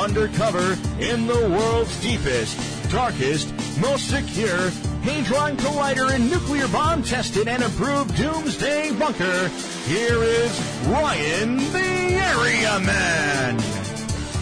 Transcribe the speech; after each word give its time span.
Undercover 0.00 0.76
in 0.98 1.26
the 1.26 1.48
world's 1.50 2.00
deepest, 2.00 2.90
darkest, 2.90 3.52
most 3.80 4.08
secure 4.08 4.70
Hadron 5.02 5.56
Collider 5.58 6.10
and 6.14 6.30
nuclear 6.30 6.66
bomb 6.68 7.02
tested 7.02 7.48
and 7.48 7.62
approved 7.62 8.16
doomsday 8.16 8.92
bunker, 8.92 9.48
here 9.86 10.22
is 10.22 10.60
Ryan 10.86 11.56
the 11.56 11.78
Area 11.78 12.78
Man. 12.80 13.58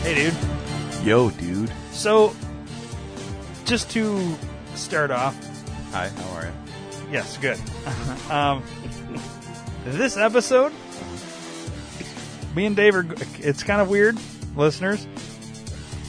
Hey, 0.03 0.15
dude. 0.15 0.35
Yo, 1.05 1.31
dude. 1.31 1.73
So, 1.93 2.35
just 3.65 3.91
to 3.91 4.37
start 4.75 5.11
off, 5.11 5.37
Hi, 5.93 6.09
how 6.09 6.37
are 6.37 6.47
you? 6.47 6.53
yes, 7.13 7.37
good. 7.39 7.59
um, 8.31 8.63
this 9.85 10.17
episode, 10.17 10.73
me 12.55 12.67
and 12.67 12.77
Dave 12.77 12.95
are, 12.95 13.07
it's 13.39 13.63
kind 13.63 13.81
of 13.81 13.89
weird, 13.89 14.17
listeners. 14.57 15.07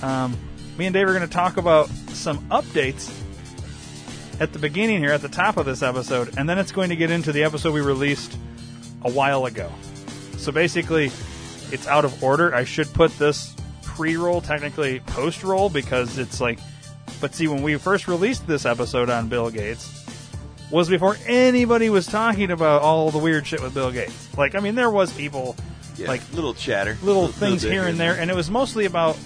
Um, 0.02 0.38
me 0.78 0.86
and 0.86 0.94
Dave 0.94 1.08
are 1.08 1.14
going 1.14 1.28
to 1.28 1.33
talk 1.33 1.58
about 1.58 1.88
some 2.09 2.39
updates 2.50 3.14
at 4.39 4.53
the 4.53 4.59
beginning 4.59 5.00
here, 5.00 5.11
at 5.11 5.22
the 5.22 5.28
top 5.30 5.58
of 5.58 5.66
this 5.66 5.81
episode, 5.81 6.38
and 6.38 6.47
then 6.47 6.58
it's 6.58 6.72
going 6.72 6.89
to 6.89 6.95
get 6.95 7.11
into 7.11 7.31
the 7.31 7.44
episode 7.44 7.73
we 7.73 7.81
released 7.81 8.38
a 9.03 9.11
while 9.11 9.45
ago. 9.45 9.70
So 10.38 10.52
basically, 10.52 11.08
it's 11.72 11.88
out 11.88 12.05
of 12.05 12.23
order. 12.23 12.55
I 12.55 12.64
should 12.64 12.92
put 12.94 13.11
this 13.20 13.53
pre 13.83 14.16
roll, 14.16 14.39
technically 14.42 15.02
post 15.02 15.44
roll, 15.44 15.70
because 15.70 16.17
it's 16.17 16.39
like. 16.39 16.59
But 17.20 17.36
see, 17.36 17.47
when 17.50 17.64
we 17.64 17.75
first 17.75 18.08
released 18.08 18.47
this 18.47 18.66
episode 18.66 19.09
on 19.09 19.27
Bill 19.27 19.50
Gates, 19.50 20.05
was 20.72 20.88
before 20.88 21.17
anybody 21.25 21.89
was 21.89 22.05
talking 22.08 22.52
about 22.52 22.81
all 22.81 23.11
the 23.11 23.17
weird 23.17 23.45
shit 23.45 23.61
with 23.61 23.73
Bill 23.73 23.92
Gates. 23.92 24.30
Like, 24.38 24.55
I 24.55 24.59
mean, 24.61 24.75
there 24.75 24.89
was 24.92 25.11
people 25.11 25.58
Yeah, 25.98 26.08
like 26.08 26.21
little 26.33 26.54
chatter, 26.54 26.98
little 27.04 27.23
Little- 27.23 27.27
things 27.36 27.64
little 27.66 27.77
here 27.81 27.89
and 27.89 27.99
there, 27.99 28.14
and 28.14 28.31
it 28.31 28.36
was 28.36 28.49
mostly 28.49 28.86
about 28.86 29.17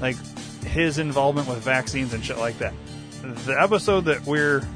like 0.00 0.16
his 0.64 0.98
involvement 0.98 1.48
with 1.48 1.58
vaccines 1.58 2.12
and 2.14 2.24
shit 2.24 2.38
like 2.38 2.58
that. 2.58 2.74
The 3.22 3.60
episode 3.60 4.04
that 4.06 4.24
we're 4.26 4.66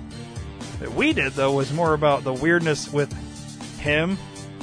that 0.80 0.92
we 0.92 1.12
did 1.12 1.32
though 1.32 1.52
was 1.52 1.72
more 1.72 1.94
about 1.94 2.24
the 2.24 2.32
weirdness 2.32 2.92
with 2.92 3.12
him, 3.78 4.18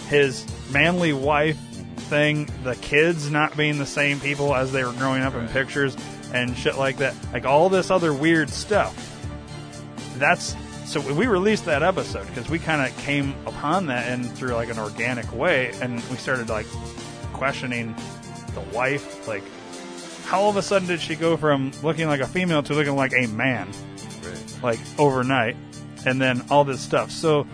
his 0.07 0.45
manly 0.71 1.13
wife 1.13 1.57
thing, 2.09 2.49
the 2.63 2.75
kids 2.75 3.29
not 3.29 3.55
being 3.55 3.77
the 3.77 3.85
same 3.85 4.19
people 4.19 4.55
as 4.55 4.71
they 4.71 4.83
were 4.83 4.93
growing 4.93 5.21
up 5.21 5.35
in 5.35 5.47
pictures 5.49 5.95
and 6.33 6.57
shit 6.57 6.77
like 6.77 6.97
that. 6.97 7.15
Like 7.31 7.45
all 7.45 7.69
this 7.69 7.91
other 7.91 8.13
weird 8.13 8.49
stuff. 8.49 9.05
That's 10.17 10.55
so 10.85 10.99
we 11.13 11.27
released 11.27 11.65
that 11.65 11.83
episode 11.83 12.25
because 12.27 12.49
we 12.49 12.57
kind 12.57 12.81
of 12.81 12.97
came 12.97 13.35
upon 13.45 13.85
that 13.87 14.11
in 14.11 14.23
through 14.23 14.55
like 14.55 14.69
an 14.69 14.79
organic 14.79 15.31
way, 15.31 15.71
and 15.81 15.95
we 16.09 16.17
started 16.17 16.49
like 16.49 16.65
questioning 17.31 17.95
the 18.55 18.61
wife, 18.75 19.27
like 19.27 19.43
how 20.29 20.41
all 20.41 20.49
of 20.51 20.57
a 20.57 20.61
sudden 20.61 20.87
did 20.87 21.01
she 21.01 21.15
go 21.15 21.35
from 21.37 21.71
looking 21.81 22.07
like 22.07 22.19
a 22.21 22.27
female 22.27 22.61
to 22.63 22.73
looking 22.75 22.95
like 22.95 23.13
a 23.13 23.25
man, 23.27 23.67
Right. 24.23 24.59
like 24.63 24.79
overnight, 24.99 25.55
and 26.05 26.21
then 26.21 26.43
all 26.51 26.63
this 26.63 26.79
stuff. 26.81 27.09
So 27.11 27.47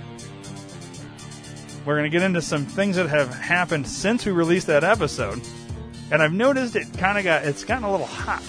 we're 1.86 1.96
gonna 1.96 2.10
get 2.10 2.22
into 2.24 2.42
some 2.42 2.66
things 2.66 2.96
that 2.96 3.08
have 3.10 3.34
happened 3.34 3.88
since 3.88 4.26
we 4.26 4.32
released 4.32 4.68
that 4.68 4.84
episode, 4.84 5.40
and 6.12 6.22
I've 6.22 6.34
noticed 6.34 6.76
it 6.76 6.88
kind 6.98 7.18
of 7.18 7.24
got 7.24 7.46
it's 7.46 7.64
gotten 7.64 7.84
a 7.84 7.92
little 7.92 8.08
hot 8.08 8.44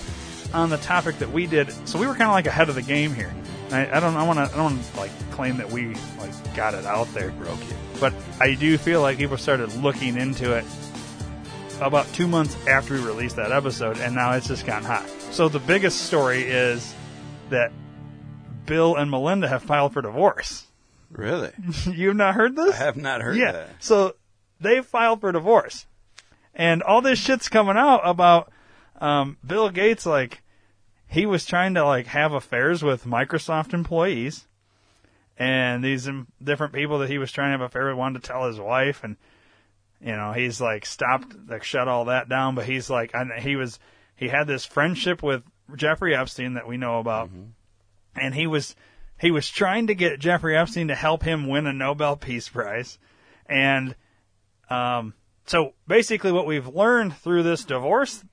on 0.54 0.70
the 0.70 0.78
topic 0.78 1.18
that 1.18 1.30
we 1.30 1.46
did. 1.46 1.70
So 1.86 1.98
we 1.98 2.06
were 2.06 2.14
kind 2.14 2.24
of 2.24 2.32
like 2.32 2.46
ahead 2.46 2.68
of 2.68 2.74
the 2.74 2.82
game 2.82 3.14
here. 3.14 3.34
I, 3.70 3.96
I 3.96 4.00
don't 4.00 4.16
I 4.16 4.22
want 4.22 4.38
to 4.38 4.44
I 4.54 4.56
don't 4.56 4.74
want 4.76 4.82
to 4.84 4.96
like 4.96 5.10
claim 5.32 5.56
that 5.58 5.70
we 5.70 5.94
like 6.18 6.54
got 6.56 6.72
it 6.74 6.86
out 6.86 7.12
there 7.12 7.30
Broke 7.32 7.60
it. 7.60 7.76
but 8.00 8.14
I 8.40 8.54
do 8.54 8.78
feel 8.78 9.02
like 9.02 9.18
people 9.18 9.36
started 9.36 9.74
looking 9.82 10.16
into 10.16 10.54
it 10.54 10.64
about 11.80 12.06
two 12.12 12.26
months 12.26 12.56
after 12.66 12.94
we 12.94 13.00
released 13.00 13.36
that 13.36 13.52
episode, 13.52 13.98
and 13.98 14.14
now 14.14 14.32
it's 14.32 14.48
just 14.48 14.66
gotten 14.66 14.84
hot. 14.84 15.08
So 15.30 15.48
the 15.48 15.58
biggest 15.58 16.02
story 16.02 16.42
is 16.42 16.94
that 17.50 17.72
Bill 18.64 18.96
and 18.96 19.10
Melinda 19.10 19.48
have 19.48 19.62
filed 19.62 19.92
for 19.92 20.02
divorce. 20.02 20.66
Really? 21.10 21.52
You've 21.86 22.16
not 22.16 22.34
heard 22.34 22.56
this? 22.56 22.74
I 22.74 22.84
have 22.84 22.96
not 22.96 23.22
heard 23.22 23.36
yeah. 23.36 23.52
that. 23.52 23.68
So 23.80 24.16
they 24.60 24.80
filed 24.80 25.20
for 25.20 25.32
divorce, 25.32 25.86
and 26.54 26.82
all 26.82 27.00
this 27.00 27.18
shit's 27.18 27.48
coming 27.48 27.76
out 27.76 28.00
about 28.04 28.52
um, 29.00 29.36
Bill 29.46 29.70
Gates. 29.70 30.06
Like 30.06 30.42
he 31.08 31.26
was 31.26 31.46
trying 31.46 31.74
to 31.74 31.84
like 31.84 32.06
have 32.06 32.32
affairs 32.32 32.82
with 32.82 33.04
Microsoft 33.04 33.72
employees, 33.72 34.46
and 35.38 35.84
these 35.84 36.08
um, 36.08 36.26
different 36.42 36.72
people 36.72 36.98
that 36.98 37.10
he 37.10 37.18
was 37.18 37.30
trying 37.30 37.48
to 37.48 37.58
have 37.58 37.60
affairs 37.60 37.92
with 37.92 37.98
wanted 37.98 38.22
to 38.22 38.28
tell 38.28 38.46
his 38.46 38.58
wife, 38.58 39.04
and 39.04 39.16
you 40.00 40.12
know 40.12 40.32
he's 40.32 40.60
like 40.60 40.86
stopped, 40.86 41.34
like 41.48 41.64
shut 41.64 41.88
all 41.88 42.06
that 42.06 42.28
down. 42.28 42.54
But 42.54 42.66
he's 42.66 42.90
like, 42.90 43.12
and 43.14 43.32
he 43.32 43.56
was 43.56 43.78
he 44.14 44.28
had 44.28 44.46
this 44.46 44.64
friendship 44.64 45.22
with 45.22 45.42
Jeffrey 45.74 46.14
Epstein 46.14 46.54
that 46.54 46.68
we 46.68 46.76
know 46.76 46.98
about, 46.98 47.30
and 48.14 48.34
he 48.34 48.46
was 48.46 48.76
he 49.18 49.30
was 49.30 49.48
trying 49.48 49.86
to 49.86 49.94
get 49.94 50.20
Jeffrey 50.20 50.56
Epstein 50.56 50.88
to 50.88 50.94
help 50.94 51.22
him 51.22 51.48
win 51.48 51.66
a 51.66 51.72
Nobel 51.72 52.16
Peace 52.16 52.48
Prize, 52.48 52.98
and 53.46 53.94
um, 54.68 55.14
so 55.46 55.72
basically 55.86 56.32
what 56.32 56.46
we've 56.46 56.68
learned 56.68 57.16
through 57.16 57.42
this 57.42 57.64
divorce 57.64 58.24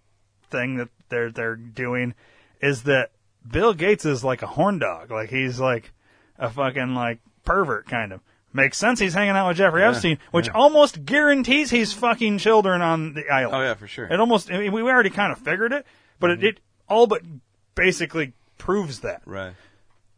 thing 0.50 0.78
that 0.78 0.90
they're 1.10 1.32
they're 1.32 1.56
doing 1.56 2.14
is 2.62 2.84
that 2.84 3.12
Bill 3.50 3.74
Gates 3.74 4.06
is 4.06 4.24
like 4.24 4.42
a 4.42 4.48
horn 4.48 4.80
dog, 4.80 5.12
like 5.12 5.30
he's 5.30 5.60
like 5.60 5.92
a 6.38 6.50
fucking 6.50 6.96
like 6.96 7.20
pervert 7.44 7.88
kind 7.88 8.14
of. 8.14 8.22
Makes 8.56 8.78
sense. 8.78 9.00
He's 9.00 9.16
hanging 9.16 9.36
out 9.36 9.48
with 9.48 9.58
Jeffrey 9.58 9.84
Epstein, 9.84 10.20
which 10.30 10.48
almost 10.48 11.04
guarantees 11.06 11.72
he's 11.72 11.92
fucking 11.92 12.38
children 12.38 12.84
on 12.84 13.14
the 13.14 13.28
island. 13.28 13.56
Oh 13.56 13.62
yeah, 13.62 13.74
for 13.74 13.88
sure. 13.88 14.06
It 14.06 14.20
almost, 14.20 14.52
I 14.52 14.60
mean, 14.60 14.72
we 14.72 14.84
already 14.84 15.10
kind 15.10 15.32
of 15.32 15.40
figured 15.40 15.74
it, 15.74 15.88
but 16.20 16.30
it, 16.30 16.38
mm-hmm. 16.38 16.48
it 16.48 16.60
all 16.88 17.08
but 17.08 17.24
basically 17.74 18.34
proves 18.60 19.00
that. 19.00 19.24
Right. 19.26 19.54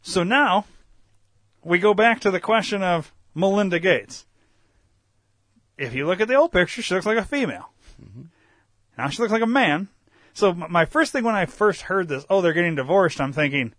So 0.02 0.22
now 0.22 0.66
we 1.64 1.78
go 1.78 1.94
back 1.94 2.20
to 2.20 2.30
the 2.30 2.38
question 2.38 2.82
of 2.82 3.12
Melinda 3.34 3.78
Gates. 3.78 4.26
If 5.78 5.94
you 5.94 6.06
look 6.06 6.20
at 6.20 6.28
the 6.28 6.34
old 6.34 6.52
picture, 6.52 6.82
she 6.82 6.94
looks 6.94 7.06
like 7.06 7.18
a 7.18 7.24
female. 7.24 7.70
Mm-hmm. 8.02 8.22
Now 8.98 9.08
she 9.08 9.22
looks 9.22 9.32
like 9.32 9.42
a 9.42 9.46
man. 9.46 9.88
So 10.34 10.52
my 10.52 10.84
first 10.84 11.12
thing 11.12 11.24
when 11.24 11.34
I 11.34 11.46
first 11.46 11.82
heard 11.82 12.08
this, 12.08 12.26
oh, 12.28 12.42
they're 12.42 12.52
getting 12.52 12.74
divorced, 12.74 13.18
I'm 13.18 13.32
thinking, 13.32 13.72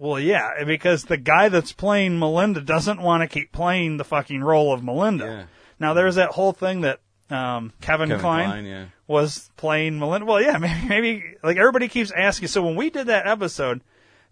well, 0.00 0.18
yeah, 0.18 0.64
because 0.64 1.04
the 1.04 1.18
guy 1.18 1.50
that's 1.50 1.72
playing 1.72 2.18
Melinda 2.18 2.62
doesn't 2.62 3.02
want 3.02 3.22
to 3.22 3.28
keep 3.28 3.52
playing 3.52 3.98
the 3.98 4.04
fucking 4.04 4.42
role 4.42 4.72
of 4.72 4.82
Melinda. 4.82 5.24
Yeah. 5.26 5.44
Now 5.78 5.92
there's 5.92 6.14
that 6.14 6.30
whole 6.30 6.52
thing 6.52 6.80
that 6.80 7.00
um, 7.28 7.74
Kevin, 7.82 8.08
Kevin 8.08 8.20
Kline, 8.20 8.48
Kline, 8.48 8.64
yeah. 8.64 8.86
was 9.06 9.50
playing 9.58 9.98
Melinda. 9.98 10.24
Well, 10.24 10.40
yeah, 10.40 10.56
maybe, 10.58 10.88
maybe 10.88 11.24
like 11.42 11.58
everybody 11.58 11.86
keeps 11.88 12.10
asking. 12.12 12.48
So 12.48 12.62
when 12.62 12.76
we 12.76 12.88
did 12.88 13.08
that 13.08 13.26
episode, 13.26 13.82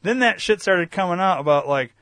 then 0.01 0.21
that 0.21 0.41
shit 0.41 0.63
started 0.63 0.91
coming 0.91 1.21
out 1.21 1.39
about 1.39 1.69
like, 1.69 1.95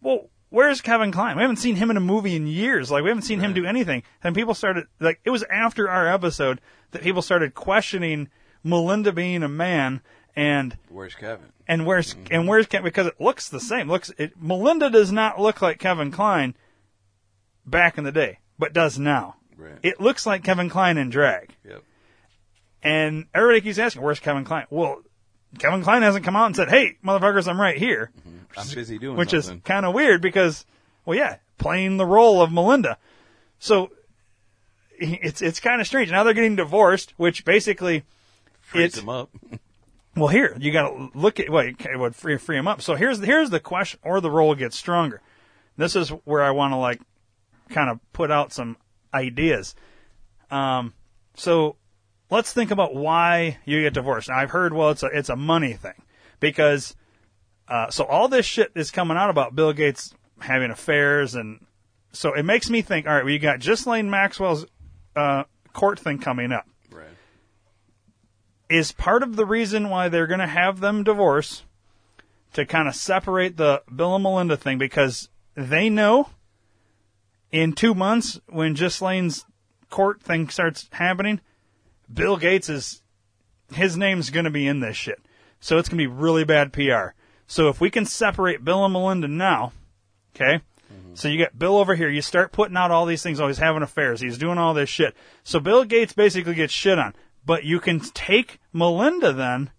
well, 0.00 0.30
where's 0.48 0.80
Kevin 0.80 1.12
Kline? 1.12 1.36
We 1.36 1.42
haven't 1.42 1.56
seen 1.56 1.76
him 1.76 1.90
in 1.90 1.98
a 1.98 2.00
movie 2.00 2.34
in 2.34 2.46
years. 2.46 2.90
Like 2.90 3.02
we 3.02 3.10
haven't 3.10 3.24
seen 3.24 3.40
him 3.40 3.52
do 3.52 3.66
anything. 3.66 4.04
And 4.24 4.34
people 4.34 4.54
started 4.54 4.86
like 5.00 5.20
it 5.26 5.30
was 5.30 5.44
after 5.50 5.86
our 5.86 6.08
episode 6.08 6.62
that 6.92 7.02
people 7.02 7.20
started 7.20 7.54
questioning 7.54 8.30
Melinda 8.64 9.12
being 9.12 9.42
a 9.42 9.48
man 9.48 10.00
And 10.34 10.76
Where's 10.88 11.14
Kevin? 11.14 11.46
and 11.68 11.86
where's 11.86 12.14
mm-hmm. 12.14 12.26
and 12.30 12.48
where's 12.48 12.66
Kevin? 12.66 12.84
Because 12.84 13.06
it 13.06 13.20
looks 13.20 13.48
the 13.48 13.60
same. 13.60 13.88
Looks 13.88 14.10
it, 14.16 14.32
Melinda 14.40 14.88
does 14.90 15.12
not 15.12 15.38
look 15.38 15.60
like 15.60 15.78
Kevin 15.78 16.10
Kline 16.10 16.54
back 17.66 17.98
in 17.98 18.04
the 18.04 18.12
day, 18.12 18.38
but 18.58 18.72
does 18.72 18.98
now. 18.98 19.36
Right. 19.56 19.78
It 19.82 20.00
looks 20.00 20.24
like 20.24 20.42
Kevin 20.42 20.70
Kline 20.70 20.96
in 20.96 21.10
drag. 21.10 21.54
Yep. 21.68 21.82
And 22.82 23.26
everybody 23.34 23.60
keeps 23.60 23.78
asking, 23.78 24.02
"Where's 24.02 24.20
Kevin 24.20 24.44
Kline?" 24.44 24.66
Well, 24.70 25.02
Kevin 25.58 25.82
Kline 25.82 26.02
hasn't 26.02 26.24
come 26.24 26.34
out 26.34 26.46
and 26.46 26.56
said, 26.56 26.70
"Hey, 26.70 26.96
motherfuckers, 27.04 27.46
I'm 27.46 27.60
right 27.60 27.76
here," 27.76 28.10
mm-hmm. 28.18 28.38
I'm 28.58 28.68
busy 28.74 28.98
doing 28.98 29.16
which 29.16 29.30
something. 29.30 29.58
is 29.58 29.62
kind 29.64 29.84
of 29.84 29.94
weird 29.94 30.22
because, 30.22 30.64
well, 31.04 31.16
yeah, 31.16 31.36
playing 31.58 31.98
the 31.98 32.06
role 32.06 32.40
of 32.40 32.50
Melinda. 32.50 32.98
So 33.58 33.90
it's 34.98 35.42
it's 35.42 35.60
kind 35.60 35.80
of 35.80 35.86
strange. 35.86 36.10
Now 36.10 36.24
they're 36.24 36.34
getting 36.34 36.56
divorced, 36.56 37.14
which 37.16 37.44
basically 37.44 38.04
Frees 38.60 38.86
it's 38.86 38.98
him 38.98 39.08
up. 39.08 39.30
well, 40.16 40.28
here 40.28 40.56
you 40.58 40.72
got 40.72 40.88
to 40.88 41.10
look 41.14 41.40
at 41.40 41.48
what 41.48 41.66
well, 41.84 41.98
would 41.98 42.14
free 42.14 42.36
free 42.36 42.58
him 42.58 42.68
up. 42.68 42.82
So 42.82 42.94
here's 42.94 43.18
here's 43.20 43.50
the 43.50 43.60
question, 43.60 44.00
or 44.02 44.20
the 44.20 44.30
role 44.30 44.54
gets 44.54 44.76
stronger. 44.76 45.20
This 45.76 45.96
is 45.96 46.10
where 46.10 46.42
I 46.42 46.50
want 46.50 46.72
to 46.72 46.76
like 46.76 47.00
kind 47.70 47.90
of 47.90 47.98
put 48.12 48.30
out 48.30 48.52
some 48.52 48.76
ideas. 49.14 49.74
Um, 50.50 50.92
so 51.34 51.76
let's 52.30 52.52
think 52.52 52.70
about 52.70 52.94
why 52.94 53.58
you 53.64 53.80
get 53.82 53.94
divorced. 53.94 54.28
Now 54.28 54.36
I've 54.36 54.50
heard 54.50 54.74
well 54.74 54.90
it's 54.90 55.02
a 55.02 55.06
it's 55.06 55.30
a 55.30 55.36
money 55.36 55.72
thing 55.72 56.02
because 56.40 56.94
uh, 57.68 57.90
so 57.90 58.04
all 58.04 58.28
this 58.28 58.44
shit 58.44 58.70
is 58.74 58.90
coming 58.90 59.16
out 59.16 59.30
about 59.30 59.54
Bill 59.54 59.72
Gates 59.72 60.14
having 60.40 60.70
affairs 60.70 61.34
and 61.34 61.64
so 62.12 62.34
it 62.34 62.42
makes 62.42 62.68
me 62.68 62.82
think. 62.82 63.06
All 63.06 63.14
right, 63.14 63.24
well 63.24 63.32
you 63.32 63.38
got 63.38 63.60
Ghislaine 63.60 64.10
Maxwell's 64.10 64.66
uh, 65.16 65.44
court 65.72 65.98
thing 65.98 66.18
coming 66.18 66.52
up. 66.52 66.66
Is 68.72 68.90
part 68.90 69.22
of 69.22 69.36
the 69.36 69.44
reason 69.44 69.90
why 69.90 70.08
they're 70.08 70.26
going 70.26 70.40
to 70.40 70.46
have 70.46 70.80
them 70.80 71.04
divorce 71.04 71.64
to 72.54 72.64
kind 72.64 72.88
of 72.88 72.94
separate 72.94 73.58
the 73.58 73.82
Bill 73.94 74.14
and 74.14 74.22
Melinda 74.22 74.56
thing 74.56 74.78
because 74.78 75.28
they 75.54 75.90
know 75.90 76.30
in 77.50 77.74
two 77.74 77.94
months 77.94 78.40
when 78.48 78.74
Ghislaine's 78.74 79.44
court 79.90 80.22
thing 80.22 80.48
starts 80.48 80.88
happening, 80.92 81.40
Bill 82.12 82.38
Gates 82.38 82.70
is 82.70 83.02
his 83.74 83.96
name's 83.96 84.30
going 84.30 84.44
to 84.44 84.50
be 84.50 84.66
in 84.66 84.80
this 84.80 84.96
shit. 84.96 85.20
So 85.60 85.76
it's 85.76 85.90
going 85.90 85.98
to 85.98 86.08
be 86.08 86.14
really 86.14 86.44
bad 86.44 86.72
PR. 86.72 87.14
So 87.46 87.68
if 87.68 87.78
we 87.78 87.90
can 87.90 88.06
separate 88.06 88.64
Bill 88.64 88.84
and 88.84 88.92
Melinda 88.94 89.28
now, 89.28 89.72
okay? 90.34 90.62
Mm-hmm. 90.92 91.14
So 91.14 91.28
you 91.28 91.36
get 91.36 91.58
Bill 91.58 91.76
over 91.76 91.94
here. 91.94 92.08
You 92.08 92.22
start 92.22 92.52
putting 92.52 92.76
out 92.76 92.90
all 92.90 93.04
these 93.04 93.22
things. 93.22 93.38
Oh, 93.38 93.48
he's 93.48 93.58
having 93.58 93.82
affairs. 93.82 94.20
He's 94.20 94.38
doing 94.38 94.56
all 94.56 94.72
this 94.72 94.88
shit. 94.88 95.14
So 95.44 95.60
Bill 95.60 95.84
Gates 95.84 96.14
basically 96.14 96.54
gets 96.54 96.72
shit 96.72 96.98
on. 96.98 97.14
But 97.44 97.64
you 97.64 97.80
can 97.80 98.00
take 98.00 98.60
Melinda 98.72 99.32
then, 99.32 99.70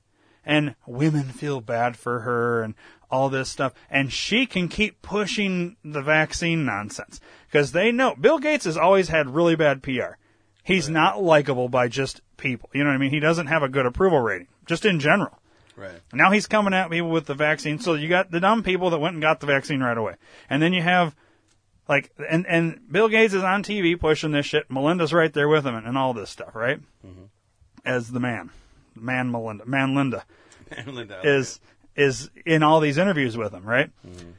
and 0.45 0.75
women 0.85 1.23
feel 1.23 1.61
bad 1.61 1.95
for 1.95 2.19
her 2.21 2.61
and 2.61 2.75
all 3.09 3.29
this 3.29 3.49
stuff, 3.49 3.73
and 3.89 4.11
she 4.11 4.45
can 4.45 4.67
keep 4.67 5.01
pushing 5.01 5.77
the 5.83 6.01
vaccine 6.01 6.65
nonsense 6.65 7.19
because 7.47 7.71
they 7.71 7.91
know 7.91 8.15
Bill 8.15 8.39
Gates 8.39 8.65
has 8.65 8.75
always 8.75 9.09
had 9.09 9.29
really 9.29 9.55
bad 9.55 9.83
PR. 9.83 10.17
He's 10.63 10.89
not 10.89 11.21
likable 11.21 11.69
by 11.69 11.89
just 11.89 12.21
people. 12.37 12.69
You 12.73 12.83
know 12.83 12.89
what 12.89 12.95
I 12.95 12.99
mean? 12.99 13.11
He 13.11 13.19
doesn't 13.19 13.47
have 13.47 13.63
a 13.63 13.69
good 13.69 13.85
approval 13.85 14.19
rating, 14.19 14.47
just 14.65 14.85
in 14.85 14.99
general. 14.99 15.39
Right. 15.75 16.01
Now 16.11 16.31
he's 16.31 16.47
coming 16.47 16.73
at 16.73 16.89
people 16.89 17.09
with 17.09 17.25
the 17.25 17.33
vaccine. 17.33 17.79
So 17.79 17.93
you 17.93 18.07
got 18.07 18.31
the 18.31 18.39
dumb 18.39 18.63
people 18.63 18.89
that 18.91 18.99
went 18.99 19.13
and 19.13 19.21
got 19.21 19.39
the 19.39 19.47
vaccine 19.47 19.81
right 19.81 19.97
away. 19.97 20.15
And 20.49 20.61
then 20.61 20.73
you 20.73 20.81
have 20.81 21.15
like 21.87 22.11
and 22.29 22.45
and 22.47 22.79
Bill 22.91 23.09
Gates 23.09 23.33
is 23.33 23.43
on 23.43 23.63
TV 23.63 23.99
pushing 23.99 24.31
this 24.31 24.45
shit. 24.45 24.69
Melinda's 24.69 25.13
right 25.13 25.33
there 25.33 25.47
with 25.47 25.65
him 25.65 25.75
and, 25.75 25.87
and 25.87 25.97
all 25.97 26.13
this 26.13 26.29
stuff, 26.29 26.55
right? 26.55 26.79
Mm-hmm. 27.05 27.23
As 27.85 28.11
the 28.11 28.19
man. 28.19 28.51
Man 28.95 29.31
Melinda. 29.31 29.65
Man 29.65 29.95
Linda 29.95 30.23
And 30.71 30.87
Linda, 30.93 31.21
is 31.23 31.59
is 31.95 32.29
in 32.45 32.63
all 32.63 32.79
these 32.79 32.97
interviews 32.97 33.37
with 33.37 33.53
him, 33.53 33.63
right? 33.63 33.91
Mm-hmm. 34.07 34.31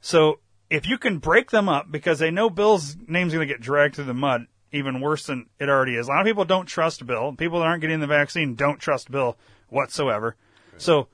So 0.00 0.40
if 0.70 0.86
you 0.86 0.98
can 0.98 1.18
break 1.18 1.50
them 1.50 1.68
up 1.68 1.90
because 1.90 2.18
they 2.18 2.30
know 2.30 2.48
Bill's 2.48 2.96
name's 3.06 3.32
going 3.32 3.46
to 3.46 3.52
get 3.52 3.60
dragged 3.60 3.96
through 3.96 4.04
the 4.04 4.14
mud 4.14 4.46
even 4.72 5.00
worse 5.00 5.26
than 5.26 5.46
it 5.58 5.68
already 5.68 5.96
is. 5.96 6.06
A 6.06 6.10
lot 6.10 6.20
of 6.20 6.26
people 6.26 6.44
don't 6.44 6.66
trust 6.66 7.06
Bill. 7.06 7.34
People 7.34 7.60
that 7.60 7.66
aren't 7.66 7.80
getting 7.80 8.00
the 8.00 8.06
vaccine 8.06 8.54
don't 8.54 8.80
trust 8.80 9.10
Bill 9.10 9.36
whatsoever. 9.68 10.36
So 10.78 11.08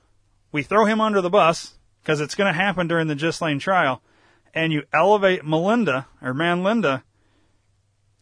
we 0.51 0.63
throw 0.63 0.85
him 0.85 0.99
under 0.99 1.21
the 1.21 1.29
bus 1.29 1.77
because 2.01 2.19
it's 2.19 2.35
going 2.35 2.51
to 2.51 2.59
happen 2.59 2.87
during 2.87 3.07
the 3.07 3.15
Ghislaine 3.15 3.59
trial, 3.59 4.01
and 4.53 4.73
you 4.73 4.83
elevate 4.93 5.45
Melinda 5.45 6.07
or 6.21 6.33
Man 6.33 6.63
Linda 6.63 7.03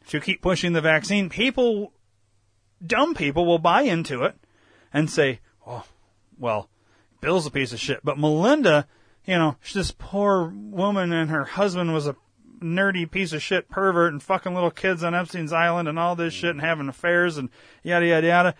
to 0.08 0.20
keep 0.20 0.42
pushing 0.42 0.74
the 0.74 0.82
vaccine. 0.82 1.30
People, 1.30 1.94
dumb 2.86 3.14
people, 3.14 3.46
will 3.46 3.60
buy 3.60 3.82
into 3.82 4.24
it 4.24 4.36
and 4.94 5.10
say, 5.10 5.40
"Oh, 5.66 5.86
well, 6.38 6.70
Bill's 7.20 7.46
a 7.46 7.52
piece 7.52 7.74
of 7.74 7.80
shit," 7.80 8.02
but 8.04 8.18
Melinda, 8.18 8.88
you 9.26 9.38
know, 9.38 9.58
she's 9.62 9.76
this 9.76 9.96
poor 9.98 10.48
woman, 10.50 11.12
and 11.12 11.30
her 11.30 11.46
husband 11.46 11.94
was 11.94 12.08
a 12.08 12.16
nerdy 12.62 13.10
piece 13.10 13.34
of 13.34 13.42
shit 13.42 13.70
pervert 13.70 14.14
and 14.14 14.22
fucking 14.22 14.54
little 14.54 14.72
kids 14.72 15.04
on 15.04 15.16
Epstein's 15.16 15.52
island 15.52 15.88
and 15.88 15.98
all 15.98 16.16
this 16.16 16.34
shit 16.34 16.52
and 16.52 16.62
having 16.62 16.88
affairs 16.88 17.38
and 17.38 17.50
yada 17.84 18.06
yada 18.06 18.28
yada. 18.28 18.56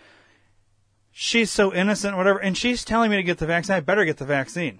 She's 1.12 1.52
so 1.52 1.74
innocent, 1.74 2.16
whatever, 2.18 2.40
and 2.40 2.58
she's 2.58 2.86
telling 2.86 3.12
me 3.12 3.18
to 3.18 3.24
get 3.24 3.38
the 3.38 3.46
vaccine. 3.46 3.76
I 3.76 3.82
better 3.82 4.06
get 4.06 4.18
the 4.18 4.26
vaccine. 4.26 4.80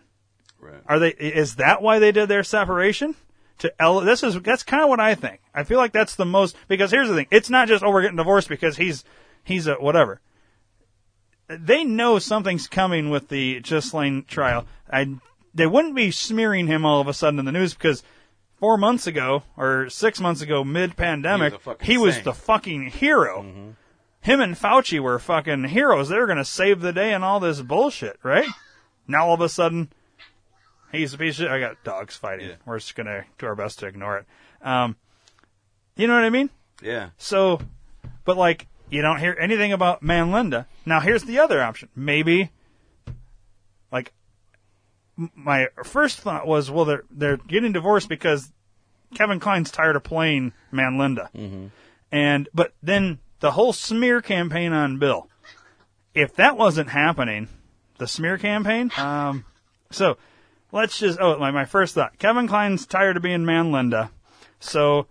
Right. 0.60 0.82
Are 0.86 1.00
they? 1.00 1.10
Is 1.10 1.56
that 1.56 1.82
why 1.82 2.00
they 2.00 2.12
did 2.12 2.30
their 2.30 2.44
separation? 2.44 3.16
To 3.60 3.74
ele- 3.82 4.02
this 4.02 4.24
is 4.24 4.40
that's 4.42 4.64
kind 4.64 4.82
of 4.82 4.90
what 4.90 5.00
I 5.00 5.14
think. 5.16 5.42
I 5.54 5.64
feel 5.64 5.78
like 5.78 5.92
that's 5.92 6.16
the 6.16 6.26
most 6.26 6.56
because 6.68 6.92
here's 6.92 7.10
the 7.10 7.16
thing: 7.16 7.28
it's 7.32 7.50
not 7.50 7.68
just 7.68 7.84
oh 7.84 7.92
we're 7.92 8.02
getting 8.02 8.18
divorced 8.18 8.50
because 8.50 8.78
he's 8.78 9.04
he's 9.44 9.68
a 9.68 9.76
whatever. 9.76 10.22
They 11.48 11.84
know 11.84 12.20
something's 12.20 12.68
coming 12.68 13.10
with 13.10 13.28
the 13.28 13.60
Ghislaine 13.62 14.24
trial. 14.24 14.66
I 14.92 15.16
they 15.54 15.68
wouldn't 15.68 15.96
be 15.96 16.12
smearing 16.12 16.68
him 16.68 16.86
all 16.86 17.02
of 17.02 17.08
a 17.08 17.14
sudden 17.14 17.40
in 17.40 17.46
the 17.46 17.52
news 17.52 17.74
because 17.74 18.04
four 18.56 18.78
months 18.78 19.08
ago 19.08 19.44
or 19.58 19.90
six 19.90 20.20
months 20.20 20.42
ago, 20.42 20.64
mid 20.64 20.96
pandemic, 20.96 21.54
He 21.54 21.68
was 21.68 21.78
he 21.82 21.98
was 21.98 22.22
the 22.22 22.34
fucking 22.34 22.88
hero. 22.88 23.76
Him 24.22 24.40
and 24.40 24.56
Fauci 24.56 25.00
were 25.00 25.18
fucking 25.18 25.66
heroes. 25.66 26.10
They 26.10 26.18
were 26.18 26.28
going 26.28 26.38
to 26.38 26.46
save 26.46 26.82
the 26.82 26.94
day 26.94 27.12
and 27.14 27.24
all 27.24 27.40
this 27.40 27.60
bullshit, 27.62 28.20
right? 28.22 28.48
Now 29.08 29.28
all 29.28 29.34
of 29.34 29.42
a 29.42 29.50
sudden, 29.50 29.92
he's 30.92 31.14
a 31.14 31.18
piece 31.18 31.40
of 31.40 31.46
shit. 31.46 31.52
I 31.52 31.60
got 31.60 31.84
dogs 31.84 32.16
fighting. 32.16 32.50
Yeah. 32.50 32.56
We're 32.66 32.78
just 32.78 32.96
going 32.96 33.08
to 33.08 33.26
do 33.40 33.48
our 33.48 33.56
best 33.56 33.80
to 33.80 33.88
ignore 33.88 34.20
it. 34.20 34.26
Um, 34.62 34.96
you 35.96 36.06
know 36.06 36.14
what 36.14 36.24
I 36.24 36.30
mean? 36.30 36.52
Yeah. 36.84 37.10
So, 37.18 37.62
but 38.24 38.38
like, 38.38 38.68
you 38.92 39.02
don't 39.02 39.20
hear 39.20 39.36
anything 39.40 39.72
about 39.74 40.04
Man 40.04 40.32
Linda. 40.32 40.68
Now, 40.86 41.00
here's 41.00 41.24
the 41.24 41.40
other 41.40 41.64
option. 41.64 41.90
Maybe, 41.96 42.52
like, 43.92 44.14
my 45.16 45.68
first 45.84 46.20
thought 46.20 46.46
was, 46.46 46.70
well, 46.70 46.86
they're 46.86 47.04
they're 47.10 47.38
getting 47.38 47.72
divorced 47.72 48.10
because 48.10 48.52
Kevin 49.16 49.40
Kline's 49.40 49.72
tired 49.72 49.96
of 49.96 50.04
playing 50.04 50.54
Man 50.72 50.98
Linda, 50.98 51.30
mm-hmm. 51.36 51.68
and 52.12 52.50
but 52.54 52.74
then 52.84 53.20
the 53.40 53.52
whole 53.52 53.74
smear 53.74 54.22
campaign 54.22 54.74
on 54.74 55.00
Bill. 55.00 55.28
If 56.14 56.36
that 56.36 56.58
wasn't 56.58 56.90
happening, 56.90 57.48
the 57.98 58.08
smear 58.08 58.38
campaign. 58.38 58.92
Um, 58.98 59.46
so 59.90 60.18
let's 60.72 61.00
just. 61.00 61.20
Oh, 61.20 61.38
my 61.40 61.52
my 61.52 61.66
first 61.66 61.96
thought. 61.96 62.20
Kevin 62.20 62.48
Kline's 62.48 62.86
tired 62.86 63.16
of 63.16 63.24
being 63.24 63.46
Man 63.46 63.72
Linda, 63.72 64.12
so 64.60 65.08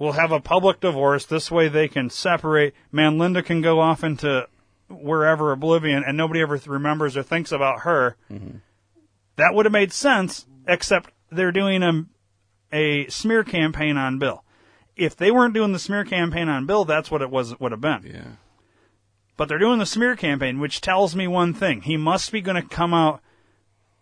we'll 0.00 0.12
have 0.12 0.32
a 0.32 0.40
public 0.40 0.80
divorce. 0.80 1.24
This 1.24 1.52
way 1.52 1.68
they 1.68 1.86
can 1.86 2.10
separate. 2.10 2.74
Man, 2.90 3.18
Linda 3.18 3.44
can 3.44 3.60
go 3.60 3.78
off 3.78 4.02
into 4.02 4.48
wherever 4.88 5.52
oblivion 5.52 6.02
and 6.04 6.16
nobody 6.16 6.40
ever 6.40 6.60
remembers 6.66 7.16
or 7.16 7.22
thinks 7.22 7.52
about 7.52 7.82
her. 7.82 8.16
That 9.36 9.54
would 9.54 9.66
have 9.66 9.72
made 9.72 9.92
sense, 9.92 10.46
except 10.66 11.12
they're 11.30 11.52
doing 11.52 11.82
a, 11.84 12.04
a 12.72 13.06
smear 13.08 13.44
campaign 13.44 13.96
on 13.96 14.18
Bill. 14.18 14.42
If 14.96 15.14
they 15.14 15.30
weren't 15.30 15.54
doing 15.54 15.72
the 15.72 15.78
smear 15.78 16.04
campaign 16.04 16.48
on 16.48 16.66
Bill, 16.66 16.84
that's 16.84 17.10
what 17.10 17.22
it 17.22 17.30
was 17.30 17.58
would 17.60 17.72
have 17.72 17.80
been. 17.80 18.02
Yeah. 18.04 18.32
But 19.36 19.48
they're 19.48 19.58
doing 19.58 19.78
the 19.78 19.86
smear 19.86 20.16
campaign, 20.16 20.58
which 20.58 20.82
tells 20.82 21.16
me 21.16 21.26
one 21.26 21.54
thing: 21.54 21.82
he 21.82 21.96
must 21.96 22.32
be 22.32 22.42
going 22.42 22.60
to 22.60 22.68
come 22.68 22.92
out. 22.92 23.22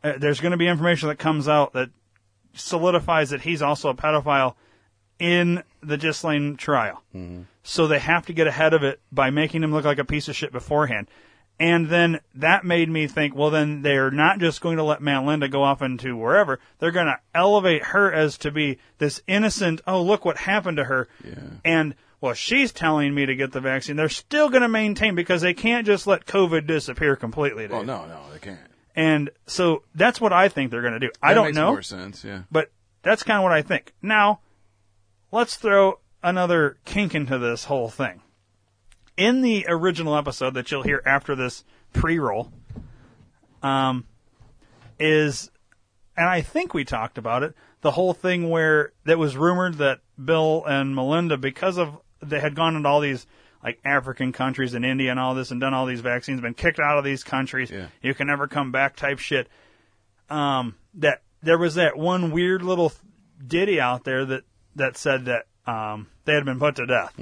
Uh, 0.03 0.15
there's 0.19 0.41
going 0.41 0.53
to 0.53 0.57
be 0.57 0.67
information 0.67 1.09
that 1.09 1.19
comes 1.19 1.47
out 1.47 1.75
that 1.75 1.91
solidifies 2.55 3.31
that 3.31 3.43
he's 3.43 3.63
also 3.63 3.91
a 3.91 3.95
pedophile 3.95 4.55
in 5.19 5.63
the 5.83 5.97
Ghislaine 5.97 6.57
trial. 6.57 7.03
So 7.63 7.87
they 7.87 7.99
have 7.99 8.27
to 8.27 8.33
get 8.33 8.47
ahead 8.47 8.75
of 8.75 8.83
it 8.83 9.01
by 9.13 9.31
making 9.31 9.63
him 9.63 9.73
look 9.73 9.85
like 9.85 9.99
a 9.99 10.05
piece 10.05 10.29
of 10.29 10.37
shit 10.37 10.53
beforehand. 10.53 11.09
And 11.61 11.89
then 11.89 12.21
that 12.37 12.65
made 12.65 12.89
me 12.89 13.09
think, 13.09 13.35
well, 13.35 13.51
then 13.51 13.83
they're 13.83 14.13
not 14.13 14.39
just 14.39 14.61
going 14.61 14.77
to 14.77 14.85
let 14.85 15.03
Man 15.03 15.27
Linda 15.27 15.49
go 15.49 15.65
off 15.65 15.83
into 15.83 16.17
wherever. 16.17 16.61
They're 16.79 16.93
going 16.93 17.07
to 17.07 17.19
elevate 17.35 17.87
her 17.87 18.13
as 18.13 18.39
to 18.39 18.53
be 18.53 18.79
this 18.99 19.21
innocent, 19.27 19.81
oh, 19.87 20.01
look 20.01 20.25
what 20.25 20.37
happened 20.37 20.77
to 20.77 20.85
her. 20.85 21.09
Yeah. 21.25 21.35
And, 21.65 21.95
well, 22.21 22.35
she's 22.35 22.71
telling 22.71 23.13
me 23.13 23.27
to 23.27 23.35
get 23.35 23.51
the 23.51 23.61
vaccine. 23.61 23.97
They're 23.97 24.09
still 24.09 24.51
going 24.51 24.63
to 24.63 24.69
maintain 24.69 25.17
because 25.17 25.43
they 25.43 25.53
can't 25.53 25.85
just 25.85 26.07
let 26.07 26.27
COVID 26.27 26.67
disappear 26.69 27.17
completely. 27.17 27.65
Oh 27.65 27.79
Dave. 27.79 27.87
no, 27.87 28.07
no, 28.07 28.21
they 28.33 28.39
can't. 28.39 28.61
And 28.95 29.31
so 29.47 29.83
that's 29.97 30.21
what 30.21 30.33
I 30.33 30.49
think 30.49 30.71
they're 30.71 30.83
going 30.83 30.95
to 30.95 31.01
do. 31.01 31.11
I 31.21 31.35
don't 31.35 31.47
makes 31.47 31.57
know. 31.57 31.73
More 31.73 31.83
sense. 31.83 32.25
Yeah. 32.25 32.43
But 32.53 32.71
that's 33.03 33.25
kind 33.25 33.39
of 33.39 33.43
what 33.43 33.53
I 33.53 33.63
think. 33.63 33.93
Now, 34.01 34.41
let's 35.31 35.57
throw 35.57 36.01
another 36.23 36.79
kink 36.85 37.15
into 37.15 37.39
this 37.39 37.65
whole 37.65 37.89
thing. 37.89 38.23
In 39.17 39.43
the 39.43 39.67
original 39.69 40.17
episode 40.17 40.55
that 40.55 40.71
you'll 40.71 40.83
hear 40.83 41.03
after 41.05 41.35
this 41.35 41.65
pre-roll. 41.93 42.53
Um, 43.63 44.07
is, 44.99 45.51
and 46.17 46.29
I 46.29 46.41
think 46.41 46.75
we 46.75 46.85
talked 46.85 47.19
about 47.19 47.43
it. 47.43 47.55
The 47.81 47.91
whole 47.93 48.15
thing 48.15 48.51
where 48.51 48.93
that 49.05 49.19
was 49.19 49.37
rumored 49.37 49.75
that 49.79 50.01
Bill 50.23 50.65
and 50.67 50.95
Melinda, 50.95 51.37
because 51.37 51.79
of 51.79 51.99
they 52.21 52.41
had 52.41 52.55
gone 52.55 52.77
into 52.77 52.89
all 52.89 53.01
these 53.01 53.27
like 53.63 53.79
African 53.85 54.33
countries 54.33 54.75
and 54.75 54.85
India 54.85 55.11
and 55.11 55.19
all 55.19 55.35
this 55.35 55.51
and 55.51 55.61
done 55.61 55.75
all 55.75 55.87
these 55.87 56.01
vaccines, 56.01 56.41
been 56.41 56.55
kicked 56.55 56.79
out 56.79 56.99
of 56.99 57.05
these 57.05 57.25
countries. 57.25 57.71
Yeah. 57.71 57.87
You 58.03 58.15
can 58.15 58.27
never 58.27 58.47
come 58.47 58.73
back 58.73 58.97
type 58.97 59.19
shit. 59.19 59.49
Um, 60.31 60.77
that 60.95 61.23
there 61.43 61.59
was 61.59 61.77
that 61.77 61.97
one 61.97 62.31
weird 62.31 62.63
little 62.63 62.93
ditty 63.45 63.81
out 63.81 64.05
there 64.05 64.25
that 64.25 64.45
that 64.79 64.97
said 64.97 65.27
that 65.27 65.47
um, 65.71 66.09
they 66.25 66.35
had 66.35 66.45
been 66.45 66.59
put 66.59 66.77
to 66.77 66.87
death, 66.87 67.15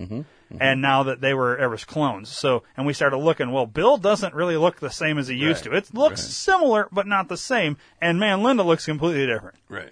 and 0.61 0.81
now 0.81 1.03
that 1.05 1.21
they 1.21 1.35
were 1.35 1.69
was 1.69 1.85
clones. 1.85 2.29
So, 2.29 2.63
and 2.77 2.87
we 2.87 2.93
started 2.93 3.19
looking. 3.19 3.51
Well, 3.51 3.67
Bill 3.67 3.97
doesn't 3.97 4.35
really 4.35 4.57
look 4.57 4.79
the 4.79 4.91
same 4.91 5.19
as 5.19 5.29
he 5.29 5.35
used 5.35 5.65
to. 5.65 5.73
It 5.75 5.93
looks 5.93 6.23
right. 6.23 6.31
similar, 6.31 6.89
but 6.93 7.07
not 7.07 7.29
the 7.29 7.37
same. 7.37 7.77
And 8.01 8.21
man, 8.21 8.43
Linda 8.43 8.63
looks 8.63 8.87
completely 8.87 9.27
different. 9.27 9.57
Right. 9.69 9.91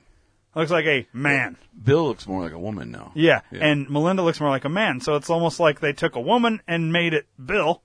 Looks 0.54 0.71
like 0.71 0.87
a 0.87 1.06
man. 1.12 1.56
Bill 1.83 2.06
looks 2.06 2.28
more 2.28 2.42
like 2.42 2.52
a 2.52 2.59
woman 2.59 2.92
now. 2.92 3.11
Yeah. 3.14 3.40
Yeah. 3.50 3.66
and 3.66 3.90
Melinda 3.90 4.23
looks 4.23 4.40
more 4.40 4.50
like 4.50 4.64
a 4.64 4.68
man. 4.68 5.00
So 5.00 5.16
it's 5.16 5.28
almost 5.28 5.59
like 5.59 5.80
they 5.80 5.92
took 5.92 6.14
a 6.14 6.21
woman 6.21 6.62
and 6.68 6.92
made 6.92 7.12
it 7.12 7.26
Bill, 7.44 7.83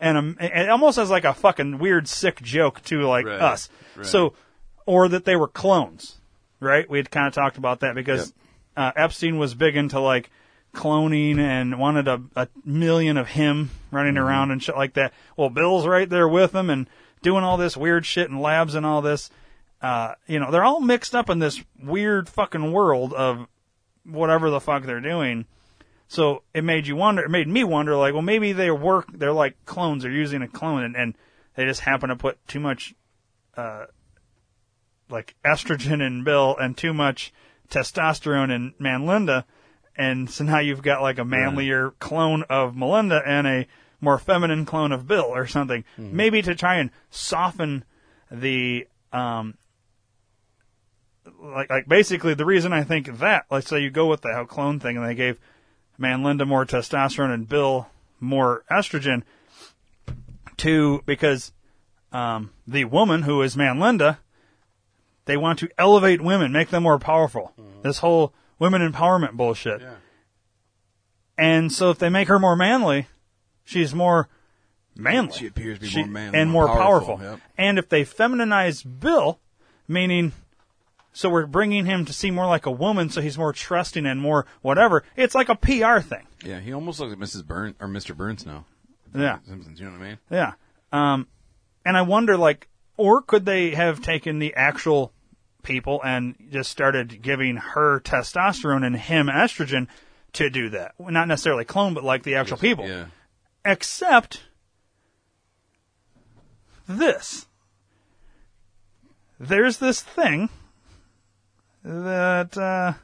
and, 0.00 0.36
a, 0.40 0.62
it 0.62 0.68
almost 0.68 0.98
as 0.98 1.10
like 1.10 1.24
a 1.24 1.34
fucking 1.34 1.78
weird 1.78 2.08
sick 2.08 2.42
joke 2.42 2.82
to 2.84 3.06
like 3.06 3.26
Right, 3.26 3.40
us. 3.40 3.68
right. 3.94 4.04
So, 4.04 4.34
or 4.86 5.08
that 5.08 5.24
they 5.24 5.36
were 5.36 5.46
clones, 5.46 6.20
right? 6.58 6.88
We 6.90 6.98
had 6.98 7.12
kind 7.12 7.28
of 7.28 7.34
talked 7.34 7.58
about 7.58 7.80
that 7.80 7.94
because 7.94 8.32
uh, 8.80 8.92
Epstein 8.96 9.38
was 9.38 9.54
big 9.54 9.76
into 9.76 10.00
like 10.00 10.30
cloning 10.74 11.38
and 11.38 11.78
wanted 11.78 12.06
a, 12.08 12.22
a 12.36 12.48
million 12.64 13.16
of 13.16 13.28
him 13.28 13.70
running 13.90 14.14
Mm-hmm. 14.14 14.24
around 14.24 14.50
and 14.50 14.62
shit 14.62 14.76
like 14.76 14.94
that. 14.94 15.12
Well, 15.36 15.50
Bill's 15.50 15.86
right 15.86 16.08
there 16.08 16.28
with 16.28 16.54
him 16.54 16.70
and 16.70 16.88
doing 17.22 17.44
all 17.44 17.56
this 17.56 17.76
weird 17.76 18.06
shit 18.06 18.30
in 18.30 18.40
labs 18.40 18.74
and 18.74 18.86
all 18.86 19.02
this. 19.02 19.30
Uh, 19.82 20.14
you 20.26 20.38
know, 20.38 20.50
they're 20.50 20.64
all 20.64 20.80
mixed 20.80 21.14
up 21.14 21.30
in 21.30 21.38
this 21.38 21.62
weird 21.82 22.28
fucking 22.28 22.72
world 22.72 23.12
of 23.12 23.46
whatever 24.04 24.50
the 24.50 24.60
fuck 24.60 24.84
they're 24.84 25.00
doing. 25.00 25.46
So 26.06 26.42
it 26.52 26.64
made 26.64 26.86
you 26.86 26.96
wonder. 26.96 27.22
It 27.22 27.30
made 27.30 27.48
me 27.48 27.64
wonder, 27.64 27.96
like, 27.96 28.12
well, 28.12 28.22
maybe 28.22 28.52
they 28.52 28.70
work. 28.70 29.06
They're 29.12 29.32
like 29.32 29.64
clones. 29.64 30.02
They're 30.02 30.12
using 30.12 30.42
a 30.42 30.48
clone, 30.48 30.82
and, 30.82 30.96
and 30.96 31.14
they 31.54 31.64
just 31.64 31.80
happen 31.80 32.08
to 32.08 32.16
put 32.16 32.44
too 32.46 32.60
much, 32.60 32.94
uh, 33.56 33.86
like 35.08 35.34
estrogen 35.44 36.04
in 36.04 36.24
Bill 36.24 36.56
and 36.56 36.76
too 36.76 36.92
much 36.92 37.32
testosterone 37.70 38.54
in 38.54 38.74
Manlinda, 38.80 39.44
and 39.96 40.28
so 40.28 40.44
now 40.44 40.58
you've 40.58 40.82
got 40.82 41.02
like 41.02 41.18
a 41.18 41.24
manlier 41.24 41.92
clone 41.98 42.44
of 42.50 42.76
Melinda 42.76 43.22
and 43.24 43.46
a 43.46 43.66
more 44.00 44.18
feminine 44.18 44.64
clone 44.64 44.92
of 44.92 45.06
Bill 45.06 45.26
or 45.26 45.46
something. 45.46 45.84
Maybe 46.12 46.42
to 46.42 46.54
try 46.54 46.76
and 46.76 46.90
soften 47.10 47.84
the 48.30 48.86
um, 49.12 49.54
like 51.42 51.70
like 51.70 51.88
basically 51.88 52.34
the 52.34 52.44
reason 52.44 52.72
I 52.72 52.82
think 52.84 53.18
that 53.18 53.46
let's 53.50 53.68
say 53.68 53.80
you 53.80 53.90
go 53.90 54.06
with 54.06 54.22
the 54.22 54.32
how 54.32 54.44
clone 54.44 54.80
thing 54.80 54.96
and 54.96 55.06
they 55.06 55.14
gave 55.14 55.38
man 55.98 56.22
Linda 56.22 56.46
more 56.46 56.64
testosterone 56.64 57.32
and 57.32 57.48
Bill 57.48 57.88
more 58.20 58.64
estrogen 58.70 59.22
to 60.58 61.02
because 61.06 61.52
um, 62.12 62.50
the 62.66 62.84
woman 62.84 63.22
who 63.22 63.42
is 63.42 63.56
man 63.56 63.78
Linda 63.80 64.18
they 65.24 65.36
want 65.36 65.58
to 65.60 65.68
elevate 65.78 66.20
women 66.20 66.52
make 66.52 66.68
them 66.70 66.82
more 66.82 66.98
powerful 66.98 67.52
this 67.82 67.98
whole 67.98 68.32
women 68.58 68.80
empowerment 68.92 69.32
bullshit 69.32 69.80
Yeah. 69.80 69.94
and 71.38 71.72
so 71.72 71.90
if 71.90 71.98
they 71.98 72.08
make 72.08 72.28
her 72.28 72.38
more 72.38 72.56
manly 72.56 73.06
she's 73.64 73.94
more 73.94 74.28
manly 74.96 75.32
She 75.36 75.46
appears 75.46 75.78
to 75.78 75.82
be 75.82 75.88
She- 75.88 76.00
more 76.02 76.08
manly, 76.08 76.38
and 76.38 76.50
more 76.50 76.66
more 76.66 76.76
powerful, 76.76 77.16
powerful, 77.18 77.32
yep. 77.38 77.40
and 77.56 77.78
if 77.78 77.88
they 77.88 78.04
feminize 78.04 78.84
Bill 79.00 79.40
meaning 79.88 80.32
so 81.12 81.28
we're 81.28 81.46
bringing 81.46 81.86
him 81.86 82.04
to 82.04 82.12
seem 82.12 82.36
more 82.36 82.46
like 82.46 82.66
a 82.66 82.70
woman, 82.70 83.10
so 83.10 83.20
he's 83.20 83.36
more 83.36 83.52
trusting 83.52 84.06
and 84.06 84.20
more 84.20 84.46
whatever. 84.62 85.02
It's 85.16 85.34
like 85.34 85.48
a 85.48 85.56
PR 85.56 85.98
thing. 85.98 86.24
Yeah, 86.44 86.60
he 86.60 86.72
almost 86.72 87.00
looks 87.00 87.10
like 87.10 87.18
Mrs. 87.18 87.44
Burns 87.44 87.74
or 87.80 87.88
Mr. 87.88 88.16
Burns 88.16 88.46
now. 88.46 88.64
Yeah, 89.12 89.38
Simpsons, 89.44 89.80
you 89.80 89.86
know 89.86 89.92
what 89.98 90.02
I 90.02 90.08
mean? 90.10 90.18
yeah. 90.30 90.52
Um, 90.92 91.26
and 91.84 91.96
I 91.96 92.02
wonder, 92.02 92.36
like, 92.36 92.68
or 92.96 93.22
could 93.22 93.44
they 93.44 93.70
have 93.70 94.00
taken 94.00 94.38
the 94.38 94.54
actual 94.54 95.12
people 95.62 96.00
and 96.04 96.34
just 96.50 96.70
started 96.70 97.22
giving 97.22 97.56
her 97.56 98.00
testosterone 98.00 98.84
and 98.84 98.96
him 98.96 99.26
estrogen 99.26 99.88
to 100.34 100.50
do 100.50 100.70
that? 100.70 100.94
Not 100.98 101.28
necessarily 101.28 101.64
clone, 101.64 101.94
but 101.94 102.04
like 102.04 102.22
the 102.22 102.36
actual 102.36 102.56
people. 102.56 102.86
Yeah. 102.86 103.06
Except 103.64 104.42
this. 106.88 107.46
There's 109.38 109.78
this 109.78 110.02
thing 110.02 110.50
that 111.82 112.58
uh, 112.58 112.94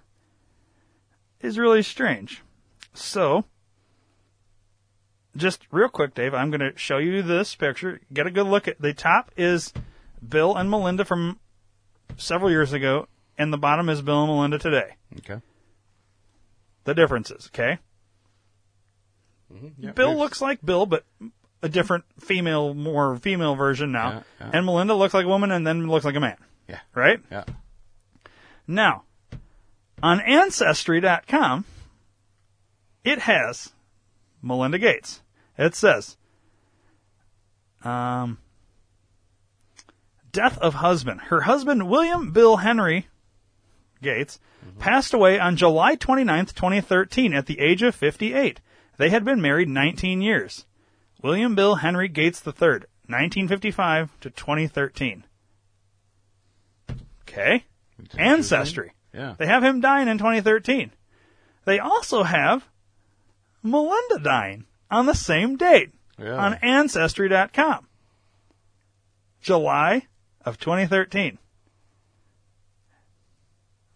is 1.40 1.58
really 1.58 1.82
strange. 1.82 2.42
So, 2.92 3.44
just 5.36 5.66
real 5.70 5.88
quick, 5.88 6.14
Dave, 6.14 6.34
I'm 6.34 6.50
going 6.50 6.60
to 6.60 6.76
show 6.76 6.98
you 6.98 7.22
this 7.22 7.54
picture. 7.54 8.00
Get 8.12 8.26
a 8.26 8.30
good 8.30 8.46
look 8.46 8.68
at 8.68 8.80
the 8.80 8.92
top 8.92 9.30
is 9.36 9.72
Bill 10.26 10.56
and 10.56 10.70
Melinda 10.70 11.04
from 11.04 11.38
several 12.16 12.50
years 12.50 12.72
ago, 12.72 13.08
and 13.38 13.52
the 13.52 13.58
bottom 13.58 13.88
is 13.88 14.02
Bill 14.02 14.24
and 14.24 14.32
Melinda 14.32 14.58
today. 14.58 14.96
Okay. 15.18 15.40
The 16.84 16.94
differences, 16.94 17.50
okay? 17.52 17.78
Yeah, 19.78 19.92
Bill 19.92 20.16
looks 20.16 20.40
like 20.40 20.64
Bill, 20.64 20.86
but 20.86 21.04
a 21.62 21.68
different 21.68 22.04
female, 22.20 22.74
more 22.74 23.16
female 23.16 23.54
version 23.54 23.92
now. 23.92 24.08
Yeah, 24.08 24.22
yeah. 24.40 24.50
And 24.52 24.66
Melinda 24.66 24.94
looks 24.94 25.14
like 25.14 25.24
a 25.24 25.28
woman 25.28 25.50
and 25.50 25.66
then 25.66 25.88
looks 25.88 26.04
like 26.04 26.16
a 26.16 26.20
man. 26.20 26.36
Yeah. 26.68 26.80
Right? 26.94 27.20
Yeah. 27.30 27.44
Now, 28.66 29.04
on 30.02 30.20
Ancestry.com, 30.20 31.64
it 33.04 33.20
has 33.20 33.72
Melinda 34.42 34.78
Gates. 34.78 35.22
It 35.56 35.74
says, 35.74 36.16
um, 37.84 38.38
death 40.36 40.58
of 40.58 40.74
husband. 40.74 41.22
Her 41.22 41.40
husband, 41.40 41.88
William 41.88 42.30
Bill 42.30 42.58
Henry 42.58 43.08
Gates, 44.02 44.38
mm-hmm. 44.64 44.78
passed 44.78 45.14
away 45.14 45.40
on 45.40 45.56
July 45.56 45.96
29th, 45.96 46.54
2013 46.54 47.32
at 47.32 47.46
the 47.46 47.58
age 47.58 47.82
of 47.82 47.94
58. 47.94 48.60
They 48.98 49.08
had 49.08 49.24
been 49.24 49.40
married 49.40 49.68
19 49.68 50.20
years. 50.20 50.66
William 51.22 51.54
Bill 51.54 51.76
Henry 51.76 52.08
Gates 52.08 52.46
III, 52.46 52.84
1955 53.08 54.20
to 54.20 54.30
2013. 54.30 55.24
Okay. 57.22 57.64
Ancestry. 58.18 58.92
Yeah. 59.14 59.34
They 59.38 59.46
have 59.46 59.64
him 59.64 59.80
dying 59.80 60.08
in 60.08 60.18
2013. 60.18 60.92
They 61.64 61.78
also 61.78 62.22
have 62.22 62.68
Melinda 63.62 64.18
dying 64.22 64.66
on 64.90 65.06
the 65.06 65.14
same 65.14 65.56
date 65.56 65.92
Yeah. 66.18 66.36
on 66.36 66.54
Ancestry.com. 66.62 67.88
July 69.40 70.06
of 70.46 70.58
2013. 70.58 71.38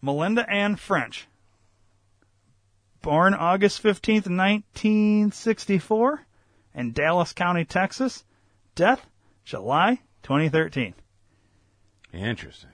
Melinda 0.01 0.47
Ann 0.49 0.75
French. 0.75 1.27
Born 3.01 3.33
August 3.33 3.81
15th, 3.81 4.27
1964 4.29 6.25
in 6.75 6.91
Dallas 6.91 7.33
County, 7.33 7.65
Texas. 7.65 8.23
Death 8.75 9.05
July 9.43 10.01
2013. 10.23 10.93
Interesting. 12.13 12.69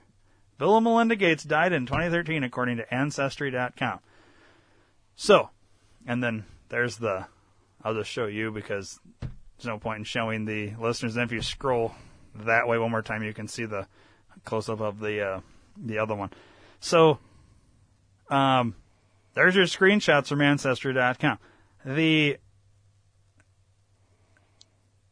Bill 0.58 0.76
and 0.76 0.84
Melinda 0.84 1.16
Gates 1.16 1.44
died 1.44 1.72
in 1.72 1.86
2013, 1.86 2.42
according 2.42 2.76
to 2.78 2.94
Ancestry.com. 2.94 4.00
So, 5.14 5.50
and 6.06 6.22
then 6.22 6.44
there's 6.68 6.96
the. 6.96 7.26
I'll 7.82 7.94
just 7.94 8.10
show 8.10 8.26
you 8.26 8.50
because 8.50 8.98
there's 9.20 9.66
no 9.66 9.78
point 9.78 9.98
in 9.98 10.04
showing 10.04 10.44
the 10.44 10.74
listeners. 10.80 11.16
And 11.16 11.24
if 11.24 11.32
you 11.32 11.42
scroll 11.42 11.94
that 12.46 12.68
way 12.68 12.78
one 12.78 12.90
more 12.90 13.02
time, 13.02 13.22
you 13.22 13.34
can 13.34 13.48
see 13.48 13.64
the 13.64 13.86
close 14.44 14.68
up 14.68 14.80
of 14.80 15.00
the 15.00 15.22
uh, 15.22 15.40
the 15.76 15.98
other 15.98 16.14
one. 16.14 16.30
So, 16.80 17.18
um, 18.30 18.74
there's 19.34 19.54
your 19.54 19.66
screenshots 19.66 20.28
from 20.28 20.40
Ancestry.com. 20.40 21.38
The 21.84 22.38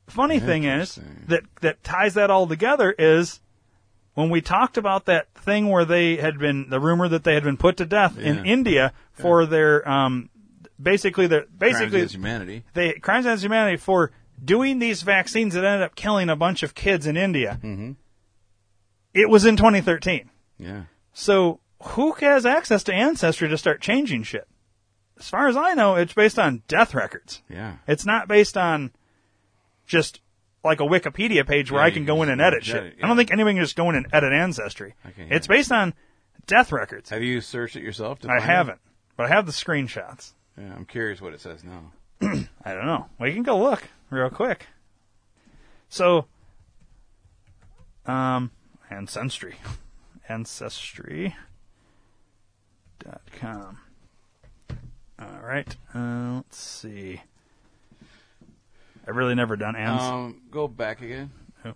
funny 0.09 0.39
thing 0.39 0.65
is 0.65 0.99
that 1.29 1.43
that 1.61 1.83
ties 1.83 2.15
that 2.15 2.31
all 2.31 2.47
together 2.47 2.95
is 2.99 3.41
when 4.15 4.31
we 4.31 4.41
talked 4.41 4.77
about 4.77 5.07
that 5.07 5.33
thing 5.35 5.69
where 5.69 5.85
they 5.85 6.17
had 6.17 6.39
been 6.39 6.71
the 6.71 6.81
rumor 6.81 7.09
that 7.09 7.25
they 7.25 7.35
had 7.35 7.43
been 7.45 7.57
put 7.57 7.77
to 7.77 7.85
death 7.85 8.19
in 8.19 8.45
India 8.47 8.93
for 9.13 9.47
their 9.47 9.87
um 9.89 10.31
basically 10.81 11.27
their 11.27 11.47
basically 11.47 11.89
Crimes 11.89 11.95
against 11.95 12.15
humanity. 12.15 12.65
they 12.75 12.93
crimes 12.95 13.27
against 13.27 13.45
humanity 13.45 13.77
for 13.77 14.13
doing 14.45 14.79
these 14.79 15.03
vaccines 15.03 15.55
that 15.55 15.65
ended 15.65 15.83
up 15.83 15.95
killing 15.97 16.29
a 16.29 16.37
bunch 16.37 16.63
of 16.63 16.75
kids 16.75 17.07
in 17.07 17.17
India. 17.17 17.59
Mm-hmm. 17.63 17.93
It 19.15 19.29
was 19.31 19.45
in 19.45 19.57
2013. 19.57 20.31
Yeah. 20.59 20.83
So 21.13 21.61
who 21.83 22.13
has 22.13 22.45
access 22.47 22.83
to 22.85 22.95
Ancestry 22.95 23.49
to 23.49 23.59
start 23.59 23.81
changing 23.81 24.23
shit? 24.25 24.47
As 25.19 25.29
far 25.29 25.49
as 25.49 25.57
I 25.57 25.73
know, 25.75 25.95
it's 25.95 26.13
based 26.13 26.39
on 26.39 26.63
death 26.69 26.95
records. 26.95 27.43
Yeah. 27.49 27.77
It's 27.89 28.05
not 28.05 28.29
based 28.29 28.57
on 28.59 28.93
just 29.87 30.21
like 30.63 30.81
a 30.81 30.85
Wikipedia 30.85 31.47
page 31.47 31.71
where 31.71 31.81
Yeah, 31.81 31.87
I 31.87 31.91
can 31.91 32.05
go 32.05 32.23
in 32.23 32.29
and 32.29 32.41
edit 32.41 32.65
shit. 32.65 32.77
edit, 32.77 32.95
I 33.03 33.07
don't 33.07 33.17
think 33.17 33.31
anyone 33.33 33.55
can 33.55 33.63
just 33.63 33.77
go 33.77 33.89
in 33.89 33.97
and 33.97 34.07
edit 34.13 34.33
Ancestry. 34.33 34.95
Okay, 35.07 35.27
It's 35.31 35.47
yeah. 35.49 35.55
based 35.57 35.73
on 35.73 35.95
death 36.47 36.73
records. 36.73 37.09
Have 37.11 37.23
you 37.23 37.41
searched 37.41 37.77
it 37.77 37.83
yourself? 37.83 38.19
To 38.21 38.29
I 38.31 38.41
haven't, 38.41 38.81
but 39.17 39.27
I 39.27 39.29
have 39.31 39.47
the 39.47 39.53
screenshots. 39.53 40.33
Yeah, 40.59 40.75
I'm 40.75 40.85
curious 40.85 41.21
what 41.21 41.33
it 41.33 41.41
says 41.41 41.65
now. 41.65 41.93
I 42.21 42.75
don't 42.75 42.87
know. 42.87 43.07
We 43.21 43.33
can 43.33 43.43
go 43.43 43.59
look 43.59 43.85
real 44.11 44.31
quick. 44.31 44.67
So, 45.89 46.27
um, 48.07 48.51
ancestry, 48.91 49.57
ancestry. 50.29 51.37
Dot 52.99 53.23
com. 53.39 53.79
All 55.21 55.41
right. 55.45 55.77
Uh, 55.95 56.37
let's 56.37 56.59
see. 56.59 57.21
I've 59.07 59.15
really 59.15 59.35
never 59.37 59.57
done 59.57 59.77
ans. 59.77 60.03
Um, 60.03 60.43
go 60.51 60.67
back 60.67 61.01
again. 61.03 61.31
Oh. 61.65 61.75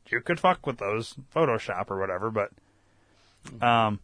you 0.09 0.21
could 0.21 0.41
fuck 0.41 0.67
with 0.67 0.79
those 0.79 1.15
Photoshop 1.35 1.91
or 1.91 1.99
whatever, 1.99 2.31
but 2.31 2.51
um. 3.61 4.01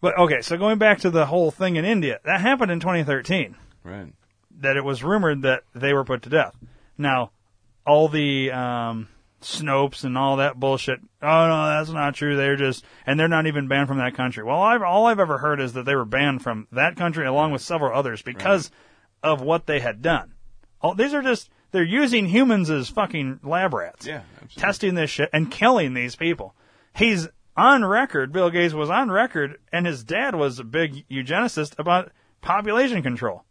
But 0.00 0.18
okay, 0.18 0.40
so 0.40 0.56
going 0.56 0.78
back 0.78 1.00
to 1.00 1.10
the 1.10 1.26
whole 1.26 1.50
thing 1.50 1.76
in 1.76 1.84
India, 1.84 2.20
that 2.24 2.40
happened 2.40 2.70
in 2.70 2.80
2013 2.80 3.54
Right. 3.84 4.12
That 4.60 4.76
it 4.76 4.84
was 4.84 5.02
rumored 5.02 5.42
that 5.42 5.62
they 5.74 5.92
were 5.92 6.04
put 6.04 6.22
to 6.22 6.28
death. 6.30 6.56
Now, 6.96 7.30
all 7.86 8.08
the 8.08 8.50
um, 8.52 9.08
Snopes 9.40 10.04
and 10.04 10.16
all 10.18 10.36
that 10.36 10.60
bullshit. 10.60 11.00
Oh 11.22 11.48
no, 11.48 11.66
that's 11.66 11.90
not 11.90 12.14
true. 12.14 12.36
They're 12.36 12.56
just, 12.56 12.84
and 13.06 13.18
they're 13.18 13.28
not 13.28 13.46
even 13.46 13.68
banned 13.68 13.88
from 13.88 13.98
that 13.98 14.14
country. 14.14 14.44
Well, 14.44 14.60
I've, 14.60 14.82
all 14.82 15.06
I've 15.06 15.20
ever 15.20 15.38
heard 15.38 15.60
is 15.60 15.72
that 15.72 15.84
they 15.86 15.96
were 15.96 16.04
banned 16.04 16.42
from 16.42 16.68
that 16.72 16.96
country 16.96 17.26
along 17.26 17.52
with 17.52 17.62
several 17.62 17.96
others 17.96 18.22
because 18.22 18.70
of 19.22 19.40
what 19.40 19.66
they 19.66 19.80
had 19.80 20.02
done. 20.02 20.34
All 20.82 20.94
these 20.94 21.14
are 21.14 21.22
just 21.22 21.50
they're 21.72 21.82
using 21.82 22.26
humans 22.26 22.70
as 22.70 22.88
fucking 22.88 23.40
lab 23.42 23.72
rats 23.74 24.06
Yeah. 24.06 24.22
Absolutely. 24.42 24.60
testing 24.60 24.94
this 24.94 25.10
shit 25.10 25.30
and 25.32 25.50
killing 25.50 25.94
these 25.94 26.16
people. 26.16 26.54
He's 26.94 27.28
on 27.56 27.84
record, 27.84 28.32
Bill 28.32 28.50
Gates 28.50 28.74
was 28.74 28.90
on 28.90 29.10
record, 29.10 29.58
and 29.72 29.86
his 29.86 30.02
dad 30.04 30.34
was 30.34 30.58
a 30.58 30.64
big 30.64 31.06
eugenicist 31.08 31.78
about 31.78 32.10
population 32.40 33.02
control. 33.02 33.44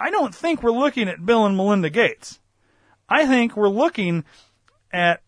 I 0.00 0.10
don't 0.10 0.34
think 0.34 0.62
we're 0.62 0.70
looking 0.72 1.08
at 1.08 1.24
Bill 1.24 1.44
and 1.44 1.56
Melinda 1.56 1.90
Gates. 1.90 2.40
I 3.06 3.26
think 3.26 3.54
we're 3.54 3.68
looking 3.68 4.24
at, 4.90 5.20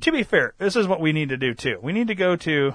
to 0.00 0.12
be 0.12 0.22
fair, 0.22 0.54
this 0.58 0.76
is 0.76 0.86
what 0.86 1.00
we 1.00 1.12
need 1.12 1.30
to 1.30 1.38
do 1.38 1.54
too. 1.54 1.78
We 1.82 1.92
need 1.92 2.08
to 2.08 2.14
go 2.14 2.36
to 2.36 2.74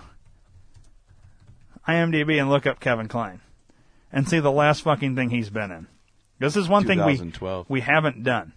IMDb 1.87 2.39
and 2.39 2.49
look 2.49 2.65
up 2.65 2.79
Kevin 2.79 3.07
Kline 3.07 3.41
and 4.11 4.27
see 4.27 4.39
the 4.39 4.51
last 4.51 4.81
fucking 4.81 5.15
thing 5.15 5.29
he's 5.29 5.51
been 5.51 5.71
in. 5.71 5.87
This 6.39 6.55
is 6.55 6.67
one 6.67 6.85
thing 6.85 6.97
we 7.05 7.17
we 7.69 7.81
haven't 7.81 8.23
done. 8.23 8.53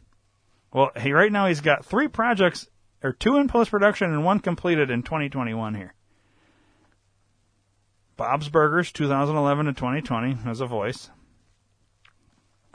Well, 0.72 0.90
he 1.00 1.12
right 1.12 1.30
now 1.30 1.46
he's 1.46 1.60
got 1.60 1.84
three 1.84 2.08
projects, 2.08 2.68
or 3.02 3.12
two 3.12 3.36
in 3.36 3.46
post 3.48 3.70
production 3.70 4.10
and 4.10 4.24
one 4.24 4.40
completed 4.40 4.90
in 4.90 5.02
2021 5.02 5.74
here. 5.74 5.94
Bob's 8.16 8.48
Burgers, 8.48 8.90
2011 8.90 9.66
to 9.66 9.72
2020, 9.74 10.38
as 10.46 10.60
a 10.60 10.66
voice, 10.66 11.10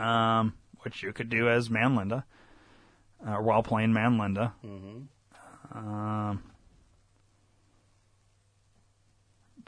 um, 0.03 0.53
which 0.81 1.01
you 1.03 1.13
could 1.13 1.29
do 1.29 1.49
as 1.49 1.69
Man 1.69 1.95
Linda, 1.95 2.25
uh, 3.25 3.35
while 3.37 3.63
playing 3.63 3.93
Man 3.93 4.17
Linda. 4.17 4.53
Um, 5.73 6.43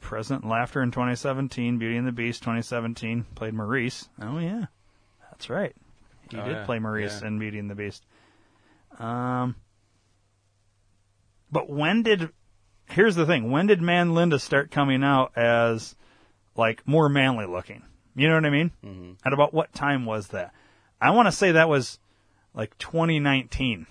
Present 0.01 0.45
Laughter 0.45 0.83
in 0.83 0.91
2017, 0.91 1.77
Beauty 1.79 1.97
and 1.97 2.05
the 2.07 2.11
Beast 2.11 2.41
2017, 2.43 3.25
played 3.33 3.53
Maurice. 3.53 4.07
Oh 4.21 4.37
yeah, 4.37 4.65
that's 5.31 5.49
right. 5.49 5.75
He 6.29 6.37
Oh, 6.37 6.43
did 6.45 6.51
yeah, 6.57 6.65
play 6.65 6.79
Maurice 6.79 7.21
yeah. 7.21 7.27
in 7.27 7.39
Beauty 7.39 7.57
and 7.59 7.69
the 7.69 7.75
Beast. 7.75 8.05
Um, 8.99 9.55
but 11.51 11.69
when 11.69 12.03
did? 12.03 12.29
Here's 12.87 13.15
the 13.15 13.25
thing: 13.25 13.49
when 13.49 13.65
did 13.67 13.81
Man 13.81 14.13
Linda 14.13 14.37
start 14.37 14.69
coming 14.69 15.03
out 15.03 15.31
as 15.35 15.95
like 16.55 16.87
more 16.87 17.09
manly 17.09 17.45
looking? 17.47 17.81
You 18.15 18.27
know 18.29 18.35
what 18.35 18.45
I 18.45 18.49
mean? 18.49 18.71
Mm-hmm. 18.83 19.11
At 19.25 19.33
about 19.33 19.53
what 19.53 19.73
time 19.73 20.05
was 20.05 20.29
that? 20.29 20.53
I 21.01 21.11
want 21.11 21.27
to 21.27 21.31
say 21.31 21.51
that 21.51 21.69
was 21.69 21.99
like 22.53 22.77
2019 22.77 23.85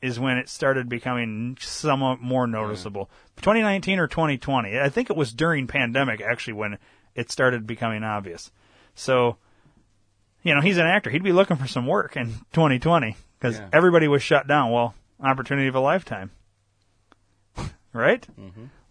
is 0.00 0.20
when 0.20 0.36
it 0.36 0.48
started 0.48 0.88
becoming 0.88 1.56
somewhat 1.60 2.20
more 2.20 2.46
noticeable. 2.46 3.10
2019 3.36 3.98
or 3.98 4.06
2020. 4.06 4.78
I 4.78 4.88
think 4.90 5.10
it 5.10 5.16
was 5.16 5.32
during 5.32 5.66
pandemic 5.66 6.20
actually 6.20 6.52
when 6.52 6.78
it 7.14 7.32
started 7.32 7.66
becoming 7.66 8.04
obvious. 8.04 8.52
So, 8.94 9.38
you 10.42 10.54
know, 10.54 10.60
he's 10.60 10.78
an 10.78 10.86
actor. 10.86 11.10
He'd 11.10 11.24
be 11.24 11.32
looking 11.32 11.56
for 11.56 11.66
some 11.66 11.86
work 11.86 12.16
in 12.16 12.26
2020 12.52 13.16
because 13.38 13.58
Yeah. 13.58 13.68
everybody 13.72 14.06
was 14.06 14.22
shut 14.22 14.46
down. 14.46 14.70
Well, 14.70 14.94
opportunity 15.20 15.66
of 15.66 15.74
a 15.74 15.80
lifetime. 15.80 16.30
right? 17.92 18.26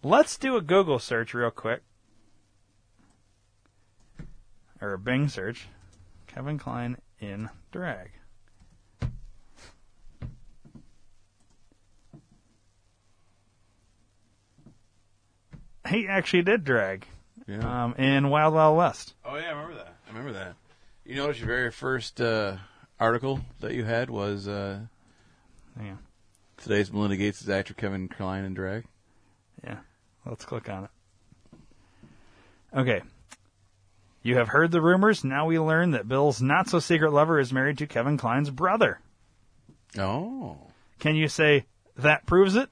Let's 0.02 0.36
do 0.36 0.56
a 0.56 0.60
Google 0.60 0.98
search 0.98 1.32
real 1.32 1.50
quick. 1.50 1.82
Or 4.80 4.92
a 4.92 4.98
Bing 4.98 5.28
search. 5.28 5.66
Kevin 6.26 6.58
Kline 6.58 6.98
in 7.20 7.48
drag. 7.72 8.10
He 15.88 16.06
actually 16.06 16.42
did 16.42 16.64
drag 16.64 17.06
Yeah. 17.46 17.84
um, 17.84 17.94
in 17.94 18.28
Wild 18.30 18.54
Wild 18.54 18.76
West. 18.76 19.14
oh 19.24 19.36
yeah, 19.36 19.46
I 19.46 19.50
remember 19.52 19.74
that. 19.76 19.94
I 20.06 20.08
remember 20.10 20.32
that. 20.32 20.54
You 21.04 21.16
notice 21.16 21.38
your 21.38 21.46
very 21.46 21.70
first 21.70 22.20
uh, 22.20 22.58
article 23.00 23.40
that 23.60 23.72
you 23.74 23.84
had 23.84 24.10
was 24.10 24.46
uh, 24.46 24.80
Yeah. 25.80 25.96
today's 26.58 26.92
Melinda 26.92 27.16
Gates' 27.16 27.40
is 27.40 27.48
actor 27.48 27.72
Kevin 27.74 28.08
Kline 28.08 28.44
in 28.44 28.52
drag. 28.54 28.84
Yeah. 29.64 29.78
Let's 30.26 30.44
click 30.44 30.68
on 30.68 30.84
it. 30.84 30.90
Okay. 32.76 33.00
You 34.22 34.36
have 34.36 34.48
heard 34.48 34.70
the 34.70 34.80
rumors. 34.80 35.24
Now 35.24 35.46
we 35.46 35.58
learn 35.58 35.92
that 35.92 36.08
Bill's 36.08 36.42
not 36.42 36.68
so 36.68 36.80
secret 36.80 37.12
lover 37.12 37.38
is 37.38 37.52
married 37.52 37.78
to 37.78 37.86
Kevin 37.86 38.16
Kline's 38.18 38.50
brother. 38.50 39.00
Oh. 39.98 40.58
Can 40.98 41.14
you 41.14 41.28
say 41.28 41.66
that 41.96 42.26
proves 42.26 42.56
it? 42.56 42.68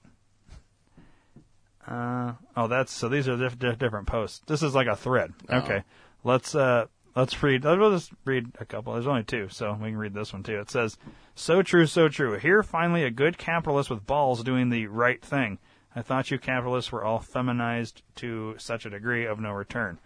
Uh, 1.86 2.32
oh, 2.56 2.66
that's 2.66 2.92
so. 2.92 3.08
These 3.08 3.28
are 3.28 3.36
diff- 3.36 3.58
diff- 3.58 3.78
different 3.78 4.08
posts. 4.08 4.40
This 4.46 4.62
is 4.62 4.74
like 4.74 4.88
a 4.88 4.96
thread. 4.96 5.32
Okay, 5.48 5.84
let's 6.24 6.52
uh, 6.54 6.86
let's 7.14 7.40
read. 7.42 7.64
Let's 7.64 8.06
just 8.08 8.12
read 8.24 8.50
a 8.58 8.64
couple. 8.64 8.92
There's 8.94 9.06
only 9.06 9.22
two, 9.22 9.48
so 9.50 9.72
we 9.80 9.90
can 9.90 9.96
read 9.96 10.12
this 10.12 10.32
one 10.32 10.42
too. 10.42 10.58
It 10.58 10.68
says, 10.68 10.98
"So 11.36 11.62
true, 11.62 11.86
so 11.86 12.08
true. 12.08 12.36
Here, 12.38 12.64
finally, 12.64 13.04
a 13.04 13.10
good 13.10 13.38
capitalist 13.38 13.88
with 13.88 14.04
balls 14.04 14.42
doing 14.42 14.70
the 14.70 14.88
right 14.88 15.22
thing. 15.22 15.58
I 15.94 16.02
thought 16.02 16.32
you 16.32 16.40
capitalists 16.40 16.90
were 16.90 17.04
all 17.04 17.20
feminized 17.20 18.02
to 18.16 18.56
such 18.58 18.84
a 18.84 18.90
degree 18.90 19.24
of 19.24 19.38
no 19.38 19.52
return." 19.52 20.00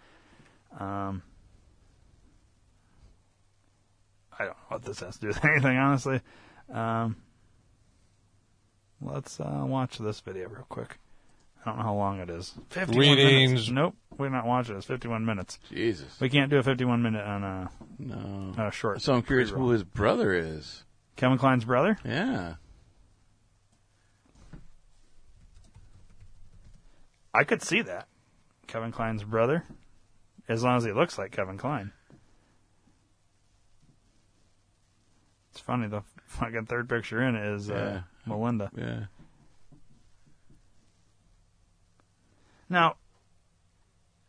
Um, 0.78 1.22
I 4.40 4.44
don't 4.44 4.52
know 4.56 4.64
what 4.68 4.82
this 4.82 5.00
has 5.00 5.16
to 5.16 5.20
do 5.20 5.26
with 5.28 5.44
anything, 5.44 5.76
honestly. 5.76 6.20
Um, 6.72 7.16
let's 9.02 9.38
uh, 9.38 9.64
watch 9.66 9.98
this 9.98 10.20
video 10.20 10.48
real 10.48 10.64
quick. 10.70 10.98
I 11.62 11.68
don't 11.68 11.76
know 11.76 11.84
how 11.84 11.94
long 11.94 12.20
it 12.20 12.30
is. 12.30 12.54
51 12.70 13.16
minutes. 13.16 13.68
Nope, 13.68 13.94
we're 14.16 14.30
not 14.30 14.46
watching 14.46 14.74
it. 14.76 14.78
It's 14.78 14.86
51 14.86 15.26
minutes. 15.26 15.58
Jesus. 15.70 16.18
We 16.18 16.30
can't 16.30 16.48
do 16.50 16.56
a 16.56 16.62
51 16.62 17.02
minute 17.02 17.22
on 17.22 17.44
a, 17.44 17.70
No. 17.98 18.16
on 18.16 18.66
a 18.66 18.70
short. 18.70 19.02
So 19.02 19.12
I'm 19.12 19.22
curious 19.22 19.50
pre-roll. 19.50 19.66
who 19.66 19.72
his 19.74 19.84
brother 19.84 20.32
is. 20.32 20.84
Kevin 21.16 21.36
Kline's 21.36 21.66
brother. 21.66 21.98
Yeah. 22.02 22.54
I 27.34 27.44
could 27.44 27.62
see 27.62 27.82
that. 27.82 28.08
Kevin 28.66 28.92
Kline's 28.92 29.22
brother, 29.24 29.64
as 30.48 30.62
long 30.64 30.76
as 30.78 30.84
he 30.84 30.92
looks 30.92 31.18
like 31.18 31.30
Kevin 31.32 31.58
Kline. 31.58 31.92
It's 35.50 35.60
funny. 35.60 35.88
The 35.88 36.02
fucking 36.26 36.66
third 36.66 36.88
picture 36.88 37.22
in 37.22 37.34
is 37.36 37.70
uh, 37.70 37.74
Yeah. 37.74 38.00
Melinda. 38.26 38.70
Yeah. 38.76 39.04
Now, 42.68 42.96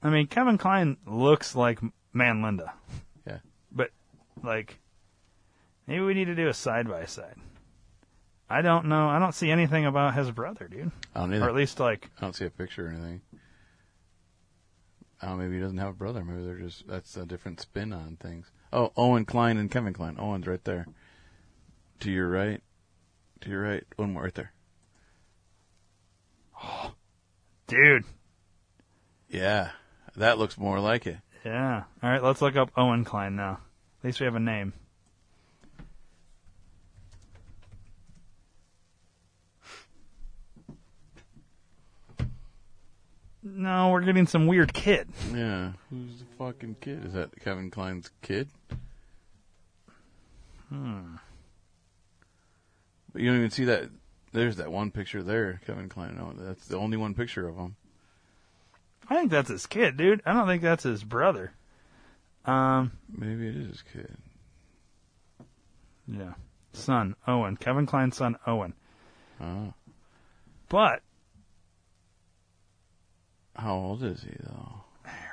I 0.02 0.10
mean, 0.10 0.28
Kevin 0.28 0.58
Kline 0.58 0.98
looks 1.06 1.56
like 1.56 1.80
Man 2.14 2.42
Linda. 2.42 2.74
Yeah. 3.28 3.38
But, 3.72 3.92
like, 4.42 4.80
maybe 5.86 6.02
we 6.02 6.14
need 6.16 6.26
to 6.26 6.36
do 6.36 6.48
a 6.48 6.54
side 6.54 6.88
by 6.90 7.06
side. 7.06 7.36
I 8.50 8.62
don't 8.64 8.88
know. 8.88 9.08
I 9.08 9.20
don't 9.20 9.34
see 9.36 9.52
anything 9.52 9.86
about 9.86 10.16
his 10.16 10.32
brother, 10.32 10.68
dude. 10.68 10.92
I 11.16 11.20
don't 11.20 11.34
either. 11.34 11.46
Or 11.46 11.50
at 11.50 11.56
least, 11.56 11.80
like, 11.80 12.10
I 12.18 12.22
don't 12.22 12.36
see 12.36 12.46
a 12.46 12.50
picture 12.50 12.88
or 12.88 12.90
anything. 12.90 13.22
Oh, 15.24 15.36
maybe 15.36 15.54
he 15.56 15.62
doesn't 15.62 15.78
have 15.78 15.90
a 15.90 15.94
brother. 15.94 16.26
Maybe 16.26 16.44
they're 16.46 16.58
just 16.58 16.88
that's 16.88 17.16
a 17.16 17.28
different 17.28 17.62
spin 17.62 17.94
on 17.94 18.18
things. 18.20 18.50
Oh, 18.74 18.92
Owen 18.98 19.24
Kline 19.24 19.58
and 19.58 19.70
Kevin 19.70 19.94
Kline. 19.94 20.18
Owen's 20.20 20.48
right 20.48 20.64
there. 20.64 20.88
To 22.02 22.12
your 22.12 22.30
right. 22.30 22.62
To 23.42 23.50
your 23.50 23.62
right. 23.62 23.84
One 23.96 24.14
more 24.14 24.24
right 24.24 24.34
there. 24.34 24.52
dude. 27.68 28.04
Yeah. 29.30 29.70
That 30.16 30.38
looks 30.38 30.58
more 30.58 30.80
like 30.80 31.06
it. 31.08 31.18
Yeah. 31.46 31.84
All 32.04 32.10
right, 32.10 32.24
let's 32.24 32.42
look 32.42 32.56
up 32.56 32.72
Owen 32.76 33.06
Kline 33.06 33.36
now. 33.36 33.60
At 34.00 34.06
least 34.06 34.20
we 34.20 34.26
have 34.26 34.36
a 34.36 34.40
name. 34.40 34.74
No, 43.44 43.90
we're 43.90 44.02
getting 44.02 44.28
some 44.28 44.48
weird 44.48 44.74
kid. 44.74 45.08
Yeah. 45.34 45.72
Who's 45.90 46.20
the 46.20 46.26
fucking 46.38 46.78
kid? 46.82 47.06
Is 47.06 47.14
that 47.14 47.30
Kevin 47.40 47.72
Kline's 47.72 48.12
kid? 48.22 48.50
Hmm. 50.70 51.16
But 53.13 53.21
you 53.21 53.28
don't 53.30 53.38
even 53.39 53.52
see 53.52 53.65
that. 53.65 53.89
There's 54.34 54.56
that 54.58 54.71
one 54.71 54.91
picture 54.91 55.21
there, 55.24 55.60
Kevin 55.65 55.89
Kline. 55.89 56.15
No, 56.15 56.34
that's 56.38 56.67
the 56.67 56.78
only 56.78 56.95
one 56.97 57.13
picture 57.13 57.47
of 57.50 57.58
him. 57.58 57.76
I 59.10 59.15
think 59.15 59.32
that's 59.32 59.50
his 59.50 59.65
kid, 59.65 59.97
dude. 59.97 60.21
I 60.26 60.32
don't 60.34 60.47
think 60.47 60.62
that's 60.62 60.84
his 60.84 61.04
brother. 61.04 61.52
Um, 62.45 62.93
Maybe 63.13 63.47
it 63.50 63.56
is 63.58 63.67
his 63.67 63.82
kid. 63.82 64.15
yeah. 66.08 66.34
Son, 66.74 67.15
Owen. 67.28 67.58
Kevin 67.58 67.86
Kline's 67.86 68.15
son, 68.15 68.38
Owen. 68.47 68.74
Oh. 69.41 69.74
But 70.69 71.02
How 73.56 73.76
old 73.76 74.04
is 74.04 74.21
he 74.24 74.32
though? 74.39 74.76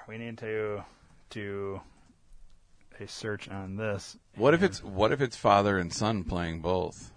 we 0.09 0.19
need 0.19 0.39
to 0.39 0.83
do 1.31 1.81
a 2.99 3.07
search 3.07 3.49
on 3.49 3.77
this. 3.77 4.17
What 4.35 4.55
if 4.55 4.63
it's 4.65 4.83
what 4.83 5.13
if 5.13 5.21
it's 5.21 5.37
father 5.37 5.79
and 5.79 5.93
son 5.93 6.25
playing 6.25 6.61
both? 6.61 7.13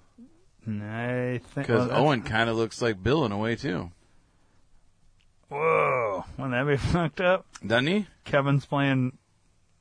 I 0.67 1.39
think 1.53 1.67
Because 1.67 1.89
well, 1.89 2.05
Owen 2.07 2.21
kind 2.21 2.49
of 2.49 2.55
looks 2.55 2.81
like 2.81 3.01
Bill 3.01 3.25
in 3.25 3.31
a 3.31 3.37
way 3.37 3.55
too, 3.55 3.91
Whoa, 5.49 6.23
wouldn't 6.37 6.53
that 6.53 6.67
be 6.67 6.77
fucked 6.91 7.19
up? 7.21 7.45
doesn't 7.65 7.87
he? 7.87 8.07
Kevin's 8.23 8.65
playing 8.65 9.17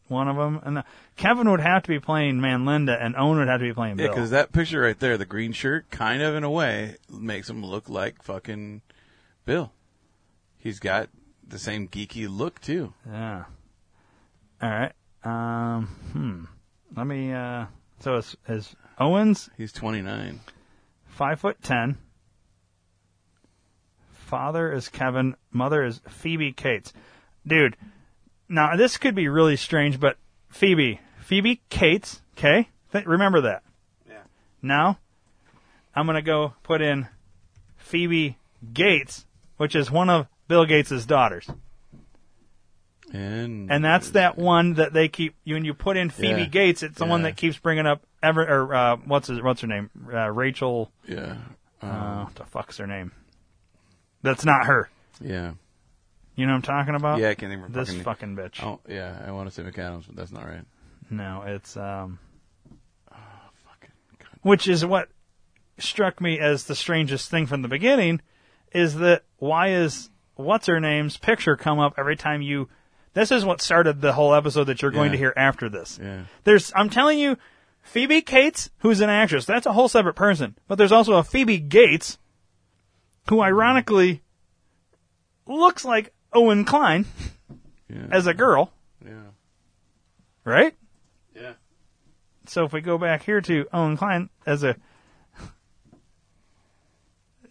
one 0.08 0.26
of 0.26 0.36
them, 0.36 0.60
and 0.64 0.78
uh, 0.78 0.82
Kevin 1.16 1.48
would 1.48 1.60
have 1.60 1.84
to 1.84 1.88
be 1.88 2.00
playing 2.00 2.40
Man 2.40 2.64
Linda, 2.64 2.98
and 3.00 3.14
Owen 3.16 3.38
would 3.38 3.46
have 3.48 3.60
to 3.60 3.66
be 3.66 3.72
playing 3.72 3.96
Bill. 3.96 4.06
Yeah, 4.06 4.12
because 4.12 4.30
that 4.30 4.50
picture 4.52 4.80
right 4.80 4.98
there, 4.98 5.16
the 5.16 5.24
green 5.26 5.52
shirt, 5.52 5.88
kind 5.90 6.20
of 6.22 6.34
in 6.34 6.42
a 6.42 6.50
way 6.50 6.96
makes 7.08 7.48
him 7.48 7.64
look 7.64 7.88
like 7.88 8.22
fucking 8.22 8.82
Bill. 9.44 9.72
He's 10.58 10.80
got 10.80 11.08
the 11.46 11.58
same 11.58 11.86
geeky 11.86 12.26
look 12.28 12.60
too. 12.60 12.92
yeah. 13.08 13.44
All 14.62 14.70
right. 14.70 14.92
Um. 15.24 15.86
Hmm. 16.12 16.44
Let 16.96 17.06
me. 17.06 17.32
Uh. 17.32 17.66
So 18.00 18.16
is 18.16 18.36
is 18.48 18.74
Owens 18.98 19.48
He's 19.56 19.72
29. 19.72 20.40
Five 21.20 21.38
foot 21.38 21.62
ten. 21.62 21.98
Father 24.11 24.72
is 24.72 24.88
Kevin. 24.88 25.37
Mother 25.52 25.85
is 25.85 26.00
Phoebe 26.09 26.50
Cates. 26.50 26.94
Dude, 27.46 27.76
now 28.48 28.74
this 28.74 28.96
could 28.96 29.14
be 29.14 29.28
really 29.28 29.56
strange, 29.56 30.00
but 30.00 30.16
Phoebe, 30.48 30.98
Phoebe 31.18 31.61
Cates. 31.68 32.22
Okay, 32.38 32.70
Th- 32.92 33.04
remember 33.04 33.42
that. 33.42 33.62
Yeah. 34.09 34.22
Now, 34.62 34.98
I'm 35.94 36.06
gonna 36.06 36.22
go 36.22 36.54
put 36.62 36.80
in 36.80 37.06
Phoebe 37.76 38.38
Gates, 38.72 39.26
which 39.59 39.76
is 39.76 39.90
one 39.90 40.09
of 40.09 40.26
Bill 40.48 40.64
Gates' 40.64 41.04
daughters, 41.04 41.50
And 43.12 43.70
and 43.70 43.85
that's 43.85 44.12
that 44.12 44.38
one 44.38 44.72
that 44.74 44.94
they 44.94 45.09
keep. 45.09 45.35
When 45.44 45.66
you 45.66 45.74
put 45.74 45.98
in 45.98 46.09
Phoebe 46.09 46.42
Yeah. 46.42 46.46
Gates, 46.46 46.83
it's 46.83 46.96
the 46.96 47.04
one 47.04 47.24
that 47.24 47.37
keeps 47.37 47.59
bringing 47.59 47.85
up 47.85 48.06
ever 48.22 48.42
or 48.42 48.74
uh, 48.74 48.96
what's 49.04 49.28
his, 49.28 49.40
what's 49.42 49.61
her 49.62 49.66
name? 49.66 49.90
Uh, 50.12 50.28
Rachel. 50.30 50.90
Yeah. 51.09 51.37
Uh, 51.83 51.87
Um, 51.87 52.24
what 52.24 52.35
the 52.35 52.44
fuck's 52.44 52.76
her 52.78 52.87
name? 52.87 53.12
That's 54.22 54.44
not 54.44 54.66
her. 54.66 54.90
yeah. 55.20 55.52
You 56.37 56.46
know 56.46 56.52
what 56.52 56.56
I'm 56.68 56.76
talking 56.76 56.94
about? 56.94 57.18
Yeah, 57.18 57.30
I 57.30 57.35
can't 57.35 57.52
even 57.52 57.72
This 57.72 57.88
fucking. 57.88 58.04
fucking 58.04 58.37
bitch. 58.37 58.62
Oh, 58.64 58.80
yeah, 58.88 59.22
I 59.26 59.30
want 59.33 59.48
to 59.48 59.54
say 59.54 59.62
McAdams, 59.62 60.06
but 60.06 60.16
that's 60.16 60.33
not 60.33 60.44
right. 60.46 60.64
No, 61.11 61.42
it's 61.46 61.76
um, 61.76 62.18
Fucking 63.11 63.90
God. 64.18 64.28
which 64.42 64.68
is 64.68 64.85
what 64.87 65.09
struck 65.78 66.20
me 66.20 66.38
as 66.38 66.64
the 66.64 66.74
strangest 66.74 67.30
thing 67.30 67.46
from 67.46 67.62
the 67.62 67.68
beginning, 67.68 68.20
is 68.72 68.94
that 68.96 69.24
why 69.38 69.68
is 69.72 70.11
what's 70.37 70.66
her 70.66 70.80
name's 70.80 71.16
picture 71.16 71.56
come 71.56 71.78
up 71.78 71.94
every 71.98 72.16
time 72.16 72.42
you? 72.42 72.68
This 73.12 73.33
is 73.33 73.44
what 73.44 73.61
started 73.61 74.00
the 74.00 74.12
whole 74.12 74.33
episode 74.35 74.64
that 74.64 74.83
you're 74.83 74.90
going 74.92 75.06
Yeah. 75.06 75.12
to 75.12 75.18
hear 75.18 75.35
after 75.37 75.68
this. 75.68 75.98
Yeah. 76.00 76.22
There's, 76.44 76.72
I'm 76.76 76.88
telling 76.90 77.18
you, 77.18 77.37
Phoebe 77.82 78.22
Cates, 78.22 78.70
who's 78.78 79.00
an 79.00 79.10
actress, 79.10 79.44
that's 79.44 79.66
a 79.66 79.72
whole 79.72 79.88
separate 79.88 80.14
person. 80.14 80.56
But 80.68 80.76
there's 80.76 80.92
also 80.92 81.14
a 81.14 81.24
Phoebe 81.24 81.58
Gates, 81.58 82.18
who 83.28 83.40
ironically 83.40 84.22
looks 85.46 85.84
like 85.84 86.12
Owen 86.32 86.64
Kline 86.64 87.06
Yeah. 87.88 88.06
as 88.10 88.26
a 88.26 88.34
girl, 88.34 88.72
yeah. 89.04 89.30
right? 90.44 90.74
Yeah. 91.34 91.52
So 92.46 92.64
if 92.64 92.72
we 92.72 92.80
go 92.80 92.98
back 92.98 93.22
here 93.24 93.40
to 93.40 93.66
Owen 93.72 93.96
Kline 93.96 94.30
as 94.46 94.62
a 94.62 94.76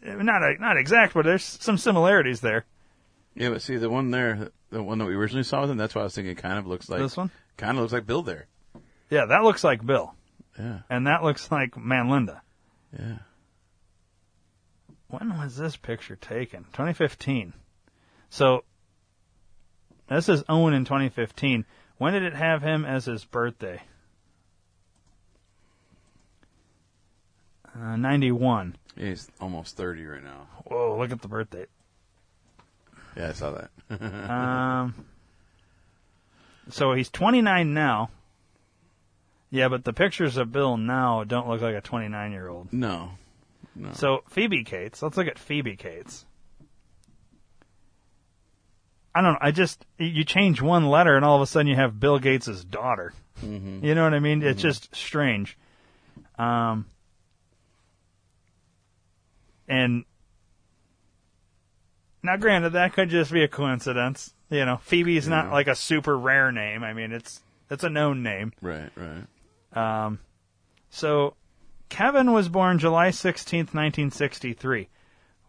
not 0.02 0.42
a, 0.44 0.56
not 0.60 0.78
exact, 0.78 1.14
but 1.14 1.26
there's 1.26 1.44
some 1.44 1.78
similarities 1.78 2.42
there. 2.42 2.66
Yeah, 3.36 3.50
but 3.50 3.62
see 3.62 3.76
the 3.78 3.90
one 3.90 4.12
there, 4.12 4.50
the 4.70 4.82
one 4.82 4.98
that 5.00 5.06
we 5.06 5.16
originally 5.16 5.44
saw 5.44 5.62
with 5.62 5.72
him. 5.72 5.78
That's 5.78 5.94
why 5.94 6.02
I 6.02 6.04
was 6.06 6.16
thinking. 6.16 6.36
Kind 6.36 6.58
of 6.58 6.68
looks 6.68 6.90
like 6.90 7.00
this 7.02 7.18
one, 7.18 7.32
Kind 7.58 7.78
of 7.78 7.82
looks 7.82 7.94
like 7.94 8.06
Bill 8.06 8.22
there. 8.22 8.48
yeah, 9.10 9.26
that 9.26 9.44
looks 9.44 9.64
like 9.64 9.86
Bill, 9.86 10.16
Yeah. 10.60 10.80
and 10.90 11.08
that 11.08 11.24
looks 11.24 11.50
like 11.52 11.78
Man 11.78 12.10
Linda. 12.10 12.42
Yeah. 12.98 13.20
When 15.08 15.38
was 15.38 15.56
this 15.56 15.76
picture 15.78 16.16
taken? 16.16 16.66
2015. 16.66 17.54
So 18.30 18.64
this 20.08 20.28
is 20.30 20.44
Owen 20.50 20.74
in 20.74 20.86
2015. 20.86 21.66
When 21.98 22.14
did 22.14 22.24
it 22.24 22.36
have 22.36 22.62
him 22.62 22.86
as 22.86 23.06
his 23.06 23.24
birthday? 23.26 23.82
Uh, 27.80 27.96
91. 27.96 28.76
He's 28.98 29.30
almost 29.40 29.78
30 29.78 30.06
right 30.06 30.24
now. 30.24 30.48
Whoa, 30.66 30.98
look 30.98 31.12
at 31.12 31.22
the 31.22 31.28
birthday. 31.28 31.66
Yeah, 33.16 33.30
I 33.30 33.32
saw 33.34 33.52
that. 33.52 33.72
Um, 34.30 34.94
so 36.70 36.94
he's 36.94 37.10
29 37.10 37.74
now. 37.74 38.10
Yeah, 39.52 39.68
but 39.68 39.84
the 39.84 39.94
pictures 39.94 40.38
of 40.38 40.52
Bill 40.52 40.78
now 40.78 41.24
don't 41.24 41.48
look 41.48 41.62
like 41.62 41.76
a 41.76 41.82
29 41.82 42.32
year 42.32 42.48
old. 42.48 42.72
no. 42.74 43.12
No. 43.76 43.94
So 43.94 44.24
Phoebe 44.28 44.64
Cates, 44.66 45.02
let's 45.02 45.16
look 45.16 45.28
at 45.28 45.40
Phoebe 45.40 45.78
Cates. 45.78 46.26
I 49.16 49.22
don't 49.22 49.34
know. 49.34 49.40
I 49.42 49.52
just 49.52 49.86
you 49.98 50.24
change 50.26 50.62
one 50.62 50.88
letter 50.90 51.16
and 51.16 51.24
all 51.24 51.36
of 51.38 51.42
a 51.42 51.46
sudden 51.48 51.68
you 51.68 51.76
have 51.76 51.98
Bill 52.00 52.20
Gates' 52.20 52.64
daughter. 52.66 53.14
Mhm. 53.42 53.82
You 53.84 53.96
know 53.96 54.04
what 54.04 54.14
I 54.14 54.20
mean? 54.20 54.42
It's 54.44 54.62
just 54.62 54.94
strange. 54.94 55.58
Um, 56.38 56.88
and 59.68 60.04
now, 62.22 62.36
granted, 62.36 62.72
that 62.72 62.92
could 62.94 63.10
just 63.10 63.32
be 63.32 63.44
a 63.44 63.48
coincidence. 63.48 64.34
You 64.50 64.66
know, 64.66 64.78
Phoebe's 64.78 65.28
not 65.28 65.52
like 65.52 65.68
a 65.68 65.76
super 65.76 66.18
rare 66.18 66.52
name. 66.52 66.84
I 66.84 66.92
mean, 66.94 67.12
it's 67.14 67.42
it's 67.70 67.84
a 67.84 67.90
known 67.90 68.24
name. 68.24 68.52
Right, 68.62 68.90
right. 68.96 69.26
Um, 69.74 70.20
so 70.90 71.36
Kevin 71.90 72.32
was 72.32 72.50
born 72.50 72.80
July 72.80 73.10
16th, 73.10 73.74
1963. 73.74 74.90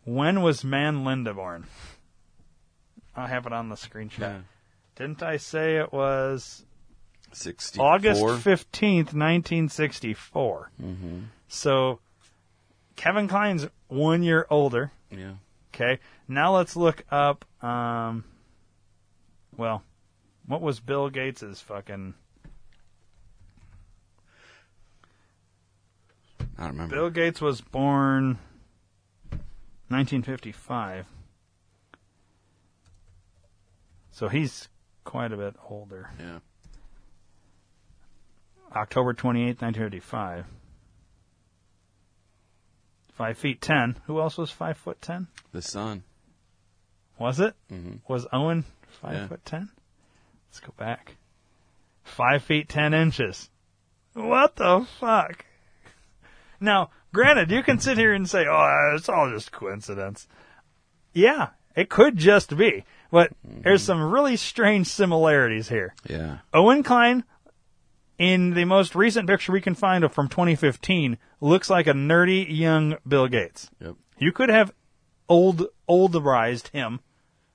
When 0.04 0.42
was 0.42 0.64
Man 0.64 1.04
Linda 1.04 1.35
born? 1.35 1.66
I 3.16 3.26
have 3.28 3.46
it 3.46 3.52
on 3.52 3.68
the 3.68 3.74
screenshot. 3.76 4.18
Yeah. 4.18 4.38
Didn't 4.96 5.22
I 5.22 5.37
say 5.37 5.76
it 5.76 5.92
was 5.92 6.64
64. 7.33 7.85
August 7.87 8.22
15th, 8.22 9.12
1964? 9.14 10.70
Mhm. 10.80 11.24
So 11.48 12.00
Kevin 12.96 13.28
Kline's 13.28 13.66
one 13.88 14.22
year 14.22 14.46
older. 14.50 14.92
Yeah. 15.11 15.35
Okay. 15.74 15.98
Now 16.28 16.54
let's 16.56 16.76
look 16.76 17.04
up. 17.11 17.44
Um, 17.64 18.24
well, 19.56 19.83
what 20.46 20.61
was 20.61 20.80
Bill 20.80 21.09
Gates's 21.11 21.61
fucking? 21.61 22.14
I 26.61 26.64
don't 26.64 26.73
remember. 26.75 26.94
Bill 26.94 27.11
Gates 27.11 27.40
was 27.40 27.61
born 27.62 28.38
1955. 29.88 31.07
So 34.12 34.29
he's 34.29 34.68
quite 35.05 35.33
a 35.33 35.37
bit 35.38 35.57
older. 35.68 36.11
Yeah. 36.18 36.40
October 38.77 39.14
28th, 39.14 39.62
1955. 39.62 40.44
Five 43.14 43.38
feet 43.38 43.61
ten. 43.61 43.96
Who 44.07 44.20
else 44.20 44.38
was 44.38 44.51
five 44.51 44.77
foot 44.79 45.01
ten? 45.03 45.27
The 45.53 45.61
sun. 45.61 46.05
Was 47.18 47.38
it? 47.40 47.55
hmm 47.68 47.96
Was 48.09 48.27
Owen 48.33 48.64
five 49.03 49.14
Yeah. 49.14 49.27
foot 49.29 49.44
ten? 49.44 49.68
Let's 50.49 50.61
go 50.61 50.73
back. 50.79 51.16
Five 52.03 52.42
feet 52.42 52.68
ten 52.68 52.94
inches. 52.94 53.51
What 54.14 54.57
the 54.57 54.87
fuck? 54.99 55.44
Now, 56.61 56.90
granted, 57.12 57.51
you 57.51 57.62
can 57.62 57.79
sit 57.79 57.99
here 57.99 58.12
and 58.12 58.29
say, 58.29 58.46
"Oh, 58.46 58.94
it's 58.94 59.09
all 59.09 59.31
just 59.31 59.51
coincidence." 59.51 60.29
Yeah, 61.12 61.49
it 61.75 61.88
could 61.88 62.16
just 62.16 62.57
be, 62.57 62.85
but 63.11 63.33
there's 63.42 63.83
some 63.83 64.03
really 64.12 64.37
strange 64.37 64.87
similarities 64.87 65.68
here. 65.68 65.94
Yeah. 66.09 66.38
Owen 66.53 66.83
Kline, 66.83 67.25
in 68.18 68.55
the 68.55 68.66
most 68.66 68.94
recent 68.94 69.27
picture 69.27 69.53
we 69.53 69.61
can 69.61 69.75
find 69.75 70.05
of 70.05 70.12
from 70.12 70.29
2015, 70.29 71.16
looks 71.40 71.70
like 71.70 71.87
a 71.87 71.92
nerdy 71.92 72.46
young 72.49 72.96
Bill 73.09 73.27
Gates. 73.27 73.70
Yep. 73.81 73.94
You 74.18 74.33
could 74.33 74.51
have 74.51 74.73
old 75.29 75.66
olderized 75.88 76.68
him. 76.68 77.01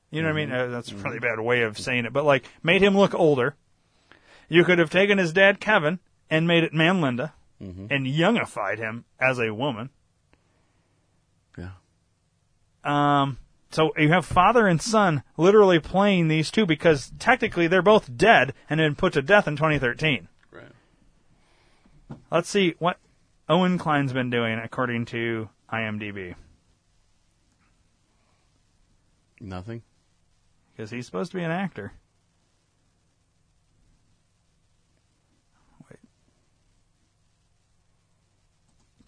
You 0.09 0.21
know 0.21 0.29
what 0.29 0.39
I 0.39 0.45
mean? 0.45 0.51
Uh, 0.51 0.67
that's 0.67 0.91
a 0.91 0.95
really 0.95 1.19
bad 1.19 1.39
way 1.39 1.61
of 1.61 1.77
saying 1.77 2.05
it, 2.05 2.13
but 2.13 2.25
like 2.25 2.45
made 2.63 2.81
him 2.81 2.97
look 2.97 3.13
older. 3.13 3.55
You 4.49 4.63
could 4.63 4.79
have 4.79 4.89
taken 4.89 5.17
his 5.17 5.33
dad 5.33 5.59
Kevin 5.59 5.99
and 6.29 6.47
made 6.47 6.63
it 6.63 6.73
Man 6.73 7.01
Linda 7.01 7.33
and 7.59 8.05
youngified 8.05 8.77
him 8.77 9.05
as 9.19 9.39
a 9.39 9.53
woman. 9.53 9.89
Yeah. 11.57 11.71
Um, 12.83 13.37
so 13.71 13.91
you 13.97 14.09
have 14.09 14.25
father 14.25 14.67
and 14.67 14.81
son 14.81 15.23
literally 15.37 15.79
playing 15.79 16.27
these 16.27 16.51
two 16.51 16.65
because 16.65 17.11
technically 17.19 17.67
they're 17.67 17.81
both 17.81 18.15
dead 18.15 18.53
and 18.69 18.77
been 18.77 18.95
put 18.95 19.13
to 19.13 19.21
death 19.21 19.47
in 19.47 19.55
2013. 19.55 20.27
Right. 20.51 20.63
Let's 22.31 22.49
see 22.49 22.75
what 22.79 22.97
Owen 23.49 23.77
Kline's 23.77 24.13
been 24.13 24.29
doing 24.29 24.59
according 24.63 25.05
to 25.05 25.49
IMDb 25.71 26.35
Nothing. 29.41 29.81
because 30.75 30.91
he's 30.91 31.05
supposed 31.05 31.31
to 31.31 31.37
be 31.37 31.43
an 31.43 31.51
actor. 31.51 31.93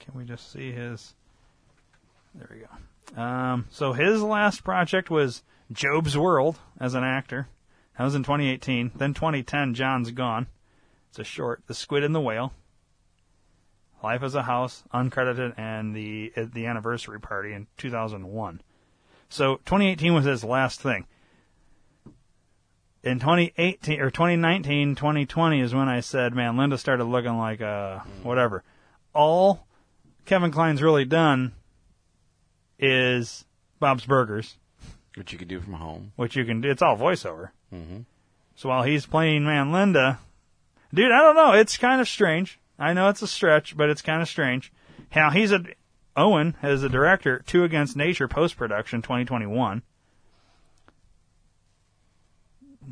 Can 0.08 0.17
we 0.17 0.26
just 0.26 0.52
see 0.52 0.72
his? 0.72 1.13
There 2.34 2.50
we 2.50 2.60
go. 2.60 3.22
Um, 3.22 3.65
so 3.70 3.91
his 3.91 4.22
last 4.22 4.63
project 4.63 5.10
was 5.10 5.43
Job's 5.72 6.17
World 6.17 6.58
as 6.80 6.93
an 6.93 7.04
actor. 7.04 7.50
That 7.98 8.06
was 8.06 8.15
in 8.15 8.24
2018. 8.24 8.91
Then 8.96 9.13
2010, 9.13 9.74
John's 9.74 10.12
Gone. 10.12 10.48
It's 11.10 11.20
a 11.20 11.26
short. 11.26 11.63
The 11.67 11.74
Squid 11.74 12.06
and 12.06 12.15
the 12.15 12.22
Whale. 12.22 12.54
Life 14.02 14.24
as 14.24 14.36
a 14.36 14.43
House, 14.43 14.84
uncredited, 14.93 15.58
and 15.58 15.93
the 15.93 16.32
the 16.38 16.67
anniversary 16.67 17.20
party 17.20 17.52
in 17.52 17.67
2001. 17.78 18.62
So 19.28 19.56
2018 19.65 20.13
was 20.13 20.26
his 20.26 20.43
last 20.43 20.80
thing. 20.80 21.06
In 23.04 23.20
2018 23.20 24.00
or 24.00 24.10
2019, 24.10 24.96
2020 24.96 25.60
is 25.60 25.74
when 25.74 25.89
I 25.89 26.00
said, 26.00 26.34
"Man, 26.34 26.56
Linda 26.56 26.78
started 26.78 27.06
looking 27.06 27.38
like 27.38 27.60
uh 27.60 28.00
whatever." 28.22 28.63
All 29.13 29.66
Kevin 30.28 30.52
Kline's 30.52 30.82
really 30.84 31.06
done 31.06 31.54
is 32.78 33.46
Bob's 33.80 34.06
Burgers, 34.06 34.56
Which 35.16 35.32
you 35.32 35.40
could 35.40 35.48
do 35.48 35.60
from 35.62 35.74
home. 35.74 36.12
which 36.16 36.36
you 36.36 36.46
can. 36.46 36.62
Do. 36.62 36.70
It's 36.70 36.82
all 36.82 36.98
voiceover. 36.98 37.50
Mm-hmm. 37.74 38.02
So 38.56 38.70
while 38.70 38.84
he's 38.84 39.06
playing 39.06 39.46
Man 39.46 39.72
Linda, 39.72 40.20
dude, 40.94 41.12
I 41.12 41.22
don't 41.22 41.36
know. 41.36 41.54
It's 41.54 41.78
kind 41.78 42.02
of 42.02 42.08
strange. 42.08 42.60
I 42.78 42.94
know 42.94 43.10
it's 43.10 43.22
a 43.22 43.28
stretch, 43.28 43.76
but 43.76 43.90
it's 43.90 44.02
kind 44.02 44.22
of 44.22 44.28
strange. 44.28 44.72
How 45.10 45.32
he's 45.32 45.52
a 45.52 45.63
Owen 46.16 46.56
as 46.62 46.84
a 46.84 46.90
director, 46.90 47.44
Two 47.48 47.63
Against 47.63 47.96
Nature 47.96 48.28
post 48.28 48.58
production 48.58 49.02
2021. 49.02 49.82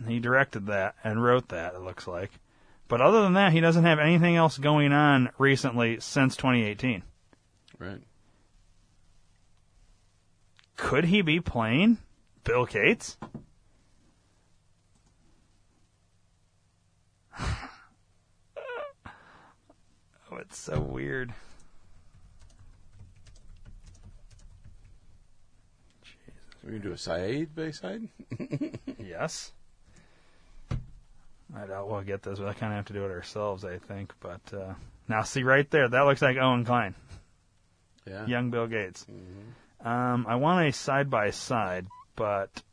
He 0.08 0.20
directed 0.20 0.68
that 0.68 0.96
and 1.04 1.24
wrote 1.24 1.50
that. 1.50 1.74
It 1.74 1.82
looks 1.82 2.06
like, 2.08 2.32
but 2.88 3.02
other 3.02 3.22
than 3.24 3.34
that, 3.34 3.52
he 3.54 3.62
doesn't 3.62 3.86
have 3.86 3.98
anything 4.00 4.36
else 4.36 4.58
going 4.58 4.92
on 4.92 5.30
recently 5.38 6.00
since 6.00 6.36
2018. 6.36 7.02
Right. 7.80 8.02
Could 10.78 11.06
he 11.06 11.22
be 11.22 11.40
playing 11.40 11.98
Bill 12.44 12.66
Gates? 12.66 13.18
oh, 17.40 17.46
it's 20.40 20.58
so 20.58 20.80
weird. 20.80 21.34
So 26.04 26.68
we 26.68 26.72
can 26.74 26.82
do 26.82 26.92
a 26.94 26.98
Saeed 26.98 27.56
Bayside? 27.56 28.08
Yes. 28.98 29.52
I 31.56 31.66
doubt 31.68 31.90
we'll 31.90 32.02
get 32.02 32.24
this. 32.24 32.40
We'll 32.40 32.54
kind 32.54 32.74
of 32.74 32.78
have 32.78 32.86
to 32.86 32.94
do 32.94 33.06
it 33.06 33.12
ourselves, 33.12 33.64
I 33.64 33.78
think. 33.78 34.14
But 34.20 34.42
uh, 34.54 34.74
now, 35.08 35.22
see 35.24 35.44
right 35.44 35.70
there, 35.70 35.88
that 35.88 36.02
looks 36.02 36.22
like 36.22 36.38
Owen 36.38 36.66
Kline, 36.66 36.96
Yeah. 38.08 38.26
young 38.28 38.52
Bill 38.52 38.68
Gates. 38.68 39.06
Um, 39.84 40.26
I 40.28 40.36
want 40.36 40.68
a 40.68 40.72
side 40.72 41.10
by 41.10 41.32
side, 41.32 41.88
but 42.16 42.64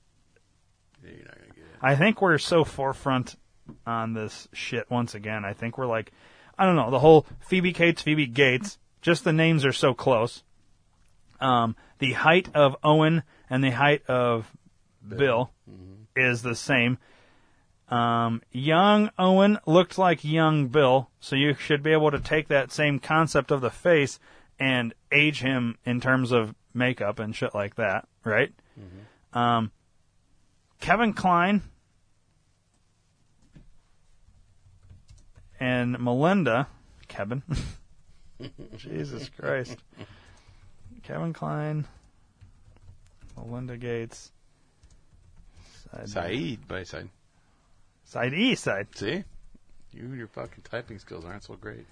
You're 1.03 1.13
not 1.13 1.35
to 1.35 1.55
get 1.55 1.59
it. 1.59 1.79
I 1.81 1.95
think 1.97 2.21
we're 2.23 2.39
so 2.39 2.65
forefront 2.65 3.37
on 3.87 4.15
this 4.15 4.49
shit 4.53 4.91
once 4.91 5.15
again. 5.15 5.45
I 5.45 5.53
think 5.53 5.79
we're 5.79 5.87
like, 5.87 6.13
I 6.59 6.67
don't 6.67 6.77
know, 6.77 6.91
the 6.91 6.99
whole 6.99 7.27
Phoebe 7.41 7.73
Cates, 7.73 8.03
Phoebe 8.03 8.27
Gates, 8.27 8.79
just 9.01 9.25
the 9.25 9.33
names 9.33 9.65
are 9.65 9.73
so 9.73 9.95
close. 9.95 10.43
Um, 11.41 11.77
the 11.99 12.13
height 12.13 12.49
of 12.55 12.77
Owen 12.85 13.23
and 13.51 13.65
the 13.65 13.71
height 13.71 14.03
of 14.07 14.51
Bill, 15.07 15.51
is 16.15 16.43
the 16.43 16.55
same. 16.55 16.99
Um, 17.89 18.43
young 18.53 19.11
Owen 19.19 19.59
looked 19.67 19.99
like 19.99 20.25
young 20.25 20.69
Bill, 20.69 21.11
so 21.21 21.37
you 21.37 21.55
should 21.55 21.83
be 21.83 21.93
able 21.93 22.11
to 22.11 22.19
take 22.19 22.49
that 22.49 22.73
same 22.73 22.99
concept 22.99 23.51
of 23.51 23.61
the 23.61 23.71
face 23.71 24.19
and 24.59 24.95
age 25.11 25.41
him 25.41 25.77
in 25.85 26.01
terms 26.01 26.33
of 26.33 26.55
makeup 26.75 27.19
and 27.19 27.35
shit 27.35 27.55
like 27.55 27.77
that, 27.77 28.07
right? 28.25 28.53
Um, 29.33 29.71
Kevin 30.81 31.13
Kline 31.13 31.63
and 35.61 35.99
Melinda, 35.99 36.69
Kevin, 37.09 37.43
Jesus 38.77 39.29
Christ, 39.29 39.77
Kevin 41.03 41.33
Kline, 41.33 41.87
Melinda 43.37 43.77
Gates, 43.77 44.33
side, 45.91 46.09
Saeed 46.09 46.69
Bayside. 46.69 47.09
side 48.05 48.35
E 48.35 48.55
side. 48.55 48.89
See? 48.95 49.25
You 49.93 50.05
and 50.05 50.17
your 50.19 50.29
fucking 50.29 50.65
typing 50.65 50.99
skills 50.99 51.25
aren't 51.25 51.45
so 51.45 51.55
great. 51.55 51.87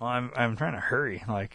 Well, 0.00 0.08
I'm 0.08 0.30
I'm 0.34 0.56
trying 0.56 0.72
to 0.72 0.80
hurry. 0.80 1.22
Like, 1.28 1.52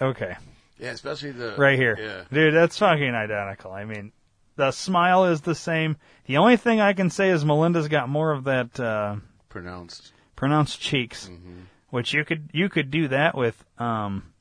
okay, 0.00 0.36
Yeah, 0.78 0.90
especially 0.90 1.32
the. 1.32 1.54
right 1.58 1.78
here, 1.78 1.96
Yeah. 2.00 2.24
dude. 2.32 2.54
That's 2.54 2.78
fucking 2.78 3.14
identical. 3.14 3.72
I 3.72 3.84
mean, 3.84 4.12
the 4.56 4.70
smile 4.70 5.26
is 5.26 5.42
the 5.42 5.54
same. 5.54 5.96
The 6.26 6.38
only 6.38 6.56
thing 6.56 6.80
I 6.80 6.92
can 6.94 7.10
say 7.10 7.30
is 7.30 7.44
Melinda's 7.44 7.88
got 7.88 8.08
more 8.08 8.32
of 8.32 8.44
that 8.44 8.78
uh, 8.80 9.16
Pronounced. 9.48 10.12
pronounced 10.36 10.80
cheeks, 10.80 11.28
Mm-hmm. 11.28 11.60
which 11.90 12.12
you 12.14 12.24
could 12.24 12.48
you 12.52 12.68
could 12.68 12.90
do 12.90 13.08
that 13.08 13.36
with. 13.36 13.62
Um, 13.78 14.32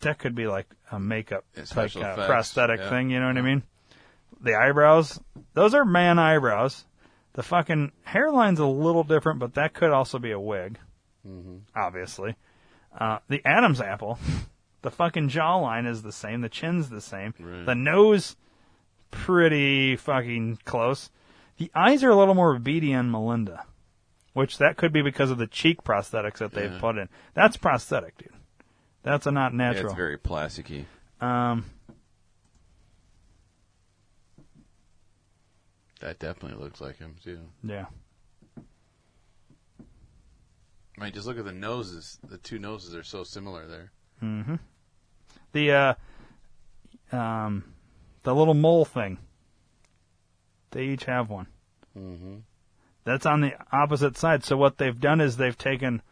that 0.00 0.18
could 0.20 0.34
be 0.36 0.46
like 0.46 0.66
a 0.92 1.00
makeup 1.00 1.44
Yeah, 1.54 1.60
like 1.62 1.66
special 1.68 2.04
uh, 2.04 2.12
effects, 2.12 2.26
prosthetic 2.28 2.78
yeah. 2.80 2.88
thing. 2.90 3.10
You 3.10 3.18
know 3.20 3.26
what 3.26 3.36
I 3.36 3.42
mean? 3.42 3.64
The 4.40 4.54
eyebrows, 4.54 5.18
those 5.54 5.74
are 5.74 5.84
man 5.84 6.20
eyebrows. 6.20 6.84
The 7.32 7.42
fucking 7.42 7.90
hairline's 8.06 8.60
a 8.60 8.66
little 8.66 9.02
different, 9.02 9.40
but 9.40 9.54
that 9.54 9.74
could 9.74 9.90
also 9.90 10.20
be 10.20 10.30
a 10.30 10.38
wig. 10.40 10.78
Mm-hmm. 11.26 11.56
Obviously, 11.76 12.36
uh, 12.98 13.18
the 13.28 13.40
Adam's 13.44 13.80
apple, 13.80 14.18
the 14.82 14.90
fucking 14.90 15.28
jawline 15.30 15.86
is 15.86 16.02
the 16.02 16.12
same. 16.12 16.40
The 16.42 16.48
chin's 16.48 16.90
the 16.90 17.00
same. 17.00 17.32
Right. 17.38 17.64
The 17.64 17.74
nose, 17.74 18.36
pretty 19.10 19.96
fucking 19.96 20.58
close. 20.64 21.10
The 21.56 21.70
eyes 21.74 22.04
are 22.04 22.10
a 22.10 22.16
little 22.16 22.34
more 22.34 22.58
beady 22.58 22.94
on 22.94 23.10
Melinda, 23.10 23.64
which 24.32 24.58
that 24.58 24.76
could 24.76 24.92
be 24.92 25.02
because 25.02 25.30
of 25.30 25.38
the 25.38 25.46
cheek 25.46 25.82
prosthetics 25.82 26.38
that 26.38 26.52
they've 26.52 26.72
Yeah. 26.72 26.78
put 26.80 26.98
in. 26.98 27.08
That's 27.34 27.56
prosthetic, 27.56 28.16
dude. 28.18 28.32
That's 29.02 29.26
a 29.26 29.30
not 29.32 29.52
Yeah, 29.52 29.58
natural. 29.58 29.86
it's 29.86 29.94
very 29.96 30.18
plasticky. 30.18 30.84
um, 31.20 31.64
That 36.00 36.18
definitely 36.20 36.62
looks 36.62 36.80
like 36.80 36.98
him 36.98 37.16
too. 37.24 37.40
yeah. 37.64 37.86
I 40.98 41.04
mean, 41.04 41.12
just 41.12 41.26
look 41.26 41.38
at 41.38 41.44
the 41.44 41.52
noses. 41.52 42.18
The 42.28 42.38
two 42.38 42.58
noses 42.58 42.94
are 42.94 43.04
so 43.04 43.22
similar 43.22 43.66
there. 43.66 43.92
Mm-hmm. 44.22 44.56
The 45.52 45.72
uh, 45.72 45.94
um, 47.16 47.64
the 48.24 48.34
little 48.34 48.54
mole 48.54 48.84
thing. 48.84 49.18
They 50.72 50.84
each 50.84 51.04
have 51.04 51.30
one. 51.30 51.46
Mm-hmm. 51.96 52.36
That's 53.04 53.26
on 53.26 53.40
the 53.40 53.54
opposite 53.72 54.16
side. 54.18 54.44
So 54.44 54.56
what 54.56 54.78
they've 54.78 55.00
done 55.00 55.20
is 55.20 55.36
they've 55.36 55.56
taken 55.56 56.02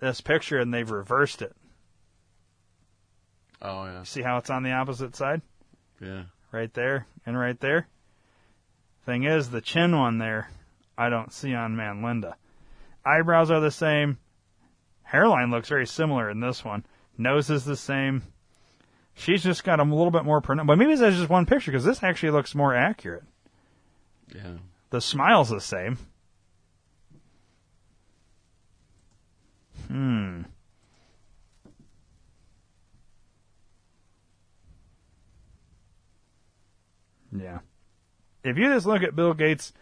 this 0.00 0.20
picture 0.20 0.58
and 0.58 0.72
they've 0.72 0.90
reversed 0.90 1.42
it. 1.42 1.54
Oh 3.62 3.84
yeah, 3.84 4.02
See 4.02 4.22
how 4.22 4.38
it's 4.38 4.50
on 4.50 4.62
the 4.62 4.72
opposite 4.72 5.14
side? 5.14 5.42
yeah. 6.00 6.24
Right 6.52 6.72
there 6.74 7.06
and 7.24 7.38
right 7.38 7.58
there. 7.60 7.86
Thing 9.04 9.24
is, 9.24 9.50
the 9.50 9.60
chin 9.60 9.96
one 9.96 10.18
there, 10.18 10.50
I 10.96 11.08
don't 11.10 11.32
see 11.32 11.54
on 11.54 11.76
Man 11.76 12.02
Linda. 12.02 12.36
Eyebrows 13.06 13.50
are 13.52 13.60
the 13.60 13.70
same. 13.70 14.18
Hairline 15.04 15.52
looks 15.52 15.68
very 15.68 15.86
similar 15.86 16.28
in 16.28 16.40
this 16.40 16.64
one. 16.64 16.84
Nose 17.16 17.48
is 17.48 17.64
the 17.64 17.76
same. 17.76 18.22
She's 19.14 19.42
just 19.42 19.62
got 19.62 19.78
a 19.78 19.84
little 19.84 20.10
bit 20.10 20.24
more 20.24 20.40
pronounced. 20.40 20.66
But 20.66 20.76
maybe 20.76 20.96
that's 20.96 21.16
just 21.16 21.30
one 21.30 21.46
picture 21.46 21.70
because 21.70 21.84
this 21.84 22.02
actually 22.02 22.32
looks 22.32 22.54
more 22.54 22.74
accurate. 22.74 23.22
Yeah. 24.34 24.56
The 24.90 25.00
smile's 25.00 25.50
the 25.50 25.60
same. 25.60 25.98
Hmm. 29.86 30.42
Yeah. 37.32 37.60
If 38.42 38.58
you 38.58 38.68
just 38.68 38.86
look 38.86 39.02
at 39.02 39.16
Bill 39.16 39.32
Gates, 39.32 39.72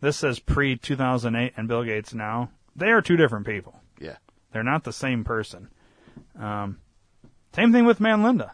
this 0.00 0.18
says 0.18 0.38
pre 0.38 0.76
2008 0.76 1.54
and 1.56 1.68
Bill 1.68 1.84
Gates 1.84 2.12
now, 2.14 2.50
they 2.76 2.90
are 2.90 3.02
two 3.02 3.16
different 3.16 3.46
people. 3.46 3.74
Yeah. 3.98 4.16
They're 4.52 4.62
not 4.62 4.84
the 4.84 4.92
same 4.92 5.24
person. 5.24 5.68
Um, 6.38 6.78
same 7.54 7.72
thing 7.72 7.86
with 7.86 8.00
Man 8.00 8.22
Linda. 8.22 8.52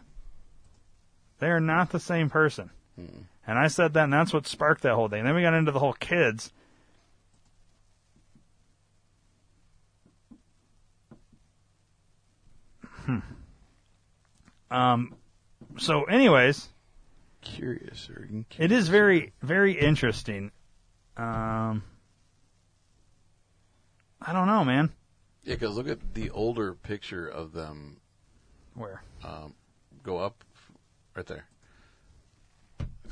They 1.39 1.49
are 1.49 1.59
not 1.59 1.91
the 1.91 1.99
same 1.99 2.29
person. 2.29 2.69
And 3.45 3.59
I 3.59 3.67
said 3.67 3.93
that, 3.93 4.05
and 4.05 4.13
that's 4.13 4.33
what 4.33 4.47
sparked 4.47 4.83
that 4.83 4.93
whole 4.95 5.09
thing. 5.09 5.25
Then 5.25 5.35
we 5.35 5.41
got 5.41 5.53
into 5.53 5.71
the 5.71 5.79
whole 5.79 5.93
kids. 5.93 6.51
Hmm. 13.05 13.19
Um. 14.71 15.15
So, 15.77 16.03
anyways, 16.03 16.69
Curious 17.41 18.09
or 18.09 18.29
it 18.57 18.71
is 18.71 18.87
very, 18.87 19.33
very 19.41 19.73
interesting. 19.73 20.51
Um. 21.17 21.83
I 24.25 24.33
don't 24.33 24.47
know, 24.47 24.63
man. 24.63 24.89
Yeah, 25.43 25.55
because 25.55 25.75
look 25.75 25.87
at 25.89 26.13
the 26.13 26.29
older 26.29 26.73
picture 26.73 27.27
of 27.27 27.51
them 27.51 27.97
Where? 28.75 29.01
um, 29.23 29.53
go 30.03 30.17
up 30.17 30.43
right 31.15 31.25
there. 31.25 31.45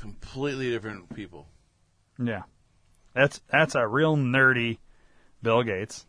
Completely 0.00 0.70
different 0.70 1.14
people. 1.14 1.46
Yeah. 2.18 2.42
That's 3.14 3.40
that's 3.50 3.74
a 3.74 3.86
real 3.86 4.16
nerdy 4.16 4.78
Bill 5.42 5.62
Gates. 5.62 6.06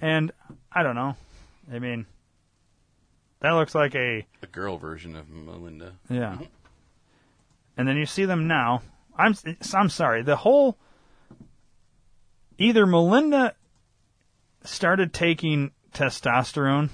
And 0.00 0.32
I 0.70 0.82
don't 0.82 0.94
know. 0.94 1.16
I 1.72 1.78
mean 1.78 2.06
that 3.40 3.52
looks 3.52 3.74
like 3.74 3.94
a 3.94 4.26
A 4.42 4.46
girl 4.46 4.76
version 4.76 5.16
of 5.16 5.28
Melinda. 5.30 5.94
yeah. 6.10 6.38
And 7.76 7.88
then 7.88 7.96
you 7.96 8.06
see 8.06 8.24
them 8.24 8.46
now. 8.46 8.82
I'm 9.18 9.34
I'm 9.72 9.88
sorry. 9.88 10.22
The 10.22 10.36
whole 10.36 10.76
either 12.56 12.86
Melinda 12.86 13.54
started 14.64 15.12
taking 15.12 15.72
testosterone 15.92 16.90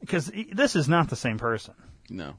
because 0.00 0.30
this 0.52 0.76
is 0.76 0.88
not 0.88 1.08
the 1.08 1.16
same 1.16 1.38
person. 1.38 1.74
No. 2.10 2.34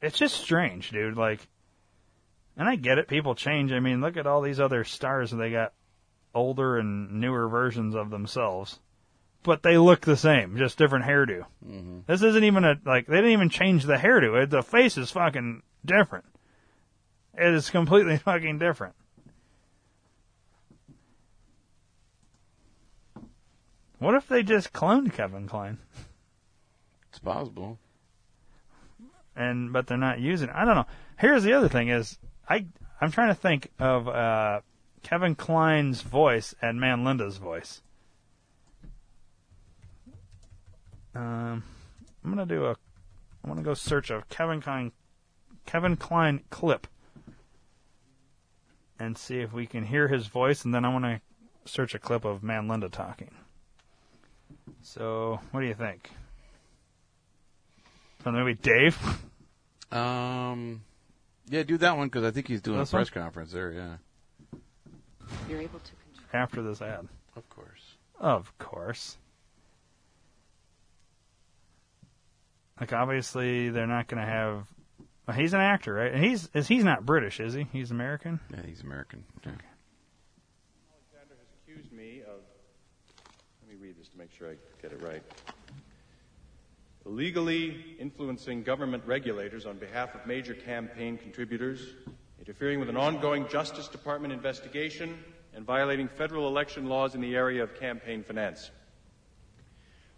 It's 0.00 0.18
just 0.18 0.36
strange, 0.36 0.90
dude. 0.90 1.16
Like, 1.16 1.46
and 2.56 2.68
I 2.68 2.76
get 2.76 2.98
it. 2.98 3.08
People 3.08 3.34
change. 3.34 3.72
I 3.72 3.80
mean, 3.80 4.00
look 4.00 4.16
at 4.16 4.26
all 4.26 4.42
these 4.42 4.60
other 4.60 4.84
stars. 4.84 5.30
They 5.30 5.50
got 5.50 5.72
older 6.34 6.76
and 6.78 7.20
newer 7.20 7.48
versions 7.48 7.94
of 7.94 8.10
themselves, 8.10 8.78
but 9.42 9.62
they 9.62 9.78
look 9.78 10.02
the 10.02 10.16
same, 10.16 10.56
just 10.56 10.76
different 10.76 11.04
hairdo. 11.04 11.46
Mm-hmm. 11.66 12.00
This 12.06 12.22
isn't 12.22 12.44
even 12.44 12.64
a 12.64 12.76
like. 12.84 13.06
They 13.06 13.16
didn't 13.16 13.30
even 13.30 13.48
change 13.48 13.84
the 13.84 13.96
hairdo. 13.96 14.42
It, 14.42 14.50
the 14.50 14.62
face 14.62 14.98
is 14.98 15.10
fucking 15.10 15.62
different. 15.84 16.26
It 17.34 17.54
is 17.54 17.70
completely 17.70 18.18
fucking 18.18 18.58
different. 18.58 18.94
What 24.02 24.14
if 24.14 24.26
they 24.26 24.42
just 24.42 24.72
cloned 24.72 25.12
Kevin 25.12 25.46
Kline? 25.46 25.78
It's 27.08 27.20
possible. 27.20 27.78
and 29.36 29.72
but 29.72 29.86
they're 29.86 29.96
not 29.96 30.18
using 30.18 30.48
it. 30.48 30.54
I 30.56 30.64
don't 30.64 30.74
know. 30.74 30.86
Here's 31.20 31.44
the 31.44 31.52
other 31.52 31.68
thing 31.68 31.88
is 31.88 32.18
I 32.48 32.66
I'm 33.00 33.12
trying 33.12 33.28
to 33.28 33.40
think 33.40 33.70
of 33.78 34.08
uh, 34.08 34.62
Kevin 35.04 35.36
Kline's 35.36 36.02
voice 36.02 36.52
and 36.60 36.80
Man 36.80 37.04
Linda's 37.04 37.36
voice. 37.36 37.80
Um, 41.14 41.62
I'm 42.24 42.30
gonna 42.30 42.44
do 42.44 42.64
a 42.64 42.70
I'm 42.70 43.50
gonna 43.50 43.62
go 43.62 43.74
search 43.74 44.10
a 44.10 44.24
Kevin 44.28 44.60
Kline 44.60 44.90
Kevin 45.64 45.94
Kline 45.94 46.40
clip 46.50 46.88
and 48.98 49.16
see 49.16 49.38
if 49.38 49.52
we 49.52 49.64
can 49.64 49.84
hear 49.84 50.08
his 50.08 50.26
voice, 50.26 50.64
and 50.64 50.74
then 50.74 50.84
I 50.84 50.88
want 50.88 51.04
to 51.04 51.20
search 51.66 51.94
a 51.94 52.00
clip 52.00 52.24
of 52.24 52.42
Man 52.42 52.66
Linda 52.66 52.88
talking. 52.88 53.30
So, 54.82 55.40
what 55.50 55.60
do 55.60 55.66
you 55.66 55.74
think? 55.74 56.10
From 58.20 58.34
the 58.34 58.40
movie 58.40 58.54
Dave. 58.54 58.98
Um, 59.90 60.82
yeah, 61.48 61.62
do 61.64 61.76
that 61.78 61.96
one 61.96 62.08
because 62.08 62.24
I 62.24 62.30
think 62.30 62.48
he's 62.48 62.60
doing 62.62 62.78
This 62.78 62.90
a 62.90 62.96
press 62.96 63.14
one? 63.14 63.24
conference 63.24 63.52
there. 63.52 63.72
Yeah, 63.72 63.96
You're 65.48 65.60
able 65.60 65.80
to 65.80 65.92
control. 65.92 66.28
after 66.32 66.62
this 66.62 66.80
ad. 66.80 67.06
of 67.36 67.48
course. 67.50 67.96
Of 68.18 68.56
course. 68.58 69.16
Like 72.80 72.92
obviously 72.92 73.68
they're 73.70 73.86
not 73.86 74.08
going 74.08 74.20
to 74.24 74.28
have. 74.30 74.66
well, 75.26 75.36
he's 75.36 75.52
an 75.52 75.60
actor, 75.60 75.94
right? 75.94 76.12
And 76.12 76.24
he's 76.24 76.48
is 76.54 76.66
he's 76.68 76.84
not 76.84 77.04
British, 77.06 77.38
is 77.40 77.54
he? 77.54 77.66
He's 77.72 77.90
American. 77.90 78.40
Yeah, 78.50 78.62
he's 78.66 78.80
American. 78.80 79.24
Yeah. 79.44 79.52
Alexander 79.52 81.36
has 81.38 81.48
accused 81.62 81.92
me 81.92 82.22
of. 82.22 82.40
Let 83.62 83.68
me 83.70 83.76
read 83.80 83.96
this 83.98 84.08
to 84.08 84.18
make 84.18 84.31
sure 84.42 84.50
I 84.50 84.56
get 84.82 84.90
it 84.90 85.00
right. 85.02 85.22
Illegally 87.06 87.96
influencing 88.00 88.64
government 88.64 89.04
regulators 89.06 89.66
on 89.66 89.76
behalf 89.76 90.16
of 90.16 90.26
major 90.26 90.52
campaign 90.52 91.16
contributors, 91.16 91.94
interfering 92.40 92.80
with 92.80 92.88
an 92.88 92.96
ongoing 92.96 93.46
Justice 93.46 93.86
Department 93.86 94.32
investigation, 94.32 95.16
and 95.54 95.64
violating 95.64 96.08
federal 96.08 96.48
election 96.48 96.88
laws 96.88 97.14
in 97.14 97.20
the 97.20 97.36
area 97.36 97.62
of 97.62 97.78
campaign 97.78 98.24
finance. 98.24 98.72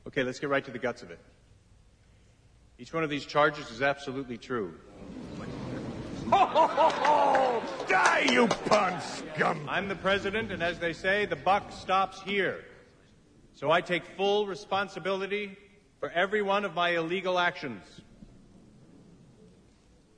Okay, 0.07 0.23
let's 0.23 0.39
get 0.39 0.49
right 0.49 0.65
to 0.65 0.71
the 0.71 0.79
guts 0.79 1.03
of 1.03 1.11
it. 1.11 1.19
Each 2.79 2.95
one 2.95 3.05
of 3.05 3.11
these 3.11 3.27
charges 3.27 3.71
is 3.71 3.83
absolutely 3.83 4.39
true. 4.39 4.73
Die, 6.31 8.27
you 8.31 8.47
pawn 8.49 8.99
scum! 9.03 9.67
I'm 9.69 9.87
the 9.87 9.97
president, 9.97 10.51
and 10.51 10.63
as 10.63 10.79
they 10.79 10.95
say, 10.95 11.27
the 11.27 11.37
buck 11.37 11.71
stops 11.73 12.23
here. 12.23 12.65
So 13.55 13.71
I 13.71 13.81
take 13.81 14.05
full 14.17 14.47
responsibility 14.47 15.57
for 16.01 16.11
every 16.11 16.43
one 16.43 16.65
of 16.65 16.75
my 16.75 16.91
illegal 16.91 17.39
actions. 17.39 17.83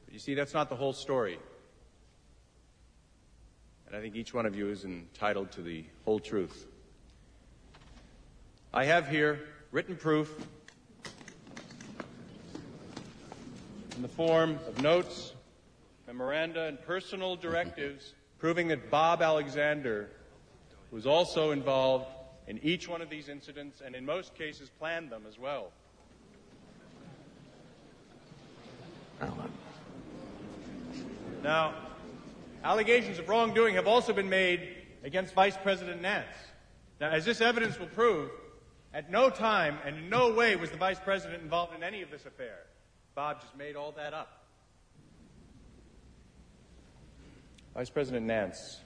But 0.04 0.14
you 0.14 0.18
see, 0.18 0.34
that's 0.34 0.54
not 0.54 0.70
the 0.70 0.76
whole 0.76 0.94
story. 0.94 1.38
And 3.86 3.94
I 3.94 4.00
think 4.00 4.16
each 4.16 4.32
one 4.32 4.46
of 4.46 4.56
you 4.56 4.70
is 4.70 4.84
entitled 4.84 5.52
to 5.52 5.62
the 5.62 5.84
whole 6.04 6.18
truth. 6.18 6.66
I 8.72 8.84
have 8.84 9.06
here 9.06 9.40
written 9.70 9.96
proof 9.96 10.34
in 13.94 14.02
the 14.02 14.08
form 14.08 14.58
of 14.66 14.82
notes, 14.82 15.34
memoranda, 16.06 16.64
and 16.64 16.80
personal 16.82 17.36
directives 17.36 18.14
proving 18.38 18.68
that 18.68 18.90
Bob 18.90 19.22
Alexander 19.22 20.08
was 20.90 21.06
also 21.06 21.50
involved 21.50 22.06
in 22.46 22.58
each 22.62 22.88
one 22.88 23.02
of 23.02 23.10
these 23.10 23.28
incidents 23.28 23.82
and 23.84 23.94
in 23.94 24.04
most 24.04 24.34
cases 24.34 24.70
planned 24.78 25.10
them 25.10 25.24
as 25.28 25.38
well. 25.38 25.72
Now, 31.42 31.74
allegations 32.64 33.18
of 33.18 33.28
wrongdoing 33.28 33.74
have 33.76 33.86
also 33.86 34.12
been 34.12 34.28
made 34.28 34.68
against 35.04 35.34
Vice 35.34 35.56
President 35.56 36.02
Nance. 36.02 36.26
Now, 37.00 37.10
as 37.10 37.24
this 37.24 37.40
evidence 37.40 37.78
will 37.78 37.86
prove, 37.86 38.30
at 38.92 39.10
no 39.10 39.30
time 39.30 39.78
and 39.84 39.96
in 39.96 40.08
no 40.08 40.32
way 40.32 40.56
was 40.56 40.70
the 40.70 40.76
Vice 40.76 40.98
President 40.98 41.42
involved 41.42 41.74
in 41.74 41.82
any 41.82 42.02
of 42.02 42.10
this 42.10 42.26
affair. 42.26 42.58
Bob 43.14 43.40
just 43.40 43.56
made 43.56 43.76
all 43.76 43.92
that 43.92 44.14
up. 44.14 44.44
Vice 47.74 47.90
President 47.90 48.26
Nance 48.26 48.80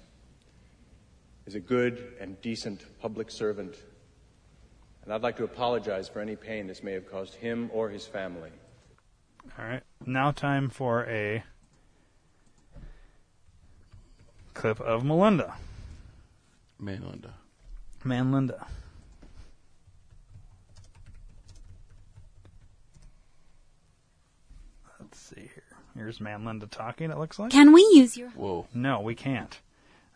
is 1.51 1.57
a 1.57 1.59
good 1.59 2.13
and 2.21 2.41
decent 2.43 2.85
public 3.01 3.29
servant, 3.29 3.75
and 5.03 5.13
I'd 5.13 5.23
like 5.23 5.37
to 5.39 5.43
apologize 5.43 6.09
for 6.09 6.21
any 6.21 6.37
pain 6.37 6.69
this 6.69 6.81
may 6.81 6.93
have 6.93 7.11
caused 7.11 7.35
him 7.35 7.69
or 7.75 7.89
his 7.89 8.07
family. 8.07 8.51
All 9.59 9.65
right. 9.65 9.83
Now 10.07 10.31
time 10.31 10.71
for 10.71 11.05
a 11.07 11.43
clip 14.55 14.81
of 14.81 15.03
Melinda. 15.03 15.57
Man, 16.79 17.03
Linda. 17.11 17.35
Man 18.05 18.31
Linda. 18.31 18.69
Let's 25.01 25.19
see 25.19 25.51
here. 25.53 25.65
Here's 25.97 26.21
Man 26.21 26.45
Linda 26.45 26.69
talking, 26.69 27.11
it 27.11 27.19
looks 27.19 27.41
like. 27.41 27.51
Can 27.51 27.73
we 27.73 27.81
use 27.93 28.17
your 28.17 28.29
Whoa. 28.29 28.69
No, 28.73 29.01
we 29.01 29.17
can't. 29.17 29.59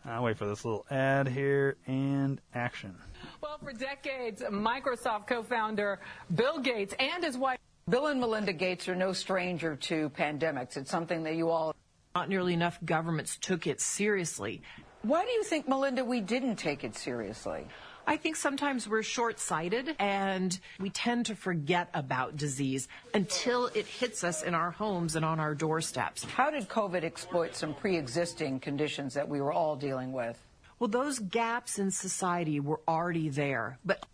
I'll 0.07 0.23
wait 0.23 0.37
for 0.37 0.45
this 0.45 0.63
little 0.63 0.85
ad 0.91 1.27
here 1.27 1.77
and 1.87 2.39
action. 2.53 2.95
Well, 3.41 3.57
for 3.63 3.73
decades, 3.73 4.43
Microsoft 4.43 5.27
co 5.27 5.41
founder 5.41 5.99
Bill 6.33 6.59
Gates 6.59 6.93
and 6.99 7.23
his 7.23 7.37
wife. 7.37 7.57
Bill 7.89 8.07
and 8.07 8.19
Melinda 8.19 8.53
Gates 8.53 8.87
are 8.87 8.95
no 8.95 9.13
stranger 9.13 9.75
to 9.75 10.09
pandemics. 10.11 10.77
It's 10.77 10.91
something 10.91 11.23
that 11.23 11.35
you 11.35 11.49
all. 11.49 11.75
Not 12.13 12.29
nearly 12.29 12.53
enough 12.53 12.77
governments 12.85 13.37
took 13.37 13.67
it 13.67 13.81
seriously. 13.81 14.61
Why 15.01 15.25
do 15.25 15.31
you 15.31 15.43
think, 15.43 15.67
Melinda, 15.67 16.03
we 16.05 16.21
didn't 16.21 16.55
take 16.55 16.83
it 16.83 16.95
seriously? 16.95 17.67
I 18.07 18.17
think 18.17 18.35
sometimes 18.35 18.87
we're 18.87 19.01
short 19.01 19.39
sighted 19.39 19.95
and 19.97 20.57
we 20.79 20.91
tend 20.91 21.25
to 21.27 21.35
forget 21.35 21.89
about 21.93 22.37
disease 22.37 22.87
until 23.15 23.65
it 23.67 23.87
hits 23.87 24.23
us 24.23 24.43
in 24.43 24.53
our 24.53 24.69
homes 24.69 25.15
and 25.15 25.25
on 25.25 25.39
our 25.39 25.55
doorsteps. 25.55 26.23
How 26.23 26.51
did 26.51 26.69
COVID 26.69 27.03
exploit 27.03 27.55
some 27.55 27.73
pre 27.73 27.97
existing 27.97 28.59
conditions 28.59 29.15
that 29.15 29.27
we 29.27 29.41
were 29.41 29.51
all 29.51 29.75
dealing 29.75 30.13
with? 30.13 30.39
Well, 30.77 30.87
those 30.87 31.17
gaps 31.17 31.79
in 31.79 31.89
society 31.89 32.59
were 32.59 32.79
already 32.87 33.29
there, 33.29 33.79
but 33.83 34.05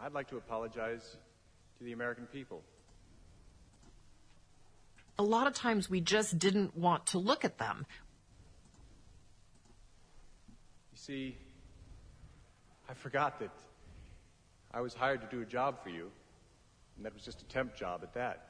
I'd 0.00 0.12
like 0.12 0.28
to 0.28 0.36
apologize 0.36 1.16
to 1.78 1.84
the 1.84 1.92
American 1.92 2.26
people. 2.26 2.62
A 5.18 5.22
lot 5.22 5.46
of 5.46 5.54
times 5.54 5.88
we 5.88 6.00
just 6.00 6.38
didn't 6.38 6.76
want 6.76 7.06
to 7.06 7.18
look 7.18 7.44
at 7.44 7.58
them. 7.58 7.86
You 10.92 10.98
see, 10.98 11.36
I 12.88 12.94
forgot 12.94 13.40
that 13.40 13.50
I 14.72 14.80
was 14.80 14.94
hired 14.94 15.20
to 15.22 15.26
do 15.28 15.42
a 15.42 15.46
job 15.46 15.82
for 15.82 15.90
you, 15.90 16.10
and 16.96 17.06
that 17.06 17.14
was 17.14 17.22
just 17.22 17.42
a 17.42 17.44
temp 17.46 17.74
job 17.74 18.00
at 18.02 18.14
that. 18.14 18.48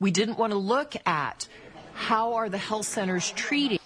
We 0.00 0.10
didn't 0.10 0.38
want 0.38 0.52
to 0.52 0.58
look 0.58 0.94
at 1.06 1.48
how 1.94 2.34
are 2.34 2.48
the 2.48 2.58
health 2.58 2.86
centers 2.86 3.30
treating 3.30 3.78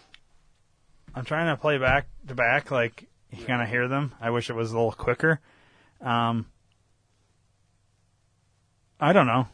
I'm 1.18 1.24
trying 1.24 1.54
to 1.54 1.60
play 1.60 1.78
back 1.78 2.06
to 2.28 2.34
back, 2.36 2.70
like 2.70 3.08
you 3.32 3.44
kind 3.44 3.60
of 3.60 3.68
hear 3.68 3.88
them. 3.88 4.14
I 4.20 4.30
wish 4.30 4.50
it 4.50 4.52
was 4.52 4.70
a 4.70 4.76
little 4.76 4.92
quicker. 4.92 5.40
Um, 6.00 6.46
I 9.00 9.12
don't 9.12 9.26
know. 9.26 9.48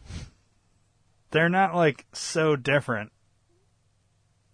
They're 1.31 1.49
not 1.49 1.75
like 1.75 2.07
so 2.13 2.57
different, 2.57 3.13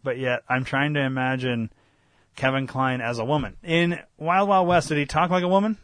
but 0.03 0.19
yet 0.19 0.43
I'm 0.49 0.65
trying 0.65 0.95
to 0.95 1.01
imagine 1.01 1.71
Kevin 2.37 2.67
Kline 2.67 3.01
as 3.01 3.19
a 3.19 3.25
woman 3.25 3.57
in 3.63 4.01
Wild 4.17 4.49
Wild 4.49 4.67
West. 4.67 4.89
Did 4.89 4.99
he 4.99 5.07
talk 5.07 5.31
like 5.31 5.45
a 5.45 5.49
woman? 5.49 5.77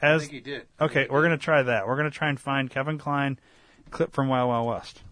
As 0.00 0.22
I 0.22 0.26
think 0.26 0.32
he 0.32 0.40
did. 0.40 0.66
okay, 0.80 1.06
we're 1.10 1.22
gonna 1.22 1.38
try 1.38 1.62
that. 1.62 1.86
We're 1.86 1.96
gonna 1.96 2.10
try 2.10 2.28
and 2.28 2.38
find 2.38 2.70
Kevin 2.70 2.98
Kline 2.98 3.38
clip 3.90 4.12
from 4.12 4.28
Wild 4.28 4.48
Wild 4.48 4.68
West. 4.68 5.02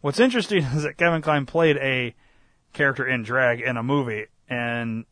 What's 0.00 0.20
interesting 0.20 0.62
is 0.74 0.84
that 0.84 0.98
Kevin 0.98 1.22
Kline 1.22 1.46
played 1.46 1.78
a 1.78 2.14
character 2.72 3.06
in 3.06 3.22
drag 3.22 3.60
in 3.60 3.76
a 3.76 3.82
movie, 3.82 4.26
and 4.48 5.04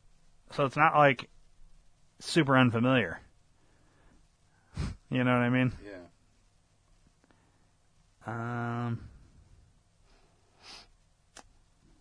so 0.52 0.64
it's 0.66 0.76
not 0.76 0.94
like 0.94 1.28
super 2.20 2.56
unfamiliar. 2.56 3.20
You 5.14 5.22
know 5.22 5.32
what 5.32 5.44
I 5.44 5.48
mean? 5.48 5.72
Yeah. 5.86 5.92
Um, 8.26 9.00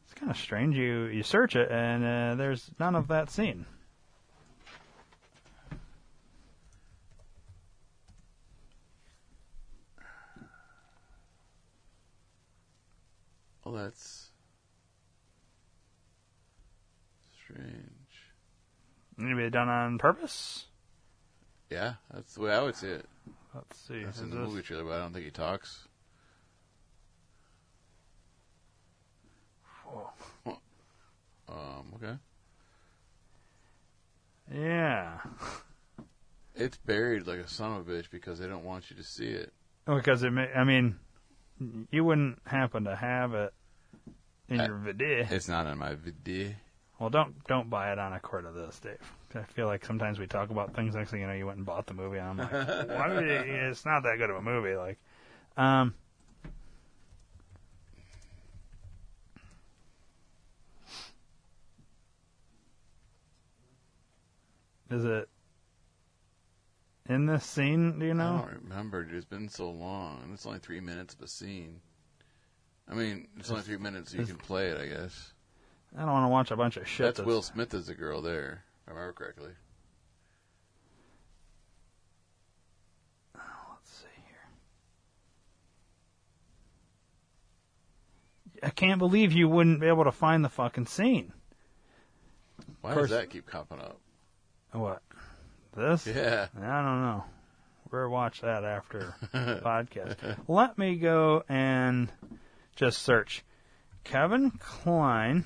it's 0.03 0.13
kind 0.15 0.31
of 0.31 0.37
strange. 0.37 0.75
You 0.75 1.03
you 1.05 1.21
search 1.21 1.55
it, 1.55 1.69
and 1.69 2.03
uh, 2.03 2.35
there's 2.35 2.71
none 2.79 2.95
of 2.95 3.07
that 3.09 3.29
scene. 3.29 3.67
Well, 13.63 13.75
that's 13.75 14.31
strange. 17.43 18.33
Maybe 19.17 19.47
done 19.51 19.69
on 19.69 19.99
purpose. 19.99 20.65
Yeah, 21.73 21.93
that's 22.13 22.35
the 22.35 22.41
way 22.41 22.51
I 22.53 22.61
would 22.61 22.75
see 22.75 22.87
it. 22.87 23.05
Let's 23.55 23.79
see. 23.79 24.03
That's 24.03 24.19
in 24.21 24.29
the 24.29 24.37
this- 24.37 24.47
movie 24.47 24.61
trailer, 24.61 24.83
but 24.83 24.93
I 24.93 24.99
don't 24.99 25.11
think 25.11 25.25
he 25.25 25.31
talks. 25.31 25.87
Um, 30.45 31.93
okay. 31.95 32.13
Yeah, 34.53 35.19
It's 36.55 36.77
buried 36.77 37.25
like 37.25 37.39
a 37.39 37.47
son 37.47 37.73
of 37.79 37.87
a 37.87 37.91
bitch 37.91 38.09
because 38.11 38.39
they 38.39 38.47
don't 38.47 38.63
want 38.63 38.89
you 38.91 38.95
to 38.97 39.03
see 39.03 39.27
it. 39.27 39.51
because 39.85 40.21
it. 40.23 40.31
May, 40.31 40.51
I 40.53 40.63
mean, 40.63 40.97
you 41.91 42.03
wouldn't 42.03 42.39
happen 42.45 42.83
to 42.83 42.95
have 42.95 43.33
it 43.33 43.53
in 44.49 44.59
I- 44.61 44.67
your 44.67 44.77
video. 44.77 45.25
It's 45.29 45.47
not 45.47 45.65
in 45.67 45.77
my 45.77 45.95
video. 45.95 46.53
Well, 46.99 47.09
don't 47.09 47.43
don't 47.45 47.69
buy 47.69 47.91
it 47.91 47.99
on 47.99 48.13
a 48.13 48.19
court 48.19 48.45
of 48.45 48.53
this, 48.53 48.79
Dave. 48.79 48.97
I 49.35 49.43
feel 49.43 49.67
like 49.67 49.85
sometimes 49.85 50.19
we 50.19 50.27
talk 50.27 50.49
about 50.49 50.75
things. 50.75 50.95
Next 50.95 51.11
thing 51.11 51.21
you 51.21 51.27
know, 51.27 51.33
you 51.33 51.45
went 51.45 51.57
and 51.57 51.65
bought 51.65 51.87
the 51.87 51.93
movie, 51.93 52.17
and 52.17 52.27
I'm 52.27 52.37
like, 52.37 52.51
why 52.89 53.13
would 53.13 53.25
you, 53.25 53.31
it's 53.31 53.85
not 53.85 54.03
that 54.03 54.17
good 54.17 54.29
of 54.29 54.35
a 54.37 54.41
movie. 54.41 54.75
Like, 54.75 54.99
um, 55.57 55.93
is 64.89 65.05
it 65.05 65.29
in 67.09 67.25
this 67.25 67.45
scene? 67.45 67.99
Do 67.99 68.05
you 68.05 68.13
know? 68.13 68.43
I 68.45 68.51
don't 68.51 68.63
remember. 68.63 69.03
dude. 69.03 69.15
It's 69.15 69.25
been 69.25 69.49
so 69.49 69.69
long, 69.69 70.31
it's 70.33 70.45
only 70.45 70.59
three 70.59 70.79
minutes 70.79 71.13
of 71.13 71.21
a 71.21 71.27
scene. 71.27 71.81
I 72.89 72.95
mean, 72.95 73.27
it's 73.39 73.49
only 73.49 73.63
three 73.63 73.77
minutes, 73.77 74.11
so 74.11 74.17
you 74.17 74.25
can 74.25 74.35
play 74.35 74.67
it, 74.67 74.77
I 74.77 74.87
guess. 74.87 75.33
I 75.95 76.01
don't 76.01 76.11
want 76.11 76.25
to 76.25 76.29
watch 76.29 76.51
a 76.51 76.55
bunch 76.55 76.77
of 76.77 76.87
shit. 76.87 77.15
That's 77.15 77.25
Will 77.25 77.41
Smith 77.41 77.73
as 77.73 77.87
a 77.87 77.95
girl 77.95 78.21
there, 78.21 78.65
I 78.87 78.91
remember 78.91 79.13
correctly. 79.13 79.51
Uh, 83.35 83.39
let's 83.71 83.89
see 83.89 84.07
here. 88.53 88.67
I 88.67 88.69
can't 88.69 88.99
believe 88.99 89.31
you 89.31 89.47
wouldn't 89.47 89.79
be 89.79 89.87
able 89.87 90.03
to 90.05 90.11
find 90.11 90.43
the 90.43 90.49
fucking 90.49 90.87
scene. 90.87 91.31
Why 92.81 92.95
does 92.95 93.09
that 93.11 93.29
keep 93.29 93.49
popping 93.49 93.79
up? 93.79 93.99
What? 94.73 95.01
This? 95.75 96.05
Yeah. 96.07 96.47
I 96.57 96.81
don't 96.81 97.01
know. 97.01 97.23
We're 97.89 98.09
watch 98.09 98.41
that 98.41 98.63
after 98.63 99.15
the 99.31 99.61
podcast. 99.63 100.37
Let 100.47 100.77
me 100.77 100.95
go 100.97 101.43
and 101.47 102.11
just 102.75 103.03
search 103.03 103.43
Kevin 104.03 104.51
Kline. 104.51 105.45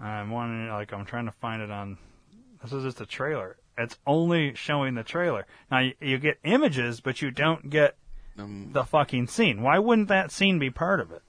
I'm 0.00 0.30
wanting 0.30 0.68
like, 0.68 0.92
I'm 0.92 1.04
trying 1.04 1.26
to 1.26 1.32
find 1.32 1.60
it 1.62 1.70
on. 1.70 1.98
This 2.62 2.72
is 2.72 2.84
just 2.84 3.00
a 3.00 3.06
trailer. 3.06 3.56
It's 3.78 3.98
only 4.06 4.54
showing 4.54 4.94
the 4.94 5.02
trailer. 5.02 5.46
Now 5.70 5.78
you, 5.80 5.94
you 6.00 6.18
get 6.18 6.38
images, 6.44 7.00
but 7.00 7.22
you 7.22 7.30
don't 7.30 7.70
get 7.70 7.96
Um, 8.38 8.70
the 8.72 8.84
fucking 8.84 9.26
scene. 9.28 9.62
Why 9.62 9.78
wouldn't 9.78 10.08
that 10.08 10.30
scene 10.30 10.58
be 10.58 10.70
part 10.70 11.00
of 11.00 11.10
it? 11.12 11.22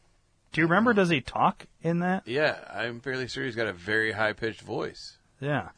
Do 0.51 0.59
you 0.61 0.67
remember? 0.67 0.93
Does 0.93 1.09
he 1.09 1.21
talk 1.21 1.65
in 1.81 1.99
that? 1.99 2.27
yeah, 2.27 2.57
I'm 2.73 2.99
fairly 2.99 3.27
sure 3.27 3.45
he's 3.45 3.55
got 3.55 3.67
a 3.67 3.73
very 3.73 4.11
high 4.13 4.33
pitched 4.33 4.61
voice. 4.61 5.17
Yeah. 5.39 5.69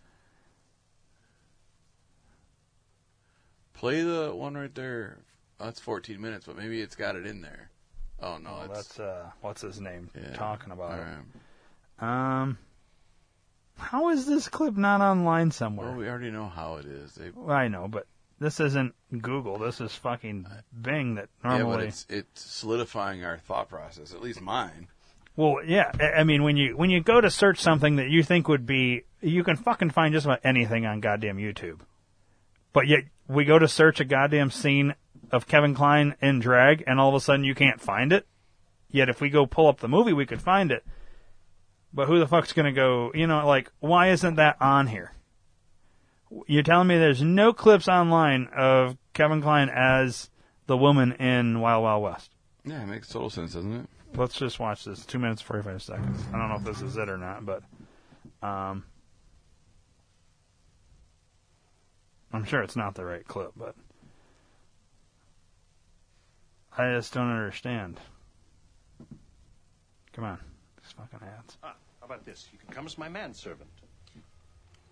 Play 3.73 4.01
the 4.01 4.31
one 4.33 4.55
right 4.55 4.73
there. 4.73 5.19
Oh, 5.59 5.65
that's 5.65 5.79
14 5.79 6.19
minutes, 6.19 6.45
but 6.45 6.57
maybe 6.57 6.81
it's 6.81 6.95
got 6.95 7.15
it 7.15 7.25
in 7.25 7.41
there. 7.41 7.69
Oh 8.21 8.37
no, 8.37 8.49
Oh, 8.61 8.65
it's 8.65 8.73
that's 8.87 8.99
uh, 8.99 9.29
what's 9.41 9.61
his 9.61 9.81
name 9.81 10.09
yeah, 10.15 10.33
talking 10.33 10.71
about 10.71 10.99
it. 10.99 12.03
Um, 12.03 12.57
how 13.78 14.09
is 14.09 14.26
this 14.26 14.47
clip 14.47 14.76
not 14.78 15.01
online 15.01 15.51
somewhere? 15.51 15.89
Well, 15.89 15.97
we 15.97 16.07
already 16.07 16.32
know 16.32 16.47
how 16.47 16.76
it 16.76 16.86
is. 16.86 17.13
They, 17.15 17.30
Well, 17.34 17.55
I 17.55 17.67
know, 17.67 17.88
but 17.88 18.07
this 18.39 18.59
isn't 18.59 18.93
Google. 19.21 19.57
This 19.57 19.82
is 19.82 19.93
fucking 19.95 20.45
uh, 20.49 20.61
Bing 20.80 21.15
that 21.15 21.30
yeah, 21.43 21.57
normally. 21.57 21.78
but 21.78 21.86
it's 21.86 22.05
it's 22.09 22.41
solidifying 22.41 23.24
our 23.24 23.38
thought 23.38 23.69
process. 23.69 24.13
At 24.13 24.21
least 24.21 24.41
mine. 24.41 24.88
Well, 25.36 25.57
yeah. 25.65 25.91
I- 25.99 26.19
I 26.19 26.24
mean, 26.24 26.43
when 26.43 26.57
you 26.57 26.78
when 26.78 26.89
you 26.89 27.01
go 27.01 27.19
to 27.21 27.30
search 27.30 27.59
something 27.59 27.95
that 27.97 28.09
you 28.09 28.24
think 28.24 28.47
would 28.47 28.65
be, 28.65 29.03
you 29.21 29.43
can 29.43 29.55
fucking 29.55 29.91
find 29.91 30.13
just 30.13 30.26
about 30.26 30.41
anything 30.43 30.86
on 30.86 30.99
goddamn 30.99 31.38
YouTube. 31.38 31.80
But 32.74 32.88
yet 32.88 33.03
we 33.28 33.45
go 33.45 33.59
to 33.59 33.67
search 33.67 33.99
a 33.99 34.05
goddamn 34.05 34.51
scene 34.51 34.95
of 35.32 35.47
Kevin 35.47 35.74
Kline 35.74 36.15
in 36.21 36.39
drag, 36.39 36.84
and 36.86 36.99
all 36.99 37.09
of 37.09 37.15
a 37.15 37.19
sudden 37.19 37.43
you 37.45 37.55
can't 37.55 37.80
find 37.82 38.11
it. 38.13 38.28
Yet 38.91 39.09
if 39.09 39.21
we 39.21 39.30
go 39.30 39.45
pull 39.47 39.67
up 39.67 39.80
the 39.80 39.88
movie, 39.88 40.13
we 40.13 40.26
could 40.26 40.41
find 40.41 40.71
it. 40.71 40.84
But 41.93 42.07
who 42.07 42.19
the 42.19 42.27
fuck's 42.27 42.53
gonna 42.53 42.71
go? 42.71 43.11
You 43.13 43.27
know, 43.27 43.45
like 43.47 43.71
why 43.79 44.09
isn't 44.09 44.35
that 44.35 44.57
on 44.59 44.87
here? 44.87 45.13
You're 46.47 46.63
telling 46.63 46.87
me 46.87 46.97
there's 46.97 47.21
no 47.21 47.53
clips 47.53 47.87
online 47.87 48.47
of 48.55 48.97
Kevin 49.13 49.41
Kline 49.41 49.69
as 49.69 50.31
the 50.65 50.75
woman 50.75 51.11
in 51.13 51.59
Wild 51.59 51.83
Wild 51.83 52.01
West. 52.03 52.31
Yeah, 52.65 52.81
it 52.81 52.87
makes 52.87 53.09
total 53.09 53.29
sense, 53.29 53.53
doesn't 53.53 53.73
it? 53.73 53.89
Let's 54.15 54.35
just 54.35 54.59
watch 54.59 54.85
this. 54.85 55.05
Two 55.05 55.19
minutes 55.19 55.41
forty 55.41 55.61
five 55.63 55.83
seconds. 55.83 56.23
I 56.33 56.37
don't 56.37 56.49
know 56.49 56.55
if 56.55 56.63
this 56.63 56.81
is 56.81 56.97
it 56.97 57.09
or 57.09 57.17
not, 57.17 57.45
but 57.45 57.61
um, 58.41 58.85
I'm 62.31 62.45
sure 62.45 62.63
it's 62.63 62.75
not 62.75 62.95
the 62.95 63.05
right 63.05 63.27
clip. 63.27 63.51
But 63.55 63.75
I 66.75 66.95
just 66.95 67.13
don't 67.13 67.29
understand. 67.29 67.99
Come 70.13 70.25
on, 70.25 70.39
these 70.81 70.91
fucking 70.93 71.27
ads. 71.27 71.57
How 72.03 72.07
about 72.07 72.25
this? 72.25 72.49
You 72.51 72.59
can 72.59 72.67
come 72.67 72.85
as 72.85 72.97
my 72.97 73.07
manservant. 73.07 73.69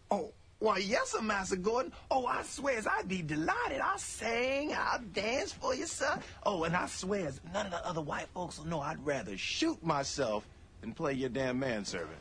Oh, 0.09 0.31
why, 0.59 0.77
yes, 0.77 1.09
sir, 1.09 1.21
Master 1.21 1.57
Gordon. 1.57 1.91
Oh, 2.09 2.25
I 2.25 2.41
swears 2.43 2.87
I'd 2.87 3.09
be 3.09 3.21
delighted. 3.21 3.81
I'll 3.81 3.97
sing, 3.97 4.73
I'll 4.73 5.01
dance 5.11 5.51
for 5.51 5.75
you, 5.75 5.87
sir. 5.87 6.17
Oh, 6.45 6.63
and 6.63 6.73
I 6.73 6.85
swears 6.85 7.41
none 7.53 7.65
of 7.65 7.73
the 7.73 7.85
other 7.85 7.99
white 7.99 8.27
folks 8.33 8.59
will 8.59 8.67
know 8.67 8.79
I'd 8.79 9.05
rather 9.05 9.37
shoot 9.37 9.83
myself 9.83 10.47
than 10.79 10.93
play 10.93 11.11
your 11.11 11.27
damn 11.27 11.59
manservant. 11.59 12.15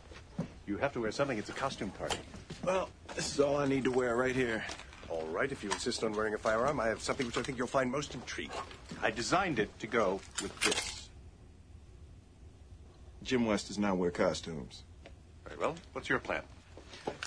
You 0.67 0.77
have 0.79 0.93
to 0.95 1.01
wear 1.03 1.13
something. 1.13 1.39
It's 1.39 1.51
a 1.51 1.53
costume 1.53 1.91
party. 1.91 2.19
Well, 2.65 2.89
this 3.15 3.33
is 3.33 3.39
all 3.39 3.59
I 3.59 3.67
need 3.67 3.85
to 3.85 3.93
wear 3.93 4.17
right 4.17 4.35
here. 4.35 4.65
All 5.09 5.27
right, 5.27 5.53
if 5.53 5.63
you 5.63 5.71
insist 5.71 6.03
on 6.03 6.15
wearing 6.15 6.35
a 6.35 6.39
firearm, 6.39 6.81
I 6.81 6.89
have 6.89 7.01
something 7.01 7.27
which 7.27 7.39
I 7.39 7.43
think 7.43 7.59
you'll 7.59 7.69
find 7.69 7.93
most 7.93 8.17
intriguing. 8.17 8.59
I 9.01 9.13
designed 9.13 9.61
it 9.61 9.71
to 9.79 9.87
go 9.87 10.21
with 10.43 10.61
this. 10.63 11.00
Jim 13.23 13.47
West 13.47 13.69
does 13.69 13.79
not 13.79 13.97
wear 13.97 14.11
costumes. 14.11 14.83
Very 15.47 15.59
well. 15.59 15.75
What's 15.93 16.09
your 16.09 16.19
plan? 16.19 16.43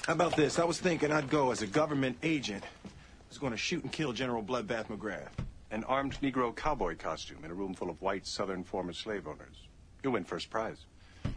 How 0.06 0.14
about 0.14 0.36
this? 0.36 0.60
I 0.60 0.66
was 0.66 0.80
thinking 0.80 1.12
I'd 1.12 1.30
go 1.30 1.52
as 1.52 1.62
a 1.62 1.68
government 1.68 2.18
agent 2.24 2.64
who's 3.30 3.38
going 3.38 3.52
to 3.54 3.58
shoot 3.58 3.84
and 3.84 3.92
kill 3.92 4.14
General 4.14 4.44
Bloodbath 4.44 4.88
McGrath. 4.88 5.30
An 5.72 5.84
armed 5.86 6.18
Negro 6.22 6.56
cowboy 6.56 6.96
costume 6.96 7.44
in 7.44 7.52
a 7.52 7.54
room 7.54 7.74
full 7.74 7.90
of 7.90 8.02
white 8.02 8.28
Southern 8.28 8.64
former 8.64 8.94
slave 8.94 9.28
owners. 9.28 9.68
You'll 10.04 10.14
win 10.14 10.24
first 10.24 10.50
prize. 10.50 10.78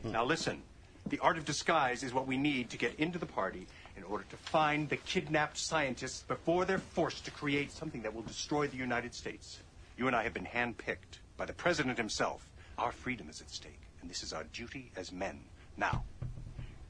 Hmm. 0.02 0.12
Now 0.12 0.24
listen. 0.24 0.62
The 1.08 1.20
art 1.20 1.38
of 1.38 1.44
disguise 1.44 2.02
is 2.02 2.12
what 2.12 2.26
we 2.26 2.36
need 2.36 2.68
to 2.70 2.76
get 2.76 2.96
into 2.96 3.18
the 3.18 3.26
party 3.26 3.68
in 3.96 4.02
order 4.02 4.24
to 4.28 4.36
find 4.36 4.88
the 4.88 4.96
kidnapped 4.96 5.56
scientists 5.56 6.24
before 6.26 6.64
they're 6.64 6.78
forced 6.78 7.24
to 7.26 7.30
create 7.30 7.70
something 7.70 8.02
that 8.02 8.12
will 8.12 8.22
destroy 8.22 8.66
the 8.66 8.76
United 8.76 9.14
States. 9.14 9.60
You 9.96 10.08
and 10.08 10.16
I 10.16 10.24
have 10.24 10.34
been 10.34 10.44
handpicked 10.44 11.20
by 11.36 11.46
the 11.46 11.52
president 11.52 11.96
himself. 11.96 12.48
Our 12.76 12.90
freedom 12.90 13.30
is 13.30 13.40
at 13.40 13.50
stake, 13.50 13.80
and 14.06 14.10
this 14.12 14.22
is 14.22 14.32
our 14.32 14.44
duty 14.52 14.92
as 14.96 15.10
men. 15.10 15.40
Now, 15.76 16.04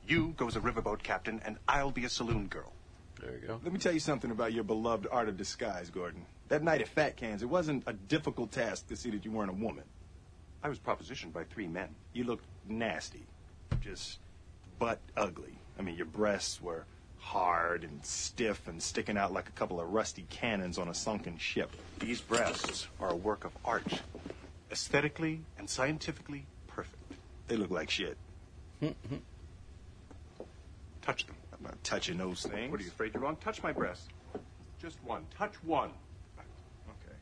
you 0.06 0.34
go 0.36 0.48
as 0.48 0.56
a 0.56 0.60
riverboat 0.60 1.02
captain, 1.02 1.40
and 1.46 1.56
I'll 1.66 1.90
be 1.90 2.04
a 2.04 2.10
saloon 2.10 2.46
girl. 2.46 2.74
There 3.22 3.32
you 3.32 3.46
go. 3.46 3.60
Let 3.64 3.72
me 3.72 3.78
tell 3.78 3.94
you 3.94 4.00
something 4.00 4.30
about 4.30 4.52
your 4.52 4.64
beloved 4.64 5.06
art 5.10 5.30
of 5.30 5.38
disguise, 5.38 5.88
Gordon. 5.88 6.26
That 6.48 6.62
night 6.62 6.82
at 6.82 6.88
Fat 6.88 7.16
Cans, 7.16 7.42
it 7.42 7.48
wasn't 7.48 7.84
a 7.86 7.94
difficult 7.94 8.52
task 8.52 8.88
to 8.88 8.96
see 8.96 9.08
that 9.12 9.24
you 9.24 9.30
weren't 9.30 9.48
a 9.48 9.54
woman. 9.54 9.84
I 10.62 10.68
was 10.68 10.78
propositioned 10.78 11.32
by 11.32 11.44
three 11.44 11.66
men. 11.66 11.88
You 12.12 12.24
looked 12.24 12.44
nasty. 12.68 13.22
Just 13.80 14.18
butt 14.78 14.98
ugly. 15.16 15.56
I 15.78 15.82
mean, 15.82 15.96
your 15.96 16.04
breasts 16.04 16.60
were 16.60 16.84
hard 17.16 17.82
and 17.82 18.04
stiff 18.04 18.68
and 18.68 18.82
sticking 18.82 19.16
out 19.16 19.32
like 19.32 19.48
a 19.48 19.52
couple 19.52 19.80
of 19.80 19.90
rusty 19.90 20.26
cannons 20.28 20.76
on 20.76 20.88
a 20.88 20.94
sunken 20.94 21.38
ship. 21.38 21.70
These 21.98 22.20
breasts 22.20 22.88
are 23.00 23.08
a 23.08 23.16
work 23.16 23.46
of 23.46 23.52
art, 23.64 24.02
aesthetically 24.70 25.40
and 25.56 25.70
scientifically 25.70 26.44
perfect. 26.76 27.14
They 27.48 27.56
look 27.56 27.70
like 27.70 27.88
shit. 27.90 28.16
Touch 31.00 31.26
them. 31.26 31.36
I'm 31.52 31.64
not 31.64 31.82
touching 31.82 32.18
those 32.18 32.42
things. 32.42 32.70
What 32.70 32.80
are 32.80 32.84
you 32.84 32.90
afraid 32.90 33.14
you're 33.14 33.22
wrong? 33.22 33.36
Touch 33.36 33.62
my 33.62 33.72
breast. 33.72 34.10
Just 34.80 34.98
one. 35.04 35.24
Touch 35.36 35.54
one. 35.64 35.90
Okay. 36.38 37.16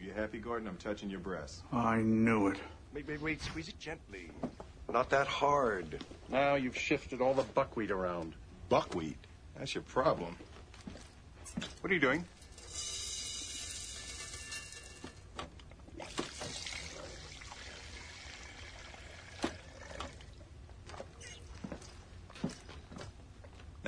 You 0.00 0.12
happy, 0.12 0.38
Gordon? 0.38 0.68
I'm 0.68 0.76
touching 0.76 1.10
your 1.10 1.18
breasts. 1.20 1.62
I 1.72 1.96
knew 1.98 2.46
it. 2.48 2.58
Wait, 2.94 3.08
wait, 3.08 3.20
wait. 3.20 3.42
Squeeze 3.42 3.68
it 3.68 3.78
gently. 3.80 4.30
Not 4.92 5.10
that 5.10 5.26
hard. 5.26 6.04
Now 6.28 6.54
you've 6.54 6.78
shifted 6.78 7.20
all 7.20 7.34
the 7.34 7.42
buckwheat 7.42 7.90
around. 7.90 8.34
Buckwheat? 8.68 9.18
That's 9.58 9.74
your 9.74 9.82
problem. 9.82 10.36
What 11.80 11.90
are 11.90 11.94
you 11.94 12.00
doing? 12.00 12.24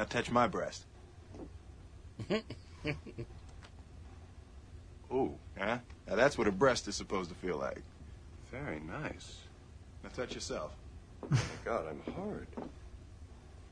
Now 0.00 0.06
touch 0.06 0.30
my 0.30 0.48
breast. 0.48 0.86
Ooh, 5.12 5.34
huh? 5.58 5.78
Now 6.08 6.14
that's 6.14 6.38
what 6.38 6.46
a 6.46 6.52
breast 6.52 6.88
is 6.88 6.96
supposed 6.96 7.28
to 7.28 7.36
feel 7.36 7.58
like. 7.58 7.82
Very 8.50 8.80
nice. 8.80 9.40
Now 10.02 10.08
touch 10.08 10.34
yourself. 10.34 10.74
Oh 11.22 11.26
my 11.32 11.38
God, 11.66 11.84
I'm 11.90 12.00
hard. 12.14 12.46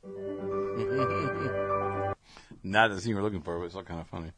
Not 2.62 2.90
the 2.90 3.00
scene 3.00 3.14
we're 3.14 3.22
looking 3.22 3.40
for, 3.40 3.58
but 3.58 3.64
it's 3.64 3.74
all 3.74 3.82
kind 3.82 4.00
of 4.00 4.08
funny. 4.08 4.32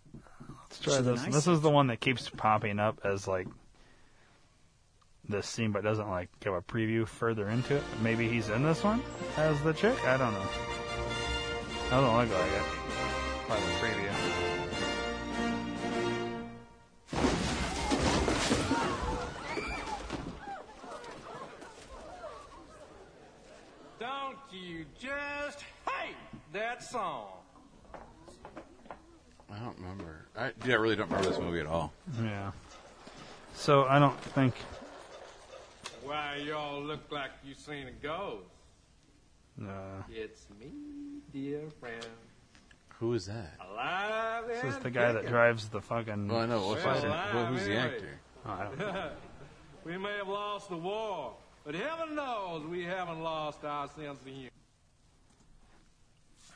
Let's 0.48 0.78
try 0.78 1.00
this. 1.00 1.24
This 1.24 1.48
is 1.48 1.60
the 1.60 1.70
one 1.70 1.88
that 1.88 1.98
keeps 1.98 2.28
popping 2.28 2.78
up 2.78 3.00
as 3.02 3.26
like 3.26 3.48
this 5.28 5.48
scene, 5.48 5.72
but 5.72 5.82
doesn't 5.82 6.08
like 6.08 6.28
give 6.38 6.54
a 6.54 6.62
preview 6.62 7.04
further 7.04 7.48
into 7.48 7.74
it. 7.74 7.82
Maybe 8.00 8.28
he's 8.28 8.48
in 8.48 8.62
this 8.62 8.84
one 8.84 9.02
as 9.36 9.60
the 9.62 9.72
chick. 9.72 10.04
I 10.04 10.16
don't 10.16 10.32
know. 10.32 10.46
Doesn't 11.90 12.04
look 12.04 12.14
like 12.14 12.28
it 12.28 12.62
by 13.48 13.56
the 13.56 13.62
preview. 13.80 14.12
Don't 23.98 24.38
you 24.52 24.84
just 25.00 25.64
hate 25.84 26.14
that 26.52 26.84
song? 26.84 27.26
I 29.52 29.58
don't 29.58 29.76
remember. 29.78 30.28
I, 30.38 30.52
yeah, 30.64 30.74
I 30.74 30.76
really 30.76 30.94
don't 30.94 31.08
remember 31.08 31.28
this 31.28 31.40
movie 31.40 31.58
at 31.58 31.66
all. 31.66 31.92
Yeah. 32.22 32.52
So 33.54 33.86
I 33.86 33.98
don't 33.98 34.16
think. 34.20 34.54
Why, 36.04 36.36
y'all 36.36 36.80
look 36.80 37.10
like 37.10 37.32
you 37.44 37.54
seen 37.54 37.88
a 37.88 37.90
ghost. 37.90 38.44
Uh, 39.62 40.02
It's 40.10 40.46
me, 40.58 40.70
dear 41.32 41.68
friend. 41.80 42.06
Who 42.98 43.14
is 43.14 43.26
that? 43.26 43.54
Alive 43.70 44.44
this 44.48 44.64
is 44.64 44.78
the 44.78 44.90
guy 44.90 45.12
that 45.12 45.26
drives 45.26 45.68
the 45.68 45.80
fucking. 45.80 46.28
Well, 46.28 46.40
I 46.40 46.46
know. 46.46 46.60
Well, 46.60 46.74
his 46.74 47.02
name? 47.02 47.10
Well, 47.10 47.46
who's 47.46 47.64
the 47.64 47.72
anyway. 47.74 47.94
actor? 47.94 48.20
Oh, 48.46 48.50
I 48.50 48.64
don't 48.64 48.78
know. 48.78 49.10
we 49.84 49.98
may 49.98 50.16
have 50.18 50.28
lost 50.28 50.68
the 50.70 50.76
war, 50.76 51.34
but 51.64 51.74
heaven 51.74 52.14
knows 52.14 52.64
we 52.66 52.84
haven't 52.84 53.22
lost 53.22 53.64
our 53.64 53.88
sense 53.88 54.20
of 54.20 54.26
humor. 54.26 54.50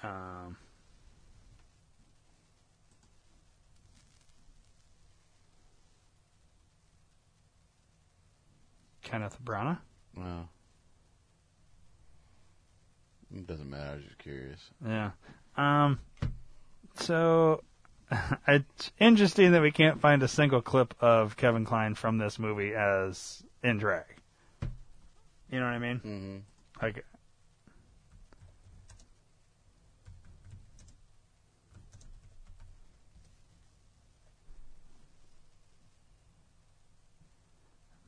Um, 0.03 0.57
Kenneth 9.03 9.39
Branagh. 9.45 9.79
Well, 10.17 10.49
it 13.35 13.47
doesn't 13.47 13.69
matter. 13.69 13.91
I 13.91 13.95
was 13.97 14.05
just 14.05 14.19
curious. 14.19 14.61
Yeah. 14.87 15.11
Um. 15.57 15.99
So 16.97 17.63
it's 18.49 18.93
interesting 19.01 19.53
that 19.53 19.63
we 19.63 19.71
can't 19.71 20.01
find 20.01 20.23
a 20.23 20.29
single 20.29 20.63
clip 20.63 20.95
of 21.01 21.37
Kevin 21.37 21.65
Kline 21.65 21.95
from 21.95 22.19
this 22.19 22.39
movie 22.39 22.75
as 22.75 23.43
in 23.63 23.79
drag. 23.79 24.05
You 25.51 25.61
know 25.61 25.67
what 25.67 25.73
I 25.73 25.79
mean? 25.79 25.97
Mm-hmm. 25.99 26.37
Like. 26.83 27.05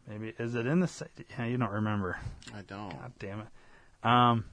Maybe 0.09 0.35
is 0.39 0.55
it 0.55 0.67
in 0.67 0.81
the? 0.81 1.09
Yeah, 1.37 1.47
you 1.47 1.59
don't 1.59 1.73
remember. 1.73 2.17
I 2.55 2.63
don't. 2.63 2.91
God 2.91 3.13
damn 3.19 3.41
it. 3.41 3.47
Um, 4.09 4.45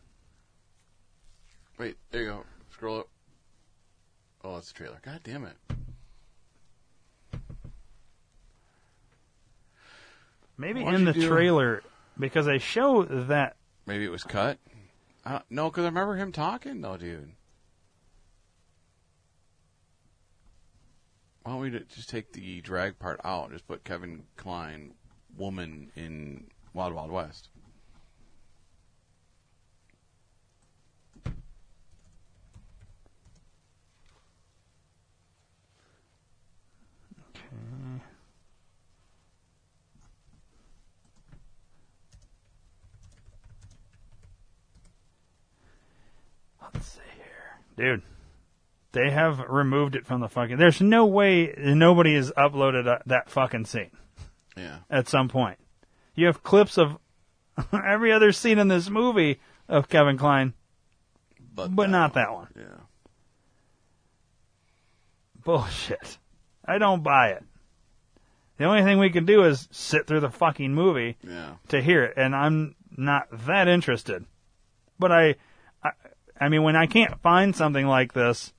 Wait, 1.78 1.98
there 2.12 2.22
you 2.22 2.28
go. 2.30 2.44
Scroll 2.72 3.00
up. 3.00 3.10
Oh, 4.44 4.56
that's 4.56 4.68
the 4.72 4.74
trailer. 4.78 5.00
God 5.04 5.22
damn 5.24 5.46
it. 5.46 5.56
maybe 10.58 10.84
Why'd 10.84 10.94
in 10.96 11.00
you 11.02 11.06
the 11.08 11.14
do- 11.14 11.28
trailer 11.28 11.84
because 12.20 12.46
they 12.46 12.60
show 12.60 13.04
that. 13.04 13.56
Maybe 13.86 14.06
it 14.06 14.12
was 14.12 14.24
cut. 14.24 14.60
Uh, 15.26 15.40
no, 15.50 15.70
because 15.70 15.84
I 15.84 15.88
remember 15.88 16.16
him 16.16 16.32
talking, 16.32 16.82
though, 16.82 16.98
dude. 16.98 17.32
Why 21.44 21.52
don't 21.54 21.62
we 21.62 21.70
just 21.72 22.10
take 22.10 22.32
the 22.34 22.62
drag 22.62 23.00
part 23.00 23.20
out? 23.26 23.52
Just 23.52 23.68
put 23.68 23.84
Kevin 23.84 24.24
Kline, 24.38 24.94
woman 25.38 25.92
in 25.96 26.46
Wild 26.74 26.94
Wild 26.94 27.12
West. 27.12 27.50
Okay. 37.36 38.02
Let's 46.62 46.86
see 46.88 47.00
here, 47.18 47.58
dude. 47.78 48.02
They 48.92 49.10
have 49.10 49.40
removed 49.50 49.96
it 49.96 50.06
from 50.06 50.22
the 50.22 50.28
fucking. 50.30 50.58
There's 50.58 50.80
no 50.82 51.06
way 51.06 51.54
nobody 51.58 52.16
has 52.16 52.32
uploaded 52.38 52.88
uh 52.88 53.00
that 53.08 53.30
fucking 53.30 53.66
scene 53.66 53.92
Yeah. 54.56 54.80
at 54.90 55.08
some 55.10 55.30
point. 55.30 55.58
You 56.16 56.28
have 56.28 56.44
clips 56.44 56.78
of 56.78 56.98
every 57.74 58.12
other 58.12 58.32
scene 58.32 58.60
in 58.60 58.68
this 58.68 58.90
movie 58.90 59.40
of 59.68 59.90
Kevin 59.90 60.18
Kline, 60.18 60.54
But, 61.56 61.76
but 61.76 61.90
not 61.90 62.14
that 62.14 62.32
one. 62.34 62.48
Yeah. 62.56 62.82
Bullshit. 65.44 66.18
I 66.66 66.78
don't 66.78 67.04
buy 67.04 67.30
it. 67.30 67.44
The 68.58 68.66
only 68.66 68.84
thing 68.84 69.00
we 69.00 69.10
can 69.10 69.26
do 69.26 69.44
is 69.44 69.68
sit 69.72 70.08
through 70.08 70.22
the 70.22 70.30
fucking 70.30 70.74
movie 70.74 71.18
Yeah. 71.28 71.56
to 71.70 71.82
hear 71.82 72.04
it, 72.04 72.14
and 72.16 72.36
I'm 72.36 72.76
not 72.96 73.28
that 73.48 73.68
interested. 73.68 74.26
But 75.00 75.12
I, 75.12 75.36
I, 76.40 76.50
mean, 76.50 76.64
when 76.64 76.76
I 76.76 76.88
can't 76.88 77.22
find 77.22 77.56
something 77.56 77.88
like 77.88 78.14
this, 78.14 78.54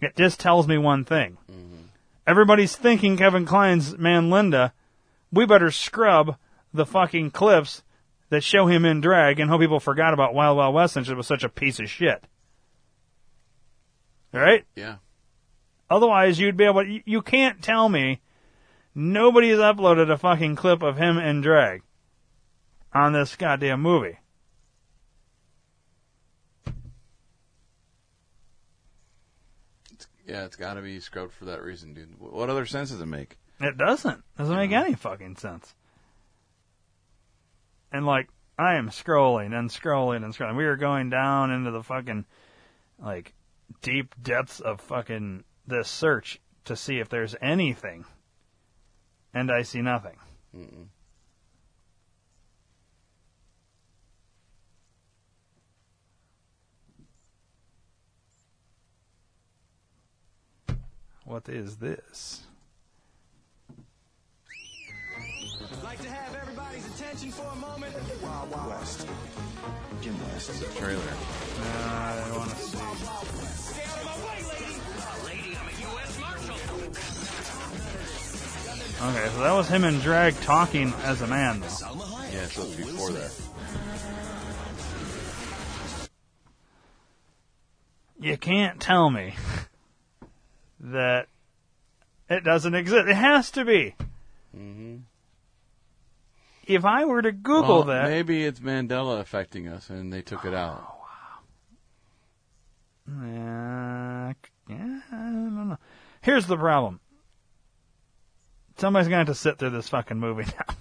it 0.00 0.16
just 0.16 0.40
tells 0.40 0.66
me 0.68 0.78
one 0.78 1.04
thing. 1.04 1.38
Mm-hmm. 1.50 1.82
Everybody's 2.26 2.76
thinking 2.76 3.16
Kevin 3.16 3.46
Kline's 3.46 3.96
Man 3.96 4.30
Linda. 4.30 4.72
We 5.32 5.46
better 5.46 5.70
scrub 5.70 6.36
the 6.72 6.86
fucking 6.86 7.30
clips 7.30 7.82
that 8.30 8.44
show 8.44 8.66
him 8.66 8.84
in 8.84 9.00
drag 9.00 9.40
and 9.40 9.50
hope 9.50 9.60
people 9.60 9.80
forgot 9.80 10.12
about 10.12 10.34
Wild 10.34 10.56
Wild 10.56 10.74
West 10.74 10.94
since 10.94 11.08
it 11.08 11.16
was 11.16 11.26
such 11.26 11.44
a 11.44 11.48
piece 11.48 11.80
of 11.80 11.88
shit. 11.88 12.22
Right? 14.32 14.64
Yeah. 14.76 14.96
Otherwise, 15.90 16.38
you'd 16.38 16.56
be 16.56 16.64
able. 16.64 16.86
You, 16.86 17.02
you 17.06 17.22
can't 17.22 17.62
tell 17.62 17.88
me 17.88 18.20
nobody's 18.94 19.58
uploaded 19.58 20.10
a 20.10 20.18
fucking 20.18 20.56
clip 20.56 20.82
of 20.82 20.98
him 20.98 21.16
in 21.16 21.40
drag 21.40 21.82
on 22.92 23.12
this 23.12 23.36
goddamn 23.36 23.80
movie. 23.80 24.18
Yeah, 30.28 30.44
it's 30.44 30.56
got 30.56 30.74
to 30.74 30.82
be 30.82 31.00
scrubbed 31.00 31.32
for 31.32 31.46
that 31.46 31.62
reason, 31.62 31.94
dude. 31.94 32.20
What 32.20 32.50
other 32.50 32.66
sense 32.66 32.90
does 32.90 33.00
it 33.00 33.06
make? 33.06 33.38
It 33.60 33.78
doesn't. 33.78 34.22
Doesn't 34.36 34.54
make 34.54 34.72
any 34.72 34.94
fucking 34.94 35.36
sense. 35.36 35.74
And 37.90 38.04
like, 38.04 38.28
I 38.58 38.74
am 38.74 38.90
scrolling 38.90 39.58
and 39.58 39.70
scrolling 39.70 40.22
and 40.22 40.34
scrolling. 40.34 40.56
We 40.56 40.66
are 40.66 40.76
going 40.76 41.08
down 41.08 41.50
into 41.50 41.70
the 41.70 41.82
fucking, 41.82 42.26
like, 43.02 43.32
deep 43.80 44.14
depths 44.22 44.60
of 44.60 44.82
fucking 44.82 45.44
this 45.66 45.88
search 45.88 46.40
to 46.66 46.76
see 46.76 46.98
if 46.98 47.08
there's 47.08 47.34
anything. 47.40 48.04
And 49.32 49.50
I 49.50 49.62
see 49.62 49.80
nothing. 49.80 50.16
Mm-mm. 50.54 50.88
What 61.28 61.46
is 61.50 61.76
this? 61.76 62.40
Like 65.84 66.00
to 66.00 66.08
have 66.08 66.34
everybody's 66.34 66.86
attention 66.86 67.32
for 67.32 67.42
a 67.42 67.56
moment. 67.56 67.94
Wild 68.22 68.50
Wild 68.50 68.70
West. 68.70 69.06
Jim 70.00 70.18
West. 70.22 70.58
The 70.58 70.80
trailer. 70.80 71.02
Uh, 71.02 71.64
I 71.84 72.24
don't 72.28 72.38
want 72.38 72.50
to 72.50 72.56
see. 72.56 72.78
Okay, 79.02 79.28
so 79.34 79.40
that 79.42 79.52
was 79.52 79.68
him 79.68 79.84
in 79.84 79.98
drag 79.98 80.34
talking 80.36 80.94
as 81.02 81.20
a 81.20 81.26
man, 81.26 81.60
though. 81.60 81.66
Yeah, 82.32 82.46
so 82.46 82.62
it's 82.62 82.74
before 82.74 83.10
that. 83.10 83.34
You 88.18 88.38
can't 88.38 88.80
tell 88.80 89.10
me 89.10 89.34
that 90.80 91.28
it 92.28 92.44
doesn't 92.44 92.74
exist. 92.74 93.08
It 93.08 93.14
has 93.14 93.50
to 93.52 93.64
be. 93.64 93.94
Mm-hmm. 94.56 94.96
If 96.64 96.84
I 96.84 97.06
were 97.06 97.22
to 97.22 97.32
Google 97.32 97.76
Well, 97.76 97.84
that, 97.84 98.10
Maybe 98.10 98.44
it's 98.44 98.60
Mandela 98.60 99.20
affecting 99.20 99.68
us, 99.68 99.88
and 99.88 100.12
they 100.12 100.20
took 100.20 100.44
it 100.44 100.52
out. 100.52 100.96
Yeah, 103.08 104.34
yeah, 104.68 105.00
I 105.10 105.16
don't 105.16 105.68
know. 105.68 105.78
Here's 106.20 106.46
the 106.46 106.58
problem. 106.58 107.00
Somebody's 108.76 109.08
gonna 109.08 109.18
have 109.18 109.26
to 109.28 109.34
sit 109.34 109.58
through 109.58 109.70
this 109.70 109.88
fucking 109.88 110.18
movie 110.18 110.44
now. 110.68 110.74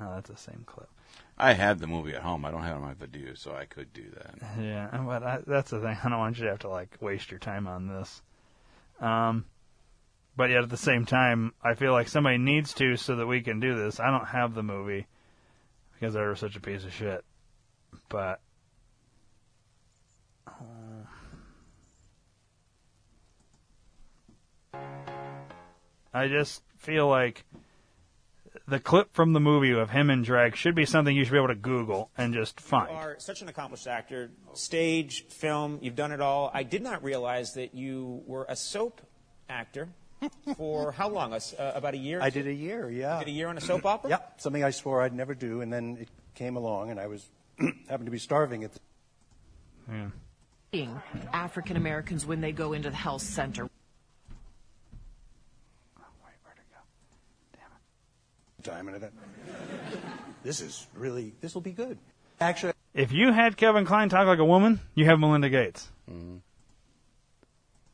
Oh, 0.00 0.14
that's 0.14 0.30
the 0.30 0.36
same 0.36 0.62
clip. 0.64 0.88
I 1.36 1.54
had 1.54 1.80
the 1.80 1.88
movie 1.88 2.14
at 2.14 2.22
home. 2.22 2.44
I 2.44 2.52
don't 2.52 2.62
have 2.62 2.76
it 2.76 2.80
on 2.80 2.82
my 2.82 2.94
video, 2.94 3.34
so 3.34 3.54
I 3.54 3.64
could 3.64 3.92
do 3.92 4.04
that. 4.14 4.36
Yeah, 4.60 4.88
but 5.04 5.22
I, 5.24 5.40
that's 5.44 5.70
the 5.70 5.80
thing. 5.80 5.96
I 6.04 6.08
don't 6.08 6.18
want 6.18 6.38
you 6.38 6.44
to 6.44 6.50
have 6.50 6.60
to 6.60 6.68
like 6.68 6.96
waste 7.00 7.30
your 7.32 7.40
time 7.40 7.66
on 7.66 7.88
this. 7.88 8.22
Um, 9.02 9.46
but 10.36 10.48
yet 10.48 10.62
at 10.62 10.70
the 10.70 10.76
same 10.76 11.04
time, 11.04 11.52
I 11.62 11.74
feel 11.74 11.92
like 11.92 12.08
somebody 12.08 12.38
needs 12.38 12.72
to 12.74 12.96
so 12.96 13.16
that 13.16 13.26
we 13.26 13.42
can 13.42 13.60
do 13.60 13.74
this. 13.74 14.00
I 14.00 14.10
don't 14.10 14.28
have 14.28 14.54
the 14.54 14.62
movie 14.62 15.06
because 15.92 16.14
they 16.14 16.20
were 16.20 16.36
such 16.36 16.56
a 16.56 16.60
piece 16.60 16.84
of 16.84 16.92
shit. 16.94 17.24
But 18.08 18.40
uh, 20.46 20.52
I 26.14 26.28
just 26.28 26.62
feel 26.78 27.08
like 27.08 27.44
the 28.72 28.80
clip 28.80 29.12
from 29.12 29.34
the 29.34 29.40
movie 29.40 29.70
of 29.70 29.90
him 29.90 30.08
in 30.08 30.22
drag 30.22 30.56
should 30.56 30.74
be 30.74 30.86
something 30.86 31.14
you 31.14 31.24
should 31.26 31.32
be 31.32 31.36
able 31.36 31.48
to 31.48 31.54
Google 31.54 32.10
and 32.16 32.32
just 32.32 32.58
find. 32.58 32.90
You 32.90 32.96
are 32.96 33.16
such 33.18 33.42
an 33.42 33.48
accomplished 33.48 33.86
actor, 33.86 34.30
stage, 34.54 35.26
film, 35.28 35.78
you've 35.82 35.94
done 35.94 36.10
it 36.10 36.22
all. 36.22 36.50
I 36.54 36.62
did 36.62 36.82
not 36.82 37.04
realize 37.04 37.52
that 37.52 37.74
you 37.74 38.22
were 38.26 38.46
a 38.48 38.56
soap 38.56 39.02
actor 39.50 39.88
for 40.56 40.90
how 40.92 41.10
long? 41.10 41.34
A 41.34 41.36
s- 41.36 41.52
uh, 41.58 41.72
about 41.74 41.92
a 41.92 41.98
year? 41.98 42.22
I 42.22 42.30
did 42.30 42.46
a 42.46 42.52
year, 42.54 42.88
yeah. 42.90 43.18
Did 43.18 43.28
a 43.28 43.32
year 43.32 43.48
on 43.48 43.58
a 43.58 43.60
soap 43.60 43.84
opera? 43.84 44.08
Yep, 44.08 44.40
something 44.40 44.64
I 44.64 44.70
swore 44.70 45.02
I'd 45.02 45.12
never 45.14 45.34
do, 45.34 45.60
and 45.60 45.70
then 45.70 45.98
it 46.00 46.08
came 46.34 46.56
along, 46.56 46.90
and 46.90 46.98
I 46.98 47.08
was 47.08 47.28
happened 47.90 48.06
to 48.06 48.10
be 48.10 48.18
starving 48.18 48.64
at 48.64 48.72
the 48.72 50.10
Yeah. 50.72 50.88
African 51.34 51.76
Americans 51.76 52.24
when 52.24 52.40
they 52.40 52.52
go 52.52 52.72
into 52.72 52.88
the 52.88 52.96
health 52.96 53.20
center. 53.20 53.68
Time, 58.62 58.88
and 58.88 58.96
I 58.96 59.00
thought, 59.00 59.12
this 60.44 60.60
is 60.60 60.86
really 60.94 61.32
this 61.40 61.54
will 61.54 61.62
be 61.62 61.72
good. 61.72 61.98
Actually, 62.40 62.72
If 62.94 63.12
you 63.12 63.32
had 63.32 63.56
Kevin 63.56 63.84
Kline 63.84 64.08
talk 64.08 64.26
like 64.26 64.38
a 64.38 64.44
woman, 64.44 64.80
you 64.94 65.04
have 65.06 65.18
Melinda 65.18 65.48
Gates. 65.48 65.88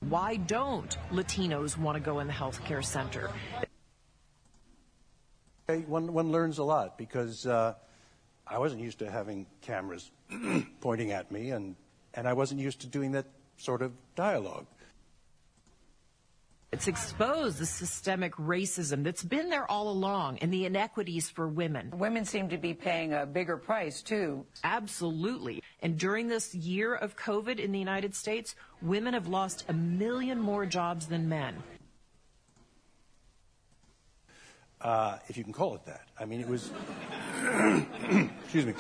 Why 0.01 0.37
don't 0.37 0.97
Latinos 1.11 1.77
want 1.77 1.97
to 1.97 2.01
go 2.03 2.21
in 2.21 2.27
the 2.27 2.33
healthcare 2.33 2.85
center? 2.85 3.31
I- 5.69 5.77
one 5.87 6.13
one 6.13 6.31
learns 6.33 6.59
a 6.59 6.65
lot 6.65 6.97
because 6.99 7.47
uh, 7.47 7.75
I 8.47 8.59
wasn't 8.59 8.81
used 8.83 8.99
to 9.01 9.11
having 9.11 9.47
cameras 9.61 10.11
pointing 10.81 11.13
at 11.13 11.31
me, 11.33 11.51
and 11.51 11.77
and 12.15 12.27
I 12.29 12.33
wasn't 12.33 12.61
used 12.61 12.81
to 12.83 12.87
doing 12.87 13.13
that 13.13 13.27
sort 13.57 13.83
of 13.83 13.93
dialogue. 14.17 14.67
It's 16.71 16.87
exposed 16.87 17.59
the 17.59 17.67
systemic 17.67 18.35
racism 18.35 19.03
that's 19.03 19.25
been 19.25 19.49
there 19.49 19.71
all 19.71 19.89
along 19.89 20.39
and 20.39 20.53
the 20.53 20.67
inequities 20.67 21.31
for 21.31 21.49
women. 21.49 21.93
Women 21.97 22.25
seem 22.25 22.51
to 22.51 22.59
be 22.59 22.75
paying 22.75 23.15
a 23.15 23.25
bigger 23.25 23.57
price, 23.57 24.03
too. 24.03 24.45
Absolutely. 24.63 25.63
And 25.81 25.99
during 25.99 26.29
this 26.29 26.55
year 26.55 26.95
of 26.95 27.17
COVID 27.17 27.59
in 27.59 27.73
the 27.73 27.79
United 27.79 28.15
States, 28.15 28.55
women 28.83 29.15
have 29.15 29.29
lost 29.29 29.65
a 29.69 29.73
million 29.73 30.39
more 30.41 30.67
jobs 30.67 31.07
than 31.07 31.29
men. 31.29 31.63
uh, 34.81 35.19
if 35.29 35.37
you 35.37 35.45
can 35.45 35.53
call 35.53 35.75
it 35.75 35.85
that. 35.87 36.03
I 36.19 36.25
mean, 36.25 36.41
it 36.41 36.49
was, 36.49 36.71
excuse 38.45 38.67
me, 38.67 38.75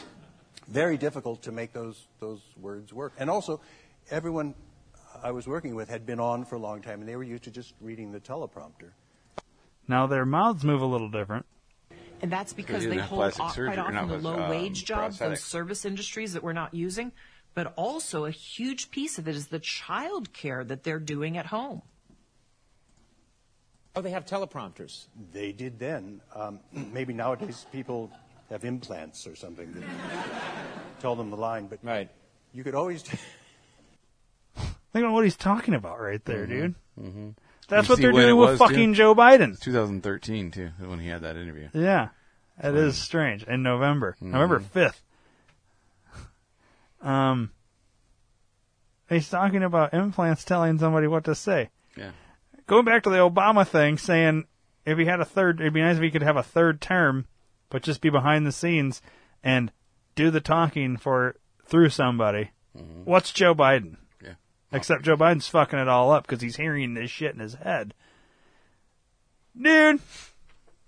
very 0.69 0.97
difficult 0.97 1.43
to 1.43 1.53
make 1.53 1.73
those, 1.73 2.07
those 2.21 2.41
words 2.61 2.93
work. 2.93 3.13
And 3.19 3.29
also, 3.29 3.61
everyone 4.11 4.55
I 5.23 5.31
was 5.31 5.47
working 5.47 5.75
with 5.75 5.89
had 5.89 6.07
been 6.07 6.21
on 6.21 6.45
for 6.45 6.57
a 6.57 6.59
long 6.59 6.83
time, 6.83 7.01
and 7.01 7.09
they 7.09 7.17
were 7.17 7.23
used 7.23 7.45
to 7.45 7.51
just 7.51 7.75
reading 7.81 8.13
the 8.13 8.21
teleprompter. 8.21 8.91
Now 9.87 10.07
their 10.07 10.27
mouths 10.27 10.65
move 10.65 10.83
a 10.83 10.87
little 10.87 11.11
different. 11.11 11.47
And 12.21 12.33
that's 12.33 12.53
because 12.53 12.85
they 12.85 12.99
hold 12.99 13.23
off, 13.23 13.55
surgery, 13.55 13.75
quite 13.75 13.79
often 13.79 14.09
the 14.09 14.19
low 14.19 14.39
um, 14.41 14.51
wage 14.51 14.85
jobs, 14.85 15.19
prosthetic. 15.19 15.39
those 15.39 15.45
service 15.45 15.85
industries 15.85 16.33
that 16.33 16.43
we're 16.43 16.53
not 16.53 16.75
using. 16.75 17.13
But 17.55 17.73
also 17.77 18.25
a 18.25 18.31
huge 18.31 18.91
piece 18.91 19.19
of 19.19 19.27
it 19.27 19.35
is 19.35 19.49
the 19.49 19.59
child 19.59 20.33
care 20.33 20.65
that 20.65 20.83
they're 20.85 21.01
doing 21.01 21.39
at 21.39 21.47
home. 21.47 21.83
Oh, 23.97 24.01
they 24.01 24.11
have 24.11 24.27
teleprompters. 24.27 25.07
They 25.33 25.53
did 25.53 25.79
then. 25.79 26.21
Um, 26.35 26.61
maybe 26.93 27.13
nowadays 27.13 27.67
people 27.73 28.11
have 28.51 28.65
implants 28.65 29.27
or 29.27 29.35
something 29.35 29.73
that 29.73 29.85
tell 31.01 31.17
them 31.17 31.31
the 31.31 31.37
line, 31.37 31.67
but 31.67 31.79
right. 31.83 32.09
you 32.53 32.63
could 32.63 32.75
always. 32.75 33.05
Think 34.93 35.05
about 35.05 35.13
what 35.15 35.25
he's 35.25 35.37
talking 35.37 35.75
about 35.75 36.01
right 36.01 36.25
there, 36.25 36.47
dude. 36.47 36.75
Mm-hmm. 36.99 37.29
That's 37.69 37.89
You 37.89 37.93
what 37.93 38.01
they're 38.01 38.13
doing 38.13 38.37
with 38.37 38.59
fucking 38.59 38.93
too? 38.93 38.97
Joe 38.99 39.15
Biden. 39.15 39.61
2013 39.61 40.51
too, 40.51 40.71
when 40.79 40.99
he 40.99 41.09
had 41.09 41.23
that 41.23 41.37
interview. 41.37 41.69
Yeah, 41.75 42.09
it 42.63 42.75
is 42.75 42.97
strange. 42.97 43.43
In 43.45 43.63
November, 43.63 44.17
Mhm. 44.23 44.31
November 44.33 44.61
fifth. 44.61 45.03
Um, 47.01 47.53
he's 49.09 49.29
talking 49.29 49.63
about 49.63 49.95
implants 49.95 50.45
telling 50.45 50.79
somebody 50.79 51.07
what 51.07 51.25
to 51.25 51.35
say. 51.35 51.71
Yeah. 51.97 52.11
Going 52.67 52.85
back 52.85 53.03
to 53.05 53.11
the 53.11 53.17
Obama 53.19 53.67
thing, 53.67 53.99
saying 53.99 54.47
if 54.85 54.99
he 54.99 55.05
had 55.05 55.21
a 55.21 55.25
third, 55.25 55.61
it'd 55.61 55.73
be 55.75 55.81
nice 55.81 55.97
if 55.97 56.03
he 56.03 56.11
could 56.11 56.23
have 56.23 56.37
a 56.37 56.43
third 56.43 56.81
term, 56.81 57.27
but 57.71 57.83
just 57.83 58.01
be 58.01 58.11
behind 58.11 58.47
the 58.47 58.53
scenes 58.53 59.01
and 59.45 59.71
do 60.15 60.31
the 60.31 60.41
talking 60.41 60.97
for 60.97 61.37
through 61.67 61.91
somebody. 61.91 62.51
What's 63.05 63.33
Joe 63.33 63.55
Biden? 63.55 63.97
Except 64.71 65.03
Joe 65.03 65.17
Biden's 65.17 65.49
fucking 65.49 65.79
it 65.79 65.89
all 65.89 66.11
up 66.11 66.27
because 66.27 66.43
he's 66.43 66.57
hearing 66.57 66.95
this 66.95 67.11
shit 67.11 67.35
in 67.35 67.41
his 67.41 67.55
head. 67.55 67.95
Dude, 69.61 70.01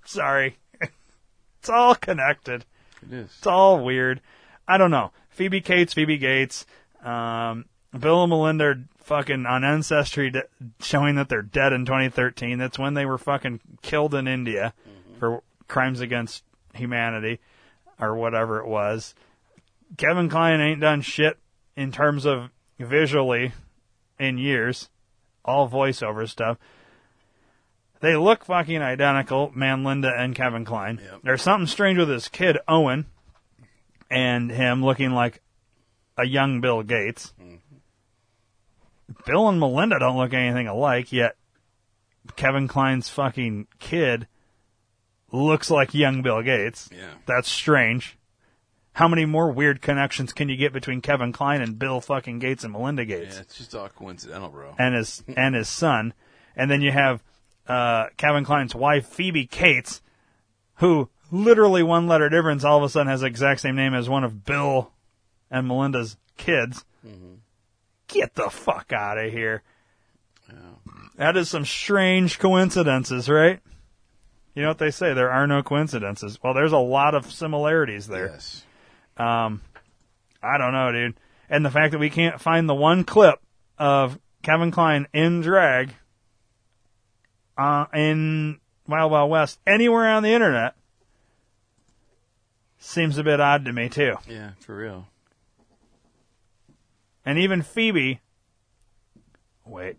sorry. 0.04 0.58
it's 0.80 1.70
all 1.70 1.94
connected. 1.94 2.64
It 3.02 3.14
is. 3.14 3.30
It's 3.38 3.46
all 3.46 3.82
weird. 3.82 4.20
I 4.68 4.76
don't 4.78 4.90
know. 4.90 5.12
Phoebe 5.30 5.60
Cates, 5.62 5.94
Phoebe 5.94 6.18
Gates, 6.18 6.66
um, 7.02 7.64
Bill 7.98 8.22
and 8.22 8.30
Melinda 8.30 8.64
are 8.64 8.84
fucking 8.98 9.46
on 9.46 9.64
Ancestry 9.64 10.30
de- 10.30 10.44
showing 10.80 11.16
that 11.16 11.28
they're 11.28 11.42
dead 11.42 11.72
in 11.72 11.86
2013. 11.86 12.58
That's 12.58 12.78
when 12.78 12.94
they 12.94 13.06
were 13.06 13.18
fucking 13.18 13.60
killed 13.82 14.14
in 14.14 14.28
India 14.28 14.74
for 15.18 15.42
crimes 15.66 16.00
against 16.00 16.44
humanity 16.74 17.40
or 17.98 18.14
whatever 18.14 18.60
it 18.60 18.66
was. 18.66 19.14
Kevin 19.96 20.28
Kline 20.28 20.60
ain't 20.60 20.80
done 20.80 21.00
shit 21.00 21.38
in 21.76 21.90
terms 21.90 22.26
of 22.26 22.50
visually 22.78 23.52
in 24.20 24.38
years. 24.38 24.88
All 25.44 25.68
voiceover 25.68 26.28
stuff. 26.28 26.58
They 28.00 28.14
look 28.16 28.44
fucking 28.44 28.80
identical, 28.80 29.50
Man 29.54 29.82
Linda 29.84 30.12
and 30.16 30.34
Kevin 30.34 30.64
Kline. 30.64 31.00
There's 31.22 31.42
something 31.42 31.66
strange 31.66 31.98
with 31.98 32.08
this 32.08 32.28
kid, 32.28 32.58
Owen, 32.68 33.06
and 34.10 34.50
him 34.50 34.84
looking 34.84 35.10
like 35.10 35.42
a 36.16 36.26
young 36.26 36.60
Bill 36.60 36.82
Gates. 36.82 37.34
Bill 39.26 39.48
and 39.48 39.58
Melinda 39.58 39.98
don't 39.98 40.16
look 40.16 40.32
anything 40.32 40.66
alike, 40.68 41.12
yet 41.12 41.36
Kevin 42.36 42.68
Kline's 42.68 43.08
fucking 43.08 43.66
kid 43.78 44.26
looks 45.32 45.70
like 45.70 45.94
young 45.94 46.22
Bill 46.22 46.42
Gates. 46.42 46.88
Yeah. 46.92 47.10
That's 47.26 47.48
strange. 47.48 48.16
How 48.92 49.06
many 49.08 49.24
more 49.24 49.50
weird 49.50 49.80
connections 49.80 50.32
can 50.32 50.48
you 50.48 50.56
get 50.56 50.72
between 50.72 51.00
Kevin 51.00 51.32
Kline 51.32 51.62
and 51.62 51.78
Bill 51.78 52.00
fucking 52.00 52.38
Gates 52.40 52.64
and 52.64 52.72
Melinda 52.72 53.04
Gates? 53.04 53.36
Yeah, 53.36 53.42
it's 53.42 53.56
just 53.58 53.74
all 53.74 53.88
coincidental, 53.88 54.48
bro. 54.48 54.74
and 54.78 54.94
his 54.94 55.22
and 55.36 55.54
his 55.54 55.68
son, 55.68 56.12
and 56.56 56.70
then 56.70 56.82
you 56.82 56.90
have 56.90 57.22
uh, 57.68 58.06
Kevin 58.16 58.44
Kline's 58.44 58.74
wife 58.74 59.06
Phoebe 59.06 59.46
Cates, 59.46 60.02
who 60.74 61.08
literally 61.30 61.82
one 61.84 62.08
letter 62.08 62.28
difference, 62.28 62.64
all 62.64 62.78
of 62.78 62.82
a 62.84 62.88
sudden 62.88 63.06
has 63.08 63.20
the 63.20 63.26
exact 63.28 63.60
same 63.60 63.76
name 63.76 63.94
as 63.94 64.08
one 64.08 64.24
of 64.24 64.44
Bill 64.44 64.90
and 65.50 65.68
Melinda's 65.68 66.16
kids. 66.36 66.84
Get 68.08 68.34
the 68.34 68.50
fuck 68.50 68.92
out 68.92 69.18
of 69.18 69.30
here! 69.32 69.62
That 71.16 71.36
is 71.36 71.48
some 71.48 71.64
strange 71.64 72.38
coincidences, 72.40 73.28
right? 73.28 73.60
You 74.54 74.62
know 74.62 74.68
what 74.68 74.78
they 74.78 74.90
say? 74.90 75.14
There 75.14 75.30
are 75.30 75.46
no 75.46 75.62
coincidences. 75.62 76.40
Well, 76.42 76.54
there's 76.54 76.72
a 76.72 76.78
lot 76.78 77.14
of 77.14 77.30
similarities 77.30 78.08
there. 78.08 78.30
Yes. 78.32 78.64
Um, 79.20 79.60
I 80.42 80.56
don't 80.56 80.72
know, 80.72 80.92
dude. 80.92 81.14
And 81.50 81.64
the 81.64 81.70
fact 81.70 81.92
that 81.92 81.98
we 81.98 82.08
can't 82.08 82.40
find 82.40 82.68
the 82.68 82.74
one 82.74 83.04
clip 83.04 83.38
of 83.78 84.18
Kevin 84.42 84.70
Kline 84.70 85.06
in 85.12 85.42
drag 85.42 85.94
uh, 87.58 87.84
in 87.92 88.60
Wild 88.88 89.12
Wild 89.12 89.30
West 89.30 89.58
anywhere 89.66 90.08
on 90.08 90.22
the 90.22 90.30
internet 90.30 90.74
seems 92.78 93.18
a 93.18 93.22
bit 93.22 93.40
odd 93.40 93.66
to 93.66 93.72
me 93.72 93.90
too. 93.90 94.14
Yeah, 94.26 94.52
for 94.60 94.76
real. 94.76 95.08
And 97.26 97.38
even 97.38 97.60
Phoebe. 97.60 98.20
Wait, 99.66 99.98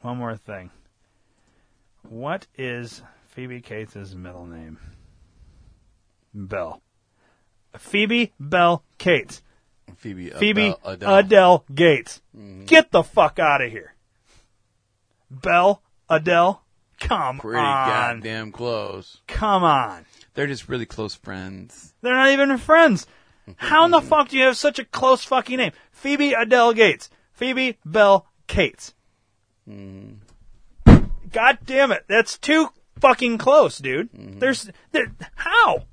one 0.00 0.16
more 0.18 0.36
thing. 0.36 0.70
What 2.02 2.46
is 2.56 3.02
Phoebe 3.28 3.60
Cates' 3.60 4.14
middle 4.14 4.46
name? 4.46 4.78
Bell. 6.34 6.82
Phoebe 7.76 8.32
Belle 8.40 8.82
Cates. 8.98 9.42
Phoebe 9.96 10.30
Phoebe 10.30 10.68
Adele- 10.68 10.80
Adele. 10.84 11.14
Adele 11.16 11.64
Gates. 11.74 12.22
Mm-hmm. 12.36 12.64
Get 12.66 12.90
the 12.90 13.02
fuck 13.02 13.38
out 13.38 13.62
of 13.62 13.70
here. 13.70 13.94
Bell 15.30 15.82
Adele. 16.08 16.62
Come 17.00 17.38
Pretty 17.38 17.58
on. 17.58 17.88
goddamn 17.88 18.52
close. 18.52 19.20
Come 19.28 19.62
on. 19.64 20.04
They're 20.34 20.46
just 20.46 20.68
really 20.68 20.86
close 20.86 21.14
friends. 21.14 21.94
They're 22.02 22.14
not 22.14 22.30
even 22.30 22.56
friends. 22.58 23.06
How 23.56 23.84
in 23.84 23.90
the 23.90 24.00
fuck 24.02 24.28
do 24.28 24.36
you 24.38 24.44
have 24.44 24.56
such 24.56 24.78
a 24.78 24.84
close 24.84 25.24
fucking 25.24 25.56
name? 25.58 25.72
Phoebe 25.92 26.32
Adele 26.32 26.72
Gates. 26.74 27.08
Phoebe 27.32 27.78
Belle 27.84 28.26
Cates. 28.46 28.94
Mm-hmm. 29.68 30.14
God 31.30 31.58
damn 31.64 31.92
it. 31.92 32.04
That's 32.08 32.38
too 32.38 32.68
fucking 33.00 33.38
close, 33.38 33.78
dude. 33.78 34.12
Mm-hmm. 34.12 34.38
There's, 34.38 34.70
there, 34.92 35.12
how? 35.36 35.84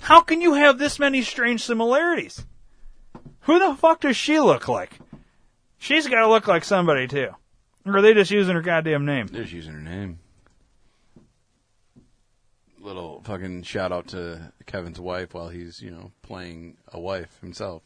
How 0.00 0.20
can 0.20 0.40
you 0.40 0.54
have 0.54 0.78
this 0.78 0.98
many 0.98 1.22
strange 1.22 1.64
similarities? 1.64 2.46
Who 3.40 3.58
the 3.58 3.74
fuck 3.74 4.00
does 4.00 4.16
she 4.16 4.40
look 4.40 4.68
like? 4.68 4.98
She's 5.78 6.06
gotta 6.06 6.28
look 6.28 6.46
like 6.46 6.64
somebody 6.64 7.06
too. 7.08 7.30
Or 7.86 7.96
are 7.96 8.02
they 8.02 8.14
just 8.14 8.30
using 8.30 8.54
her 8.54 8.62
goddamn 8.62 9.06
name? 9.06 9.28
They're 9.28 9.42
just 9.42 9.54
using 9.54 9.72
her 9.72 9.80
name. 9.80 10.18
Little 12.80 13.22
fucking 13.22 13.62
shout 13.62 13.92
out 13.92 14.08
to 14.08 14.52
Kevin's 14.66 15.00
wife 15.00 15.34
while 15.34 15.48
he's, 15.48 15.80
you 15.80 15.90
know, 15.90 16.12
playing 16.22 16.76
a 16.92 17.00
wife 17.00 17.38
himself. 17.40 17.82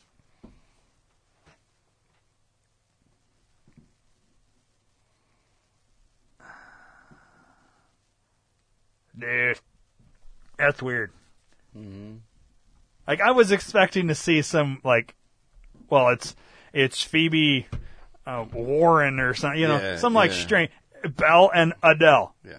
Dude, 9.18 9.60
that's 10.56 10.82
weird. 10.82 11.12
Like 13.06 13.20
I 13.20 13.30
was 13.32 13.50
expecting 13.52 14.08
to 14.08 14.14
see 14.14 14.42
some 14.42 14.80
like, 14.84 15.14
well, 15.90 16.08
it's 16.08 16.34
it's 16.72 17.02
Phoebe 17.02 17.66
uh, 18.26 18.44
Warren 18.52 19.18
or 19.20 19.34
something, 19.34 19.60
you 19.60 19.68
know, 19.68 19.80
Yeah, 19.80 19.96
some 19.96 20.14
like 20.14 20.30
yeah. 20.30 20.36
strange 20.36 20.70
Belle 21.16 21.50
and 21.54 21.72
Adele, 21.82 22.34
Yeah. 22.44 22.58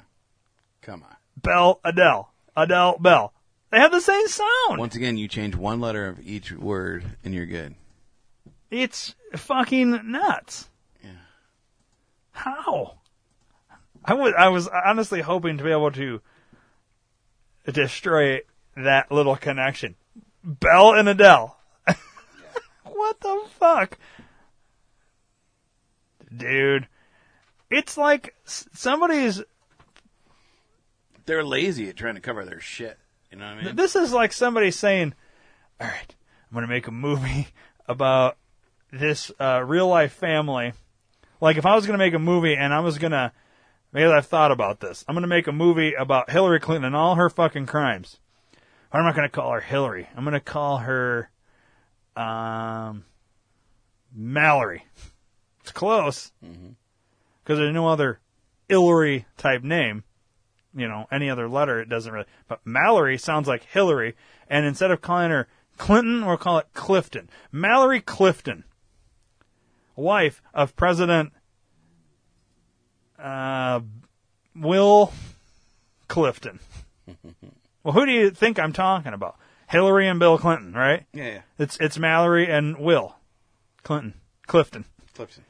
Come 0.82 1.04
on. 1.04 1.16
Belle 1.38 1.80
Adele, 1.84 2.30
Adele 2.58 2.98
Bell. 3.00 3.34
They 3.72 3.80
have 3.80 3.92
the 3.92 4.02
same 4.02 4.28
sound. 4.28 4.78
Once 4.80 4.96
again, 4.96 5.18
you 5.18 5.28
change 5.28 5.56
one 5.56 5.80
letter 5.80 6.08
of 6.08 6.20
each 6.28 6.52
word 6.52 7.06
and 7.24 7.34
you're 7.34 7.46
good. 7.48 7.74
It's 8.70 9.16
fucking 9.36 10.12
nuts. 10.12 10.70
Yeah. 11.04 11.10
How? 12.32 12.98
I 14.06 14.14
was 14.16 14.34
I 14.38 14.50
was 14.50 14.68
honestly 14.68 15.22
hoping 15.22 15.58
to 15.58 15.64
be 15.64 15.72
able 15.72 15.92
to 15.92 16.22
destroy 17.72 18.42
that 18.76 19.12
little 19.12 19.36
connection. 19.36 19.96
Belle 20.44 20.94
and 20.94 21.10
Adele. 21.10 21.58
what 22.84 23.20
the 23.20 23.44
fuck? 23.60 23.98
Dude. 26.36 26.88
It's 27.70 27.98
like 27.98 28.36
somebody's 28.46 29.42
They're 31.26 31.44
lazy 31.44 31.90
at 31.90 31.96
trying 31.96 32.16
to 32.16 32.22
cover 32.22 32.46
their 32.46 32.60
shit. 32.60 33.00
You 33.32 33.40
know 33.40 33.46
what 33.46 33.58
I 33.58 33.64
mean? 33.64 33.76
This 33.76 33.96
is 33.96 34.14
like 34.14 34.32
somebody 34.32 34.70
saying, 34.70 35.16
"All 35.82 35.88
right, 35.88 36.16
I'm 36.50 36.54
going 36.54 36.62
to 36.62 36.68
make 36.68 36.88
a 36.88 36.92
movie 36.92 37.48
about 37.88 38.38
this 38.92 39.32
uh, 39.40 39.64
real 39.66 39.88
life 39.88 40.14
family." 40.14 40.74
Like 41.42 41.58
if 41.58 41.66
I 41.66 41.74
was 41.76 41.88
going 41.88 41.98
to 41.98 42.06
make 42.06 42.14
a 42.14 42.20
movie 42.20 42.56
and 42.56 42.72
I 42.72 42.82
was 42.82 43.00
going 43.00 43.12
to 43.12 43.32
Maybe 43.94 44.10
I've 44.10 44.26
thought 44.26 44.52
about 44.52 44.80
this. 44.80 45.06
I'm 45.08 45.14
going 45.14 45.22
to 45.22 45.28
make 45.28 45.46
a 45.46 45.52
movie 45.52 45.94
about 45.94 46.32
Hillary 46.32 46.60
Clinton 46.60 46.86
and 46.86 46.96
all 46.96 47.16
her 47.16 47.30
fucking 47.30 47.68
crimes. 47.68 48.20
I'm 48.94 49.04
not 49.04 49.16
going 49.16 49.28
to 49.28 49.36
call 49.36 49.52
her 49.52 49.60
Hillary. 49.60 50.08
I'm 50.16 50.24
going 50.24 50.34
to 50.34 50.40
call 50.40 50.78
her 50.78 51.30
um, 52.16 53.06
Mallory. 54.14 54.86
It's 55.62 55.72
close 55.72 56.32
because 56.42 57.58
there's 57.58 57.74
no 57.74 57.88
other 57.88 58.20
Hillary 58.70 59.26
type 59.38 59.64
name. 59.64 60.04
You 60.76 60.88
know, 60.88 61.08
any 61.12 61.30
other 61.30 61.48
letter, 61.48 61.80
it 61.80 61.90
doesn't 61.90 62.12
really. 62.12 62.26
But 62.48 62.62
Mallory 62.66 63.18
sounds 63.18 63.48
like 63.48 63.64
Hillary, 63.64 64.16
and 64.48 64.66
instead 64.66 64.92
of 64.92 65.02
calling 65.02 65.32
her 65.32 65.48
Clinton, 65.78 66.26
we'll 66.26 66.38
call 66.38 66.58
it 66.60 66.68
Clifton. 66.74 67.30
Mallory 67.52 68.02
Clifton, 68.02 68.64
wife 69.96 70.42
of 70.54 70.76
President 70.76 71.32
uh, 73.20 73.82
Will 74.56 75.14
Clifton. 76.08 76.60
well, 77.84 77.94
who 77.94 78.06
do 78.06 78.12
you 78.12 78.32
think 78.32 78.60
I'm 78.60 78.74
talking 78.74 79.14
about? 79.14 79.36
Hillary 79.68 80.08
and 80.08 80.20
Bill 80.20 80.38
Clinton, 80.38 80.74
right? 80.74 81.06
Yeah, 81.14 81.24
yeah. 81.24 81.42
It's 81.58 81.78
it's 81.80 81.98
Mallory 81.98 82.50
and 82.50 82.78
Will 82.78 83.16
Clinton 83.84 84.16
Clifton. 84.48 84.86
Clifton. 85.14 85.44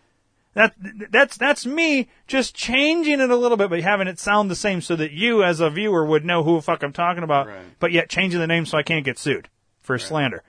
That 0.54 0.76
that's 1.10 1.36
that's 1.36 1.66
me 1.66 2.10
just 2.28 2.56
changing 2.56 3.20
it 3.20 3.30
a 3.30 3.36
little 3.36 3.58
bit, 3.58 3.70
but 3.70 3.82
having 3.82 4.08
it 4.08 4.20
sound 4.20 4.52
the 4.52 4.56
same 4.56 4.82
so 4.82 4.96
that 4.96 5.12
you, 5.12 5.44
as 5.44 5.60
a 5.60 5.70
viewer, 5.70 6.06
would 6.06 6.26
know 6.26 6.44
who 6.44 6.56
the 6.56 6.62
fuck 6.62 6.84
I'm 6.84 6.94
talking 6.94 7.24
about. 7.24 7.50
But 7.80 7.92
yet 7.92 8.10
changing 8.10 8.40
the 8.40 8.48
name 8.48 8.66
so 8.66 8.78
I 8.78 8.84
can't 8.84 9.06
get 9.06 9.18
sued 9.18 9.50
for 9.82 9.98
slander. 9.98 10.44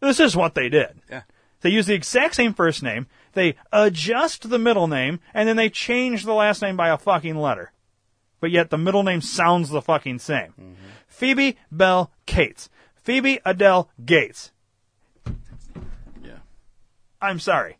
This 0.00 0.18
is 0.18 0.36
what 0.36 0.54
they 0.54 0.68
did. 0.68 1.00
Yeah. 1.10 1.22
They 1.60 1.70
use 1.70 1.86
the 1.86 1.94
exact 1.94 2.36
same 2.36 2.54
first 2.54 2.82
name. 2.82 3.06
They 3.32 3.56
adjust 3.72 4.48
the 4.48 4.58
middle 4.58 4.86
name, 4.86 5.20
and 5.34 5.48
then 5.48 5.56
they 5.56 5.68
change 5.68 6.24
the 6.24 6.34
last 6.34 6.62
name 6.62 6.76
by 6.76 6.88
a 6.88 6.96
fucking 6.96 7.36
letter. 7.36 7.72
But 8.40 8.50
yet 8.50 8.70
the 8.70 8.78
middle 8.78 9.02
name 9.02 9.20
sounds 9.20 9.68
the 9.68 9.82
fucking 9.82 10.20
same. 10.20 10.54
Mm-hmm. 10.58 10.74
Phoebe 11.08 11.56
Belle 11.72 12.12
Cates. 12.26 12.68
Phoebe 12.94 13.40
Adele 13.44 13.88
Gates. 14.04 14.52
Yeah. 16.22 16.38
I'm 17.20 17.40
sorry. 17.40 17.78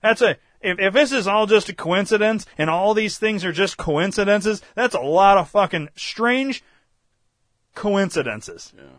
That's 0.00 0.22
a 0.22 0.36
if 0.60 0.78
if 0.78 0.94
this 0.94 1.12
is 1.12 1.26
all 1.26 1.46
just 1.46 1.68
a 1.68 1.74
coincidence 1.74 2.46
and 2.56 2.70
all 2.70 2.94
these 2.94 3.18
things 3.18 3.44
are 3.44 3.52
just 3.52 3.76
coincidences, 3.76 4.62
that's 4.74 4.94
a 4.94 5.00
lot 5.00 5.38
of 5.38 5.48
fucking 5.50 5.88
strange 5.96 6.62
coincidences. 7.74 8.72
Yeah. 8.76 8.98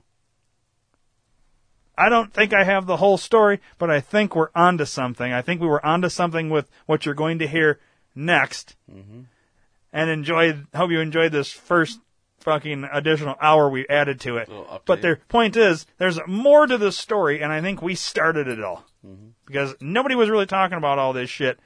I 1.98 2.10
don't 2.10 2.34
think 2.34 2.54
I 2.54 2.64
have 2.64 2.88
the 2.88 2.98
whole 2.98 3.18
story, 3.18 3.60
but 3.78 3.92
I 3.92 4.00
think 4.00 4.36
we're 4.36 4.50
onto 4.56 4.86
something. 4.86 5.32
I 5.32 5.42
think 5.42 5.62
we 5.62 5.68
were 5.68 5.86
onto 5.86 6.10
something 6.10 6.50
with 6.50 6.70
what 6.86 7.06
you're 7.06 7.14
going 7.14 7.39
to 7.39 7.48
hear 7.48 7.80
next. 8.16 8.76
Mm-hmm. 8.92 9.22
And 9.94 10.10
enjoy 10.10 10.64
hope 10.74 10.89
you 10.89 11.00
enjoyed 11.00 11.32
this 11.32 11.52
first 11.52 12.00
fucking 12.44 12.88
additional 12.92 13.36
hour 13.42 13.70
we 13.70 13.88
added 13.88 14.20
to 14.22 14.38
it. 14.38 14.50
But 14.86 15.02
the 15.02 15.20
point 15.28 15.56
is, 15.56 15.86
there's 15.98 16.20
more 16.28 16.68
to 16.68 16.78
this 16.78 16.98
story, 16.98 17.42
and 17.42 17.52
I 17.52 17.62
think 17.62 17.82
we 17.82 17.96
started 17.96 18.48
it 18.48 18.64
all. 18.64 18.86
Mm-hmm. 19.06 19.30
Because 19.46 19.76
nobody 19.82 20.16
was 20.16 20.30
really 20.30 20.46
talking 20.46 20.78
about 20.78 21.00
all 21.00 21.14
this 21.14 21.30
shit 21.30 21.60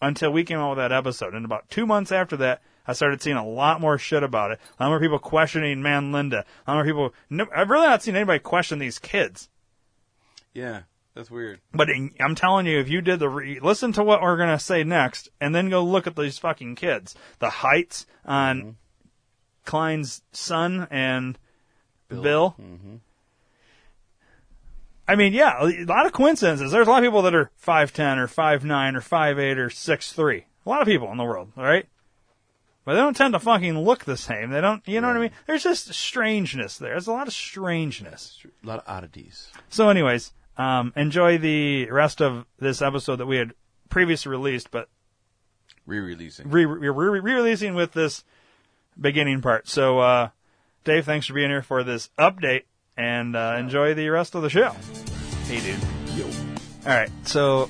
until 0.00 0.30
we 0.32 0.44
came 0.44 0.58
out 0.58 0.70
with 0.70 0.78
that 0.78 0.92
episode. 0.92 1.34
And 1.34 1.44
about 1.44 1.68
two 1.70 1.86
months 1.86 2.12
after 2.12 2.36
that, 2.38 2.62
I 2.86 2.94
started 2.94 3.20
seeing 3.20 3.36
a 3.36 3.46
lot 3.46 3.80
more 3.80 3.98
shit 3.98 4.22
about 4.22 4.50
it. 4.50 4.60
A 4.78 4.82
lot 4.82 4.90
more 4.90 5.00
people 5.00 5.18
questioning 5.18 5.82
Man 5.82 6.10
Linda. 6.10 6.44
A 6.66 6.70
lot 6.70 6.76
more 6.76 6.84
people. 6.84 7.14
No, 7.28 7.46
I've 7.54 7.70
really 7.70 7.86
not 7.86 8.02
seen 8.02 8.16
anybody 8.16 8.38
question 8.38 8.78
these 8.78 8.98
kids. 8.98 9.48
Yeah, 10.54 10.82
that's 11.14 11.30
weird. 11.30 11.60
But 11.72 11.90
in, 11.90 12.14
I'm 12.18 12.34
telling 12.34 12.66
you, 12.66 12.80
if 12.80 12.88
you 12.88 13.02
did 13.02 13.18
the 13.18 13.28
re- 13.28 13.60
listen 13.60 13.92
to 13.92 14.02
what 14.02 14.22
we're 14.22 14.38
gonna 14.38 14.58
say 14.58 14.84
next, 14.84 15.28
and 15.40 15.54
then 15.54 15.68
go 15.68 15.84
look 15.84 16.06
at 16.06 16.16
these 16.16 16.38
fucking 16.38 16.76
kids, 16.76 17.14
the 17.40 17.50
heights 17.50 18.06
on 18.24 18.58
mm-hmm. 18.58 18.70
Kline's 19.68 20.22
son 20.32 20.88
and 20.90 21.38
Bill. 22.08 22.56
I 25.06 25.14
mean, 25.14 25.32
yeah, 25.32 25.62
a 25.62 25.84
lot 25.84 26.06
of 26.06 26.12
coincidences. 26.12 26.72
There's 26.72 26.86
a 26.86 26.90
lot 26.90 27.02
of 27.02 27.06
people 27.06 27.22
that 27.22 27.34
are 27.34 27.50
five 27.56 27.92
ten 27.92 28.18
or 28.18 28.26
five 28.26 28.64
nine 28.64 28.96
or 28.96 29.00
five 29.00 29.38
eight 29.38 29.58
or 29.58 29.70
six 29.70 30.12
three. 30.12 30.46
A 30.66 30.68
lot 30.68 30.82
of 30.82 30.86
people 30.86 31.10
in 31.12 31.16
the 31.18 31.24
world, 31.24 31.52
all 31.56 31.64
right? 31.64 31.86
But 32.84 32.94
they 32.94 33.00
don't 33.00 33.16
tend 33.16 33.34
to 33.34 33.38
fucking 33.40 33.78
look 33.78 34.04
the 34.06 34.16
same. 34.16 34.50
They 34.50 34.62
don't, 34.62 34.82
you 34.88 35.00
know 35.02 35.08
what 35.08 35.16
I 35.16 35.20
mean? 35.20 35.30
There's 35.46 35.62
just 35.62 35.92
strangeness 35.92 36.78
there. 36.78 36.90
There's 36.92 37.06
a 37.06 37.12
lot 37.12 37.26
of 37.26 37.34
strangeness. 37.34 38.42
A 38.64 38.66
lot 38.66 38.78
of 38.78 38.84
oddities. 38.86 39.50
So, 39.68 39.90
anyways, 39.90 40.32
um, 40.56 40.94
enjoy 40.96 41.36
the 41.36 41.90
rest 41.90 42.22
of 42.22 42.46
this 42.58 42.80
episode 42.80 43.16
that 43.16 43.26
we 43.26 43.36
had 43.36 43.52
previously 43.90 44.30
released, 44.30 44.70
but 44.70 44.88
Re-releasing. 45.86 46.48
re- 46.50 46.64
re- 46.64 46.88
re- 46.88 47.20
re-releasing 47.20 47.74
with 47.74 47.92
this 47.92 48.24
beginning 49.00 49.40
part. 49.42 49.68
So, 49.68 49.98
uh, 49.98 50.30
Dave, 50.84 51.04
thanks 51.04 51.26
for 51.26 51.34
being 51.34 51.50
here 51.50 51.62
for 51.62 51.84
this 51.84 52.10
update, 52.18 52.64
and 52.96 53.36
uh, 53.36 53.56
enjoy 53.58 53.94
the 53.94 54.08
rest 54.08 54.34
of 54.34 54.42
the 54.42 54.50
show. 54.50 54.74
Hey, 55.46 55.60
dude. 55.60 55.78
Yo. 56.16 56.26
All 56.86 56.96
right, 56.96 57.10
so 57.24 57.68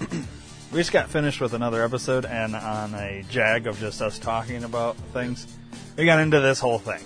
we 0.00 0.80
just 0.80 0.92
got 0.92 1.08
finished 1.08 1.40
with 1.40 1.54
another 1.54 1.82
episode, 1.82 2.24
and 2.24 2.54
on 2.54 2.94
a 2.94 3.24
jag 3.30 3.66
of 3.66 3.78
just 3.78 4.02
us 4.02 4.18
talking 4.18 4.64
about 4.64 4.96
things, 5.12 5.46
we 5.96 6.04
got 6.04 6.20
into 6.20 6.40
this 6.40 6.60
whole 6.60 6.78
thing, 6.78 7.02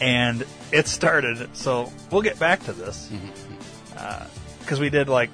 and 0.00 0.46
it 0.72 0.86
started. 0.86 1.54
So 1.56 1.92
we'll 2.10 2.22
get 2.22 2.38
back 2.38 2.62
to 2.64 2.72
this 2.72 3.10
because 4.60 4.80
we 4.80 4.90
did 4.90 5.08
like 5.08 5.30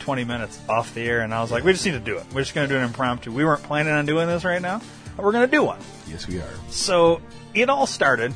20 0.00 0.24
minutes 0.24 0.60
off 0.68 0.92
the 0.94 1.02
air, 1.02 1.20
and 1.20 1.32
I 1.32 1.40
was 1.40 1.52
like, 1.52 1.64
we 1.64 1.72
just 1.72 1.86
need 1.86 1.92
to 1.92 2.00
do 2.00 2.18
it. 2.18 2.24
We're 2.34 2.42
just 2.42 2.54
going 2.54 2.68
to 2.68 2.74
do 2.74 2.78
an 2.78 2.84
impromptu. 2.84 3.32
We 3.32 3.44
weren't 3.44 3.62
planning 3.62 3.92
on 3.92 4.04
doing 4.04 4.26
this 4.26 4.44
right 4.44 4.60
now, 4.60 4.82
we're 5.18 5.32
going 5.32 5.48
to 5.48 5.50
do 5.56 5.62
one. 5.62 5.78
Yes, 6.08 6.26
we 6.26 6.38
are. 6.40 6.48
So 6.68 7.20
it 7.54 7.68
all 7.68 7.86
started. 7.86 8.32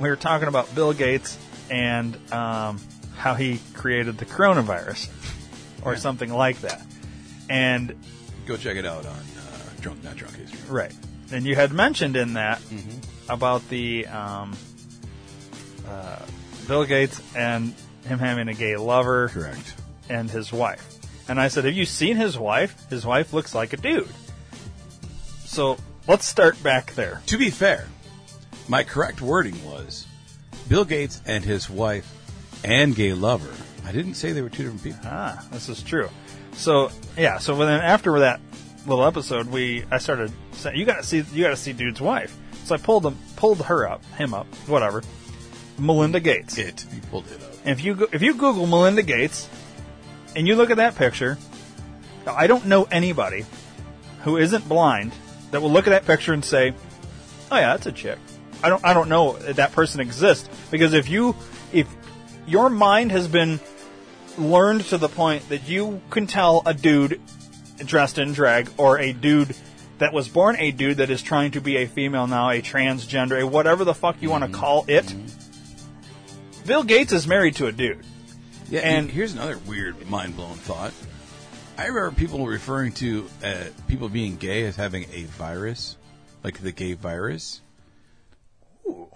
We 0.00 0.08
were 0.08 0.16
talking 0.16 0.48
about 0.48 0.74
Bill 0.74 0.92
Gates 0.92 1.38
and 1.70 2.16
um, 2.32 2.80
how 3.16 3.34
he 3.34 3.60
created 3.74 4.18
the 4.18 4.24
coronavirus, 4.26 5.08
or 5.84 5.96
something 5.96 6.32
like 6.32 6.60
that. 6.62 6.82
And 7.48 7.94
Go 8.46 8.56
check 8.56 8.76
it 8.76 8.84
out 8.86 9.06
on 9.06 9.12
uh, 9.12 9.80
Drunk 9.80 10.02
Not 10.04 10.16
Drunk 10.16 10.36
History. 10.36 10.58
right, 10.68 10.92
and 11.32 11.44
you 11.44 11.54
had 11.54 11.72
mentioned 11.72 12.16
in 12.16 12.34
that 12.34 12.60
about 13.28 13.66
the 13.68 14.06
um, 14.06 14.52
uh, 15.88 16.18
Bill 16.68 16.84
Gates 16.84 17.20
and 17.34 17.74
him 18.06 18.18
having 18.18 18.48
a 18.48 18.54
gay 18.54 18.76
lover, 18.76 19.28
correct, 19.28 19.74
and 20.10 20.30
his 20.30 20.52
wife. 20.52 20.98
And 21.28 21.40
I 21.40 21.48
said, 21.48 21.64
"Have 21.64 21.74
you 21.74 21.86
seen 21.86 22.16
his 22.16 22.38
wife? 22.38 22.88
His 22.90 23.06
wife 23.06 23.32
looks 23.32 23.54
like 23.54 23.72
a 23.72 23.76
dude." 23.78 24.08
So 25.54 25.76
let's 26.08 26.26
start 26.26 26.60
back 26.64 26.94
there. 26.96 27.22
To 27.26 27.38
be 27.38 27.48
fair, 27.48 27.86
my 28.66 28.82
correct 28.82 29.22
wording 29.22 29.54
was 29.64 30.04
Bill 30.68 30.84
Gates 30.84 31.22
and 31.26 31.44
his 31.44 31.70
wife 31.70 32.12
and 32.64 32.92
gay 32.96 33.12
lover. 33.12 33.54
I 33.86 33.92
didn't 33.92 34.14
say 34.14 34.32
they 34.32 34.42
were 34.42 34.48
two 34.48 34.64
different 34.64 34.82
people. 34.82 34.98
Ah, 35.04 35.46
this 35.52 35.68
is 35.68 35.80
true. 35.80 36.10
So 36.54 36.90
yeah, 37.16 37.38
so 37.38 37.54
then 37.54 37.68
after 37.68 38.18
that 38.18 38.40
little 38.88 39.04
episode, 39.04 39.46
we 39.46 39.84
I 39.92 39.98
started 39.98 40.32
saying, 40.54 40.76
"You 40.76 40.84
got 40.84 40.96
to 40.96 41.02
see, 41.04 41.18
you 41.32 41.44
got 41.44 41.50
to 41.50 41.56
see 41.56 41.72
dude's 41.72 42.00
wife." 42.00 42.36
So 42.64 42.74
I 42.74 42.78
pulled 42.78 43.06
him, 43.06 43.16
pulled 43.36 43.62
her 43.62 43.88
up, 43.88 44.04
him 44.16 44.34
up, 44.34 44.52
whatever. 44.66 45.04
Melinda 45.78 46.18
Gates. 46.18 46.58
It. 46.58 46.84
You 46.92 47.00
pulled 47.12 47.28
it 47.28 47.40
up. 47.40 47.52
And 47.64 47.78
if 47.78 47.84
you 47.84 47.94
go, 47.94 48.08
if 48.10 48.22
you 48.22 48.34
Google 48.34 48.66
Melinda 48.66 49.02
Gates, 49.04 49.48
and 50.34 50.48
you 50.48 50.56
look 50.56 50.70
at 50.70 50.78
that 50.78 50.96
picture, 50.96 51.38
I 52.26 52.48
don't 52.48 52.66
know 52.66 52.88
anybody 52.90 53.46
who 54.24 54.36
isn't 54.36 54.68
blind 54.68 55.12
that 55.54 55.60
will 55.60 55.70
look 55.70 55.86
at 55.86 55.90
that 55.90 56.04
picture 56.04 56.32
and 56.32 56.44
say, 56.44 56.74
"Oh 57.52 57.56
yeah, 57.56 57.74
that's 57.74 57.86
a 57.86 57.92
chick." 57.92 58.18
I 58.60 58.68
don't 58.68 58.84
I 58.84 58.92
don't 58.92 59.08
know 59.08 59.34
that, 59.38 59.56
that 59.56 59.70
person 59.70 60.00
exists 60.00 60.48
because 60.72 60.94
if 60.94 61.08
you 61.08 61.36
if 61.72 61.86
your 62.44 62.68
mind 62.68 63.12
has 63.12 63.28
been 63.28 63.60
learned 64.36 64.80
to 64.86 64.98
the 64.98 65.08
point 65.08 65.48
that 65.50 65.68
you 65.68 66.00
can 66.10 66.26
tell 66.26 66.62
a 66.66 66.74
dude 66.74 67.20
dressed 67.84 68.18
in 68.18 68.32
drag 68.32 68.68
or 68.78 68.98
a 68.98 69.12
dude 69.12 69.54
that 69.98 70.12
was 70.12 70.28
born 70.28 70.56
a 70.58 70.72
dude 70.72 70.96
that 70.96 71.08
is 71.08 71.22
trying 71.22 71.52
to 71.52 71.60
be 71.60 71.76
a 71.76 71.86
female 71.86 72.26
now, 72.26 72.50
a 72.50 72.60
transgender, 72.60 73.40
a 73.40 73.46
whatever 73.46 73.84
the 73.84 73.94
fuck 73.94 74.16
you 74.20 74.30
want 74.30 74.42
to 74.42 74.50
mm-hmm. 74.50 74.58
call 74.58 74.84
it. 74.88 75.14
Bill 76.66 76.82
Gates 76.82 77.12
is 77.12 77.28
married 77.28 77.54
to 77.56 77.68
a 77.68 77.72
dude. 77.72 78.04
Yeah, 78.68 78.80
And- 78.80 78.96
and 78.96 79.10
here's 79.10 79.34
another 79.34 79.58
weird, 79.68 80.10
mind 80.10 80.34
blowing 80.34 80.56
thought. 80.56 80.92
I 81.76 81.86
remember 81.86 82.12
people 82.12 82.46
referring 82.46 82.92
to 82.92 83.28
uh, 83.42 83.64
people 83.88 84.08
being 84.08 84.36
gay 84.36 84.64
as 84.64 84.76
having 84.76 85.06
a 85.12 85.24
virus, 85.24 85.96
like 86.44 86.58
the 86.58 86.72
gay 86.72 86.94
virus. 86.94 87.60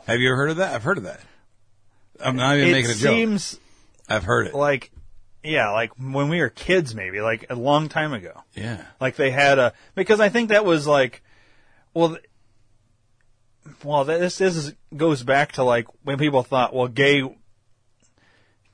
Have 0.07 0.21
you 0.21 0.29
ever 0.29 0.37
heard 0.37 0.51
of 0.51 0.57
that? 0.57 0.75
I've 0.75 0.83
heard 0.83 0.99
of 0.99 1.05
that. 1.05 1.21
I'm 2.21 2.37
not 2.37 2.57
even 2.57 2.69
it 2.71 2.73
making 2.73 2.91
a 2.91 2.95
joke. 2.95 3.11
seems 3.13 3.61
I've 4.09 4.25
heard 4.25 4.49
it. 4.49 4.55
like 4.55 4.91
yeah, 5.45 5.71
like 5.71 5.93
when 5.99 6.29
we 6.29 6.41
were 6.41 6.49
kids 6.49 6.95
maybe, 6.95 7.21
like 7.21 7.47
a 7.49 7.55
long 7.55 7.89
time 7.89 8.13
ago. 8.13 8.43
Yeah. 8.55 8.85
Like 9.01 9.17
they 9.17 9.31
had 9.31 9.59
a 9.59 9.73
because 9.95 10.19
I 10.19 10.29
think 10.29 10.49
that 10.49 10.65
was 10.65 10.87
like 10.87 11.23
well 11.95 12.19
well 13.85 14.05
this 14.05 14.39
this 14.39 14.57
is, 14.57 14.75
goes 14.97 15.23
back 15.23 15.53
to 15.53 15.63
like 15.63 15.87
when 16.03 16.19
people 16.19 16.43
thought 16.43 16.75
well 16.75 16.89
gay 16.89 17.23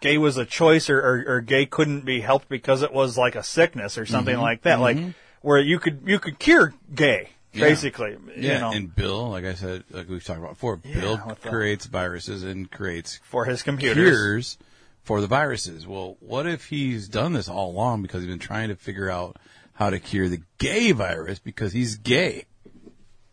gay 0.04 0.18
was 0.18 0.36
a 0.36 0.44
choice 0.44 0.90
or, 0.90 0.98
or, 1.00 1.24
or 1.36 1.40
gay 1.40 1.64
couldn't 1.64 2.04
be 2.04 2.20
helped 2.20 2.48
because 2.50 2.82
it 2.82 2.92
was 2.92 3.16
like 3.16 3.34
a 3.34 3.42
sickness 3.42 3.96
or 3.96 4.04
something 4.04 4.36
Mhm. 4.36 4.42
like 4.42 4.62
that. 4.62 4.78
Like 4.78 4.98
Mhm. 4.98 5.14
where 5.40 5.58
you 5.58 5.78
could 5.78 6.02
you 6.04 6.18
could 6.18 6.38
cure 6.38 6.74
gay 6.94 7.30
Yeah. 7.54 7.60
basically. 7.64 8.16
Yeah, 8.36 8.52
you 8.54 8.58
know, 8.60 8.72
and 8.72 8.94
Bill, 8.94 9.30
like 9.30 9.46
I 9.46 9.54
said, 9.54 9.84
like 9.90 10.08
we've 10.10 10.22
talked 10.22 10.40
about 10.40 10.50
before, 10.52 10.76
Bill 10.76 11.20
with 11.26 11.40
the- 11.40 11.48
creates 11.48 11.86
viruses 11.86 12.42
and 12.42 12.70
creates 12.70 13.18
for 13.24 13.46
his 13.46 13.62
computers. 13.62 13.96
cures 14.04 14.58
for 15.04 15.20
the 15.22 15.26
viruses. 15.26 15.86
Well, 15.86 16.16
what 16.20 16.46
if 16.46 16.66
he's 16.66 17.08
done 17.08 17.32
this 17.32 17.48
all 17.48 17.70
along 17.70 18.02
because 18.02 18.20
he's 18.22 18.30
been 18.30 18.38
trying 18.38 18.68
to 18.68 18.76
figure 18.76 19.08
out 19.10 19.38
how 19.72 19.88
to 19.90 19.98
cure 19.98 20.28
the 20.28 20.42
gay 20.58 20.92
virus 20.92 21.38
because 21.38 21.72
he's 21.72 21.96
gay? 21.96 22.44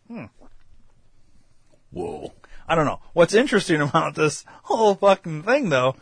Hmm. 0.08 0.26
Whoa. 1.92 2.32
I 2.68 2.76
don't 2.76 2.86
know. 2.86 3.00
What's 3.14 3.34
interesting 3.34 3.82
about 3.90 4.16
this 4.16 4.46
whole 4.64 4.96
fucking 4.96 5.44
thing 5.44 5.68
though 5.70 5.96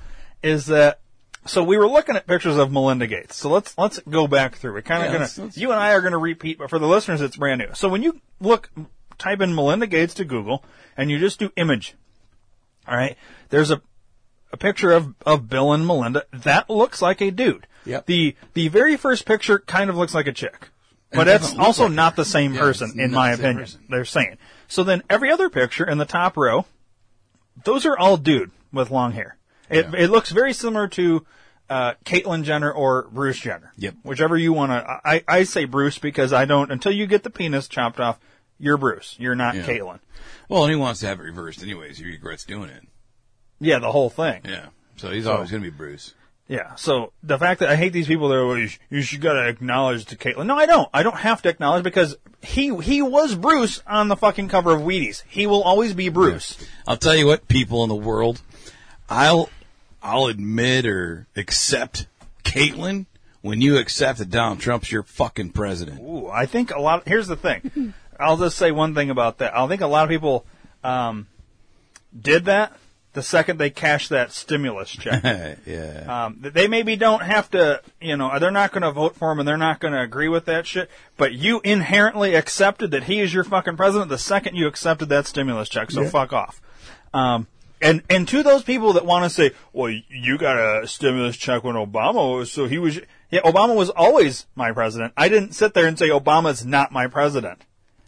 is 0.44 0.68
that 0.68 1.00
so 1.46 1.64
we 1.64 1.78
were 1.78 1.88
looking 1.88 2.16
at 2.16 2.28
pictures 2.28 2.58
of 2.58 2.72
Melinda 2.72 3.08
Gates. 3.08 3.36
So 3.38 3.50
let's 3.50 3.78
let's 3.78 4.00
go 4.10 4.28
back 4.28 4.56
through. 4.56 4.74
We're 4.74 4.82
kind 4.82 5.02
of 5.04 5.08
Yeah, 5.08 5.12
gonna 5.14 5.24
let's- 5.24 5.38
let's- 5.38 5.58
you 5.58 5.72
and 5.72 5.80
I 5.80 5.92
are 5.94 6.02
gonna 6.02 6.18
repeat, 6.18 6.58
but 6.58 6.70
for 6.70 6.80
the 6.80 6.88
listeners 6.88 7.22
it's 7.22 7.38
brand 7.38 7.60
new. 7.60 7.70
So 7.74 7.88
when 7.90 8.04
you 8.04 8.20
look 8.40 8.70
type 9.18 9.42
in 9.42 9.56
Melinda 9.56 9.88
Gates 9.88 10.14
to 10.16 10.26
Google 10.26 10.64
and 10.98 11.10
you 11.10 11.18
just 11.20 11.40
do 11.40 11.52
image, 11.56 11.96
all 12.88 12.96
right, 12.98 13.18
there's 13.50 13.72
a 13.72 13.82
a 14.52 14.58
picture 14.58 14.92
of, 14.92 15.14
of 15.28 15.48
Bill 15.48 15.72
and 15.74 15.86
Melinda. 15.86 16.26
That 16.34 16.70
looks 16.72 17.02
like 17.04 17.22
a 17.22 17.30
dude. 17.30 17.68
Yep. 17.86 18.08
The 18.08 18.36
the 18.54 18.68
very 18.68 18.98
first 18.98 19.26
picture 19.26 19.60
kind 19.60 19.90
of 19.90 19.96
looks 19.98 20.14
like 20.16 20.28
a 20.28 20.32
chick. 20.34 20.70
But 21.12 21.28
it 21.28 21.42
that's 21.42 21.56
also 21.58 21.84
like 21.86 21.94
not 21.94 22.14
her. 22.14 22.24
the 22.24 22.26
same 22.26 22.54
Yeah, 22.54 22.60
person, 22.62 23.00
in 23.00 23.12
my 23.12 23.30
the 23.36 23.42
opinion. 23.42 23.58
person. 23.66 23.82
They're 23.90 24.06
saying. 24.06 24.38
So 24.68 24.84
then 24.84 25.02
every 25.10 25.32
other 25.32 25.50
picture 25.50 25.84
in 25.88 25.98
the 26.00 26.06
top 26.06 26.36
row, 26.38 26.66
those 27.64 27.86
are 27.86 27.98
all 27.98 28.18
dude 28.18 28.52
with 28.72 28.92
long 28.92 29.14
hair. 29.14 29.36
It 29.70 29.94
it 29.94 30.10
looks 30.10 30.32
very 30.32 30.54
similar 30.54 30.88
to 30.90 31.26
uh, 31.70 31.94
Caitlyn 32.06 32.44
Jenner 32.44 32.72
or 32.72 33.08
Bruce 33.12 33.40
Jenner. 33.40 33.72
Yep. 33.78 33.96
Whichever 34.04 34.38
you 34.38 34.54
want 34.54 34.72
to. 34.72 35.00
I 35.06 35.24
I 35.28 35.44
say 35.44 35.66
Bruce 35.66 35.98
because 36.00 36.34
I 36.34 36.46
don't 36.46 36.72
until 36.72 36.92
you 36.92 37.06
get 37.08 37.24
the 37.24 37.30
penis 37.30 37.68
chopped 37.68 38.00
off. 38.00 38.20
You're 38.58 38.78
Bruce. 38.78 39.16
You're 39.20 39.36
not 39.36 39.56
Yeah. 39.56 39.64
Caitlyn. 39.66 40.00
Well, 40.50 40.64
and 40.64 40.72
he 40.72 40.76
wants 40.76 41.00
to 41.02 41.08
have 41.08 41.20
it 41.20 41.24
reversed 41.24 41.62
anyways. 41.64 41.98
He 42.00 42.06
regrets 42.06 42.44
doing 42.44 42.70
it. 42.70 42.84
Yeah, 43.60 43.80
the 43.80 43.92
whole 43.92 44.10
thing. 44.10 44.42
Yeah. 44.46 44.68
So 44.98 45.12
he's 45.12 45.24
So- 45.26 45.34
always 45.36 45.52
going 45.52 45.64
to 45.64 45.70
be 45.72 45.76
Bruce. 45.76 46.14
Yeah. 46.48 46.74
So 46.76 47.14
the 47.22 47.38
fact 47.38 47.60
that 47.60 47.70
I 47.70 47.76
hate 47.76 47.94
these 47.94 48.08
people 48.08 48.28
that 48.30 48.36
are, 48.36 48.46
well, 48.48 48.58
you, 48.58 48.68
sh- 48.68 48.80
you 48.90 49.02
should 49.04 49.22
gotta 49.22 49.48
acknowledge 49.48 50.06
to 50.06 50.16
Caitlyn. 50.16 50.48
No, 50.48 50.58
I 50.58 50.66
don't. 50.66 50.90
I 50.92 51.04
don't 51.04 51.16
have 51.18 51.44
to 51.44 51.50
acknowledge 51.50 51.84
because 51.84 52.18
he 52.42 52.76
he 52.78 53.02
was 53.04 53.36
Bruce 53.36 53.84
on 53.86 54.08
the 54.08 54.16
fucking 54.16 54.50
cover 54.50 54.72
of 54.74 54.82
Wheaties. 54.82 55.22
He 55.28 55.46
will 55.46 55.62
always 55.62 55.94
be 55.94 56.10
Bruce. 56.10 56.58
I'll 56.88 56.98
tell 56.98 57.16
you 57.16 57.28
what, 57.28 57.48
people 57.48 57.84
in 57.84 57.90
the 57.90 57.96
world, 57.96 58.42
I'll 59.08 59.50
I'll 60.02 60.26
admit 60.28 60.86
or 60.86 61.28
accept 61.36 62.08
Caitlyn 62.44 63.06
when 63.42 63.62
you 63.62 63.78
accept 63.78 64.20
that 64.20 64.30
Donald 64.30 64.60
Trump's 64.60 64.92
your 64.92 65.04
fucking 65.04 65.52
president. 65.52 66.00
Ooh, 66.02 66.28
I 66.30 66.46
think 66.46 66.72
a 66.72 66.80
lot. 66.80 67.08
Here's 67.08 67.28
the 67.28 67.36
thing. 67.36 67.94
I'll 68.20 68.38
just 68.38 68.58
say 68.58 68.72
one 68.72 68.94
thing 68.96 69.10
about 69.10 69.38
that. 69.38 69.56
I 69.58 69.66
think 69.68 69.82
a 69.82 69.88
lot 69.88 70.04
of 70.04 70.10
people 70.10 70.46
um, 70.84 71.28
did 72.20 72.46
that 72.46 72.74
the 73.14 73.24
second 73.24 73.58
they 73.58 73.70
cashed 73.70 74.10
that 74.10 74.32
stimulus 74.32 74.90
check. 75.00 75.24
yeah. 75.66 76.26
Um, 76.26 76.38
they 76.42 76.68
maybe 76.68 76.96
don't 76.96 77.24
have 77.24 77.50
to, 77.52 77.82
you 78.00 78.16
know, 78.18 78.38
they're 78.40 78.52
not 78.52 78.72
going 78.72 78.84
to 78.84 78.92
vote 78.92 79.16
for 79.16 79.32
him 79.32 79.40
and 79.40 79.48
they're 79.48 79.58
not 79.58 79.80
going 79.80 79.94
to 79.94 80.02
agree 80.02 80.28
with 80.28 80.46
that 80.46 80.68
shit. 80.68 80.90
But 81.18 81.34
you 81.34 81.60
inherently 81.64 82.36
accepted 82.36 82.92
that 82.92 83.04
he 83.06 83.20
is 83.20 83.34
your 83.34 83.44
fucking 83.44 83.78
president 83.78 84.10
the 84.10 84.18
second 84.18 84.56
you 84.56 84.68
accepted 84.68 85.10
that 85.10 85.26
stimulus 85.28 85.70
check. 85.70 85.92
So 85.92 86.02
Yeah. 86.04 86.10
fuck 86.10 86.34
off. 86.34 86.62
Um, 87.14 87.48
and 87.82 88.04
and 88.10 88.28
to 88.28 88.44
those 88.44 88.64
people 88.64 88.94
that 88.94 89.06
want 89.06 89.24
to 89.26 89.30
say, 89.30 89.52
well, 89.74 89.94
you 90.10 90.38
got 90.38 90.58
a 90.58 90.88
stimulus 90.88 91.38
check 91.38 91.64
when 91.64 91.76
Obama 91.76 92.38
was, 92.38 92.52
so 92.52 92.68
he 92.68 92.78
was. 92.78 93.00
Yeah, 93.32 93.42
Obama 93.42 93.76
was 93.76 93.90
always 93.92 94.48
my 94.56 94.72
president. 94.72 95.14
I 95.16 95.30
didn't 95.30 95.54
sit 95.54 95.76
there 95.76 95.86
and 95.86 96.00
say 96.00 96.10
Obama's 96.10 96.66
not 96.66 96.92
my 96.92 97.06
president. 97.08 97.62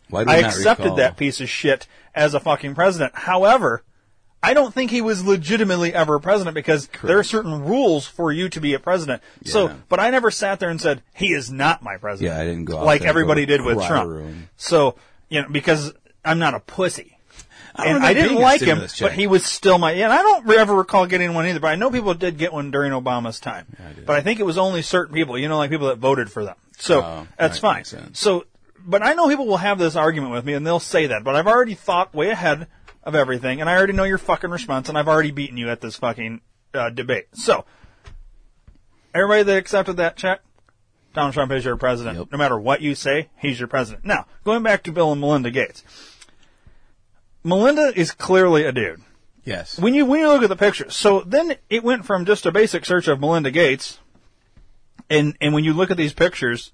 Why 0.09 0.23
do 0.23 0.31
I 0.31 0.37
accepted 0.37 0.83
recall- 0.85 0.97
that 0.97 1.15
piece 1.15 1.39
of 1.39 1.47
shit 1.49 1.87
as 2.15 2.33
a 2.33 2.39
fucking 2.39 2.75
president. 2.75 3.13
However, 3.15 3.83
I 4.43 4.55
don't 4.55 4.73
think 4.73 4.89
he 4.89 5.01
was 5.01 5.23
legitimately 5.23 5.93
ever 5.93 6.15
a 6.15 6.19
president 6.19 6.55
because 6.55 6.89
there 7.03 7.19
are 7.19 7.23
certain 7.23 7.63
rules 7.63 8.07
for 8.07 8.31
you 8.31 8.49
to 8.49 8.59
be 8.59 8.73
a 8.73 8.79
president. 8.79 9.21
So, 9.45 9.75
but 9.87 9.99
I 9.99 10.09
never 10.09 10.31
sat 10.31 10.59
there 10.59 10.71
and 10.71 10.81
said 10.81 11.03
he 11.13 11.27
is 11.33 11.51
not 11.51 11.83
my 11.83 11.97
president. 11.97 12.35
Yeah, 12.35 12.41
I 12.41 12.45
didn't 12.45 12.65
go 12.65 12.79
out 12.79 12.85
like 12.85 13.03
everybody 13.03 13.45
did 13.45 13.61
with 13.61 13.85
Trump. 13.85 14.09
room. 14.09 14.49
So, 14.57 14.95
you 15.29 15.41
know, 15.41 15.49
because 15.49 15.93
I'm 16.25 16.39
not 16.39 16.55
a 16.55 16.59
pussy. 16.59 17.10
I 17.75 17.87
and 17.87 18.03
I 18.03 18.13
didn't 18.13 18.37
like 18.37 18.61
him, 18.61 18.79
check. 18.79 18.99
but 18.99 19.13
he 19.13 19.27
was 19.27 19.45
still 19.45 19.77
my. 19.77 19.93
Yeah, 19.93 20.05
and 20.05 20.13
I 20.13 20.21
don't 20.21 20.49
ever 20.51 20.75
recall 20.75 21.05
getting 21.05 21.33
one 21.33 21.45
either. 21.47 21.59
But 21.59 21.69
I 21.69 21.75
know 21.75 21.89
people 21.89 22.13
did 22.13 22.37
get 22.37 22.51
one 22.51 22.71
during 22.71 22.91
Obama's 22.91 23.39
time. 23.39 23.65
I 23.79 24.01
but 24.05 24.15
I 24.15 24.21
think 24.21 24.39
it 24.39 24.45
was 24.45 24.57
only 24.57 24.81
certain 24.81 25.13
people. 25.13 25.37
You 25.37 25.47
know, 25.47 25.57
like 25.57 25.69
people 25.69 25.87
that 25.87 25.97
voted 25.97 26.31
for 26.31 26.43
them. 26.43 26.55
So 26.77 27.01
Oh, 27.01 27.27
that's 27.37 27.59
that 27.59 27.85
fine. 27.85 28.13
So, 28.13 28.45
but 28.85 29.03
I 29.03 29.13
know 29.13 29.29
people 29.29 29.45
will 29.45 29.57
have 29.57 29.77
this 29.77 29.95
argument 29.95 30.33
with 30.33 30.45
me, 30.45 30.53
and 30.53 30.65
they'll 30.65 30.79
say 30.79 31.07
that. 31.07 31.23
But 31.23 31.35
I've 31.35 31.47
already 31.47 31.75
thought 31.75 32.13
way 32.13 32.29
ahead 32.29 32.67
of 33.03 33.15
everything, 33.15 33.61
and 33.61 33.69
I 33.69 33.75
already 33.75 33.93
know 33.93 34.03
your 34.03 34.17
fucking 34.17 34.49
response, 34.49 34.89
and 34.89 34.97
I've 34.97 35.07
already 35.07 35.31
beaten 35.31 35.57
you 35.57 35.69
at 35.69 35.81
this 35.81 35.95
fucking 35.95 36.41
uh, 36.73 36.89
debate. 36.89 37.27
So, 37.33 37.65
everybody 39.13 39.43
that 39.43 39.57
accepted 39.57 39.97
that 39.97 40.17
check, 40.17 40.41
Donald 41.13 41.33
Trump 41.33 41.51
is 41.51 41.65
your 41.65 41.77
president. 41.77 42.31
No 42.31 42.37
matter 42.37 42.57
what 42.59 42.81
you 42.81 42.95
say, 42.95 43.29
he's 43.37 43.59
your 43.59 43.67
president. 43.67 44.05
Now, 44.05 44.27
going 44.43 44.63
back 44.63 44.83
to 44.83 44.91
Bill 44.91 45.11
and 45.11 45.19
Melinda 45.21 45.51
Gates. 45.51 45.83
Melinda 47.43 47.91
is 47.95 48.11
clearly 48.11 48.63
a 48.65 48.71
dude. 48.71 49.01
Yes. 49.43 49.79
When 49.79 49.93
you 49.93 50.05
when 50.05 50.19
you 50.19 50.27
look 50.27 50.43
at 50.43 50.49
the 50.49 50.55
picture, 50.55 50.89
so 50.91 51.21
then 51.21 51.55
it 51.69 51.83
went 51.83 52.05
from 52.05 52.25
just 52.25 52.45
a 52.45 52.51
basic 52.51 52.85
search 52.85 53.07
of 53.07 53.19
Melinda 53.19 53.49
Gates, 53.51 53.99
and 55.09 55.35
and 55.41 55.53
when 55.53 55.63
you 55.63 55.73
look 55.73 55.89
at 55.89 55.97
these 55.97 56.13
pictures, 56.13 56.71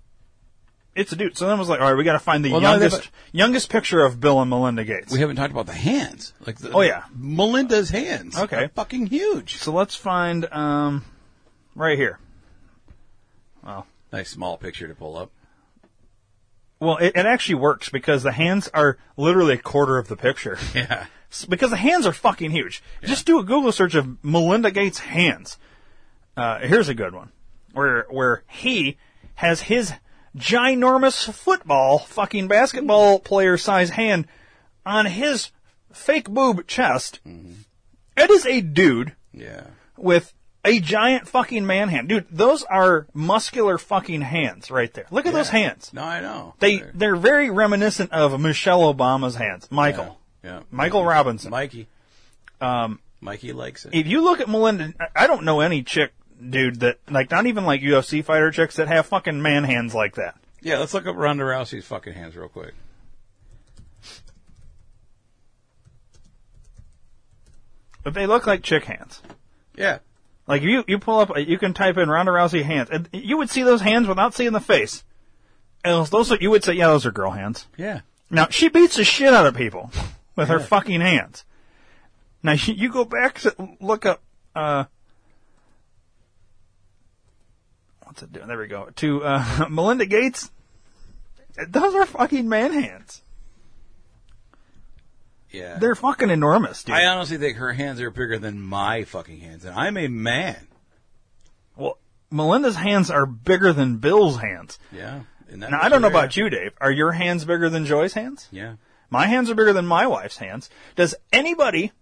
it's 0.94 1.14
a 1.14 1.16
dude. 1.16 1.38
So 1.38 1.46
then 1.46 1.56
I 1.56 1.60
was 1.60 1.70
like, 1.70 1.80
all 1.80 1.88
right, 1.88 1.96
we 1.98 2.04
got 2.04 2.14
to 2.14 2.20
find 2.20 2.44
the 2.44 2.52
Well, 2.52 2.60
no, 2.60 2.72
youngest 2.72 3.10
youngest 3.32 3.70
picture 3.70 4.04
of 4.04 4.20
Bill 4.20 4.42
and 4.42 4.50
Melinda 4.50 4.84
Gates. 4.84 5.14
We 5.14 5.20
haven't 5.22 5.38
talked 5.38 5.52
about 5.54 5.66
the 5.68 5.74
hands. 5.74 6.34
Like 6.46 6.58
the, 6.58 6.72
Oh, 6.72 6.82
yeah. 6.82 7.04
Melinda's 7.16 7.90
hands. 7.90 8.38
Okay. 8.38 8.66
are 8.66 8.70
fucking 8.70 9.08
huge. 9.08 9.56
So 9.58 9.72
let's 9.72 9.96
find 9.96 10.46
um 10.52 11.06
right 11.74 11.98
here. 11.98 12.20
Well, 13.64 13.88
Nice 14.12 14.30
small 14.30 14.58
picture 14.58 14.88
to 14.88 14.96
pull 14.96 15.18
up. 15.18 15.32
Well, 16.80 16.98
it, 16.98 17.14
it 17.16 17.26
actually 17.26 17.56
works 17.56 17.90
because 17.90 18.24
the 18.24 18.32
hands 18.32 18.70
are 18.74 18.98
literally 19.16 19.54
a 19.56 19.58
quarter 19.58 19.98
of 19.98 20.08
the 20.08 20.16
picture. 20.18 20.58
Yeah. 20.76 21.06
Because 21.50 21.72
the 21.72 21.78
hands 21.78 22.06
are 22.06 22.14
fucking 22.14 22.52
huge. 22.52 22.82
Just 23.04 23.26
do 23.26 23.38
a 23.38 23.44
Google 23.44 23.74
search 23.74 23.96
of 23.96 24.24
Melinda 24.24 24.72
Gates 24.72 25.00
hands. 25.00 25.58
Uh, 26.38 26.60
here's 26.60 26.88
a 26.88 26.94
good 26.94 27.14
one, 27.14 27.32
where 27.74 28.06
where 28.10 28.44
he 28.48 28.98
has 29.36 29.62
his 29.64 29.92
ginormous 30.38 31.32
football, 31.34 32.00
fucking 32.00 32.48
basketball 32.48 33.20
player 33.20 33.58
size 33.58 33.90
hand 33.92 34.26
on 34.86 35.06
his 35.06 35.52
fake 35.92 36.30
boob 36.30 36.66
chest. 36.68 37.20
It 38.16 38.30
is 38.30 38.46
a 38.46 38.62
dude 38.62 39.16
Yeah. 39.34 39.66
with 39.98 40.34
a 40.68 40.80
giant 40.80 41.28
fucking 41.28 41.66
man 41.66 41.90
hand, 41.90 42.10
dude. 42.10 42.26
Those 42.30 42.64
are 42.64 43.08
muscular 43.14 43.78
fucking 43.78 44.22
hands 44.22 44.70
right 44.70 44.94
there. 44.94 45.06
Look 45.10 45.26
at 45.26 45.34
those 45.34 45.50
hands. 45.50 45.92
No, 45.94 46.04
I 46.04 46.20
know. 46.22 46.54
They 46.60 46.84
they're 46.94 47.16
very 47.16 47.50
reminiscent 47.50 48.12
of 48.12 48.40
Michelle 48.40 48.94
Obama's 48.94 49.36
hands. 49.36 49.68
Michael. 49.72 50.20
Yeah. 50.44 50.62
Michael 50.70 51.04
Robinson. 51.04 51.50
Mikey. 51.52 51.88
Um, 52.62 53.00
Mikey 53.22 53.54
likes 53.54 53.86
it. 53.86 53.94
if 53.94 54.08
you 54.08 54.22
look 54.22 54.40
at 54.40 54.48
Melinda, 54.50 54.94
I- 55.00 55.24
I 55.24 55.28
don't 55.28 55.44
know 55.44 55.62
any 55.62 55.82
chick, 55.84 56.14
dude, 56.50 56.80
that 56.82 57.00
like 57.10 57.32
not 57.32 57.46
even 57.48 57.66
like 57.66 57.82
UFC 57.82 58.24
fighter 58.24 58.52
chicks 58.52 58.76
that 58.76 58.88
have 58.88 59.06
fucking 59.08 59.42
man 59.42 59.64
hands 59.64 59.94
like 59.96 60.16
that. 60.16 60.36
Yeah, 60.62 60.78
let's 60.80 60.94
look 60.94 61.06
up 61.08 61.16
Ronda 61.16 61.44
Rousey's 61.44 61.86
fucking 61.86 62.14
hands 62.14 62.36
real 62.36 62.50
quick. 62.50 62.74
But 68.04 68.14
they 68.14 68.26
look 68.26 68.48
like 68.48 68.64
chick 68.64 68.86
hands. 68.86 69.22
Yeah. 69.76 70.00
Like 70.48 70.62
you, 70.62 70.84
you 70.88 70.98
pull 70.98 71.20
up, 71.20 71.32
you 71.38 71.58
can 71.58 71.74
type 71.74 71.98
in 71.98 72.10
Ronda 72.10 72.32
Rousey 72.32 72.64
hands, 72.64 72.90
and 72.90 73.10
you 73.12 73.38
would 73.38 73.50
see 73.50 73.64
those 73.64 73.82
hands 73.82 74.08
without 74.08 74.34
seeing 74.34 74.54
the 74.54 74.62
face. 74.62 75.04
And 75.84 76.06
those- 76.08 76.32
are, 76.32 76.38
you 76.40 76.50
would 76.50 76.64
say, 76.64 76.74
yeah, 76.74 76.88
those 76.88 77.06
are 77.06 77.12
girl 77.12 77.32
hands. 77.32 77.68
Yeah. 77.78 78.02
Now 78.30 78.48
she 78.50 78.70
beats 78.70 78.96
the 78.96 79.04
shit 79.04 79.34
out 79.34 79.46
of 79.46 79.56
people 79.56 79.92
with 80.36 80.48
her 80.50 80.60
fucking 80.60 81.02
hands. 81.02 81.44
Now 82.44 82.54
you 82.54 82.74
you 82.78 82.92
go 82.92 83.06
back 83.06 83.40
to 83.40 83.56
look 83.80 84.06
up. 84.06 84.22
uh 84.56 84.86
What's 88.04 88.24
it 88.24 88.32
doing? 88.34 88.48
There 88.48 88.58
we 88.58 88.68
go. 88.68 88.90
To 88.98 89.24
uh 89.24 89.66
Melinda 89.70 90.06
Gates. 90.06 90.50
Those 91.70 91.96
are 91.96 92.06
fucking 92.06 92.48
man 92.48 92.72
hands. 92.74 93.22
Yeah. 95.58 95.78
They're 95.80 95.96
fucking 95.96 96.30
enormous, 96.30 96.84
dude. 96.84 96.96
I 96.96 97.06
honestly 97.06 97.38
think 97.38 97.58
her 97.58 97.74
hands 97.74 98.00
are 98.02 98.12
bigger 98.12 98.38
than 98.38 98.62
my 98.62 99.04
fucking 99.04 99.40
hands, 99.40 99.66
and 99.66 99.76
I'm 99.76 99.98
a 99.98 100.08
man. 100.08 100.68
well, 101.76 101.98
Melinda's 102.30 102.76
hands 102.76 103.10
are 103.10 103.26
bigger 103.26 103.74
than 103.74 103.98
Bill's 103.98 104.40
hands. 104.40 104.80
Yeah. 104.92 105.22
Now 105.50 105.80
I 105.82 105.88
don't 105.90 106.02
know 106.02 106.10
about 106.10 106.36
you, 106.36 106.50
Dave. 106.50 106.74
Are 106.82 106.92
your 106.92 107.14
hands 107.14 107.46
bigger 107.46 107.70
than 107.70 107.86
Joy's 107.86 108.14
hands? 108.14 108.50
Yeah. 108.52 108.76
My 109.10 109.28
hands 109.28 109.50
are 109.50 109.56
bigger 109.56 109.72
than 109.72 109.88
my 109.88 110.06
wife's 110.06 110.38
hands. 110.38 110.70
Does 110.98 111.16
anybody, 111.32 111.94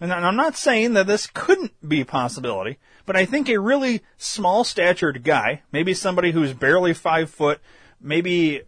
and 0.00 0.12
I'm 0.12 0.36
not 0.36 0.56
saying 0.56 0.94
that 0.94 1.06
this 1.06 1.26
couldn't 1.26 1.72
be 1.86 2.00
a 2.00 2.06
possibility, 2.06 2.78
but 3.04 3.16
I 3.16 3.26
think 3.26 3.48
a 3.48 3.60
really 3.60 4.02
small 4.16 4.64
statured 4.64 5.22
guy, 5.22 5.62
maybe 5.70 5.92
somebody 5.92 6.32
who's 6.32 6.54
barely 6.54 6.94
five 6.94 7.28
foot, 7.28 7.60
maybe 8.00 8.62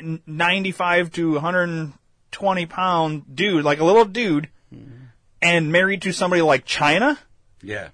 95 0.00 1.12
to 1.12 1.38
120 2.40 2.66
pound 2.66 3.36
dude, 3.36 3.64
like 3.64 3.80
a 3.80 3.84
little 3.84 4.04
dude, 4.04 4.48
and 5.42 5.72
married 5.72 6.02
to 6.02 6.12
somebody 6.12 6.42
like 6.42 6.64
Chyna. 6.66 7.18
Yeah. 7.62 7.88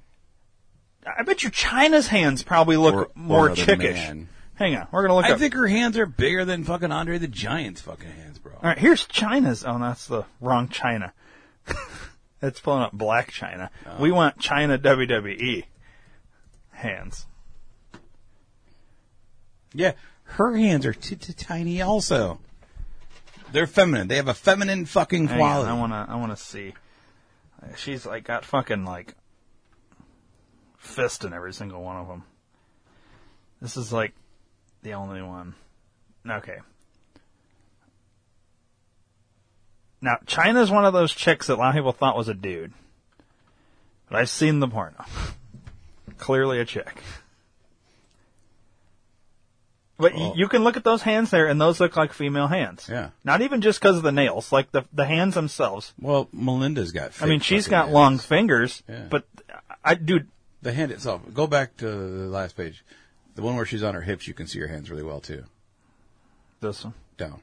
I 1.07 1.23
bet 1.23 1.43
you 1.43 1.51
Chyna's 1.51 2.07
hands 2.09 2.43
probably 2.43 2.77
look 2.77 2.95
Or- 2.95 3.09
more 3.15 3.49
or 3.51 3.55
chickish. 3.57 3.95
man. 3.95 4.29
Hang 4.55 4.77
on, 4.77 4.87
we're 4.93 5.03
gonna 5.03 5.15
look 5.17 5.25
I 5.25 5.33
up. 5.33 5.39
think 5.39 5.55
her 5.55 5.67
hands 5.67 5.97
are 5.97 6.05
bigger 6.05 6.45
than 6.45 6.65
fucking 6.65 6.93
Andre 6.93 7.17
the 7.17 7.27
Giant's 7.29 7.81
fucking 7.81 8.11
hands, 8.11 8.39
bro. 8.39 8.53
All 8.53 8.61
right, 8.63 8.79
here's 8.79 9.07
Chyna's. 9.07 9.65
Oh, 9.67 9.79
that's 9.79 10.07
the 10.07 10.25
wrong 10.41 10.69
Chyna. 10.69 11.13
it's 12.43 12.61
pulling 12.61 12.83
up 12.83 12.95
Blac 12.95 13.29
Chyna. 13.31 13.71
Oh. 13.87 13.97
We 14.03 14.13
want 14.13 14.39
Chyna 14.39 14.77
WWE 14.79 15.65
hands. 16.73 17.27
Yeah, 19.73 19.93
her 20.25 20.55
hands 20.57 20.85
are 20.85 20.93
t- 20.93 21.17
t- 21.17 21.33
tiny 21.33 21.81
also. 21.81 22.39
They're 23.53 23.67
feminine. 23.67 24.09
They 24.09 24.17
have 24.17 24.29
a 24.29 24.35
feminine 24.35 24.87
fucking 24.87 25.29
Hang 25.29 25.41
on, 25.41 25.47
quality. 25.47 25.71
I 25.71 25.75
wanna, 25.75 26.07
I 26.09 26.17
wanna 26.17 26.37
see. 26.37 26.75
She's 27.77 28.07
like 28.07 28.25
got 28.25 28.45
fucking 28.45 28.85
like 28.85 29.15
fist 30.79 31.25
in 31.25 31.33
every 31.33 31.53
single 31.53 31.83
one 31.83 31.97
of 31.97 32.09
them. 32.09 32.25
This 33.61 33.77
is 33.77 33.93
like 33.93 34.15
the 34.83 34.95
only 34.95 35.23
one. 35.23 35.55
Okay. 36.29 36.59
Now 40.01 40.17
Chyna's 40.27 40.71
one 40.71 40.85
of 40.85 40.93
those 40.93 41.13
chicks 41.13 41.49
that 41.49 41.55
a 41.55 41.57
lot 41.57 41.71
of 41.71 41.75
people 41.75 41.93
thought 41.93 42.17
was 42.17 42.29
a 42.29 42.35
dude, 42.35 42.73
but 44.09 44.19
I've 44.19 44.31
seen 44.31 44.61
the 44.61 44.69
porno. 44.69 45.05
Clearly 46.19 46.61
a 46.61 46.65
chick. 46.65 47.03
But 50.01 50.15
Well- 50.15 50.33
oh. 50.33 50.35
you 50.37 50.49
can 50.49 50.65
look 50.65 50.77
at 50.77 50.85
those 50.85 51.03
hands 51.03 51.31
there, 51.31 51.47
and 51.47 51.61
those 51.61 51.79
look 51.81 51.97
like 51.97 52.13
female 52.13 52.47
hands. 52.49 52.89
Yeah. 52.91 53.11
Not 53.25 53.43
even 53.43 53.61
just 53.61 53.81
because 53.81 53.97
of 53.97 54.03
the 54.03 54.13
nails, 54.13 54.51
like 54.53 54.73
the 54.73 54.85
the 54.93 55.05
hands 55.05 55.35
themselves. 55.35 55.93
Well, 56.01 56.29
Melinda's 56.33 56.93
got. 56.93 57.13
I 57.23 57.27
mean, 57.27 57.41
she's 57.41 57.69
got 57.69 57.85
hands. 57.85 57.95
long 57.95 58.19
fingers, 58.19 58.83
Yeah. 58.89 59.07
but 59.11 59.25
I, 59.85 59.95
dude, 59.95 60.29
The 60.63 60.73
hand 60.73 60.91
itself. 60.93 61.23
Go 61.33 61.47
back 61.47 61.77
to 61.79 61.87
the 61.87 62.27
last 62.29 62.57
page. 62.57 62.85
The 63.35 63.43
one 63.43 63.57
where 63.57 63.65
she's 63.67 63.83
on 63.83 63.95
her 63.95 64.03
hips, 64.03 64.27
you 64.29 64.35
can 64.35 64.47
see 64.47 64.59
her 64.61 64.67
hands 64.69 64.91
really 64.91 65.03
well 65.05 65.21
too. 65.21 65.45
this 66.61 66.85
one. 66.85 66.95
Down. 67.17 67.41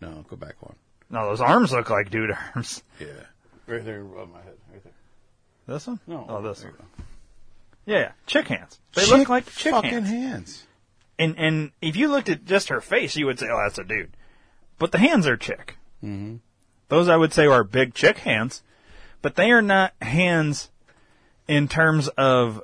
No, 0.00 0.24
go 0.28 0.36
back 0.36 0.56
one. 0.60 0.74
No, 1.10 1.26
those 1.28 1.40
arms 1.40 1.70
look 1.72 1.88
like 1.90 2.10
dude 2.10 2.30
arms. 2.54 2.82
Yeah. 3.00 3.06
Right 3.66 3.84
there 3.84 4.00
above 4.02 4.28
my 4.32 4.38
head. 4.42 4.56
Right 4.72 4.82
there. 4.84 4.92
This 5.66 5.86
one? 5.86 6.00
No. 6.06 6.24
Oh, 6.28 6.42
this 6.42 6.62
one. 6.64 6.72
Yeah, 7.86 7.98
yeah, 7.98 8.12
chick 8.26 8.48
hands. 8.48 8.80
They 8.94 9.02
Chick 9.02 9.18
look 9.18 9.28
like 9.28 9.46
chick 9.52 9.72
fucking 9.72 9.90
hands. 9.90 10.08
hands. 10.10 10.66
And 11.18 11.34
and 11.38 11.72
if 11.80 11.96
you 11.96 12.08
looked 12.08 12.28
at 12.28 12.44
just 12.44 12.68
her 12.68 12.80
face, 12.80 13.16
you 13.16 13.26
would 13.26 13.38
say, 13.38 13.48
"Oh, 13.50 13.58
that's 13.58 13.78
a 13.78 13.84
dude," 13.84 14.16
but 14.78 14.92
the 14.92 14.98
hands 14.98 15.26
are 15.26 15.36
chick. 15.36 15.76
Mm-hmm. 16.04 16.36
Those 16.88 17.08
I 17.08 17.16
would 17.16 17.32
say 17.32 17.46
are 17.46 17.64
big 17.64 17.94
chick 17.94 18.18
hands, 18.18 18.62
but 19.22 19.34
they 19.34 19.50
are 19.50 19.62
not 19.62 19.92
hands 20.00 20.70
in 21.48 21.68
terms 21.68 22.08
of 22.08 22.62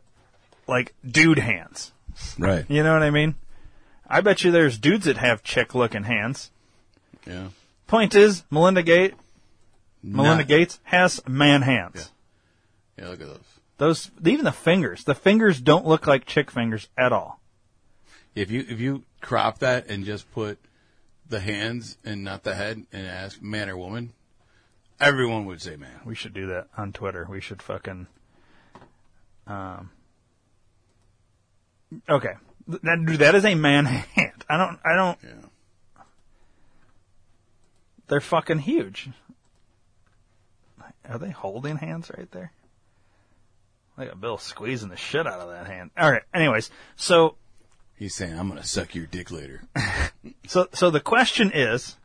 like 0.66 0.94
dude 1.09 1.38
hands. 1.38 1.92
Right. 2.38 2.64
You 2.68 2.82
know 2.82 2.92
what 2.92 3.03
I 3.03 3.11
mean? 3.11 3.36
I 4.09 4.20
bet 4.20 4.44
you 4.44 4.50
there's 4.50 4.78
dudes 4.78 5.07
that 5.07 5.16
have 5.16 5.42
chick 5.42 5.74
looking 5.74 6.05
hands. 6.05 6.50
Yeah. 7.26 7.48
Point 7.86 8.14
is, 8.14 8.44
Melinda 8.50 8.82
Gates, 8.82 9.16
Melinda 10.03 10.38
Not- 10.38 10.48
Gates 10.48 10.78
has 10.84 11.20
man 11.26 11.62
hands. 11.62 12.11
Yeah, 12.98 13.09
look 13.09 13.20
at 13.22 13.28
those. 13.28 13.38
Those, 13.78 14.11
even 14.24 14.44
the 14.44 14.53
fingers, 14.53 15.05
the 15.05 15.14
fingers 15.14 15.61
don't 15.61 15.86
look 15.86 16.07
like 16.07 16.26
chick 16.26 16.50
fingers 16.50 16.88
at 16.96 17.12
all. 17.12 17.40
If 18.35 18.51
you 18.51 18.64
if 18.68 18.80
you 18.80 19.05
crop 19.20 19.59
that 19.59 19.89
and 19.89 20.05
just 20.05 20.30
put 20.33 20.59
the 21.28 21.41
hands 21.41 21.99
and 22.05 22.24
not 22.24 22.45
the 22.45 22.55
head 22.55 22.85
and 22.93 23.07
ask 23.07 23.43
man 23.43 23.68
or 23.68 23.76
woman, 23.76 24.12
everyone 25.01 25.45
would 25.47 25.61
say 25.61 25.76
man. 25.76 26.01
We 26.05 26.14
should 26.14 26.33
do 26.33 26.47
that 26.47 26.68
on 26.76 26.93
Twitter. 26.93 27.26
We 27.28 27.41
should 27.41 27.62
fucking. 27.62 28.07
Um. 29.47 29.91
Okay, 32.09 32.35
Th- 32.68 32.83
that 32.83 33.16
that 33.18 33.35
is 33.35 33.45
a 33.45 33.55
man 33.55 33.85
hand. 33.87 34.45
I 34.49 34.57
don't. 34.57 34.78
I 34.85 34.95
don't. 34.95 35.18
Yeah. 35.22 35.49
They're 38.09 38.20
fucking 38.20 38.61
huge. 38.61 39.11
Are 41.09 41.18
they 41.18 41.30
holding 41.30 41.76
hands 41.76 42.11
right 42.16 42.30
there? 42.30 42.53
Look 43.97 44.09
at 44.09 44.20
Bill 44.20 44.39
squeezing 44.39 44.89
the 44.89 44.97
shit 44.97 45.26
out 45.26 45.41
of 45.41 45.51
that 45.51 45.66
hand. 45.66 45.91
All 45.97 46.11
right. 46.11 46.22
Anyways, 46.33 46.70
so 46.97 47.37
He's 48.03 48.16
saying 48.16 48.36
I'm 48.36 48.48
gonna 48.48 48.64
suck 48.64 48.96
your 48.96 49.07
dick 49.07 49.30
later. 49.30 49.62
so 50.48 50.66
so 50.72 50.90
the 50.90 50.98
question 50.98 51.53
is. 51.55 51.96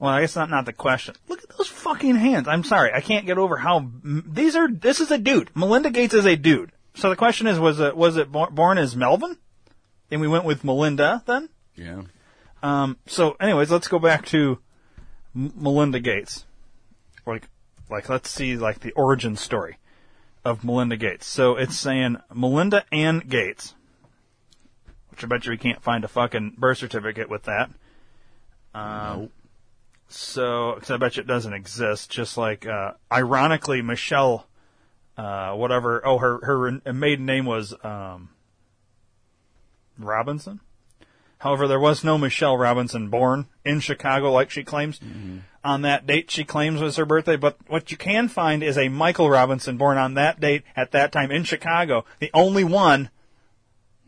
Well, 0.00 0.10
I 0.10 0.22
guess 0.22 0.34
not 0.34 0.50
not 0.50 0.66
the 0.66 0.72
question. 0.72 1.14
Look 1.28 1.40
at 1.40 1.56
those 1.56 1.68
fucking 1.68 2.16
hands. 2.16 2.48
I'm 2.48 2.64
sorry, 2.64 2.92
I 2.92 3.00
can't 3.00 3.24
get 3.24 3.38
over 3.38 3.56
how 3.56 3.88
these 4.02 4.56
are. 4.56 4.66
This 4.66 4.98
is 4.98 5.12
a 5.12 5.18
dude. 5.18 5.54
Melinda 5.54 5.88
Gates 5.88 6.14
is 6.14 6.26
a 6.26 6.34
dude. 6.34 6.72
So 6.94 7.10
the 7.10 7.14
question 7.14 7.46
is, 7.46 7.60
was 7.60 7.78
it 7.78 7.96
was 7.96 8.16
it 8.16 8.32
born 8.32 8.76
as 8.76 8.96
Melvin? 8.96 9.36
And 10.10 10.20
we 10.20 10.26
went 10.26 10.44
with 10.44 10.64
Melinda 10.64 11.22
then. 11.26 11.48
Yeah. 11.76 12.02
Um. 12.64 12.96
So, 13.06 13.36
anyways, 13.38 13.70
let's 13.70 13.86
go 13.86 14.00
back 14.00 14.26
to 14.26 14.58
M- 15.36 15.52
Melinda 15.54 16.00
Gates. 16.00 16.44
Like, 17.24 17.46
like 17.88 18.08
let's 18.08 18.30
see 18.30 18.56
like 18.56 18.80
the 18.80 18.90
origin 18.94 19.36
story 19.36 19.78
of 20.44 20.64
Melinda 20.64 20.96
Gates. 20.96 21.28
So 21.28 21.54
it's 21.54 21.76
saying 21.76 22.16
Melinda 22.34 22.84
Ann 22.90 23.20
Gates, 23.20 23.74
which 25.12 25.22
I 25.22 25.28
bet 25.28 25.46
you 25.46 25.50
we 25.52 25.58
can't 25.58 25.82
find 25.82 26.04
a 26.04 26.08
fucking 26.08 26.56
birth 26.58 26.78
certificate 26.78 27.30
with 27.30 27.44
that. 27.44 27.70
Um, 28.74 29.30
So, 30.08 30.74
because 30.74 30.90
I 30.90 30.96
bet 30.98 31.16
you 31.16 31.22
it 31.22 31.26
doesn't 31.26 31.54
exist. 31.54 32.10
Just 32.10 32.36
like, 32.36 32.66
uh, 32.66 32.92
ironically, 33.10 33.80
Michelle, 33.80 34.46
uh, 35.16 35.52
whatever. 35.52 36.04
Oh, 36.06 36.18
her 36.18 36.38
her 36.42 36.92
maiden 36.92 37.24
name 37.24 37.46
was 37.46 37.74
um, 37.82 38.30
Robinson. 39.98 40.60
However, 41.38 41.66
there 41.66 41.80
was 41.80 42.04
no 42.04 42.18
Michelle 42.18 42.56
Robinson 42.56 43.08
born 43.08 43.46
in 43.64 43.80
Chicago 43.80 44.30
like 44.30 44.50
she 44.50 44.62
claims. 44.64 45.00
On 45.64 45.82
that 45.82 46.06
date, 46.06 46.30
she 46.30 46.44
claims 46.44 46.80
was 46.80 46.96
her 46.96 47.04
birthday. 47.04 47.36
But 47.36 47.56
what 47.68 47.90
you 47.90 47.96
can 47.96 48.28
find 48.28 48.62
is 48.62 48.76
a 48.78 48.88
Michael 48.88 49.30
Robinson 49.30 49.76
born 49.76 49.96
on 49.98 50.14
that 50.14 50.40
date 50.40 50.62
at 50.76 50.92
that 50.92 51.10
time 51.10 51.30
in 51.30 51.44
Chicago, 51.44 52.04
the 52.20 52.30
only 52.34 52.64
one 52.64 53.10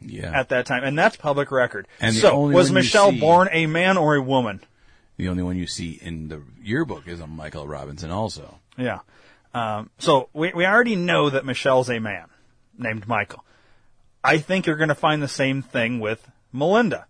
Yeah. 0.06 0.38
at 0.38 0.50
that 0.50 0.66
time, 0.66 0.84
and 0.84 0.98
that's 0.98 1.16
public 1.16 1.50
record. 1.50 1.88
And 2.00 2.14
so, 2.14 2.38
was 2.40 2.70
Michelle 2.70 3.10
see- 3.10 3.20
born 3.20 3.48
a 3.52 3.66
man 3.66 3.96
or 3.96 4.14
a 4.14 4.22
woman? 4.22 4.60
The 5.16 5.28
only 5.28 5.42
one 5.42 5.56
you 5.56 5.66
see 5.66 5.92
in 6.02 6.28
the 6.28 6.42
yearbook 6.62 7.06
is 7.06 7.20
a 7.20 7.26
Michael 7.26 7.66
Robinson 7.68 8.10
also. 8.10 8.58
Yeah. 8.76 9.00
Um, 9.54 9.90
so 9.98 10.28
we 10.32 10.52
we 10.52 10.66
already 10.66 10.96
know 10.96 11.30
that 11.30 11.44
Michelle's 11.44 11.88
a 11.88 12.00
man 12.00 12.26
named 12.76 13.06
Michael. 13.06 13.44
I 14.24 14.38
think 14.38 14.66
you're 14.66 14.76
going 14.76 14.88
to 14.88 14.94
find 14.94 15.22
the 15.22 15.28
same 15.28 15.62
thing 15.62 16.00
with 16.00 16.28
Melinda. 16.52 17.06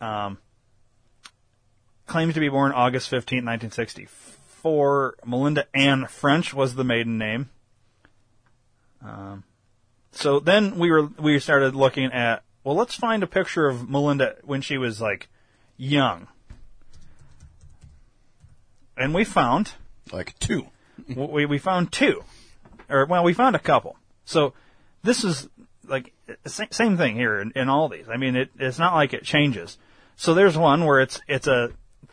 Um, 0.00 0.38
claims 2.06 2.34
to 2.34 2.40
be 2.40 2.48
born 2.48 2.72
August 2.72 3.08
15, 3.10 3.44
1964. 3.44 5.16
Melinda 5.24 5.66
Ann 5.74 6.06
French 6.06 6.52
was 6.52 6.74
the 6.74 6.82
maiden 6.84 7.18
name. 7.18 7.50
Um, 9.04 9.44
so 10.12 10.40
then 10.40 10.78
we 10.78 10.90
were 10.90 11.06
we 11.18 11.38
started 11.38 11.74
looking 11.74 12.12
at 12.12 12.42
well, 12.62 12.76
let's 12.76 12.94
find 12.94 13.22
a 13.22 13.26
picture 13.26 13.66
of 13.66 13.88
Melinda 13.88 14.36
when 14.42 14.60
she 14.60 14.76
was 14.76 15.00
like 15.00 15.28
young, 15.76 16.28
and 18.96 19.14
we 19.14 19.24
found 19.24 19.72
like 20.12 20.38
two. 20.38 20.66
we 21.16 21.46
we 21.46 21.58
found 21.58 21.90
two, 21.90 22.22
or 22.88 23.06
well, 23.06 23.24
we 23.24 23.32
found 23.32 23.56
a 23.56 23.60
couple. 23.60 23.96
So 24.24 24.52
this 25.02 25.24
is 25.24 25.48
like 25.88 26.12
same 26.46 26.96
thing 26.96 27.16
here 27.16 27.40
in, 27.40 27.52
in 27.56 27.68
all 27.68 27.88
these. 27.88 28.08
I 28.08 28.16
mean, 28.16 28.36
it, 28.36 28.50
it's 28.58 28.78
not 28.78 28.94
like 28.94 29.14
it 29.14 29.24
changes. 29.24 29.78
So 30.16 30.34
there's 30.34 30.56
one 30.56 30.84
where 30.84 31.00
it's 31.00 31.20
it's 31.26 31.46
a 31.46 31.70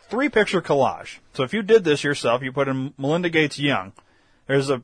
three 0.08 0.30
picture 0.30 0.62
collage. 0.62 1.18
So 1.34 1.42
if 1.42 1.52
you 1.52 1.62
did 1.62 1.84
this 1.84 2.02
yourself, 2.02 2.42
you 2.42 2.52
put 2.52 2.68
in 2.68 2.94
Melinda 2.96 3.28
Gates 3.28 3.58
young. 3.58 3.92
There's 4.46 4.70
a 4.70 4.82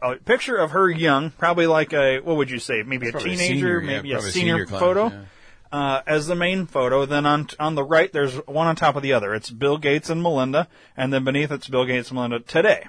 a 0.00 0.16
picture 0.16 0.56
of 0.56 0.72
her 0.72 0.90
young, 0.90 1.30
probably 1.30 1.66
like 1.66 1.92
a 1.92 2.20
what 2.20 2.36
would 2.36 2.50
you 2.50 2.58
say, 2.58 2.82
maybe 2.82 3.08
a 3.08 3.12
Probably 3.12 3.34
a 3.34 3.36
teenager, 3.36 3.54
senior, 3.54 3.80
maybe 3.80 4.12
a 4.12 4.18
a 4.18 4.22
senior, 4.22 4.30
senior 4.32 4.66
class, 4.66 4.80
photo. 4.80 5.06
yeah. 5.08 5.24
Uh, 5.72 6.00
as 6.06 6.26
the 6.28 6.36
main 6.36 6.64
photo, 6.66 7.04
then 7.06 7.26
on 7.26 7.48
on 7.58 7.74
the 7.74 7.82
right 7.82 8.12
there's 8.12 8.34
one 8.46 8.66
on 8.66 8.76
top 8.76 8.94
of 8.96 9.02
the 9.02 9.12
other. 9.12 9.34
It's 9.34 9.50
Bill 9.50 9.78
Gates 9.78 10.08
and 10.08 10.22
Melinda, 10.22 10.68
and 10.96 11.12
then 11.12 11.24
beneath 11.24 11.50
it's 11.50 11.68
Bill 11.68 11.84
Gates 11.84 12.10
and 12.10 12.16
Melinda 12.16 12.40
today. 12.40 12.86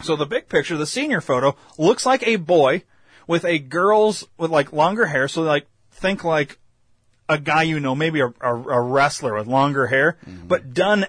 So 0.00 0.16
the 0.16 0.26
big 0.26 0.48
picture, 0.48 0.76
the 0.76 0.86
senior 0.86 1.20
photo, 1.20 1.56
looks 1.78 2.06
like 2.06 2.22
a 2.26 2.36
boy 2.36 2.84
with 3.26 3.44
a 3.44 3.58
girl's 3.58 4.24
with 4.38 4.50
like 4.50 4.72
longer 4.72 5.06
hair. 5.06 5.28
So 5.28 5.42
like 5.42 5.66
think 5.90 6.24
like 6.24 6.58
a 7.28 7.38
guy 7.38 7.62
you 7.64 7.80
know, 7.80 7.94
maybe 7.94 8.20
a, 8.20 8.28
a, 8.40 8.54
a 8.54 8.80
wrestler 8.80 9.34
with 9.34 9.46
longer 9.46 9.86
hair, 9.88 10.18
but 10.46 10.72
done 10.74 11.06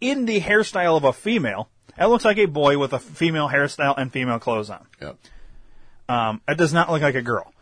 in 0.00 0.24
the 0.26 0.40
hairstyle 0.40 0.96
of 0.96 1.04
a 1.04 1.12
female. 1.12 1.68
It 1.98 2.06
looks 2.06 2.24
like 2.24 2.38
a 2.38 2.46
boy 2.46 2.78
with 2.78 2.92
a 2.92 2.98
female 2.98 3.48
hairstyle 3.48 3.94
and 3.96 4.12
female 4.12 4.38
clothes 4.38 4.70
on. 4.70 4.86
Yep. 5.00 5.16
Um, 6.08 6.40
it 6.48 6.56
does 6.56 6.72
not 6.72 6.90
look 6.90 7.02
like 7.02 7.14
a 7.14 7.22
girl. 7.22 7.52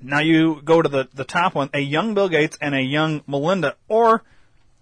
Now 0.00 0.20
you 0.20 0.60
go 0.62 0.82
to 0.82 0.88
the, 0.88 1.08
the 1.14 1.24
top 1.24 1.54
one, 1.54 1.70
a 1.74 1.80
young 1.80 2.14
Bill 2.14 2.28
Gates 2.28 2.56
and 2.60 2.74
a 2.74 2.82
young 2.82 3.22
Melinda, 3.26 3.76
or 3.88 4.22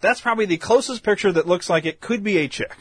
that's 0.00 0.20
probably 0.20 0.46
the 0.46 0.58
closest 0.58 1.02
picture 1.02 1.32
that 1.32 1.46
looks 1.46 1.70
like 1.70 1.86
it 1.86 2.00
could 2.00 2.22
be 2.22 2.38
a 2.38 2.48
chick. 2.48 2.74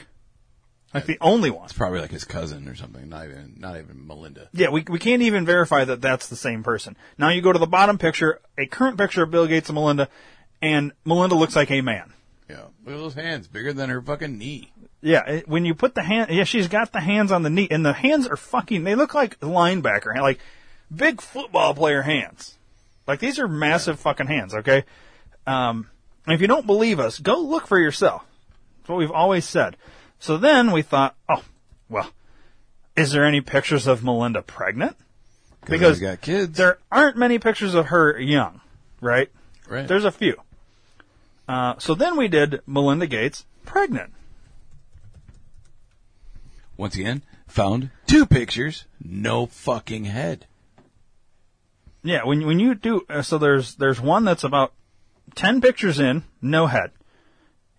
Like 0.94 1.06
the 1.06 1.18
only 1.20 1.50
one. 1.50 1.66
It's 1.66 1.74
probably 1.74 2.00
like 2.00 2.12
his 2.12 2.24
cousin 2.24 2.70
or 2.70 2.76
something. 2.76 3.10
Not 3.10 3.26
even, 3.26 3.56
not 3.58 3.78
even 3.78 4.08
Melinda. 4.08 4.48
Yeah, 4.54 4.70
we, 4.70 4.86
we 4.88 4.98
can't 4.98 5.22
even 5.22 5.46
verify 5.46 5.84
that 5.84 6.02
that's 6.02 6.30
the 6.30 6.38
same 6.38 6.64
person. 6.64 6.96
Now 7.18 7.30
you 7.30 7.42
go 7.42 7.52
to 7.52 7.60
the 7.60 7.68
bottom 7.68 7.98
picture, 7.98 8.40
a 8.58 8.66
current 8.66 8.98
picture 8.98 9.24
of 9.24 9.32
Bill 9.32 9.46
Gates 9.46 9.68
and 9.68 9.76
Melinda, 9.76 10.08
and 10.62 10.94
Melinda 11.04 11.36
looks 11.36 11.56
like 11.56 11.70
a 11.70 11.82
man. 11.82 12.14
Yeah. 12.50 12.64
Look 12.86 12.96
at 12.96 13.00
those 13.00 13.14
hands, 13.14 13.48
bigger 13.48 13.74
than 13.74 13.90
her 13.90 14.02
fucking 14.02 14.38
knee. 14.38 14.72
Yeah, 15.06 15.42
when 15.46 15.66
you 15.66 15.76
put 15.76 15.94
the 15.94 16.02
hand, 16.02 16.32
yeah, 16.32 16.46
she's 16.46 16.68
got 16.68 16.92
the 16.92 17.00
hands 17.00 17.32
on 17.32 17.44
the 17.44 17.50
knee, 17.52 17.68
and 17.70 17.86
the 17.86 17.94
hands 17.94 18.28
are 18.28 18.36
fucking, 18.36 18.84
they 18.84 18.96
look 18.96 19.14
like 19.14 19.40
linebacker, 19.40 20.20
like 20.20 20.40
big 20.94 21.22
football 21.22 21.76
player 21.76 22.02
hands. 22.02 22.58
Like 23.06 23.20
these 23.20 23.38
are 23.38 23.48
massive 23.48 24.00
fucking 24.00 24.26
hands, 24.26 24.56
okay? 24.56 24.84
Um, 25.46 25.92
if 26.26 26.42
you 26.42 26.48
don't 26.48 26.66
believe 26.66 27.00
us, 27.00 27.20
go 27.20 27.40
look 27.40 27.68
for 27.68 27.78
yourself. 27.78 28.26
That's 28.80 28.90
what 28.90 28.98
we've 28.98 29.12
always 29.12 29.46
said. 29.46 29.78
So 30.18 30.38
then 30.38 30.72
we 30.72 30.82
thought, 30.82 31.16
oh, 31.30 31.44
well, 31.88 32.10
is 32.96 33.12
there 33.12 33.26
any 33.26 33.42
pictures 33.42 33.86
of 33.86 34.04
Melinda 34.04 34.42
pregnant? 34.42 34.98
Because 35.68 36.00
got 36.00 36.22
kids. 36.22 36.58
there 36.58 36.80
aren't 36.92 37.16
many 37.16 37.38
pictures 37.38 37.76
of 37.76 37.88
her 37.88 38.20
young, 38.20 38.60
right? 39.02 39.30
Right. 39.70 39.88
There's 39.88 40.06
a 40.06 40.12
few. 40.12 40.42
Uh, 41.48 41.76
so 41.78 41.94
then 41.94 42.18
we 42.18 42.28
did 42.28 42.62
Melinda 42.66 43.06
Gates 43.06 43.46
pregnant. 43.66 44.12
Once 46.78 46.96
again, 46.96 47.24
found 47.48 47.90
two 48.06 48.26
pictures, 48.26 48.86
no 49.04 49.46
fucking 49.46 50.06
head. 50.06 50.46
Yeah, 52.04 52.24
when 52.24 52.46
when 52.46 52.60
you 52.60 52.76
do 52.76 53.06
uh, 53.10 53.22
so, 53.22 53.38
there's 53.38 53.76
there's 53.76 54.00
one 54.00 54.26
that's 54.26 54.44
about 54.44 54.74
ten 55.34 55.62
pictures 55.62 56.00
in, 56.00 56.24
no 56.42 56.68
head, 56.68 56.92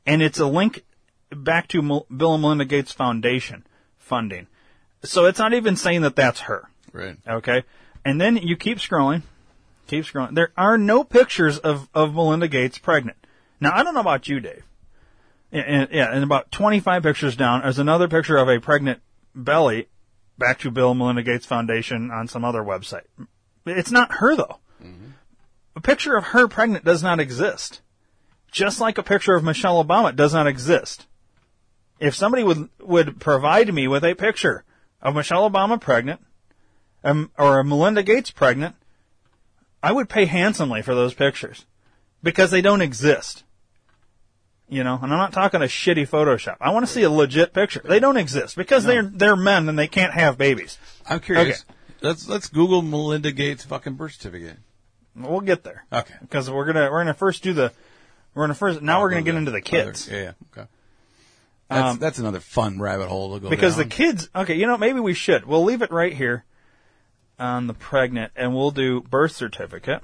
and 0.05 0.21
it's 0.21 0.41
a 0.41 0.47
link 0.47 0.85
back 1.31 1.69
to 1.69 1.83
Mel- 1.83 2.07
Bill 2.15 2.35
and 2.35 2.43
Melinda 2.43 2.65
Gates 2.65 2.93
Foundation 2.93 3.65
funding. 3.99 4.49
So 5.05 5.27
it's 5.27 5.39
not 5.39 5.55
even 5.55 5.77
saying 5.77 6.03
that 6.03 6.17
that's 6.17 6.41
her. 6.41 6.69
Right. 6.93 7.17
Okay, 7.29 7.63
and 8.05 8.21
then 8.21 8.37
you 8.37 8.57
keep 8.57 8.79
scrolling, 8.79 9.23
keep 9.87 10.05
scrolling. 10.05 10.35
There 10.35 10.53
are 10.57 10.79
no 10.79 11.05
pictures 11.05 11.59
of 11.59 11.89
of 11.95 12.15
Melinda 12.15 12.49
Gates 12.49 12.79
pregnant. 12.79 13.19
Now 13.61 13.73
I 13.75 13.85
don't 13.85 13.95
know 13.95 14.01
about 14.01 14.27
you, 14.27 14.41
Dave. 14.41 14.65
Yeah, 15.51 15.63
and, 15.63 15.89
yeah, 15.93 16.13
and 16.13 16.25
about 16.25 16.51
25 16.51 17.03
pictures 17.03 17.37
down, 17.37 17.65
is 17.67 17.79
another 17.79 18.09
picture 18.09 18.37
of 18.37 18.49
a 18.49 18.61
pregnant 18.61 19.01
belly 19.35 19.89
back 20.39 20.59
to 20.61 20.71
Bill 20.71 20.91
and 20.91 20.99
Melinda 20.99 21.23
Gates 21.23 21.47
Foundation 21.47 22.11
on 22.11 22.29
some 22.29 22.45
other 22.45 22.63
website. 22.63 23.05
It's 23.65 23.91
not 23.91 24.17
her 24.17 24.37
though. 24.37 24.59
A 25.77 25.81
picture 25.81 26.17
of 26.17 26.25
her 26.25 26.49
pregnant 26.49 26.85
does 26.85 27.03
not 27.03 27.21
exist. 27.21 27.81
Just 28.51 28.81
like 28.81 28.99
a 28.99 29.03
picture 29.03 29.35
of 29.35 29.45
Michelle 29.45 29.85
Obama 29.85 30.15
does 30.15 30.33
not 30.33 30.47
exist. 30.47 31.07
If 31.99 32.15
somebody 32.15 32.43
would 32.43 32.69
would 32.81 33.21
provide 33.21 33.73
me 33.73 33.89
with 33.89 34.05
a 34.05 34.15
picture 34.15 34.65
of 35.03 35.15
Michelle 35.15 35.49
Obama 35.49 35.81
pregnant, 35.81 36.21
um, 37.05 37.31
or 37.39 37.63
Melinda 37.63 38.03
Gates 38.03 38.31
pregnant, 38.31 38.75
I 39.83 39.93
would 39.93 40.09
pay 40.09 40.25
handsomely 40.25 40.83
for 40.83 40.95
those 40.95 41.15
pictures 41.15 41.67
because 42.23 42.51
they 42.51 42.61
don't 42.61 42.81
exist. 42.81 43.45
You 44.69 44.83
know, 44.83 44.99
and 45.01 45.13
I'm 45.13 45.19
not 45.19 45.33
talking 45.33 45.63
a 45.63 45.67
shitty 45.67 46.09
Photoshop. 46.09 46.57
I 46.61 46.71
want 46.71 46.85
to 46.87 46.93
see 46.93 47.03
a 47.03 47.11
legit 47.11 47.53
picture. 47.53 47.81
They 47.85 48.01
don't 48.01 48.17
exist 48.17 48.57
because 48.57 48.83
they're 48.85 49.05
they're 49.05 49.37
men 49.37 49.69
and 49.69 49.79
they 49.79 49.87
can't 49.87 50.13
have 50.13 50.37
babies. 50.39 50.77
I'm 51.09 51.21
curious. 51.21 51.63
Okay. 51.63 51.75
Let's 52.03 52.29
let's 52.29 52.49
Google 52.49 52.83
Melinda 52.83 53.31
Gates 53.31 53.65
fucking 53.65 53.95
birth 53.95 54.15
certificate. 54.15 54.57
We'll 55.15 55.41
get 55.41 55.63
there. 55.63 55.85
Okay. 55.93 56.15
Because 56.21 56.51
we're 56.51 56.65
gonna 56.65 56.91
we're 56.91 57.01
gonna 57.01 57.15
first 57.15 57.43
do 57.45 57.53
the 57.53 57.73
we're 58.35 58.43
gonna 58.43 58.55
first 58.55 58.83
now 58.83 59.01
we're 59.01 59.11
gonna 59.11 59.23
get 59.23 59.37
into 59.37 59.53
the 59.53 59.61
kids. 59.61 60.09
Yeah, 60.11 60.19
yeah. 60.21 60.33
Okay. 60.53 60.69
That's, 61.69 61.85
Um, 61.93 61.99
that's 61.99 62.19
another 62.19 62.41
fun 62.41 62.81
rabbit 62.81 63.09
hole 63.09 63.35
to 63.35 63.41
go 63.41 63.49
because 63.49 63.77
down. 63.77 63.89
the 63.89 63.95
kids 63.95 64.29
okay 64.37 64.55
you 64.55 64.67
know 64.67 64.77
maybe 64.77 65.01
we 65.01 65.15
should 65.15 65.47
we'll 65.47 65.65
leave 65.65 65.83
it 65.83 65.91
right 65.91 66.13
here 66.13 66.45
on 67.41 67.67
the 67.67 67.75
pregnant 67.75 68.31
and 68.37 68.55
we'll 68.55 68.71
do 68.71 69.01
birth 69.01 69.33
certificate 69.33 70.01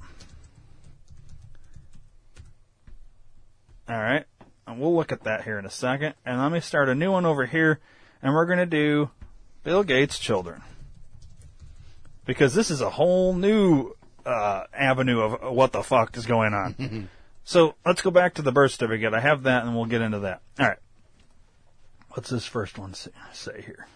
all 3.88 3.96
right 3.98 4.24
and 4.66 4.80
we'll 4.80 4.94
look 4.94 5.12
at 5.12 5.24
that 5.24 5.44
here 5.44 5.58
in 5.58 5.66
a 5.66 5.70
second. 5.70 6.14
And 6.24 6.40
let 6.40 6.52
me 6.52 6.60
start 6.60 6.88
a 6.88 6.94
new 6.94 7.12
one 7.12 7.26
over 7.26 7.46
here 7.46 7.80
and 8.22 8.34
we're 8.34 8.46
going 8.46 8.58
to 8.58 8.66
do 8.66 9.10
bill 9.64 9.82
gates 9.82 10.18
children. 10.18 10.62
Because 12.24 12.54
this 12.54 12.70
is 12.70 12.80
a 12.80 12.90
whole 12.90 13.34
new 13.34 13.92
uh, 14.24 14.64
avenue 14.72 15.20
of 15.20 15.54
what 15.54 15.72
the 15.72 15.82
fuck 15.82 16.16
is 16.16 16.26
going 16.26 16.54
on. 16.54 17.08
So 17.44 17.74
let's 17.84 18.02
go 18.02 18.10
back 18.10 18.34
to 18.34 18.42
the 18.42 18.52
birth 18.52 18.72
certificate. 18.72 19.14
I 19.14 19.20
have 19.20 19.42
that 19.44 19.64
and 19.64 19.74
we'll 19.74 19.86
get 19.86 20.00
into 20.00 20.20
that. 20.20 20.42
All 20.58 20.68
right. 20.68 20.78
What's 22.10 22.30
this 22.30 22.46
first 22.46 22.78
one 22.78 22.94
say, 22.94 23.62
here? 23.64 23.86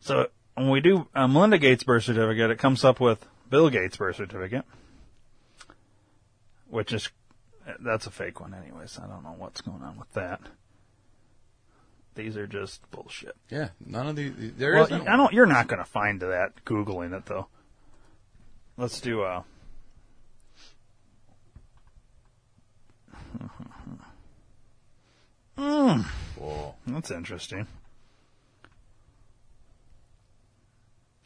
So 0.00 0.28
when 0.54 0.70
we 0.70 0.80
do 0.80 1.08
a 1.14 1.26
Melinda 1.26 1.58
Gates 1.58 1.82
birth 1.82 2.04
certificate, 2.04 2.50
it 2.50 2.58
comes 2.58 2.84
up 2.84 3.00
with 3.00 3.26
Bill 3.48 3.70
Gates 3.70 3.96
birth 3.96 4.16
certificate, 4.16 4.64
which 6.68 6.92
is 6.92 7.10
that's 7.80 8.06
a 8.06 8.10
fake 8.10 8.40
one, 8.40 8.54
anyways. 8.54 8.98
I 8.98 9.06
don't 9.06 9.22
know 9.22 9.34
what's 9.36 9.60
going 9.60 9.82
on 9.82 9.98
with 9.98 10.12
that. 10.12 10.40
These 12.14 12.36
are 12.36 12.46
just 12.46 12.90
bullshit. 12.90 13.36
yeah, 13.50 13.68
none 13.84 14.08
of 14.08 14.16
these. 14.16 14.32
There 14.56 14.74
well, 14.74 14.84
isn't 14.84 15.08
I 15.08 15.16
don't. 15.16 15.32
You're 15.32 15.46
not 15.46 15.68
going 15.68 15.78
to 15.78 15.88
find 15.88 16.20
that 16.20 16.64
googling 16.64 17.16
it 17.16 17.26
though. 17.26 17.46
Let's 18.76 19.00
do 19.00 19.22
a. 19.22 19.44
Mm. 25.58 26.04
Whoa. 26.38 26.74
That's 26.86 27.10
interesting. 27.10 27.66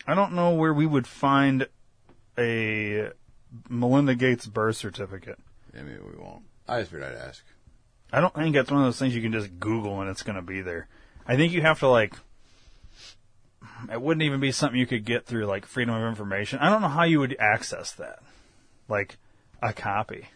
I 0.08 0.14
don't 0.14 0.32
know 0.32 0.54
where 0.54 0.74
we 0.74 0.86
would 0.86 1.06
find 1.06 1.68
a 2.36 3.10
Melinda 3.68 4.16
Gates 4.16 4.46
birth 4.46 4.76
certificate. 4.76 5.38
Yeah, 5.74 5.82
maybe 5.82 5.98
we 6.00 6.22
won't. 6.22 6.44
I 6.68 6.80
just 6.80 6.90
figured 6.90 7.12
I'd 7.12 7.28
ask. 7.28 7.42
I 8.12 8.20
don't 8.20 8.34
think 8.34 8.54
it's 8.54 8.70
one 8.70 8.80
of 8.80 8.86
those 8.86 8.98
things 8.98 9.14
you 9.14 9.22
can 9.22 9.32
just 9.32 9.58
Google 9.58 10.00
and 10.00 10.08
it's 10.08 10.22
going 10.22 10.36
to 10.36 10.42
be 10.42 10.60
there. 10.60 10.88
I 11.26 11.36
think 11.36 11.52
you 11.52 11.62
have 11.62 11.80
to 11.80 11.88
like. 11.88 12.14
It 13.90 14.00
wouldn't 14.00 14.22
even 14.22 14.40
be 14.40 14.52
something 14.52 14.78
you 14.78 14.86
could 14.86 15.04
get 15.04 15.26
through 15.26 15.46
like 15.46 15.66
Freedom 15.66 15.94
of 15.94 16.08
Information. 16.08 16.60
I 16.60 16.70
don't 16.70 16.80
know 16.80 16.88
how 16.88 17.04
you 17.04 17.18
would 17.20 17.36
access 17.40 17.92
that, 17.92 18.22
like 18.88 19.16
a 19.62 19.72
copy. 19.72 20.28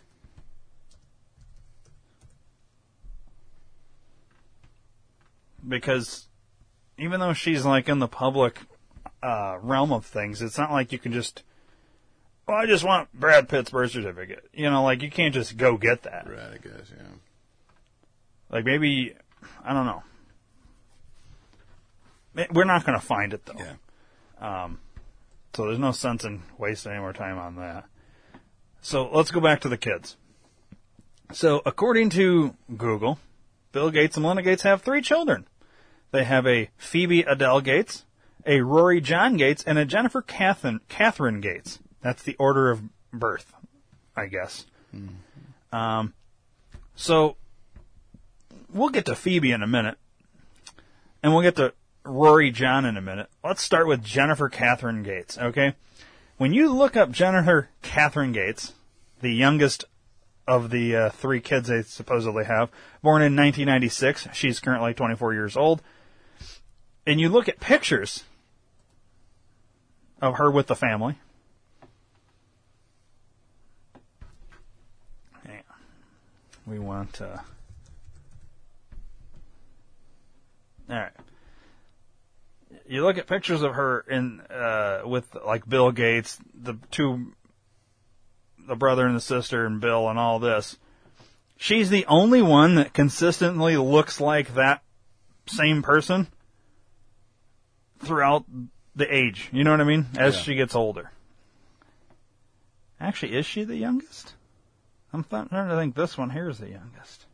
Because 5.66 6.26
even 6.96 7.20
though 7.20 7.32
she's 7.32 7.64
like 7.64 7.88
in 7.88 8.00
the 8.00 8.08
public 8.08 8.60
uh, 9.22 9.58
realm 9.60 9.92
of 9.92 10.04
things, 10.04 10.42
it's 10.42 10.58
not 10.58 10.72
like 10.72 10.90
you 10.92 10.98
can 10.98 11.12
just. 11.12 11.42
Well, 12.48 12.56
I 12.56 12.64
just 12.64 12.82
want 12.82 13.12
Brad 13.12 13.46
Pitt's 13.46 13.70
birth 13.70 13.90
certificate. 13.90 14.48
You 14.54 14.70
know, 14.70 14.82
like 14.82 15.02
you 15.02 15.10
can't 15.10 15.34
just 15.34 15.58
go 15.58 15.76
get 15.76 16.04
that. 16.04 16.26
Right, 16.26 16.54
I 16.54 16.56
guess, 16.56 16.90
yeah. 16.90 17.02
Like 18.50 18.64
maybe, 18.64 19.14
I 19.62 19.74
don't 19.74 19.84
know. 19.84 20.02
We're 22.50 22.64
not 22.64 22.86
going 22.86 22.98
to 22.98 23.04
find 23.04 23.34
it 23.34 23.44
though. 23.44 23.58
Yeah. 23.58 24.64
Um, 24.64 24.78
so 25.54 25.66
there's 25.66 25.78
no 25.78 25.92
sense 25.92 26.24
in 26.24 26.42
wasting 26.56 26.92
any 26.92 27.00
more 27.00 27.12
time 27.12 27.36
on 27.36 27.56
that. 27.56 27.84
So 28.80 29.10
let's 29.12 29.30
go 29.30 29.40
back 29.40 29.60
to 29.62 29.68
the 29.68 29.76
kids. 29.76 30.16
So 31.32 31.60
according 31.66 32.08
to 32.10 32.54
Google, 32.74 33.18
Bill 33.72 33.90
Gates 33.90 34.16
and 34.16 34.22
Melinda 34.22 34.42
Gates 34.42 34.62
have 34.62 34.80
three 34.80 35.02
children. 35.02 35.46
They 36.12 36.24
have 36.24 36.46
a 36.46 36.70
Phoebe 36.78 37.24
Adele 37.24 37.60
Gates, 37.60 38.06
a 38.46 38.62
Rory 38.62 39.02
John 39.02 39.36
Gates, 39.36 39.62
and 39.64 39.78
a 39.78 39.84
Jennifer 39.84 40.22
Catherine, 40.22 40.80
Catherine 40.88 41.42
Gates. 41.42 41.80
That's 42.00 42.22
the 42.22 42.36
order 42.36 42.70
of 42.70 42.82
birth, 43.12 43.52
I 44.16 44.26
guess. 44.26 44.66
Um, 45.72 46.14
so 46.94 47.36
we'll 48.72 48.88
get 48.88 49.06
to 49.06 49.14
Phoebe 49.14 49.52
in 49.52 49.62
a 49.62 49.66
minute, 49.66 49.98
and 51.22 51.32
we'll 51.32 51.42
get 51.42 51.56
to 51.56 51.74
Rory 52.04 52.50
John 52.50 52.84
in 52.84 52.96
a 52.96 53.02
minute. 53.02 53.28
Let's 53.44 53.62
start 53.62 53.86
with 53.86 54.02
Jennifer 54.02 54.48
Catherine 54.48 55.02
Gates, 55.02 55.36
okay? 55.38 55.74
When 56.38 56.52
you 56.52 56.72
look 56.72 56.96
up 56.96 57.10
Jennifer 57.10 57.68
Catherine 57.82 58.32
Gates, 58.32 58.72
the 59.20 59.32
youngest 59.32 59.84
of 60.46 60.70
the 60.70 60.96
uh, 60.96 61.10
three 61.10 61.40
kids 61.40 61.68
they 61.68 61.82
supposedly 61.82 62.44
have, 62.44 62.70
born 63.02 63.22
in 63.22 63.36
1996, 63.36 64.28
she's 64.32 64.60
currently 64.60 64.94
24 64.94 65.34
years 65.34 65.56
old, 65.56 65.82
and 67.06 67.20
you 67.20 67.28
look 67.28 67.48
at 67.48 67.60
pictures 67.60 68.24
of 70.22 70.36
her 70.36 70.50
with 70.50 70.66
the 70.66 70.76
family. 70.76 71.18
Hang 75.44 75.62
on. 75.70 75.76
We 76.68 76.78
want. 76.78 77.20
Uh, 77.22 77.38
all 80.90 80.96
right. 80.96 81.12
You 82.86 83.04
look 83.04 83.16
at 83.16 83.26
pictures 83.26 83.62
of 83.62 83.74
her 83.74 84.00
in 84.00 84.40
uh, 84.50 85.00
with 85.06 85.34
like 85.46 85.66
Bill 85.66 85.90
Gates, 85.92 86.38
the 86.54 86.74
two 86.90 87.32
the 88.66 88.76
brother 88.76 89.06
and 89.06 89.16
the 89.16 89.20
sister 89.20 89.64
and 89.64 89.80
Bill 89.80 90.10
and 90.10 90.18
all 90.18 90.38
this. 90.38 90.76
She's 91.56 91.88
the 91.88 92.04
only 92.06 92.42
one 92.42 92.74
that 92.74 92.92
consistently 92.92 93.78
looks 93.78 94.20
like 94.20 94.54
that 94.54 94.82
same 95.46 95.82
person 95.82 96.28
throughout 97.98 98.44
the 98.94 99.12
age. 99.12 99.48
You 99.52 99.64
know 99.64 99.70
what 99.70 99.80
I 99.80 99.84
mean? 99.84 100.06
As 100.18 100.36
Yeah. 100.36 100.42
she 100.42 100.54
gets 100.54 100.74
older. 100.74 101.10
Actually, 103.00 103.36
is 103.36 103.46
she 103.46 103.64
the 103.64 103.76
youngest? 103.76 104.34
I'm 105.12 105.24
trying 105.24 105.48
to 105.48 105.76
think 105.76 105.94
this 105.94 106.18
one 106.18 106.30
here 106.30 106.48
is 106.48 106.58
the 106.58 106.68
youngest. 106.68 107.26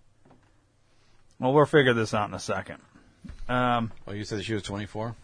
Well, 1.41 1.53
we'll 1.53 1.67
figure 1.67 1.93
this 1.95 2.15
out 2.15 2.29
in 2.29 2.35
a 2.35 2.39
second. 2.39 2.79
Um, 3.49 3.91
Well, 4.07 4.15
you 4.15 4.25
said 4.25 4.45
she 4.45 4.55
was 4.55 4.63
24. 4.63 5.15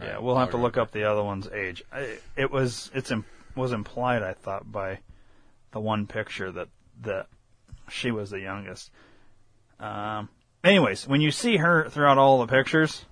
yeah, 0.00 0.18
we'll 0.18 0.36
have 0.36 0.50
to 0.50 0.56
look 0.56 0.76
up 0.76 0.92
the 0.92 1.04
other 1.04 1.22
one's 1.22 1.48
age. 1.48 1.82
I, 1.92 2.18
it 2.36 2.50
was 2.50 2.90
it's 2.94 3.10
im- 3.10 3.24
was 3.54 3.72
implied, 3.72 4.22
I 4.22 4.32
thought, 4.34 4.70
by 4.70 5.00
the 5.72 5.80
one 5.80 6.06
picture 6.06 6.50
that 6.52 6.68
that 7.02 7.26
she 7.90 8.10
was 8.10 8.30
the 8.30 8.40
youngest. 8.40 8.90
Um, 9.80 10.28
anyways, 10.62 11.06
when 11.08 11.20
you 11.20 11.30
see 11.32 11.56
her 11.56 11.88
throughout 11.90 12.16
all 12.16 12.38
the 12.40 12.46
pictures, 12.46 13.04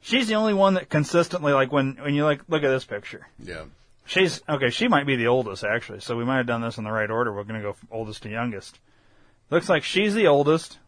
she's 0.00 0.26
the 0.28 0.34
only 0.36 0.54
one 0.54 0.74
that 0.74 0.88
consistently 0.88 1.52
like 1.52 1.70
when 1.70 1.96
when 2.00 2.14
you 2.14 2.24
like 2.24 2.40
look 2.48 2.62
at 2.64 2.68
this 2.70 2.84
picture. 2.84 3.28
Yeah. 3.38 3.64
She's 4.06 4.40
okay. 4.48 4.70
She 4.70 4.86
might 4.86 5.04
be 5.04 5.16
the 5.16 5.26
oldest 5.26 5.64
actually, 5.64 6.00
so 6.00 6.16
we 6.16 6.24
might 6.24 6.36
have 6.36 6.46
done 6.46 6.62
this 6.62 6.78
in 6.78 6.84
the 6.84 6.92
right 6.92 7.10
order. 7.10 7.32
We're 7.32 7.42
going 7.42 7.60
to 7.60 7.66
go 7.66 7.72
from 7.72 7.88
oldest 7.90 8.22
to 8.22 8.30
youngest. 8.30 8.78
Looks 9.50 9.68
like 9.68 9.82
she's 9.82 10.14
the 10.14 10.28
oldest. 10.28 10.78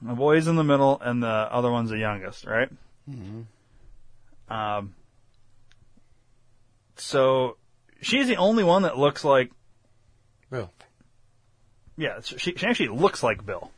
The 0.00 0.14
boy's 0.14 0.46
in 0.46 0.54
the 0.54 0.64
middle, 0.64 1.00
and 1.00 1.20
the 1.20 1.26
other 1.26 1.72
one's 1.72 1.90
the 1.90 1.98
youngest, 1.98 2.46
right? 2.46 2.70
Mm-hmm. 3.10 4.52
Um, 4.52 4.94
so 6.96 7.56
she's 8.00 8.28
the 8.28 8.36
only 8.36 8.62
one 8.62 8.82
that 8.82 8.96
looks 8.96 9.24
like 9.24 9.50
Bill. 10.50 10.70
Yeah, 11.96 12.20
she, 12.22 12.54
she 12.54 12.66
actually 12.66 12.88
looks 12.88 13.24
like 13.24 13.44
Bill. 13.44 13.72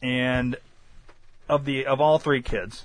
And 0.00 0.56
of 1.46 1.66
the 1.66 1.84
of 1.84 2.00
all 2.00 2.18
three 2.18 2.40
kids, 2.40 2.84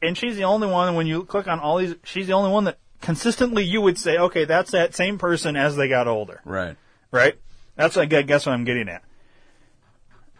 and 0.00 0.16
she's 0.16 0.36
the 0.36 0.44
only 0.44 0.68
one 0.68 0.94
when 0.94 1.08
you 1.08 1.24
click 1.24 1.48
on 1.48 1.58
all 1.58 1.78
these, 1.78 1.96
she's 2.04 2.28
the 2.28 2.34
only 2.34 2.50
one 2.50 2.64
that 2.64 2.78
consistently 3.00 3.64
you 3.64 3.80
would 3.80 3.98
say, 3.98 4.16
okay, 4.18 4.44
that's 4.44 4.70
that 4.72 4.94
same 4.94 5.18
person 5.18 5.56
as 5.56 5.76
they 5.76 5.88
got 5.88 6.08
older, 6.08 6.40
Right. 6.44 6.76
right? 7.10 7.38
That's 7.76 7.96
I 7.96 8.06
guess 8.06 8.46
what 8.46 8.52
I'm 8.52 8.64
getting 8.64 8.88
at. 8.88 9.02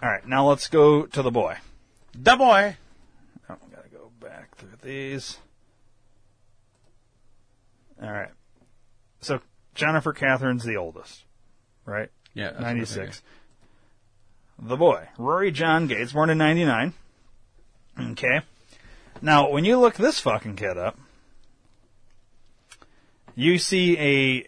All 0.03 0.09
right, 0.09 0.27
now 0.27 0.49
let's 0.49 0.69
go 0.69 1.07
to 1.07 1.23
the 1.23 1.31
boy. 1.31 1.57
The 2.15 2.37
boy. 2.37 2.77
Oh, 3.49 3.57
gotta 3.75 3.89
go 3.89 4.11
back 4.21 4.57
through 4.57 4.71
these. 4.83 5.39
All 8.03 8.11
right. 8.11 8.31
So 9.21 9.41
Jennifer 9.75 10.13
Catherine's 10.13 10.65
the 10.65 10.77
oldest, 10.77 11.25
right? 11.85 12.11
Yeah, 12.35 12.47
that's 12.51 12.57
what 12.59 12.65
I 12.65 12.73
ninety 12.73 12.85
six. 12.87 13.23
The 14.61 14.77
boy, 14.77 15.09
Rory 15.19 15.51
John 15.51 15.87
Gates, 15.87 16.13
born 16.13 16.31
in 16.31 16.39
ninety 16.39 16.65
nine. 16.65 16.95
Okay. 18.01 18.41
Now, 19.21 19.51
when 19.51 19.65
you 19.65 19.79
look 19.79 19.95
this 19.95 20.21
fucking 20.21 20.55
kid 20.57 20.79
up, 20.79 20.97
you 23.39 23.57
see 23.59 23.97
a 23.99 24.47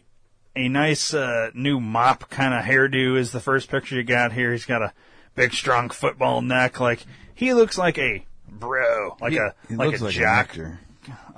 a 0.56 0.68
nice 0.68 1.14
uh, 1.14 1.50
new 1.54 1.78
mop 1.78 2.28
kind 2.28 2.52
of 2.52 2.64
hairdo 2.64 3.16
is 3.16 3.30
the 3.30 3.38
first 3.40 3.70
picture 3.70 3.94
you 3.94 4.02
got 4.02 4.32
here. 4.32 4.50
He's 4.50 4.66
got 4.66 4.82
a 4.82 4.92
big, 5.36 5.52
strong 5.52 5.90
football 5.90 6.42
neck. 6.42 6.80
Like 6.80 7.04
he 7.34 7.54
looks 7.54 7.78
like 7.78 7.98
a 7.98 8.26
bro, 8.48 9.16
like 9.20 9.32
He- 9.32 9.38
a 9.38 9.54
he 9.68 9.76
like 9.76 9.98
a 10.00 10.04
like 10.04 10.14
an 10.14 10.20
jock. 10.20 10.28
actor. 10.28 10.80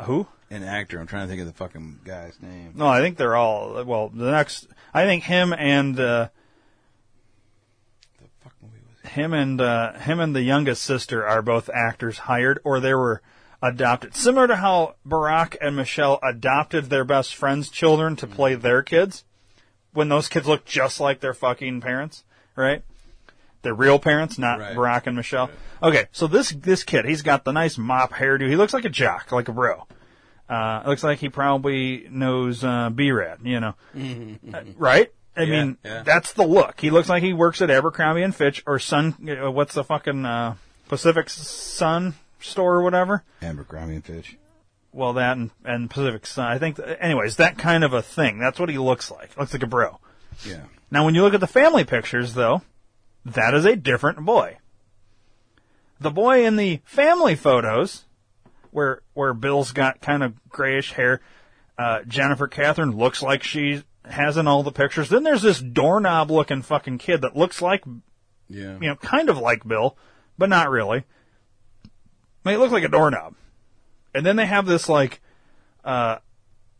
Who? 0.04 0.26
An 0.50 0.62
actor. 0.62 0.98
I'm 0.98 1.06
trying 1.06 1.24
to 1.24 1.28
think 1.28 1.40
of 1.42 1.46
the 1.46 1.52
fucking 1.52 2.00
guy's 2.04 2.40
name. 2.40 2.72
No, 2.74 2.86
I 2.86 3.00
think 3.00 3.16
they're 3.18 3.36
all. 3.36 3.84
Well, 3.84 4.08
the 4.08 4.30
next, 4.30 4.66
I 4.94 5.04
think 5.04 5.22
him 5.24 5.52
and 5.52 5.98
uh, 6.00 6.28
him 9.04 9.32
and 9.32 9.60
uh, 9.60 9.92
him 9.94 10.20
and 10.20 10.34
the 10.34 10.42
youngest 10.42 10.82
sister 10.82 11.26
are 11.26 11.42
both 11.42 11.68
actors 11.72 12.18
hired, 12.18 12.60
or 12.64 12.80
they 12.80 12.94
were 12.94 13.20
adopted. 13.62 14.14
Similar 14.16 14.48
to 14.48 14.56
how 14.56 14.96
Barack 15.06 15.56
and 15.60 15.76
Michelle 15.76 16.18
adopted 16.22 16.86
their 16.86 17.04
best 17.04 17.34
friends' 17.34 17.68
children 17.70 18.16
to 18.16 18.26
play 18.26 18.54
their 18.56 18.82
kids, 18.82 19.24
when 19.92 20.08
those 20.08 20.28
kids 20.28 20.46
look 20.48 20.64
just 20.64 21.00
like 21.00 21.20
their 21.20 21.34
fucking 21.34 21.80
parents, 21.80 22.24
right? 22.56 22.82
Their 23.62 23.74
real 23.74 23.98
parents, 24.00 24.38
not 24.38 24.58
Right. 24.58 24.74
Barack 24.76 25.06
and 25.06 25.14
Michelle. 25.16 25.48
Okay, 25.82 26.06
so 26.12 26.26
this 26.26 26.50
this 26.50 26.82
kid, 26.82 27.04
he's 27.04 27.22
got 27.22 27.44
the 27.44 27.52
nice 27.52 27.78
mop 27.78 28.12
hairdo. 28.12 28.48
He 28.48 28.56
looks 28.56 28.74
like 28.74 28.84
a 28.84 28.88
jock, 28.90 29.30
like 29.32 29.48
a 29.48 29.52
bro. 29.52 29.86
Uh, 30.48 30.82
looks 30.86 31.04
like 31.04 31.18
he 31.20 31.28
probably 31.28 32.06
knows 32.10 32.62
uh, 32.64 32.90
B-Rad, 32.90 33.38
you 33.44 33.60
know, 33.60 33.74
Uh, 34.52 34.62
right? 34.76 35.10
I 35.34 35.42
Yeah, 35.44 35.50
mean, 35.64 35.78
yeah. 35.84 36.02
that's 36.02 36.32
the 36.34 36.42
look. 36.46 36.78
He 36.80 36.90
looks 36.90 37.08
like 37.08 37.22
he 37.22 37.32
works 37.32 37.62
at 37.62 37.70
Abercrombie 37.70 38.22
and 38.22 38.34
Fitch 38.34 38.62
or 38.66 38.78
Sun. 38.78 39.14
Uh, 39.42 39.50
what's 39.50 39.72
the 39.74 39.84
fucking 39.84 40.26
uh, 40.26 40.56
Pacific 40.88 41.30
Sun 41.30 42.14
store 42.42 42.74
or 42.76 42.82
whatever? 42.82 43.24
Abercrombie 43.40 43.94
and 43.96 44.04
Fitch. 44.04 44.36
Well, 44.92 45.14
that 45.14 45.36
and, 45.36 45.50
and 45.64 45.88
Pacific 45.90 46.26
Sun. 46.26 46.46
I 46.46 46.58
think. 46.58 46.78
Anyways, 47.00 47.36
that 47.36 47.56
kind 47.58 47.82
of 47.84 47.92
a 47.94 48.02
thing. 48.02 48.38
That's 48.38 48.60
what 48.60 48.68
he 48.68 48.78
looks 48.78 49.10
like. 49.10 49.36
Looks 49.38 49.52
like 49.54 49.62
a 49.62 49.66
bro. 49.66 49.98
Yeah. 50.44 50.64
Now, 50.90 51.04
when 51.06 51.14
you 51.14 51.22
look 51.22 51.34
at 51.34 51.40
the 51.40 51.46
family 51.46 51.84
pictures, 51.84 52.34
though, 52.34 52.60
that 53.24 53.54
is 53.54 53.64
a 53.64 53.76
different 53.76 54.24
boy. 54.24 54.58
The 56.00 56.10
boy 56.10 56.44
in 56.44 56.56
the 56.56 56.80
family 56.84 57.34
photos, 57.36 58.04
where 58.70 59.00
where 59.14 59.32
Bill's 59.34 59.72
got 59.72 60.00
kind 60.02 60.22
of 60.22 60.34
grayish 60.48 60.92
hair, 60.92 61.20
uh, 61.78 62.02
Jennifer 62.06 62.48
Catherine 62.48 62.96
looks 62.96 63.22
like 63.22 63.42
she 63.42 63.82
has 64.04 64.36
in 64.36 64.48
all 64.48 64.62
the 64.62 64.72
pictures. 64.72 65.08
Then 65.08 65.22
there's 65.22 65.42
this 65.42 65.60
doorknob 65.60 66.30
looking 66.30 66.60
fucking 66.62 66.98
kid 66.98 67.20
that 67.22 67.36
looks 67.36 67.62
like, 67.62 67.84
Yeah. 68.48 68.74
you 68.80 68.88
know, 68.88 68.96
kind 68.96 69.30
of 69.30 69.38
like 69.38 69.66
Bill, 69.66 69.96
but 70.36 70.48
not 70.48 70.70
really. 70.70 71.04
I 72.44 72.48
mean, 72.48 72.56
it 72.56 72.60
looks 72.60 72.72
like 72.72 72.84
a 72.84 72.88
doorknob. 72.88 73.34
And 74.14 74.26
then 74.26 74.36
they 74.36 74.46
have 74.46 74.66
this 74.66 74.88
like, 74.88 75.20
uh, 75.84 76.18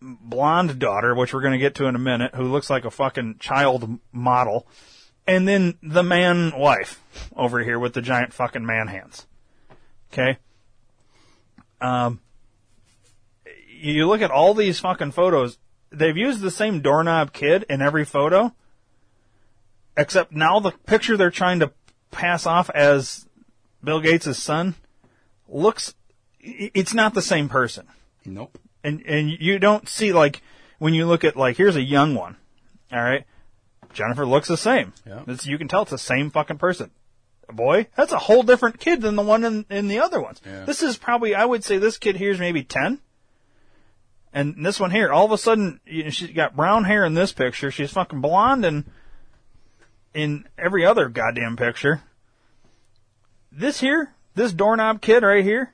blonde 0.01 0.79
daughter, 0.79 1.15
which 1.15 1.33
we're 1.33 1.41
going 1.41 1.53
to 1.53 1.59
get 1.59 1.77
to 1.77 1.87
in 1.87 1.95
a 1.95 2.01
minute, 2.01 2.35
who 2.35 2.45
looks 2.45 2.69
like 2.69 2.85
a 2.85 2.91
fucking 2.91 3.37
child 3.39 4.01
model. 4.13 4.67
And 5.27 5.47
then 5.47 5.79
the 5.83 6.03
man 6.03 6.53
wife 6.57 7.01
over 7.37 7.63
here 7.63 7.79
with 7.79 7.95
the 7.95 8.03
giant 8.03 8.33
fucking 8.33 8.67
man 8.67 8.89
hands. 8.89 9.27
Okay? 10.13 10.39
Um, 11.81 12.21
you 13.69 14.07
look 14.07 14.23
at 14.23 14.31
all 14.31 14.55
these 14.55 14.81
fucking 14.81 15.13
photos, 15.13 15.59
they've 15.91 16.17
used 16.17 16.41
the 16.41 16.51
same 16.51 16.81
doorknob 16.81 17.33
kid 17.33 17.65
in 17.69 17.83
every 17.83 18.05
photo, 18.05 18.55
except 19.97 20.33
now 20.33 20.61
the 20.61 20.73
picture 20.73 21.17
they're 21.17 21.31
trying 21.31 21.61
to 21.61 21.73
pass 22.11 22.47
off 22.47 22.71
as 22.71 23.27
Bill 23.83 24.01
Gates' 24.01 24.39
son 24.39 24.75
looks, 25.53 25.95
it's 26.41 26.95
not 26.95 27.15
the 27.15 27.23
same 27.23 27.49
person 27.49 27.87
Nope. 28.25 28.59
and 28.83 29.03
and 29.07 29.31
you 29.31 29.59
don't 29.59 29.89
see 29.89 30.13
like 30.13 30.43
when 30.79 30.95
you 30.95 31.07
look 31.07 31.25
at 31.25 31.37
like 31.37 31.57
here's 31.57 31.77
a 31.77 31.83
young 31.83 32.15
one, 32.15 32.37
all 32.93 33.03
right. 33.03 33.25
Jennifer 33.93 34.25
looks 34.27 34.49
the 34.49 34.57
same. 34.57 34.93
Yeah. 35.07 35.23
It's, 35.27 35.47
you 35.47 35.59
can 35.59 35.69
tell 35.69 35.83
it's 35.83 35.91
the 35.91 35.99
same 35.99 36.31
fucking 36.31 36.59
person. 36.59 36.91
Boy, 37.53 37.89
that's 37.95 38.13
a 38.13 38.19
whole 38.19 38.43
different 38.43 38.81
kid 38.81 39.03
than 39.03 39.15
the 39.15 39.23
one 39.23 39.45
in, 39.45 39.67
in 39.69 39.89
the 39.89 39.99
other 39.99 40.21
ones. 40.21 40.41
Yeah. 40.47 40.65
This 40.65 40.83
is 40.83 40.97
probably 40.97 41.35
I 41.35 41.45
would 41.45 41.63
say 41.63 41.79
this 41.79 41.99
kid 41.99 42.17
here 42.17 42.31
is 42.31 42.41
maybe 42.41 42.65
ten, 42.65 43.01
and 44.33 44.65
this 44.65 44.81
one 44.81 44.91
here 44.91 45.13
all 45.13 45.27
of 45.27 45.33
a 45.33 45.39
sudden 45.39 45.81
you 45.85 46.05
know, 46.05 46.11
she's 46.11 46.31
got 46.31 46.57
brown 46.57 46.85
hair 46.85 47.05
in 47.05 47.15
this 47.15 47.33
picture. 47.33 47.71
She's 47.71 47.91
fucking 47.93 48.21
blonde 48.21 48.65
and 48.65 48.85
in 50.15 50.47
every 50.57 50.87
other 50.87 51.09
goddamn 51.09 51.57
picture. 51.57 52.03
This 53.51 53.81
here, 53.81 54.15
this 54.35 54.53
doorknob 54.53 55.01
kid 55.01 55.23
right 55.23 55.45
here, 55.45 55.73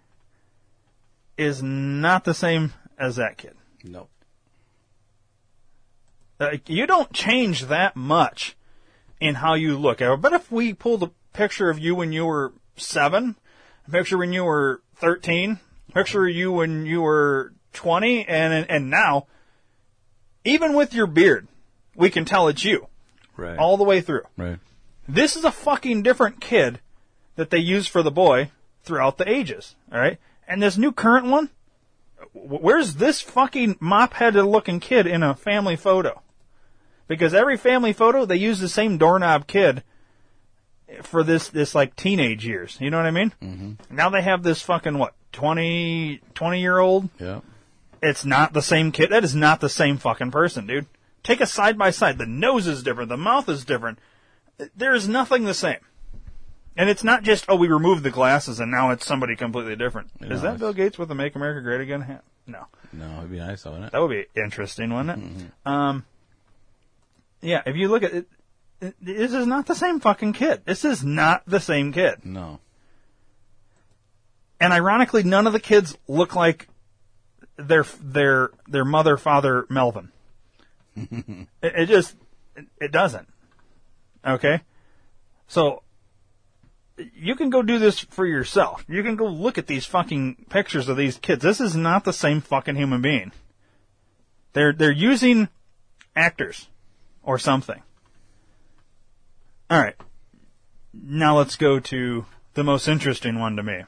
is 1.36 1.62
not 1.62 2.24
the 2.24 2.34
same 2.34 2.72
as 2.98 3.16
that 3.16 3.38
kid. 3.38 3.54
Nope. 3.84 4.10
Like, 6.40 6.68
you 6.68 6.86
don't 6.86 7.12
change 7.12 7.66
that 7.66 7.96
much 7.96 8.56
in 9.20 9.36
how 9.36 9.54
you 9.54 9.76
look. 9.76 9.98
But 9.98 10.32
if 10.32 10.50
we 10.52 10.72
pulled 10.72 11.02
a 11.02 11.10
picture 11.32 11.70
of 11.70 11.78
you 11.78 11.94
when 11.94 12.12
you 12.12 12.26
were 12.26 12.52
seven, 12.76 13.36
a 13.86 13.90
picture 13.90 14.18
when 14.18 14.32
you 14.32 14.44
were 14.44 14.80
thirteen, 14.96 15.58
a 15.88 15.92
picture 15.92 16.26
of 16.26 16.34
you 16.34 16.52
when 16.52 16.86
you 16.86 17.02
were 17.02 17.52
twenty, 17.72 18.26
and 18.26 18.68
and 18.68 18.90
now, 18.90 19.26
even 20.44 20.74
with 20.74 20.94
your 20.94 21.06
beard, 21.06 21.48
we 21.96 22.10
can 22.10 22.24
tell 22.24 22.48
it's 22.48 22.64
you 22.64 22.86
Right. 23.36 23.58
all 23.58 23.76
the 23.76 23.84
way 23.84 24.00
through. 24.00 24.22
Right. 24.36 24.58
This 25.08 25.36
is 25.36 25.44
a 25.44 25.52
fucking 25.52 26.02
different 26.02 26.40
kid 26.40 26.80
that 27.38 27.50
they 27.50 27.58
use 27.58 27.86
for 27.86 28.02
the 28.02 28.10
boy 28.10 28.50
throughout 28.82 29.16
the 29.16 29.28
ages. 29.28 29.76
All 29.92 29.98
right, 29.98 30.18
and 30.46 30.60
this 30.60 30.76
new 30.76 30.90
current 30.92 31.26
one, 31.26 31.50
where's 32.34 32.94
this 32.94 33.20
fucking 33.20 33.76
mop-headed 33.78 34.44
looking 34.44 34.80
kid 34.80 35.06
in 35.06 35.22
a 35.22 35.34
family 35.34 35.76
photo? 35.76 36.20
Because 37.06 37.32
every 37.32 37.56
family 37.56 37.92
photo 37.92 38.26
they 38.26 38.36
use 38.36 38.58
the 38.58 38.68
same 38.68 38.98
doorknob 38.98 39.46
kid 39.46 39.82
for 41.02 41.22
this 41.22 41.48
this 41.48 41.74
like 41.74 41.94
teenage 41.96 42.44
years. 42.44 42.76
You 42.80 42.90
know 42.90 42.96
what 42.96 43.06
I 43.06 43.10
mean? 43.12 43.32
Mm-hmm. 43.40 43.96
Now 43.96 44.10
they 44.10 44.22
have 44.22 44.42
this 44.42 44.60
fucking 44.60 44.98
what 44.98 45.14
20 45.32 46.20
20 46.34 46.60
year 46.60 46.78
old. 46.78 47.08
Yeah. 47.20 47.40
It's 48.02 48.24
not 48.24 48.52
the 48.52 48.62
same 48.62 48.92
kid. 48.92 49.10
That 49.10 49.24
is 49.24 49.34
not 49.34 49.60
the 49.60 49.68
same 49.68 49.96
fucking 49.96 50.30
person, 50.32 50.66
dude. 50.66 50.86
take 51.22 51.40
a 51.40 51.46
side 51.46 51.78
by 51.78 51.90
side. 51.90 52.18
The 52.18 52.26
nose 52.26 52.66
is 52.66 52.82
different. 52.82 53.08
The 53.08 53.16
mouth 53.16 53.48
is 53.48 53.64
different. 53.64 53.98
There 54.76 54.94
is 54.94 55.08
nothing 55.08 55.44
the 55.44 55.54
same. 55.54 55.78
And 56.78 56.88
it's 56.88 57.02
not 57.02 57.24
just, 57.24 57.44
oh, 57.48 57.56
we 57.56 57.66
removed 57.66 58.04
the 58.04 58.10
glasses 58.10 58.60
and 58.60 58.70
now 58.70 58.90
it's 58.90 59.04
somebody 59.04 59.34
completely 59.34 59.74
different. 59.74 60.10
Is 60.20 60.42
that 60.42 60.60
Bill 60.60 60.72
Gates 60.72 60.96
with 60.96 61.08
the 61.08 61.14
Make 61.14 61.34
America 61.34 61.60
Great 61.60 61.80
Again 61.80 62.02
hat? 62.02 62.22
No. 62.46 62.66
No, 62.92 63.18
it'd 63.18 63.32
be 63.32 63.38
nice, 63.38 63.64
wouldn't 63.64 63.86
it? 63.86 63.92
That 63.92 64.00
would 64.00 64.10
be 64.10 64.26
interesting, 64.40 64.94
wouldn't 64.94 65.10
it? 65.10 65.50
Um, 65.66 66.04
yeah, 67.42 67.62
if 67.66 67.74
you 67.74 67.88
look 67.88 68.04
at 68.04 68.14
it, 68.14 68.28
it, 68.80 68.94
this 69.02 69.32
is 69.32 69.44
not 69.44 69.66
the 69.66 69.74
same 69.74 69.98
fucking 69.98 70.34
kid. 70.34 70.62
This 70.66 70.84
is 70.84 71.02
not 71.02 71.42
the 71.46 71.58
same 71.58 71.92
kid. 71.92 72.24
No. 72.24 72.60
And 74.60 74.72
ironically, 74.72 75.24
none 75.24 75.48
of 75.48 75.52
the 75.52 75.60
kids 75.60 75.98
look 76.06 76.36
like 76.36 76.68
their 77.56 77.84
their 78.00 78.50
their 78.68 78.84
mother, 78.84 79.16
father, 79.16 79.66
Melvin. 79.68 80.10
it, 80.96 81.48
it 81.60 81.86
just 81.86 82.14
it, 82.56 82.66
it 82.80 82.92
doesn't. 82.92 83.28
Okay, 84.24 84.60
so 85.48 85.82
you 87.14 87.34
can 87.34 87.50
go 87.50 87.62
do 87.62 87.78
this 87.78 88.00
for 88.00 88.26
yourself. 88.26 88.84
You 88.88 89.02
can 89.02 89.16
go 89.16 89.26
look 89.26 89.58
at 89.58 89.66
these 89.66 89.86
fucking 89.86 90.46
pictures 90.48 90.88
of 90.88 90.96
these 90.96 91.16
kids. 91.18 91.42
This 91.42 91.60
is 91.60 91.76
not 91.76 92.04
the 92.04 92.12
same 92.12 92.40
fucking 92.40 92.76
human 92.76 93.02
being. 93.02 93.32
They're 94.52 94.72
they're 94.72 94.90
using 94.90 95.48
actors 96.16 96.68
or 97.22 97.38
something. 97.38 97.82
All 99.70 99.80
right. 99.80 99.96
Now 100.92 101.36
let's 101.36 101.56
go 101.56 101.78
to 101.78 102.24
the 102.54 102.64
most 102.64 102.88
interesting 102.88 103.38
one 103.38 103.56
to 103.56 103.62
me. 103.62 103.84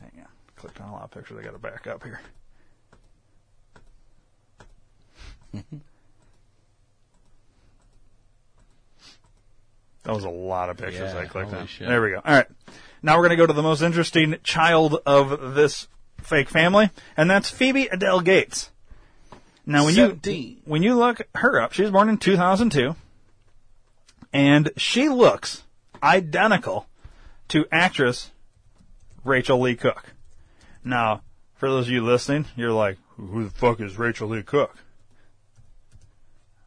Hang 0.00 0.12
on. 0.18 0.26
Clicked 0.56 0.80
on 0.80 0.88
a 0.88 0.92
lot 0.92 1.04
of 1.04 1.10
pictures. 1.12 1.38
I 1.38 1.42
got 1.42 1.52
to 1.52 1.58
back 1.58 1.86
up 1.86 2.04
here. 2.04 2.20
That 10.04 10.14
was 10.14 10.24
a 10.24 10.30
lot 10.30 10.70
of 10.70 10.78
pictures 10.78 11.12
Yeah, 11.14 11.20
I 11.20 11.26
clicked 11.26 11.50
holy 11.50 11.62
on. 11.62 11.66
shit. 11.66 11.86
There 11.88 12.00
we 12.02 12.10
go. 12.10 12.20
All 12.24 12.34
right. 12.34 12.46
Now 13.02 13.16
we're 13.16 13.28
going 13.28 13.30
to 13.30 13.36
go 13.36 13.46
to 13.46 13.52
the 13.52 13.62
most 13.62 13.82
interesting 13.82 14.36
child 14.42 15.00
of 15.06 15.54
this 15.54 15.88
fake 16.22 16.48
family, 16.48 16.90
and 17.16 17.30
that's 17.30 17.50
Phoebe 17.50 17.86
Adele 17.86 18.20
Gates. 18.20 18.70
Now, 19.66 19.84
when 19.84 19.94
you 19.94 20.06
17. 20.08 20.62
when 20.64 20.82
you 20.82 20.94
look 20.96 21.20
her 21.36 21.60
up, 21.60 21.72
she 21.72 21.82
was 21.82 21.90
born 21.90 22.08
in 22.08 22.18
2002, 22.18 22.96
and 24.32 24.70
she 24.76 25.08
looks 25.08 25.64
identical 26.02 26.86
to 27.48 27.66
actress 27.70 28.30
Rachael 29.24 29.60
Leigh 29.60 29.76
Cook. 29.76 30.14
Now, 30.82 31.22
for 31.54 31.68
those 31.68 31.86
of 31.86 31.92
you 31.92 32.04
listening, 32.04 32.46
you're 32.56 32.72
like, 32.72 32.96
"Who 33.16 33.44
the 33.44 33.50
fuck 33.50 33.80
is 33.80 33.98
Rachael 33.98 34.28
Leigh 34.28 34.42
Cook?" 34.42 34.76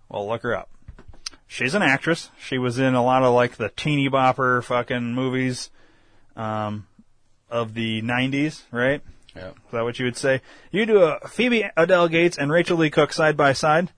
Well, 0.10 0.28
look 0.28 0.44
her 0.44 0.56
up. 0.56 0.70
She's 1.54 1.76
an 1.76 1.84
actress. 1.84 2.32
She 2.40 2.58
was 2.58 2.80
in 2.80 2.96
a 2.96 3.04
lot 3.04 3.22
of 3.22 3.32
like 3.36 3.58
the 3.58 3.70
teeny 3.70 4.10
bopper 4.10 4.64
fucking 4.64 5.14
movies 5.14 5.70
um, 6.36 6.88
of 7.48 7.76
the 7.76 8.02
90s, 8.02 8.64
right? 8.72 9.04
Yeah. 9.36 9.50
Is 9.50 9.72
that 9.72 9.84
what 9.84 10.00
you 10.00 10.06
would 10.06 10.18
say? 10.18 10.42
You 10.72 10.88
do 10.88 11.04
a 11.04 11.20
Phoebe 11.28 11.70
Adele 11.78 12.08
Gates 12.08 12.40
and 12.40 12.52
Rachael 12.52 12.78
Leigh 12.78 12.90
Cook 12.90 13.14
side 13.14 13.38
by 13.38 13.54
side. 13.54 13.92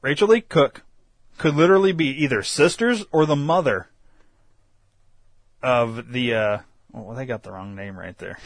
Rachael 0.00 0.28
Leigh 0.28 0.40
Cook 0.40 0.84
could 1.36 1.54
literally 1.54 1.92
be 1.92 2.08
either 2.24 2.42
sisters 2.42 3.04
or 3.12 3.26
the 3.26 3.36
mother 3.36 3.88
of 5.62 6.12
the. 6.12 6.32
Uh, 6.32 6.58
well, 6.92 7.14
they 7.14 7.26
got 7.26 7.42
the 7.42 7.52
wrong 7.52 7.76
name 7.76 7.94
right 7.94 8.16
there. 8.16 8.38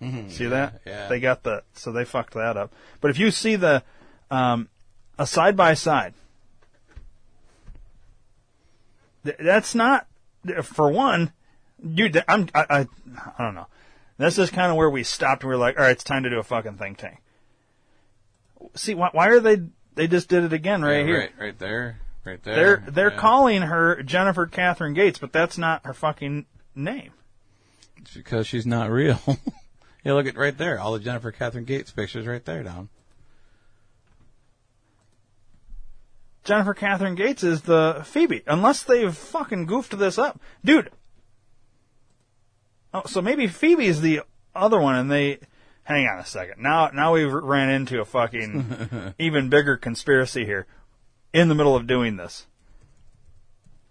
See 0.00 0.46
that? 0.46 0.80
yeah. 0.86 1.08
They 1.08 1.20
got 1.20 1.42
the 1.42 1.64
so 1.74 1.92
they 1.92 2.06
fucked 2.06 2.32
that 2.32 2.56
up. 2.56 2.72
But 3.02 3.10
if 3.10 3.18
you 3.18 3.30
see 3.30 3.56
the 3.56 3.82
um, 4.30 4.70
a 5.18 5.26
side 5.26 5.54
by 5.54 5.74
side, 5.74 6.14
that's 9.22 9.74
not 9.74 10.06
for 10.62 10.90
one. 10.90 11.32
Dude, 11.94 12.22
I'm 12.26 12.48
I, 12.54 12.66
I 12.70 12.86
I 13.38 13.44
don't 13.44 13.54
know. 13.54 13.66
This 14.16 14.38
is 14.38 14.50
kind 14.50 14.70
of 14.70 14.76
where 14.76 14.90
we 14.90 15.04
stopped. 15.04 15.42
and 15.42 15.48
We 15.50 15.54
were 15.54 15.60
like, 15.60 15.76
all 15.78 15.84
right, 15.84 15.92
it's 15.92 16.02
time 16.04 16.24
to 16.24 16.30
do 16.30 16.38
a 16.38 16.42
fucking 16.42 16.74
think 16.76 16.98
tank. 16.98 17.18
See, 18.74 18.94
why, 18.94 19.10
why 19.12 19.28
are 19.28 19.40
they? 19.40 19.58
They 19.94 20.06
just 20.08 20.28
did 20.28 20.44
it 20.44 20.52
again 20.52 20.82
right 20.82 20.98
Yeah, 21.00 21.04
here. 21.06 21.18
Right, 21.18 21.32
right 21.38 21.58
there. 21.58 22.00
Right 22.24 22.42
there. 22.42 22.54
They're 22.54 22.84
they're 22.90 23.10
Yeah. 23.12 23.18
calling 23.18 23.62
her 23.62 24.02
Jennifer 24.02 24.46
Catherine 24.46 24.94
Gates, 24.94 25.18
but 25.18 25.32
that's 25.32 25.56
not 25.58 25.86
her 25.86 25.94
fucking 25.94 26.46
name. 26.74 27.12
It's 27.96 28.14
because 28.14 28.46
she's 28.46 28.66
not 28.66 28.90
real. 28.90 29.18
yeah, 30.04 30.12
look 30.12 30.26
at 30.26 30.36
right 30.36 30.56
there. 30.56 30.78
All 30.80 30.92
the 30.92 30.98
Jennifer 31.00 31.32
Catherine 31.32 31.64
Gates 31.64 31.90
pictures 31.90 32.26
right 32.26 32.44
there 32.44 32.62
down. 32.62 32.88
Jennifer 36.44 36.74
Catherine 36.74 37.14
Gates 37.14 37.42
is 37.42 37.62
the 37.62 38.02
Phoebe, 38.04 38.42
unless 38.46 38.82
they've 38.82 39.14
fucking 39.14 39.66
goofed 39.66 39.98
this 39.98 40.18
up, 40.18 40.40
dude. 40.64 40.90
Oh, 42.94 43.02
so 43.06 43.20
maybe 43.20 43.46
Phoebe's 43.46 44.00
the 44.00 44.22
other 44.54 44.80
one, 44.80 44.96
and 44.96 45.10
they. 45.10 45.38
Hang 45.84 46.06
on 46.06 46.18
a 46.18 46.26
second. 46.26 46.62
Now, 46.62 46.90
now 46.92 47.14
we've 47.14 47.32
ran 47.32 47.70
into 47.70 48.00
a 48.00 48.04
fucking 48.04 49.14
even 49.18 49.48
bigger 49.48 49.76
conspiracy 49.76 50.44
here. 50.44 50.66
In 51.32 51.48
the 51.48 51.54
middle 51.54 51.76
of 51.76 51.86
doing 51.86 52.16
this, 52.16 52.46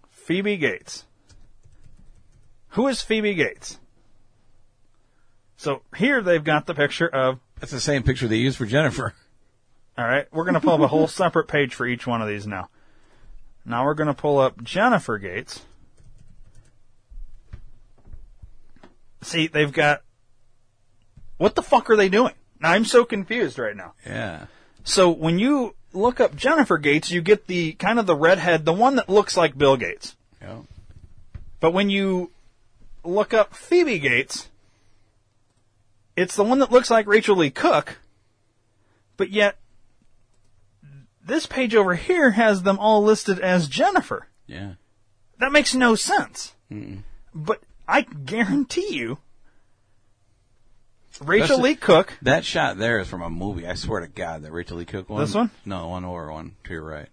Phoebe 0.10 0.58
Gates. 0.58 1.06
Who 2.70 2.88
is 2.88 3.02
Phoebe 3.02 3.34
Gates? 3.34 3.80
So 5.56 5.82
here 5.96 6.22
they've 6.22 6.44
got 6.44 6.66
the 6.66 6.74
picture 6.74 7.08
of. 7.08 7.40
That's 7.60 7.72
the 7.72 7.80
same 7.80 8.04
picture 8.04 8.28
they 8.28 8.38
used 8.38 8.58
for 8.58 8.66
Jennifer. 8.66 9.14
All 9.98 10.06
right, 10.06 10.28
we're 10.32 10.44
going 10.44 10.54
to 10.54 10.60
pull 10.60 10.74
up 10.74 10.82
a 10.82 10.88
whole 10.88 11.08
separate 11.08 11.48
page 11.48 11.74
for 11.74 11.86
each 11.88 12.06
one 12.06 12.22
of 12.22 12.28
these 12.28 12.46
now. 12.46 12.70
Now 13.66 13.84
we're 13.86 13.96
going 13.96 14.08
to 14.08 14.14
pull 14.14 14.40
up 14.40 14.64
Jennifer 14.64 15.18
Gates. 15.18 15.62
See, 19.22 19.48
they've 19.48 19.72
got. 19.72 20.04
What 21.38 21.56
the 21.56 21.64
fuck 21.64 21.90
are 21.90 21.96
they 21.96 22.10
doing? 22.10 22.34
Now, 22.60 22.72
I'm 22.72 22.86
so 22.86 23.06
confused 23.06 23.60
right 23.60 23.76
now. 23.76 23.94
Yeah. 24.06 24.46
So 24.84 25.10
when 25.10 25.38
you 25.38 25.76
look 25.94 26.20
up 26.20 26.36
Jennifer 26.36 26.78
Gates, 26.78 27.12
you 27.12 27.22
get 27.22 27.48
the 27.48 27.74
kind 27.74 28.00
of 28.00 28.06
the 28.06 28.16
redhead, 28.16 28.66
the 28.66 28.74
one 28.74 28.96
that 28.96 29.10
looks 29.10 29.36
like 29.36 29.58
Bill 29.58 29.78
Gates. 29.78 30.16
Yeah. 30.42 30.60
But 31.60 31.74
when 31.74 31.90
you 31.90 32.32
look 33.04 33.34
up 33.34 33.54
Phoebe 33.54 34.00
Gates, 34.00 34.48
it's 36.16 36.36
the 36.36 36.44
one 36.44 36.60
that 36.60 36.72
looks 36.72 36.90
like 36.90 37.08
Rachael 37.08 37.38
Leigh 37.38 37.50
Cook, 37.50 38.00
but 39.18 39.30
yet 39.30 39.58
this 41.28 41.46
page 41.46 41.76
over 41.76 41.96
here 41.96 42.32
has 42.32 42.64
them 42.64 42.80
all 42.80 43.04
listed 43.04 43.40
as 43.40 43.68
Jennifer. 43.68 44.28
Yeah. 44.48 44.74
That 45.40 45.52
makes 45.52 45.76
no 45.76 45.96
sense. 45.96 46.56
Mm-mm. 46.72 47.04
But 47.36 47.62
I 47.88 48.02
guarantee 48.02 48.94
you, 48.96 49.20
Rachel 51.22 51.58
That's- 51.58 51.64
Lee 51.64 51.76
Cook, 51.76 52.18
That 52.22 52.46
shot 52.46 52.78
there 52.78 53.00
is 53.00 53.08
from 53.08 53.22
a 53.22 53.30
movie. 53.30 53.68
I 53.68 53.74
swear 53.76 54.02
to 54.02 54.08
God, 54.08 54.44
that 54.44 54.52
Rachael 54.52 54.78
Leigh 54.78 54.86
Cook 54.86 55.10
one. 55.10 55.22
This 55.22 55.34
one? 55.36 55.52
No, 55.66 55.88
one 55.90 56.06
over 56.06 56.32
one 56.32 56.56
to 56.64 56.74
your 56.74 56.84
right. 56.84 57.10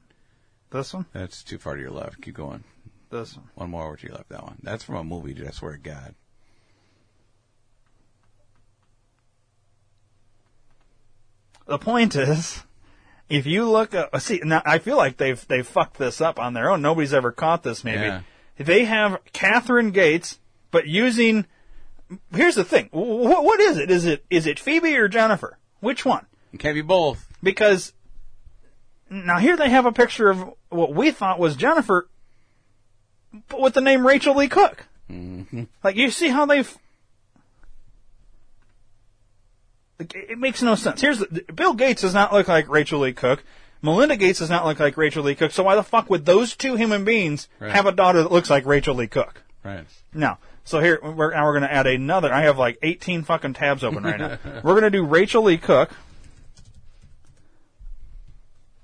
this 0.71 0.93
one, 0.95 1.07
That's 1.13 1.43
too 1.43 1.59
far 1.59 1.75
to 1.77 1.81
your 1.81 1.91
left. 1.91 2.21
Keep 2.23 2.35
going. 2.37 2.65
this 3.11 3.37
one. 3.37 3.49
One 3.55 3.71
more 3.71 3.87
over 3.87 3.97
to 3.97 4.07
your 4.07 4.17
left. 4.17 4.29
That 4.31 4.43
one. 4.43 4.59
That's 4.63 4.85
from 4.85 4.97
a 4.97 5.05
movie, 5.05 5.35
dude. 5.35 5.47
I 5.49 5.51
swear 5.51 5.73
to 5.73 5.79
God. 5.79 6.15
The 11.67 11.79
point 11.79 12.15
is, 12.15 12.63
if 13.29 13.47
you 13.47 13.69
look 13.71 13.95
up, 13.95 14.19
see, 14.21 14.41
now 14.45 14.63
I 14.65 14.79
feel 14.79 14.97
like 14.97 15.17
they've 15.17 15.47
they've 15.49 15.67
fucked 15.67 15.99
this 15.99 16.21
up 16.21 16.39
on 16.39 16.55
their 16.55 16.71
own. 16.71 16.83
Nobody's 16.83 17.15
ever 17.15 17.33
caught 17.33 17.63
this. 17.63 17.85
Maybe 17.85 18.03
Yeah. 18.03 18.21
they 18.59 18.85
have 18.85 19.19
Catherine 19.33 19.91
Gates, 19.91 20.39
but 20.71 20.87
using. 20.87 21.47
Here's 22.35 22.55
the 22.55 22.65
thing. 22.65 22.89
What, 22.93 23.45
what 23.45 23.61
is 23.61 23.79
it? 23.79 23.91
Is 23.91 24.05
it 24.05 24.25
is 24.31 24.47
it 24.47 24.59
Phoebe 24.61 24.97
or 24.97 25.09
Jennifer? 25.09 25.59
Which 25.81 26.05
one? 26.05 26.27
It 26.53 26.61
can't 26.61 26.75
be 26.75 26.83
both. 26.83 27.27
Because 27.43 27.93
now 29.11 29.39
here 29.39 29.57
they 29.57 29.71
have 29.71 29.87
a 29.87 29.93
picture 29.93 30.29
of 30.31 30.53
what 30.69 30.95
we 30.95 31.11
thought 31.11 31.39
was 31.39 31.57
Jennifer, 31.57 32.09
but 33.49 33.61
with 33.61 33.75
the 33.75 33.81
name 33.81 34.07
Rachael 34.07 34.37
Leigh 34.37 34.49
Cook. 34.49 34.87
Mm-hmm. 35.11 35.65
Like 35.83 35.97
you 35.97 36.11
see 36.11 36.29
how 36.29 36.47
they've. 36.47 36.77
Like, 39.99 40.15
it 40.15 40.39
makes 40.39 40.63
no 40.63 40.75
sense. 40.75 41.01
Here's 41.01 41.21
the, 41.21 41.45
Bill 41.55 41.75
Gates 41.75 42.03
does 42.03 42.15
not 42.15 42.33
look 42.33 42.49
like 42.49 42.69
Rachael 42.69 43.01
Leigh 43.01 43.13
Cook. 43.13 43.45
Melinda 43.81 44.17
Gates 44.17 44.39
does 44.39 44.51
not 44.51 44.65
look 44.65 44.81
like 44.81 44.97
Rachael 44.97 45.23
Leigh 45.25 45.35
Cook. 45.35 45.53
So 45.53 45.63
why 45.63 45.75
the 45.77 45.83
fuck 45.83 46.09
would 46.11 46.25
those 46.25 46.57
two 46.57 46.75
human 46.77 47.05
beings 47.05 47.49
Right. 47.61 47.71
have 47.71 47.87
a 47.87 47.93
daughter 47.93 48.23
that 48.23 48.33
looks 48.33 48.51
like 48.51 48.65
Rachael 48.67 48.95
Leigh 48.95 49.07
Cook? 49.09 49.43
Right. 49.63 49.85
No. 50.13 50.39
So 50.65 50.81
here, 50.81 50.99
we're, 51.03 51.33
now 51.33 51.45
we're 51.45 51.53
going 51.53 51.63
to 51.69 51.73
add 51.73 51.87
another. 51.87 52.33
I 52.33 52.43
have 52.43 52.59
like 52.59 52.79
18 52.83 53.23
fucking 53.25 53.53
tabs 53.53 53.85
open 53.85 54.03
right 54.03 54.19
now. 54.19 54.39
we're 54.65 54.73
going 54.73 54.83
to 54.85 54.91
do 54.91 55.05
Rachael 55.05 55.43
Leigh 55.43 55.59
Cook. 55.59 55.91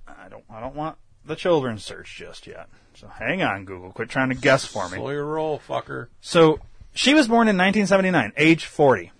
I 0.06 0.28
don't, 0.28 0.44
I 0.50 0.60
don't 0.60 0.74
want 0.74 0.96
the 1.24 1.34
children's 1.36 1.82
search 1.84 2.14
just 2.16 2.46
yet. 2.46 2.68
So 2.94 3.08
hang 3.08 3.42
on, 3.42 3.64
Google. 3.64 3.92
Quit 3.92 4.10
trying 4.10 4.28
to 4.28 4.34
guess 4.34 4.64
for 4.66 4.88
me. 4.90 4.98
Slow 4.98 5.10
your 5.10 5.24
roll, 5.24 5.60
fucker. 5.66 6.08
So 6.20 6.60
she 6.92 7.14
was 7.14 7.26
born 7.28 7.48
in 7.48 7.56
1979, 7.56 8.32
age 8.36 8.66
40. 8.66 9.12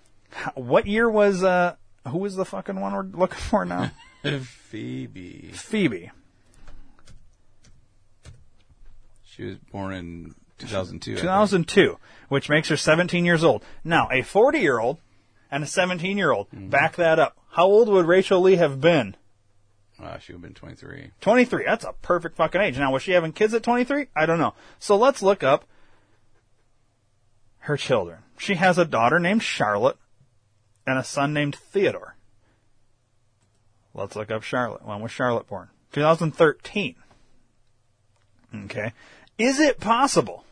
What 0.55 0.87
year 0.87 1.09
was 1.11 1.43
uh, 1.43 1.77
who 2.09 2.25
is 2.25 2.35
the 2.37 2.45
fucking 2.45 2.79
one 2.81 2.93
we're 2.93 3.03
looking 3.19 3.39
for 3.39 3.65
now? 3.65 3.91
Phoebe. 4.23 5.51
Phoebe. 5.53 6.11
She 9.25 9.45
was 9.45 9.57
born 9.73 9.95
in 9.95 10.35
2002. 10.59 11.17
2002, 11.17 11.99
which 12.29 12.49
makes 12.49 12.69
her 12.69 12.77
17 12.77 13.25
years 13.25 13.43
old. 13.45 13.65
Now, 13.85 14.09
a 14.11 14.23
40 14.23 14.59
year 14.59 14.79
old 14.79 14.99
and 15.51 15.65
a 15.65 15.67
17 15.67 16.19
year 16.19 16.31
old, 16.33 16.49
Mm-hmm. 16.51 16.69
back 16.69 16.97
that 16.97 17.19
up. 17.19 17.37
How 17.53 17.65
old 17.67 17.89
would 17.89 18.07
Rachael 18.07 18.41
Leigh 18.43 18.57
have 18.57 18.81
been? 18.81 19.17
Uh, 20.03 20.19
she 20.19 20.33
would 20.33 20.37
have 20.37 20.43
been 20.43 20.55
23. 20.55 21.11
23. 21.21 21.65
That's 21.67 21.85
a 21.85 21.93
perfect 22.01 22.37
fucking 22.37 22.61
age. 22.61 22.79
Now, 22.79 22.93
was 22.93 23.03
she 23.03 23.13
having 23.13 23.33
kids 23.33 23.53
at 23.55 23.63
23? 23.63 24.07
I 24.17 24.27
don't 24.27 24.39
know. 24.39 24.55
So 24.79 24.97
let's 24.97 25.23
look 25.23 25.43
up 25.43 25.65
her 27.61 27.77
children. 27.77 28.21
She 28.39 28.55
has 28.55 28.79
a 28.79 28.85
daughter 28.85 29.19
named 29.19 29.43
Charlotte 29.43 29.97
and 30.91 30.99
a 30.99 31.05
son 31.05 31.33
named 31.33 31.55
Theodore. 31.55 32.17
Let's 33.95 34.17
look 34.17 34.31
up 34.31 34.43
Charlotte. 34.43 34.85
When 34.85 35.01
was 35.01 35.11
Charlotte 35.11 35.49
born? 35.49 35.69
2013. 35.93 36.95
Okay. 38.65 38.93
Is 39.39 39.59
it 39.59 39.81
possible 39.81 40.45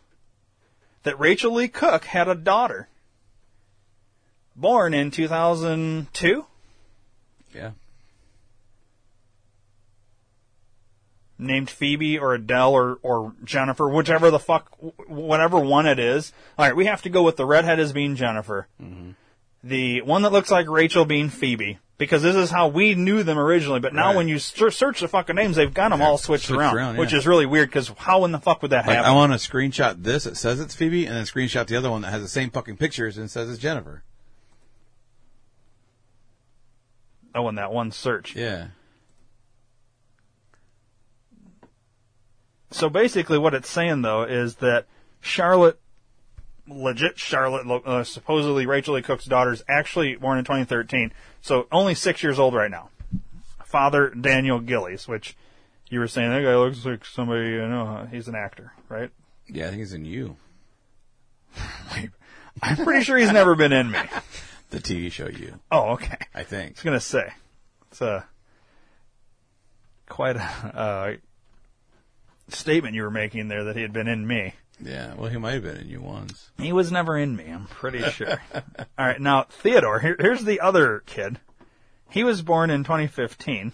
that 1.03 1.19
Rachael 1.19 1.53
Leigh 1.53 1.69
Cook 1.69 2.07
had 2.07 2.29
a 2.29 2.35
daughter 2.35 2.89
born 4.57 4.95
in 4.95 5.11
2002? 5.11 6.47
Yeah. 7.55 7.71
named 11.39 11.71
Phoebe 11.71 12.19
or 12.19 12.35
Adele 12.35 12.73
or, 12.73 12.99
or 13.03 13.33
Jennifer, 13.45 13.89
whichever 13.89 14.31
the 14.31 14.41
fuck, 14.41 14.77
whatever 15.07 15.61
one 15.61 15.87
it 15.87 15.99
is. 15.99 16.33
All 16.59 16.67
right, 16.67 16.75
we 16.75 16.87
have 16.87 17.03
to 17.03 17.09
go 17.09 17.23
with 17.23 17.37
the 17.37 17.47
redhead 17.47 17.79
as 17.79 17.93
being 17.93 18.17
Jennifer, 18.17 18.67
mm-hmm. 18.83 19.13
The 19.63 20.03
one 20.03 20.23
that 20.23 20.33
looks 20.33 20.51
like 20.51 20.69
Rachel 20.69 21.05
being 21.05 21.29
Phoebe, 21.31 21.79
because 21.99 22.23
this 22.23 22.37
is 22.37 22.51
how 22.51 22.69
we 22.69 22.95
knew 22.95 23.23
them 23.23 23.39
originally. 23.39 23.81
But 23.81 23.93
now 23.95 24.09
Right. 24.09 24.17
when 24.17 24.29
you 24.29 24.39
ser- 24.39 24.71
search 24.71 25.01
the 25.01 25.09
fucking 25.09 25.35
names, 25.37 25.57
they've 25.57 25.73
got 25.73 25.89
them 25.91 26.01
all 26.01 26.17
switched, 26.19 26.47
switched 26.47 26.59
around, 26.61 26.77
around, 26.77 26.97
which 26.97 27.13
yeah. 27.13 27.19
is 27.19 27.27
really 27.27 27.47
weird. 27.47 27.69
Because 27.69 27.89
how 27.99 28.25
in 28.25 28.33
the 28.33 28.39
fuck 28.39 28.63
would 28.63 28.71
that 28.71 28.87
Like, 28.87 28.97
happen? 28.97 29.11
I 29.11 29.15
want 29.15 29.33
to 29.33 29.39
screenshot 29.39 30.03
this 30.03 30.25
that 30.25 30.37
says 30.37 30.61
it's 30.61 30.75
Phoebe, 30.75 31.07
and 31.07 31.17
then 31.17 31.25
screenshot 31.25 31.67
the 31.67 31.77
other 31.77 31.91
one 31.91 32.03
that 32.03 32.11
has 32.11 32.23
the 32.23 32.29
same 32.29 32.51
fucking 32.51 32.77
pictures 32.77 33.19
and 33.19 33.31
says 33.31 33.51
it's 33.51 33.59
Jennifer. 33.59 34.03
oh, 37.35 37.49
in 37.49 37.55
that 37.57 37.73
one 37.73 37.93
search. 37.93 38.35
Yeah. 38.35 38.69
So 42.71 42.89
basically, 42.91 43.39
what 43.39 43.55
it's 43.55 43.69
saying 43.69 44.03
though 44.03 44.25
is 44.25 44.57
that 44.57 44.87
Charlotte, 45.21 45.79
legit 46.69 47.19
Charlotte, 47.19 47.83
uh, 47.87 48.05
supposedly 48.05 48.67
Rachael 48.67 48.95
Leigh 48.95 49.03
Cook's 49.03 49.25
daughter, 49.25 49.53
is 49.53 49.63
actually 49.69 50.17
born 50.17 50.39
in 50.39 50.45
2013. 50.45 51.13
So 51.41 51.67
only 51.73 51.95
six 51.95 52.23
years 52.23 52.39
old 52.39 52.55
right 52.55 52.71
now. 52.71 52.91
Father 53.65 54.11
Daniel 54.11 54.61
Gillies, 54.61 55.07
which 55.07 55.37
you 55.89 56.01
were 56.01 56.09
saying 56.09 56.31
that 56.31 56.43
guy 56.43 56.57
looks 56.57 56.85
like 56.85 57.05
somebody 57.05 57.51
you 57.51 57.69
know. 57.69 58.07
He's 58.11 58.29
an 58.29 58.35
actor, 58.35 58.73
right? 58.89 59.11
Yeah, 59.47 59.67
I 59.67 59.69
think 59.69 59.81
he's 59.81 59.93
in 59.93 60.05
you. 60.05 60.37
I'm 62.63 62.77
pretty 62.77 63.05
sure 63.05 63.17
he's 63.17 63.33
never 63.33 63.55
been 63.55 63.73
in 63.73 63.91
me. 63.91 63.99
The 64.71 64.81
TV 64.81 65.11
show 65.11 65.29
you. 65.29 65.59
Oh, 65.73 65.93
okay. 65.93 66.19
I 66.35 66.43
think. 66.43 66.73
I 66.73 66.73
was 66.73 66.83
gonna 66.83 67.01
say 67.01 67.33
it's 67.91 68.03
a 68.03 68.27
quite 70.07 70.37
a 70.37 70.41
uh, 70.43 71.13
statement 72.49 72.95
you 72.95 73.03
were 73.03 73.11
making 73.11 73.49
there 73.49 73.65
that 73.65 73.77
he 73.77 73.83
had 73.83 73.95
been 73.95 74.09
in 74.09 74.27
me. 74.27 74.53
Yeah, 74.81 75.15
well, 75.15 75.31
he 75.31 75.39
might 75.39 75.55
have 75.55 75.63
been 75.63 75.77
in 75.77 75.89
you 75.89 76.01
once. 76.01 76.51
He 76.59 76.73
was 76.73 76.93
never 76.93 77.17
in 77.17 77.35
me, 77.37 77.47
I'm 77.51 77.67
pretty 77.67 78.03
sure. 78.11 78.41
All 78.55 79.07
right, 79.07 79.21
now 79.21 79.45
Theodore, 79.45 80.01
here, 80.01 80.17
here's 80.19 80.45
the 80.45 80.61
other 80.61 81.03
kid. 81.07 81.41
He 82.11 82.25
was 82.25 82.43
born 82.43 82.71
in 82.71 82.85
2015. 82.85 83.73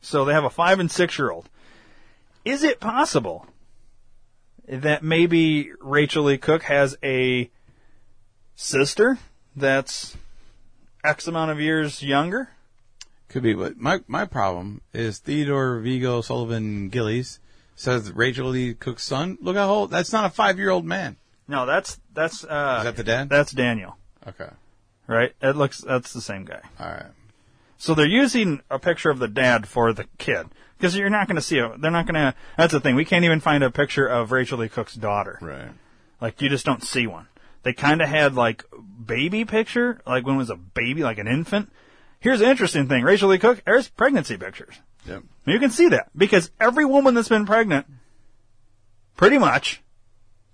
So 0.00 0.24
they 0.24 0.32
have 0.32 0.44
a 0.44 0.50
5 0.50 0.80
and 0.80 0.90
6 0.90 1.18
year 1.18 1.30
old. 1.30 1.48
Is 2.44 2.62
it 2.62 2.80
possible 2.80 3.46
that 4.68 5.02
maybe 5.02 5.70
Rachael 5.80 6.24
Leigh 6.24 6.38
Cook 6.38 6.64
has 6.64 6.96
a 7.02 7.50
sister 8.54 9.18
that's 9.54 10.16
X 11.04 11.26
amount 11.26 11.50
of 11.50 11.60
years 11.60 12.02
younger? 12.02 12.50
Could 13.28 13.42
be, 13.42 13.54
but 13.54 13.76
my 13.76 14.00
my 14.06 14.24
problem 14.24 14.80
is 14.94 15.18
Theodore 15.18 15.80
Vigo 15.80 16.20
Sullivan 16.20 16.88
Gillies 16.88 17.40
says 17.76 18.10
Rachael 18.10 18.48
Leigh 18.48 18.74
Cook's 18.74 19.04
son. 19.04 19.38
Look 19.40 19.56
how 19.56 19.68
old. 19.68 19.90
That's 19.90 20.12
not 20.12 20.24
a 20.24 20.30
five 20.30 20.58
year 20.58 20.70
old 20.70 20.84
man. 20.84 21.16
No, 21.46 21.66
that's 21.66 22.00
that's 22.12 22.42
uh 22.42 22.76
Is 22.78 22.84
that 22.84 22.96
the 22.96 23.04
dad? 23.04 23.28
That's 23.28 23.52
Daniel. 23.52 23.96
Okay. 24.26 24.50
Right? 25.06 25.32
It 25.40 25.54
looks 25.54 25.78
that's 25.78 26.12
the 26.12 26.20
same 26.20 26.44
guy. 26.44 26.62
All 26.80 26.86
right. 26.86 27.12
So 27.78 27.94
they're 27.94 28.06
using 28.06 28.62
a 28.70 28.78
picture 28.78 29.10
of 29.10 29.18
the 29.18 29.28
dad 29.28 29.68
for 29.68 29.92
the 29.92 30.06
kid 30.18 30.46
because 30.78 30.96
you're 30.96 31.10
not 31.10 31.28
going 31.28 31.36
to 31.36 31.42
see 31.42 31.58
it. 31.58 31.80
They're 31.80 31.90
not 31.90 32.06
going 32.06 32.14
to. 32.14 32.34
That's 32.56 32.72
the 32.72 32.80
thing. 32.80 32.96
We 32.96 33.04
can't 33.04 33.24
even 33.24 33.40
find 33.40 33.62
a 33.62 33.70
picture 33.70 34.06
of 34.06 34.32
Rachael 34.32 34.58
Leigh 34.58 34.70
Cook's 34.70 34.94
daughter. 34.94 35.38
Right. 35.40 35.70
Like 36.20 36.40
you 36.40 36.48
just 36.48 36.64
don't 36.64 36.82
see 36.82 37.06
one. 37.06 37.28
They 37.62 37.72
kind 37.72 38.00
of 38.00 38.08
had 38.08 38.34
like 38.34 38.64
baby 39.04 39.44
picture, 39.44 40.00
like 40.06 40.24
when 40.24 40.36
it 40.36 40.38
was 40.38 40.50
a 40.50 40.56
baby, 40.56 41.02
like 41.02 41.18
an 41.18 41.28
infant. 41.28 41.70
Here's 42.20 42.40
the 42.40 42.48
interesting 42.48 42.88
thing: 42.88 43.02
Rachael 43.02 43.28
Leigh 43.28 43.38
Cook, 43.38 43.62
there's 43.64 43.88
pregnancy 43.88 44.36
pictures. 44.36 44.74
Yep. 45.06 45.22
You 45.46 45.60
can 45.60 45.70
see 45.70 45.88
that 45.90 46.10
because 46.16 46.50
every 46.60 46.84
woman 46.84 47.14
that's 47.14 47.28
been 47.28 47.46
pregnant, 47.46 47.86
pretty 49.16 49.38
much, 49.38 49.82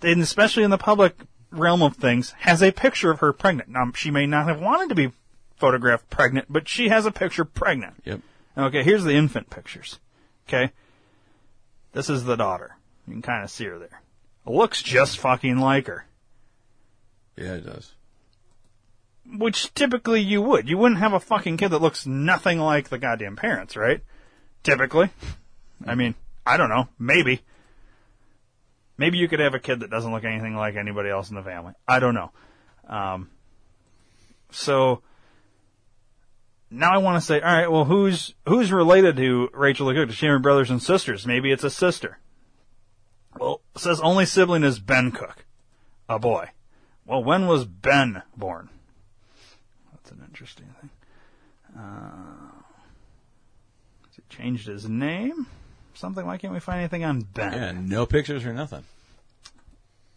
and 0.03 0.21
especially 0.21 0.65
in 0.65 0.71
the 0.71 0.79
public 0.79 1.17
realm 1.51 1.83
of 1.83 1.97
things, 1.97 2.33
has 2.41 2.63
a 2.63 2.73
picture 2.73 3.11
of 3.11 3.21
her 3.21 3.33
pregnant. 3.33 3.71
Now, 3.71 3.91
she 3.95 4.11
may 4.11 4.27
not 4.27 4.47
have 4.47 4.61
wanted 4.61 4.91
to 4.91 4.95
be 4.95 5.13
photographed 5.57 6.11
pregnant, 6.11 6.47
but 6.51 6.69
she 6.69 6.89
has 6.89 7.07
a 7.07 7.11
picture 7.11 7.45
pregnant. 7.45 7.95
Yep. 8.05 8.21
Okay, 8.57 8.83
here's 8.83 9.05
the 9.05 9.15
infant 9.15 9.49
pictures. 9.49 9.99
Okay. 10.47 10.73
This 11.93 12.11
is 12.11 12.25
the 12.25 12.37
daughter. 12.37 12.77
You 13.07 13.15
can 13.15 13.23
kind 13.23 13.45
of 13.45 13.51
see 13.51 13.65
her 13.65 13.79
there. 13.79 14.03
Looks 14.45 14.83
just 14.83 15.19
fucking 15.19 15.59
like 15.59 15.87
her. 15.87 16.05
Yeah, 17.37 17.55
it 17.55 17.65
does. 17.65 17.93
Which 19.25 19.73
typically 19.73 20.21
you 20.21 20.43
would. 20.43 20.69
You 20.69 20.77
wouldn't 20.77 21.01
have 21.01 21.13
a 21.13 21.21
fucking 21.21 21.57
kid 21.57 21.69
that 21.69 21.81
looks 21.81 22.07
nothing 22.07 22.59
like 22.59 22.89
the 22.89 22.99
goddamn 22.99 23.37
parents, 23.37 23.77
right? 23.77 24.03
Typically. 24.63 25.11
I 25.87 25.95
mean, 25.95 26.15
I 26.47 26.57
don't 26.57 26.69
know. 26.69 26.89
Maybe. 26.99 27.43
Maybe 28.97 29.19
you 29.19 29.29
could 29.29 29.41
have 29.41 29.55
a 29.55 29.59
kid 29.59 29.81
that 29.81 29.91
doesn't 29.91 30.13
look 30.13 30.25
anything 30.25 30.55
like 30.55 30.77
anybody 30.77 31.09
else 31.11 31.31
in 31.31 31.37
the 31.37 31.43
family. 31.43 31.73
I 31.89 31.99
don't 31.99 32.15
know. 32.15 32.31
Um, 32.89 33.31
so 34.51 35.03
now 36.71 36.93
I 36.93 36.99
want 36.99 37.21
to 37.21 37.27
say, 37.27 37.41
all 37.41 37.53
right, 37.53 37.71
well, 37.71 37.85
who's 37.85 38.35
who's 38.47 38.73
related 38.73 39.17
to 39.17 39.51
Rachael 39.53 39.87
Leigh 39.87 39.95
Cook? 39.95 40.09
Does 40.09 40.17
she 40.17 40.27
have 40.27 40.43
brothers 40.43 40.71
and 40.71 40.83
sisters? 40.83 41.27
Maybe 41.27 41.51
it's 41.53 41.65
a 41.65 41.71
sister. 41.71 42.19
Well, 43.39 43.61
says 43.77 44.01
only 44.01 44.27
sibling 44.27 44.63
is 44.63 44.79
Ben 44.79 45.11
Cook, 45.11 45.45
a 46.09 46.19
boy. 46.19 46.51
Well, 47.07 47.25
when 47.25 47.47
was 47.47 47.65
Ben 47.65 48.23
born? 48.37 48.69
That's 49.93 50.11
an 50.13 50.23
interesting 50.27 50.75
thing. 50.81 50.91
Uh, 51.77 52.42
changed 54.33 54.67
his 54.67 54.89
name? 54.89 55.47
Something. 55.95 56.27
Why 56.27 56.39
can't 56.39 56.53
we 56.53 56.61
find 56.61 56.81
anything 56.81 57.05
on 57.05 57.21
Ben? 57.21 57.53
Yeah, 57.53 57.73
no 57.73 58.07
pictures 58.07 58.47
or 58.47 58.53
nothing. 58.53 58.85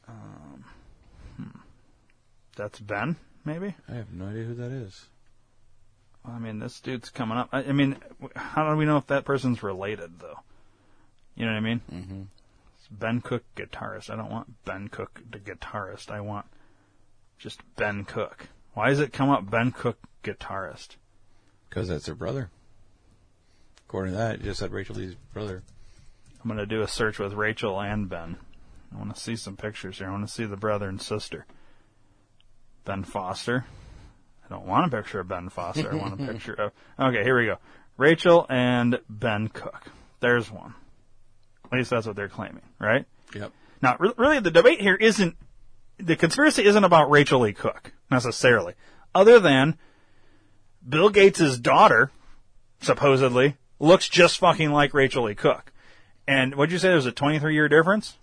Um, 0.08 0.66
hmm. 1.38 1.60
That's 2.56 2.80
Ben, 2.80 3.18
maybe. 3.44 3.76
I 3.90 3.96
have 3.96 4.12
no 4.14 4.28
idea 4.28 4.44
who 4.44 4.56
that 4.56 4.72
is. 4.72 5.06
Well, 6.24 6.36
I 6.36 6.40
mean, 6.40 6.60
this 6.60 6.80
dude's 6.80 7.10
coming 7.10 7.38
up. 7.38 7.50
I, 7.52 7.60
I 7.60 7.72
mean, 7.72 7.98
how 8.36 8.70
do 8.70 8.78
we 8.78 8.86
know 8.86 8.98
if 8.98 9.08
that 9.08 9.26
person's 9.26 9.62
related, 9.62 10.20
though? 10.20 10.40
You 11.36 11.46
know 11.46 11.52
what 11.52 11.58
I 11.58 11.62
mean? 11.62 11.82
Mm-hmm. 11.92 12.22
It's 12.80 12.88
Ben 12.90 13.20
Cook, 13.22 13.44
guitarist. 13.56 14.10
I 14.10 14.16
don't 14.16 14.32
want 14.32 14.64
Ben 14.64 14.88
Cook, 14.88 15.22
the 15.30 15.40
guitarist. 15.40 16.10
I 16.10 16.22
want 16.22 16.46
just 17.38 17.60
Ben 17.76 18.06
Cook. 18.06 18.48
Why 18.74 18.90
does 18.90 19.00
it 19.02 19.14
come 19.14 19.30
up 19.30 19.50
Ben 19.50 19.72
Cook, 19.72 19.98
guitarist? 20.24 20.96
Because 21.70 21.90
that's 21.90 22.08
her 22.08 22.16
brother. 22.16 22.50
According 23.88 24.14
to 24.14 24.18
that, 24.18 24.36
it 24.36 24.44
just 24.44 24.60
said 24.60 24.72
Rachael 24.72 24.96
Leigh's 24.96 25.16
brother. 25.34 25.64
I'm 26.44 26.48
going 26.48 26.58
to 26.60 26.66
do 26.66 26.82
a 26.82 26.88
search 26.88 27.20
with 27.20 27.34
Rachel 27.34 27.80
and 27.80 28.10
Ben. 28.10 28.38
I 28.94 28.98
want 28.98 29.14
to 29.16 29.20
see 29.20 29.36
some 29.36 29.58
pictures 29.58 29.98
here. 29.98 30.08
I 30.08 30.12
want 30.12 30.28
to 30.28 30.34
see 30.34 30.46
the 30.46 30.58
brother 30.58 30.88
and 30.88 31.02
sister. 31.02 31.46
Ben 32.84 33.04
Foster. 33.04 33.66
I 34.46 34.54
don't 34.54 34.68
want 34.68 34.94
a 34.94 34.96
picture 34.96 35.20
of 35.20 35.28
Ben 35.28 35.50
Foster. 35.50 35.92
I 35.92 35.96
want 35.96 36.14
a 36.14 36.26
picture 36.32 36.54
of. 36.54 36.72
Okay, 37.00 37.24
here 37.24 37.38
we 37.38 37.46
go. 37.46 37.58
Rachel 37.98 38.46
and 38.50 39.00
Ben 39.10 39.48
Cook. 39.48 39.86
There's 40.20 40.52
one. 40.52 40.74
At 41.66 41.78
least 41.78 41.90
that's 41.90 42.06
what 42.06 42.16
they're 42.16 42.30
claiming, 42.30 42.62
right? 42.80 43.06
Yep. 43.34 43.52
Now, 43.82 43.98
re- 44.00 44.14
really, 44.18 44.40
the 44.40 44.52
debate 44.52 44.82
here 44.82 44.96
isn't. 44.96 45.36
The 45.98 46.16
conspiracy 46.16 46.66
isn't 46.66 46.84
about 46.84 47.10
Rachael 47.10 47.40
Leigh 47.40 47.54
Cook, 47.54 47.94
necessarily. 48.12 48.74
Other 49.14 49.40
than 49.40 49.78
Bill 50.88 51.10
Gates' 51.10 51.58
daughter, 51.58 52.12
supposedly, 52.82 53.56
looks 53.80 54.08
just 54.10 54.38
fucking 54.40 54.72
like 54.72 54.94
Rachael 54.94 55.24
Leigh 55.24 55.36
Cook. 55.36 55.72
And 56.28 56.56
what'd 56.56 56.72
you 56.72 56.80
say? 56.80 56.90
There's 56.90 57.06
a 57.06 57.12
23 57.12 57.54
year 57.54 57.68
difference? 57.70 58.18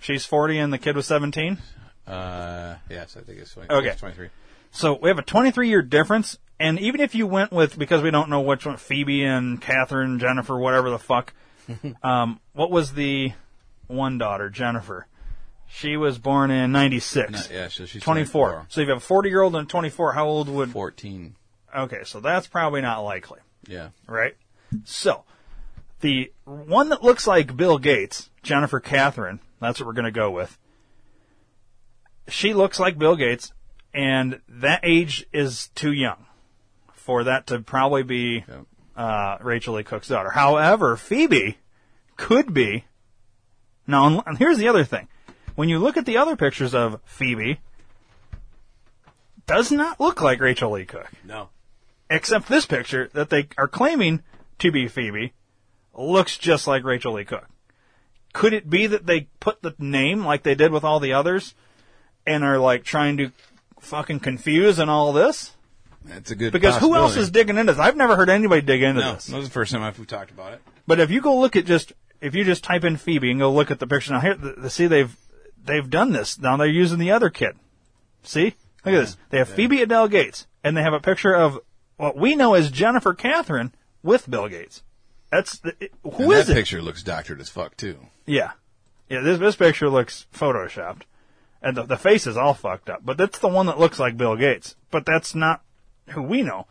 She's 0.00 0.24
40 0.24 0.58
and 0.58 0.72
the 0.72 0.78
kid 0.78 0.96
was 0.96 1.06
17? 1.06 1.58
Uh, 2.06 2.76
yes, 2.88 3.16
I 3.16 3.20
think 3.20 3.38
it's 3.38 3.52
20, 3.52 3.72
Okay. 3.72 3.88
it's 3.88 4.00
23. 4.00 4.28
So 4.72 4.98
we 5.00 5.08
have 5.08 5.18
a 5.18 5.22
23 5.22 5.68
year 5.68 5.82
difference, 5.82 6.38
And 6.58 6.78
even 6.80 7.00
if 7.00 7.14
you 7.14 7.26
went 7.26 7.52
with, 7.52 7.78
because 7.78 8.02
we 8.02 8.10
don't 8.10 8.28
know 8.30 8.40
which 8.40 8.66
one, 8.66 8.76
Phoebe 8.76 9.24
and 9.24 9.60
Catherine, 9.60 10.18
Jennifer, 10.18 10.58
whatever 10.58 10.90
the 10.90 10.98
fuck, 10.98 11.32
um, 12.02 12.40
what 12.52 12.70
was 12.70 12.92
the 12.94 13.32
one 13.86 14.18
daughter, 14.18 14.50
Jennifer? 14.50 15.06
She 15.68 15.96
was 15.96 16.18
born 16.18 16.50
in 16.50 16.72
96. 16.72 17.30
No, 17.30 17.38
yeah, 17.56 17.68
so 17.68 17.86
she's 17.86 18.02
24. 18.02 18.48
24. 18.50 18.66
So 18.70 18.80
if 18.80 18.86
you 18.86 18.92
have 18.92 19.02
a 19.02 19.06
40 19.06 19.28
year 19.28 19.40
old 19.42 19.54
and 19.54 19.66
a 19.66 19.70
24, 19.70 20.12
how 20.14 20.26
old 20.26 20.48
would. 20.48 20.70
14. 20.70 21.36
Okay, 21.76 22.00
so 22.04 22.18
that's 22.20 22.48
probably 22.48 22.80
not 22.80 23.00
likely, 23.02 23.38
Yeah. 23.68 23.90
right? 24.08 24.34
So, 24.84 25.24
the 26.00 26.32
one 26.44 26.88
that 26.90 27.02
looks 27.02 27.26
like 27.26 27.56
Bill 27.56 27.78
Gates, 27.78 28.30
Jennifer 28.42 28.80
Catherine, 28.80 29.40
that's 29.60 29.80
what 29.80 29.86
we're 29.86 29.92
going 29.92 30.04
to 30.04 30.10
go 30.10 30.30
with. 30.30 30.58
She 32.28 32.54
looks 32.54 32.78
like 32.78 32.98
Bill 32.98 33.16
Gates, 33.16 33.52
and 33.92 34.40
that 34.48 34.80
age 34.82 35.26
is 35.32 35.68
too 35.74 35.92
young 35.92 36.26
for 36.92 37.24
that 37.24 37.48
to 37.48 37.60
probably 37.60 38.02
be 38.02 38.44
uh, 38.96 39.38
Rachael 39.40 39.74
Leigh 39.74 39.82
Cook's 39.82 40.08
daughter. 40.08 40.30
However, 40.30 40.96
Phoebe 40.96 41.58
could 42.16 42.54
be. 42.54 42.84
Now, 43.86 44.22
here's 44.38 44.58
the 44.58 44.68
other 44.68 44.84
thing. 44.84 45.08
When 45.56 45.68
you 45.68 45.78
look 45.78 45.96
at 45.96 46.06
the 46.06 46.18
other 46.18 46.36
pictures 46.36 46.74
of 46.74 47.00
Phoebe, 47.04 47.60
does 49.46 49.72
not 49.72 49.98
look 49.98 50.22
like 50.22 50.40
Rachael 50.40 50.70
Leigh 50.70 50.84
Cook. 50.84 51.10
No. 51.24 51.48
Except 52.08 52.48
this 52.48 52.66
picture 52.66 53.10
that 53.14 53.30
they 53.30 53.48
are 53.58 53.68
claiming 53.68 54.22
to 54.60 54.70
be 54.70 54.88
Phoebe 54.88 55.32
looks 55.94 56.36
just 56.36 56.66
like 56.66 56.84
Rachael 56.84 57.12
Leigh 57.12 57.24
Cook. 57.24 57.46
Could 58.32 58.52
it 58.52 58.70
be 58.70 58.86
that 58.86 59.06
they 59.06 59.28
put 59.40 59.62
the 59.62 59.74
name 59.78 60.24
like 60.24 60.42
they 60.42 60.54
did 60.54 60.70
with 60.70 60.84
all 60.84 61.00
the 61.00 61.12
others 61.12 61.54
and 62.26 62.44
are 62.44 62.58
like 62.58 62.84
trying 62.84 63.16
to 63.16 63.32
fucking 63.80 64.20
confuse 64.20 64.78
and 64.78 64.90
all 64.90 65.12
this? 65.12 65.52
That's 66.04 66.30
a 66.30 66.36
good 66.36 66.52
Because 66.52 66.78
who 66.78 66.94
else 66.94 67.16
is 67.16 67.30
digging 67.30 67.58
into 67.58 67.72
this? 67.72 67.80
I've 67.80 67.96
never 67.96 68.16
heard 68.16 68.30
anybody 68.30 68.62
dig 68.62 68.82
into 68.82 69.00
No, 69.00 69.14
this. 69.14 69.26
this 69.26 69.36
is 69.36 69.48
the 69.48 69.52
first 69.52 69.72
time 69.72 69.82
I've, 69.82 70.06
talked 70.06 70.30
about 70.30 70.52
it. 70.54 70.62
But 70.86 71.00
if 71.00 71.10
you 71.10 71.20
go 71.20 71.38
look 71.38 71.56
at 71.56 71.66
just 71.66 71.92
if 72.20 72.34
you 72.34 72.44
just 72.44 72.64
type 72.64 72.84
in 72.84 72.96
Phoebe 72.96 73.30
and 73.30 73.40
go 73.40 73.52
look 73.52 73.70
at 73.70 73.78
the 73.78 73.86
picture 73.86 74.12
now 74.12 74.20
here, 74.20 74.34
the, 74.34 74.52
the, 74.52 74.70
see 74.70 74.86
they've 74.86 75.14
they've 75.62 75.88
done 75.88 76.12
this. 76.12 76.38
Now 76.38 76.56
they're 76.56 76.66
using 76.66 76.98
the 76.98 77.10
other 77.10 77.30
kid. 77.30 77.56
See, 78.22 78.54
look 78.84 78.94
at 78.94 79.00
this. 79.00 79.16
They 79.30 79.38
have 79.38 79.48
Phoebe 79.48 79.82
Adele 79.82 80.08
Gates, 80.08 80.46
and 80.62 80.76
they 80.76 80.82
have 80.82 80.92
a 80.92 81.00
picture 81.00 81.34
of 81.34 81.58
what 81.96 82.16
we 82.16 82.34
know 82.34 82.54
as 82.54 82.70
Jennifer 82.70 83.12
Katharine 83.14 83.72
with 84.02 84.30
Bill 84.30 84.48
Gates. 84.48 84.82
That's 85.30 85.58
the, 85.58 85.74
who 86.02 86.32
is 86.32 86.46
that 86.46 86.52
it? 86.52 86.54
picture 86.56 86.82
looks 86.82 87.02
doctored 87.02 87.40
as 87.40 87.48
fuck 87.48 87.76
too. 87.76 87.98
Yeah, 88.26 88.52
yeah. 89.08 89.20
This 89.20 89.38
this 89.38 89.56
picture 89.56 89.88
looks 89.88 90.26
photoshopped, 90.34 91.02
and 91.62 91.76
the 91.76 91.84
the 91.84 91.96
face 91.96 92.26
is 92.26 92.36
all 92.36 92.54
fucked 92.54 92.90
up. 92.90 93.00
But 93.04 93.16
that's 93.16 93.38
the 93.38 93.48
one 93.48 93.66
that 93.66 93.78
looks 93.78 93.98
like 93.98 94.16
Bill 94.16 94.36
Gates. 94.36 94.74
But 94.90 95.06
that's 95.06 95.34
not 95.34 95.62
who 96.08 96.22
we 96.22 96.42
know. 96.42 96.66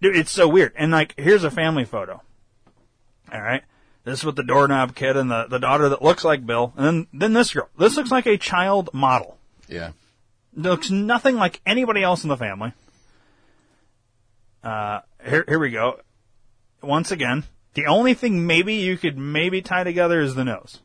Dude, 0.00 0.16
it's 0.16 0.32
so 0.32 0.48
weird. 0.48 0.72
And 0.76 0.90
like, 0.90 1.14
here's 1.18 1.44
a 1.44 1.50
family 1.50 1.84
photo. 1.84 2.22
All 3.30 3.42
right, 3.42 3.62
this 4.04 4.20
is 4.20 4.24
with 4.24 4.36
the 4.36 4.42
doorknob 4.42 4.94
kid 4.94 5.16
and 5.16 5.30
the 5.30 5.46
the 5.46 5.58
daughter 5.58 5.90
that 5.90 6.02
looks 6.02 6.24
like 6.24 6.46
Bill, 6.46 6.72
and 6.76 6.86
then 6.86 7.06
then 7.12 7.32
this 7.34 7.52
girl. 7.52 7.68
This 7.78 7.96
looks 7.96 8.10
like 8.10 8.26
a 8.26 8.38
child 8.38 8.90
model. 8.94 9.36
Yeah. 9.68 9.92
Looks 10.54 10.90
nothing 10.90 11.36
like 11.36 11.60
anybody 11.64 12.02
else 12.02 12.24
in 12.24 12.28
the 12.28 12.36
family. 12.36 12.72
Uh, 14.64 15.00
here 15.24 15.44
here 15.46 15.58
we 15.58 15.70
go. 15.70 16.00
Once 16.82 17.10
again, 17.10 17.44
the 17.74 17.86
only 17.86 18.14
thing 18.14 18.46
maybe 18.46 18.74
you 18.74 18.96
could 18.96 19.16
maybe 19.16 19.62
tie 19.62 19.84
together 19.84 20.20
is 20.20 20.34
the 20.34 20.44
nose. 20.44 20.80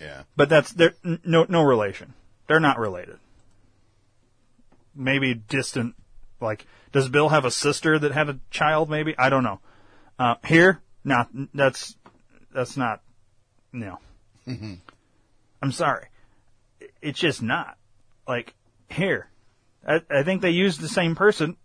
Yeah. 0.00 0.22
But 0.36 0.48
that's 0.48 0.72
they're 0.72 0.94
no 1.02 1.46
no 1.48 1.62
relation. 1.62 2.14
They're 2.46 2.60
not 2.60 2.78
related. 2.78 3.18
Maybe 4.94 5.34
distant. 5.34 5.94
Like, 6.40 6.66
does 6.92 7.08
Bill 7.08 7.28
have 7.28 7.44
a 7.44 7.50
sister 7.50 7.98
that 7.98 8.12
had 8.12 8.28
a 8.28 8.38
child? 8.50 8.88
Maybe 8.88 9.14
I 9.18 9.28
don't 9.28 9.42
know. 9.42 9.60
Uh, 10.18 10.36
here, 10.46 10.80
not 11.04 11.28
that's 11.52 11.96
that's 12.54 12.76
not. 12.76 13.02
No, 13.72 13.98
I'm 15.60 15.72
sorry. 15.72 16.06
It's 17.02 17.18
just 17.18 17.42
not. 17.42 17.76
Like 18.26 18.54
here, 18.88 19.28
I, 19.86 20.00
I 20.10 20.22
think 20.22 20.42
they 20.42 20.50
used 20.50 20.80
the 20.80 20.88
same 20.88 21.14
person, 21.16 21.56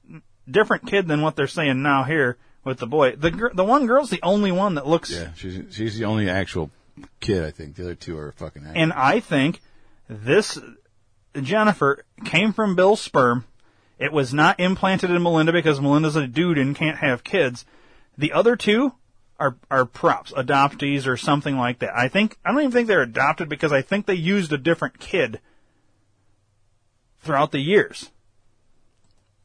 different 0.49 0.87
kid 0.87 1.07
than 1.07 1.21
what 1.21 1.35
they're 1.35 1.47
saying 1.47 1.81
now 1.81 2.03
here 2.03 2.37
with 2.63 2.79
the 2.79 2.87
boy. 2.87 3.15
The 3.15 3.31
gir- 3.31 3.51
the 3.53 3.63
one 3.63 3.87
girl's 3.87 4.09
the 4.09 4.21
only 4.23 4.51
one 4.51 4.75
that 4.75 4.87
looks 4.87 5.11
Yeah. 5.11 5.31
She's 5.35 5.61
she's 5.71 5.97
the 5.97 6.05
only 6.05 6.29
actual 6.29 6.71
kid. 7.19 7.43
I 7.43 7.51
think 7.51 7.75
the 7.75 7.83
other 7.83 7.95
two 7.95 8.17
are 8.17 8.31
fucking. 8.33 8.63
Actors. 8.63 8.75
And 8.81 8.93
I 8.93 9.19
think 9.19 9.61
this 10.07 10.59
Jennifer 11.39 12.05
came 12.25 12.53
from 12.53 12.75
Bill's 12.75 13.01
sperm. 13.01 13.45
It 13.99 14.11
was 14.11 14.33
not 14.33 14.59
implanted 14.59 15.11
in 15.11 15.21
Melinda 15.23 15.51
because 15.51 15.79
Melinda's 15.79 16.15
a 16.15 16.27
dude 16.27 16.57
and 16.57 16.75
can't 16.75 16.97
have 16.97 17.23
kids. 17.23 17.65
The 18.17 18.33
other 18.33 18.55
two 18.55 18.93
are 19.39 19.57
are 19.69 19.85
props, 19.85 20.31
adoptees 20.31 21.07
or 21.07 21.17
something 21.17 21.57
like 21.57 21.79
that. 21.79 21.95
I 21.95 22.07
think 22.07 22.37
I 22.45 22.51
don't 22.51 22.61
even 22.61 22.71
think 22.71 22.87
they're 22.87 23.01
adopted 23.01 23.49
because 23.49 23.71
I 23.71 23.81
think 23.81 24.05
they 24.05 24.13
used 24.13 24.53
a 24.53 24.57
different 24.57 24.99
kid 24.99 25.39
throughout 27.21 27.51
the 27.51 27.59
years. 27.59 28.11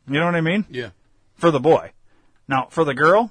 You 0.06 0.18
know 0.18 0.26
what 0.26 0.34
I 0.34 0.40
mean? 0.40 0.66
Yeah. 0.70 0.90
For 1.36 1.50
the 1.50 1.60
boy. 1.60 1.92
Now, 2.48 2.66
for 2.70 2.84
the 2.84 2.94
girl, 2.94 3.30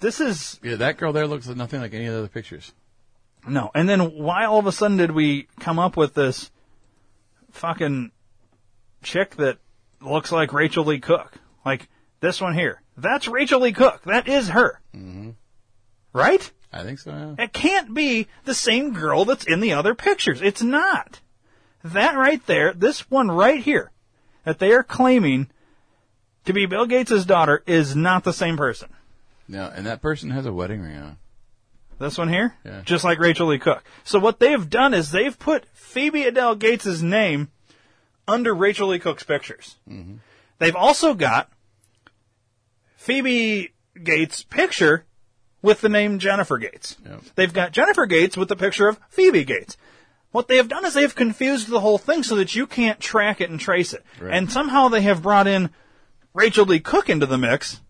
this 0.00 0.20
is 0.20 0.58
Yeah, 0.62 0.76
that 0.76 0.96
girl 0.98 1.12
there 1.12 1.26
looks 1.26 1.46
nothing 1.46 1.80
like 1.80 1.94
any 1.94 2.06
of 2.06 2.12
the 2.12 2.18
other 2.18 2.28
pictures. 2.28 2.72
no. 3.46 3.70
And 3.74 3.88
then 3.88 4.00
why 4.16 4.44
all 4.44 4.58
of 4.58 4.66
a 4.66 4.72
sudden 4.72 4.96
did 4.96 5.12
we 5.12 5.48
come 5.60 5.78
up 5.78 5.96
with 5.96 6.14
this 6.14 6.50
fucking 7.52 8.10
chick 9.02 9.36
that 9.36 9.58
looks 10.00 10.32
like 10.32 10.52
Rachael 10.52 10.84
Leigh 10.84 11.00
Cook? 11.00 11.32
Like 11.64 11.88
this 12.20 12.40
one 12.40 12.54
here. 12.54 12.82
That's 12.96 13.28
Rachael 13.28 13.60
Leigh 13.60 13.72
Cook. 13.72 14.02
That 14.04 14.26
is 14.28 14.48
her. 14.48 14.80
Mm-hmm. 14.94 15.30
Right? 16.12 16.50
I 16.72 16.82
think 16.82 16.98
so. 16.98 17.10
Yeah. 17.38 17.44
It 17.44 17.52
can't 17.52 17.94
be 17.94 18.26
the 18.44 18.54
same 18.54 18.94
girl 18.94 19.24
that's 19.24 19.44
in 19.46 19.60
the 19.60 19.72
other 19.74 19.94
pictures. 19.94 20.42
It's 20.42 20.62
not. 20.62 21.20
That 21.84 22.16
right 22.16 22.44
there, 22.46 22.72
this 22.72 23.10
one 23.10 23.30
right 23.30 23.60
here, 23.60 23.90
that 24.44 24.58
they 24.58 24.72
are 24.72 24.82
claiming 24.82 25.48
to 26.44 26.52
be 26.52 26.66
Bill 26.66 26.86
Gates' 26.86 27.24
daughter 27.24 27.62
is 27.66 27.94
not 27.94 28.24
the 28.24 28.32
same 28.32 28.56
person. 28.56 28.88
No, 29.48 29.70
and 29.74 29.86
that 29.86 30.02
person 30.02 30.30
has 30.30 30.46
a 30.46 30.52
wedding 30.52 30.80
ring 30.80 30.96
on. 30.96 31.18
This 31.98 32.18
one 32.18 32.28
here? 32.28 32.54
Yeah. 32.64 32.82
Just 32.84 33.04
like 33.04 33.18
Rachael 33.18 33.46
Leigh 33.46 33.58
Cook. 33.58 33.84
So 34.02 34.18
what 34.18 34.40
they've 34.40 34.68
done 34.68 34.92
is 34.92 35.10
they've 35.10 35.38
put 35.38 35.66
Phoebe 35.72 36.24
Adele 36.24 36.56
Gates' 36.56 37.00
name 37.00 37.50
under 38.26 38.54
Rachael 38.54 38.88
Leigh 38.88 38.98
Cook's 38.98 39.22
pictures. 39.22 39.76
Mm-hmm. 39.88 40.16
They've 40.58 40.76
also 40.76 41.14
got 41.14 41.50
Phoebe 42.96 43.72
Gates' 44.02 44.42
picture 44.42 45.04
with 45.60 45.80
the 45.80 45.88
name 45.88 46.18
Jennifer 46.18 46.58
Gates. 46.58 46.96
They've 47.36 47.52
got 47.52 47.72
Jennifer 47.72 48.06
Gates 48.06 48.36
with 48.36 48.48
the 48.48 48.56
picture 48.56 48.88
of 48.88 48.98
Phoebe 49.08 49.44
Gates. 49.44 49.76
What 50.32 50.48
they 50.48 50.56
have 50.56 50.68
done 50.68 50.84
is 50.84 50.94
they 50.94 51.02
have 51.02 51.14
confused 51.14 51.68
the 51.68 51.80
whole 51.80 51.98
thing 51.98 52.22
so 52.22 52.36
that 52.36 52.54
you 52.54 52.66
can't 52.66 52.98
track 52.98 53.40
it 53.40 53.50
and 53.50 53.60
trace 53.60 53.92
it. 53.92 54.02
Right. 54.20 54.34
And 54.34 54.50
somehow 54.50 54.88
they 54.88 55.02
have 55.02 55.22
brought 55.22 55.46
in 55.46 55.70
Rachael 56.34 56.66
Leigh 56.66 56.80
Cook 56.80 57.08
into 57.08 57.26
the 57.26 57.38
mix. 57.38 57.80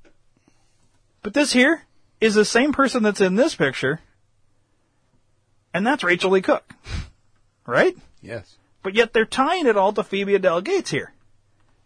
But 1.23 1.35
this 1.35 1.53
here 1.53 1.85
is 2.21 2.35
the 2.35 2.45
same 2.45 2.73
person 2.73 3.03
that's 3.03 3.21
in 3.21 3.37
this 3.37 3.55
picture, 3.55 4.01
and 5.73 5.87
that's 5.87 6.05
Rachael 6.05 6.31
Leigh 6.31 6.43
Cook. 6.43 6.75
Right? 7.67 7.97
Yes. 8.21 8.57
But 8.83 8.95
yet 8.95 9.13
they're 9.13 9.25
tying 9.25 9.67
it 9.67 9.77
all 9.77 9.93
to 9.93 10.03
Phoebe 10.03 10.35
Adele 10.35 10.63
Gates 10.63 10.91
here. 10.91 11.13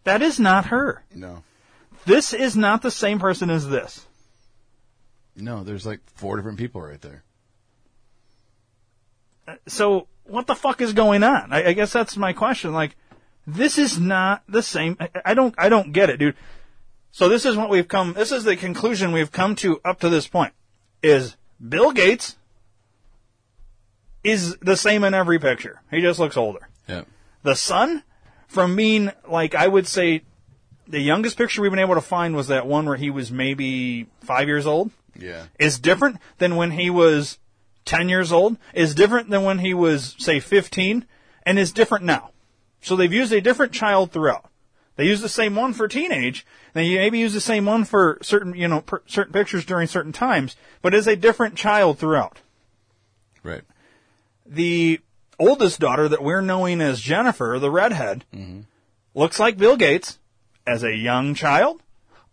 That 0.04 0.22
is 0.22 0.40
not 0.40 0.66
her. 0.66 1.04
No. 1.14 1.42
This 2.06 2.32
is 2.32 2.56
not 2.56 2.82
the 2.82 2.90
same 2.90 3.18
person 3.18 3.50
as 3.50 3.68
this. 3.68 4.06
No, 5.34 5.64
there's 5.64 5.84
like 5.84 6.00
four 6.14 6.36
different 6.36 6.58
people 6.58 6.80
right 6.80 7.00
there. 7.00 7.22
Uh, 9.46 9.56
so 9.66 10.06
what 10.24 10.46
the 10.46 10.54
fuck 10.54 10.80
is 10.80 10.92
going 10.92 11.22
on? 11.22 11.52
I, 11.52 11.68
I 11.68 11.72
guess 11.72 11.92
that's 11.92 12.16
my 12.16 12.32
question. 12.32 12.72
Like, 12.72 12.96
this 13.46 13.78
is 13.78 13.98
not 13.98 14.42
the 14.48 14.62
same. 14.62 14.96
I, 15.24 15.34
don't. 15.34 15.54
I 15.56 15.68
don't 15.68 15.92
get 15.92 16.10
it, 16.10 16.18
dude. 16.18 16.34
So 17.12 17.28
this 17.28 17.46
is 17.46 17.56
what 17.56 17.70
we've 17.70 17.88
come. 17.88 18.12
This 18.12 18.32
is 18.32 18.44
the 18.44 18.56
conclusion 18.56 19.12
we've 19.12 19.32
come 19.32 19.54
to 19.56 19.80
up 19.84 20.00
to 20.00 20.08
this 20.08 20.26
point. 20.26 20.52
Is 21.02 21.36
Bill 21.66 21.92
Gates 21.92 22.36
is 24.24 24.56
the 24.56 24.76
same 24.76 25.04
in 25.04 25.14
every 25.14 25.38
picture. 25.38 25.80
He 25.90 26.00
just 26.00 26.18
looks 26.18 26.36
older. 26.36 26.68
Yeah. 26.88 27.04
The 27.42 27.54
son, 27.54 28.02
from 28.48 28.74
being 28.74 29.12
like 29.28 29.54
I 29.54 29.68
would 29.68 29.86
say, 29.86 30.22
the 30.88 31.00
youngest 31.00 31.38
picture 31.38 31.62
we've 31.62 31.70
been 31.70 31.78
able 31.78 31.94
to 31.94 32.00
find 32.00 32.34
was 32.34 32.48
that 32.48 32.66
one 32.66 32.86
where 32.86 32.96
he 32.96 33.10
was 33.10 33.30
maybe 33.30 34.08
five 34.20 34.48
years 34.48 34.66
old. 34.66 34.90
Yeah. 35.18 35.46
Is 35.58 35.78
different 35.78 36.18
than 36.38 36.56
when 36.56 36.72
he 36.72 36.90
was 36.90 37.38
ten 37.84 38.08
years 38.08 38.32
old. 38.32 38.58
Is 38.74 38.94
different 38.94 39.30
than 39.30 39.44
when 39.44 39.60
he 39.60 39.72
was 39.72 40.16
say 40.18 40.40
fifteen, 40.40 41.06
and 41.44 41.58
is 41.58 41.72
different 41.72 42.04
now. 42.04 42.30
So 42.80 42.96
they've 42.96 43.12
used 43.12 43.32
a 43.32 43.40
different 43.40 43.72
child 43.72 44.12
throughout. 44.12 44.50
They 44.96 45.06
use 45.06 45.20
the 45.20 45.28
same 45.28 45.54
one 45.54 45.72
for 45.74 45.88
teenage. 45.88 46.46
They 46.72 46.94
maybe 46.94 47.18
use 47.18 47.34
the 47.34 47.40
same 47.40 47.66
one 47.66 47.84
for 47.84 48.18
certain, 48.22 48.54
you 48.54 48.66
know, 48.66 48.80
per, 48.80 49.02
certain 49.06 49.32
pictures 49.32 49.64
during 49.64 49.86
certain 49.86 50.12
times, 50.12 50.56
but 50.82 50.94
is 50.94 51.06
a 51.06 51.16
different 51.16 51.56
child 51.56 51.98
throughout. 51.98 52.40
Right. 53.42 53.62
The 54.46 55.00
oldest 55.38 55.80
daughter 55.80 56.08
that 56.08 56.22
we're 56.22 56.40
knowing 56.40 56.80
as 56.80 57.00
Jennifer, 57.00 57.58
the 57.60 57.70
redhead, 57.70 58.24
mm-hmm. 58.34 58.60
looks 59.14 59.38
like 59.38 59.58
Bill 59.58 59.76
Gates, 59.76 60.18
as 60.66 60.82
a 60.82 60.96
young 60.96 61.34
child, 61.34 61.82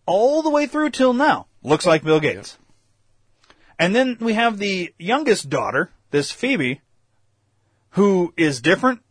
all 0.05 0.41
the 0.41 0.49
way 0.49 0.65
through 0.65 0.89
till 0.89 1.13
now, 1.13 1.47
looks 1.61 1.85
like 1.85 2.03
Bill 2.03 2.19
Gates. 2.19 2.57
And 3.77 3.95
then 3.95 4.17
we 4.19 4.33
have 4.33 4.57
the 4.57 4.93
youngest 4.97 5.49
daughter, 5.49 5.91
this 6.11 6.31
Phoebe, 6.31 6.81
who 7.91 8.33
is 8.37 8.61
different 8.61 9.01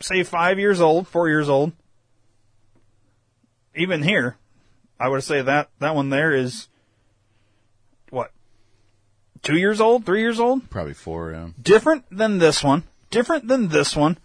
say, 0.00 0.22
five 0.22 0.58
years 0.58 0.80
old, 0.80 1.08
four 1.08 1.28
years 1.28 1.48
old. 1.48 1.72
Even 3.76 4.02
here, 4.02 4.36
I 5.00 5.08
would 5.08 5.22
say 5.22 5.42
that, 5.42 5.68
that 5.80 5.94
one 5.94 6.10
there 6.10 6.32
is, 6.32 6.68
what, 8.10 8.30
two 9.42 9.56
years 9.56 9.80
old, 9.80 10.06
three 10.06 10.20
years 10.20 10.38
old? 10.38 10.70
Probably 10.70 10.94
four, 10.94 11.32
yeah. 11.32 11.48
different 11.60 12.04
than 12.10 12.38
this 12.38 12.62
one, 12.62 12.84
different 13.10 13.48
than 13.48 13.68
this 13.68 13.96
one, 13.96 14.18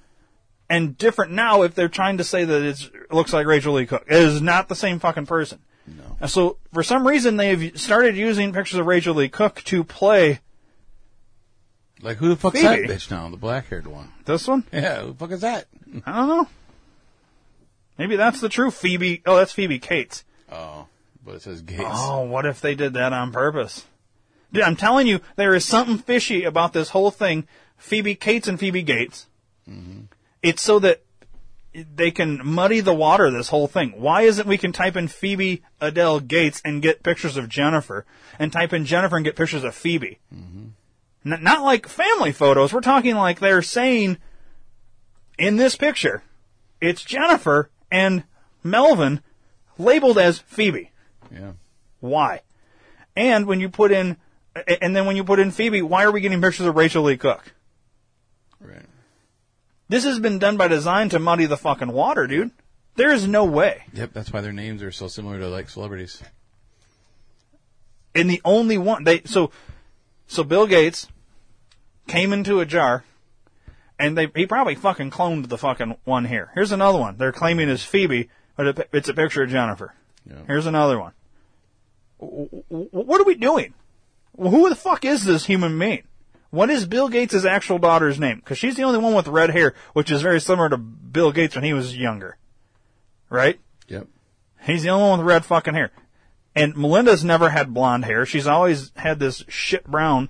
and 0.70 0.98
different 0.98 1.32
now 1.32 1.64
if 1.64 1.74
they're 1.74 1.88
trying 1.88 2.18
to 2.20 2.24
say 2.24 2.46
that 2.46 2.62
it's, 2.62 2.86
it 2.86 3.12
looks 3.12 3.34
like 3.34 3.48
Rachael 3.48 3.74
Leigh 3.74 3.88
Cook. 3.88 4.06
It 4.08 4.18
is 4.18 4.42
not 4.42 4.70
the 4.70 4.76
same 4.76 5.00
fucking 5.00 5.26
person. 5.26 5.60
No. 5.88 6.18
And 6.22 6.30
so 6.30 6.58
for 6.72 6.84
some 6.84 7.08
reason 7.08 7.38
they've 7.38 7.80
started 7.80 8.16
using 8.16 8.54
pictures 8.54 8.80
of 8.80 8.86
Rachael 8.86 9.16
Leigh 9.16 9.30
Cook 9.30 9.64
to 9.66 9.84
play 9.84 10.42
Like, 12.02 12.18
who 12.18 12.30
the 12.30 12.36
fuck's 12.36 12.62
Phoebe. 12.62 12.88
that 12.88 12.90
bitch 12.90 13.12
now? 13.12 13.30
The 13.30 13.38
black 13.38 13.68
haired 13.68 13.88
one. 13.88 14.12
this 14.26 14.48
one. 14.48 14.64
Yeah, 14.72 15.02
who 15.02 15.08
the 15.08 15.14
fuck 15.16 15.32
is 15.32 15.42
that? 15.42 15.66
I 16.06 16.16
don't 16.16 16.28
know. 16.28 16.48
Maybe 17.98 18.16
that's 18.16 18.40
the 18.40 18.50
true 18.50 18.72
Phoebe. 18.72 19.22
Oh, 19.26 19.36
that's 19.36 19.52
Phoebe 19.52 19.80
Cates. 19.80 20.24
Oh, 20.52 20.88
but 21.26 21.36
it 21.36 21.42
says 21.42 21.62
Gates. 21.62 21.84
Oh, 21.86 22.22
what 22.22 22.46
if 22.46 22.62
they 22.62 22.74
did 22.76 22.94
that 22.94 23.12
on 23.12 23.32
purpose? 23.32 23.86
Dude, 24.54 24.64
I'm 24.64 24.78
telling 24.78 25.06
you, 25.06 25.20
there 25.36 25.54
is 25.54 25.66
something 25.66 25.98
fishy 25.98 26.46
about 26.46 26.74
this 26.74 26.90
whole 26.90 27.12
thing. 27.12 27.48
Phoebe 27.78 28.16
Cates 28.16 28.48
and 28.48 28.60
Phoebe 28.60 28.82
Gates. 28.82 29.28
Mm-hmm. 29.70 30.04
It's 30.42 30.62
so 30.62 30.80
that 30.80 31.02
they 31.74 32.10
can 32.12 32.42
muddy 32.44 32.80
the 32.80 32.94
water, 32.94 33.30
this 33.30 33.50
whole 33.50 33.68
thing. 33.68 33.94
Why 33.98 34.24
isn't 34.24 34.48
we 34.48 34.58
can 34.58 34.72
type 34.72 34.96
in 34.96 35.08
Phoebe 35.08 35.62
Adele 35.80 36.22
Gates 36.22 36.62
and 36.66 36.82
get 36.82 37.04
pictures 37.04 37.38
of 37.38 37.50
Jennifer, 37.50 38.06
and 38.40 38.52
type 38.52 38.74
in 38.74 38.86
Jennifer 38.86 39.18
and 39.18 39.26
get 39.26 39.36
pictures 39.36 39.64
of 39.64 39.76
Phoebe? 39.76 40.20
Mm-hmm. 40.34 40.68
N- 41.26 41.44
not 41.44 41.64
like 41.64 41.88
family 41.88 42.32
photos. 42.32 42.74
We're 42.74 42.82
talking 42.82 43.16
like 43.16 43.40
they're 43.40 43.62
saying 43.62 44.18
in 45.38 45.56
this 45.56 45.76
picture, 45.76 46.24
it's 46.82 47.04
Jennifer 47.04 47.70
and 47.92 48.24
Melvin 48.64 49.22
labeled 49.78 50.18
as 50.18 50.40
Phoebe. 50.40 50.92
Yeah. 51.32 51.54
Why? 52.00 52.42
And 53.16 53.48
when 53.48 53.60
you 53.60 53.70
put 53.70 53.92
in, 53.92 54.18
and 54.82 54.96
then 54.96 55.06
when 55.06 55.16
you 55.16 55.24
put 55.24 55.40
in 55.40 55.52
Phoebe, 55.52 55.82
why 55.82 56.04
are 56.04 56.12
we 56.12 56.22
getting 56.22 56.42
pictures 56.42 56.66
of 56.66 56.76
Rachael 56.76 57.04
Leigh 57.04 57.18
Cook? 57.18 57.54
Right. 58.60 58.86
This 59.88 60.04
has 60.04 60.20
been 60.20 60.40
done 60.40 60.58
by 60.58 60.68
design 60.68 61.10
to 61.10 61.20
muddy 61.20 61.46
the 61.46 61.58
fucking 61.58 61.92
water, 61.92 62.28
dude. 62.28 62.52
There 62.96 63.12
is 63.12 63.28
no 63.28 63.46
way. 63.46 63.84
Yep, 63.94 64.14
that's 64.14 64.32
why 64.32 64.42
their 64.42 64.54
names 64.54 64.84
are 64.84 64.92
so 64.92 65.08
similar 65.08 65.40
to 65.40 65.48
like 65.48 65.70
celebrities. 65.70 66.22
And 68.14 68.30
the 68.30 68.42
only 68.44 68.78
one 68.78 69.04
they 69.04 69.22
so 69.24 69.52
so 70.30 70.44
Bill 70.46 70.66
Gates 70.68 71.08
came 72.08 72.32
into 72.32 72.62
a 72.62 72.66
jar 72.66 73.04
and 74.00 74.18
they 74.18 74.28
he 74.34 74.46
probably 74.46 74.76
fucking 74.76 75.12
cloned 75.12 75.50
the 75.50 75.58
fucking 75.58 75.98
one 76.06 76.24
here. 76.26 76.52
Here's 76.56 76.72
another 76.72 76.98
one. 77.00 77.18
They're 77.18 77.34
claiming 77.34 77.68
is 77.68 77.84
Phoebe, 77.84 78.30
but 78.56 78.68
it- 78.68 78.90
it's 78.94 79.10
a 79.10 79.14
picture 79.14 79.44
of 79.44 79.50
Jennifer. 79.50 79.94
Here's 80.48 80.66
another 80.66 80.98
one. 81.00 81.12
What 82.20 83.20
are 83.22 83.26
we 83.26 83.36
doing? 83.36 83.74
Who 84.38 84.70
the 84.70 84.76
fuck 84.76 85.04
is 85.06 85.26
this 85.26 85.46
human 85.46 85.78
being? 85.78 86.04
What 86.52 86.70
is 86.70 86.86
Bill 86.86 87.10
Gates' 87.10 87.46
actual 87.46 87.78
daughter's 87.78 88.20
name? 88.20 88.38
Because 88.38 88.58
she's 88.58 88.76
the 88.76 88.84
only 88.84 89.00
one 89.00 89.14
with 89.14 89.28
red 89.28 89.52
hair, 89.52 89.74
which 89.94 90.10
is 90.12 90.22
very 90.22 90.40
similar 90.42 90.70
to 90.70 90.78
Bill 90.78 91.32
Gates 91.32 91.56
when 91.56 91.64
he 91.64 91.74
was 91.74 91.96
younger. 91.96 92.38
Right? 93.30 93.60
Yep. 93.88 94.08
He's 94.64 94.84
the 94.84 94.90
only 94.90 95.10
one 95.10 95.20
with 95.20 95.28
red 95.28 95.46
fucking 95.46 95.74
hair. 95.76 95.92
And 96.60 96.76
Melinda's 96.76 97.24
never 97.24 97.50
had 97.50 97.74
blonde 97.74 98.06
hair. 98.06 98.26
She's 98.26 98.48
always 98.48 98.92
had 98.96 99.20
this 99.20 99.44
shit 99.48 99.86
brown. 99.86 100.30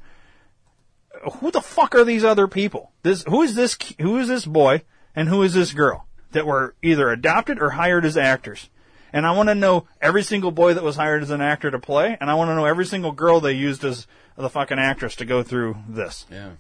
Who 1.40 1.52
the 1.52 1.62
fuck 1.62 1.96
are 1.96 2.04
these 2.04 2.24
other 2.24 2.48
people? 2.48 2.92
This 3.04 3.24
who 3.24 3.42
is 3.42 3.56
this 3.56 3.78
who 4.00 4.18
is 4.18 4.28
this 4.28 4.46
boy 4.46 4.84
and 5.16 5.28
who 5.28 5.44
is 5.44 5.54
this 5.54 5.74
girl 5.74 6.06
that 6.32 6.46
were 6.46 6.76
either 6.82 7.10
adopted 7.10 7.60
or 7.62 7.72
hired 7.72 8.06
as 8.06 8.16
actors? 8.16 8.70
And 9.12 9.26
I 9.26 9.32
want 9.32 9.50
to 9.50 9.56
know 9.56 9.88
every 10.02 10.24
single 10.24 10.52
boy 10.52 10.76
that 10.76 10.84
was 10.84 10.96
hired 10.96 11.24
as 11.24 11.32
an 11.32 11.42
actor 11.42 11.72
to 11.72 11.80
play, 11.80 12.16
and 12.22 12.30
I 12.30 12.36
want 12.36 12.50
to 12.50 12.56
know 12.56 12.66
every 12.66 12.86
single 12.86 13.12
girl 13.12 13.40
they 13.40 13.54
used 13.54 13.84
as 13.84 14.06
the 14.38 14.50
fucking 14.50 14.78
actress 14.78 15.16
to 15.16 15.26
go 15.26 15.42
through 15.42 15.78
this. 15.88 16.28
Yeah. 16.32 16.52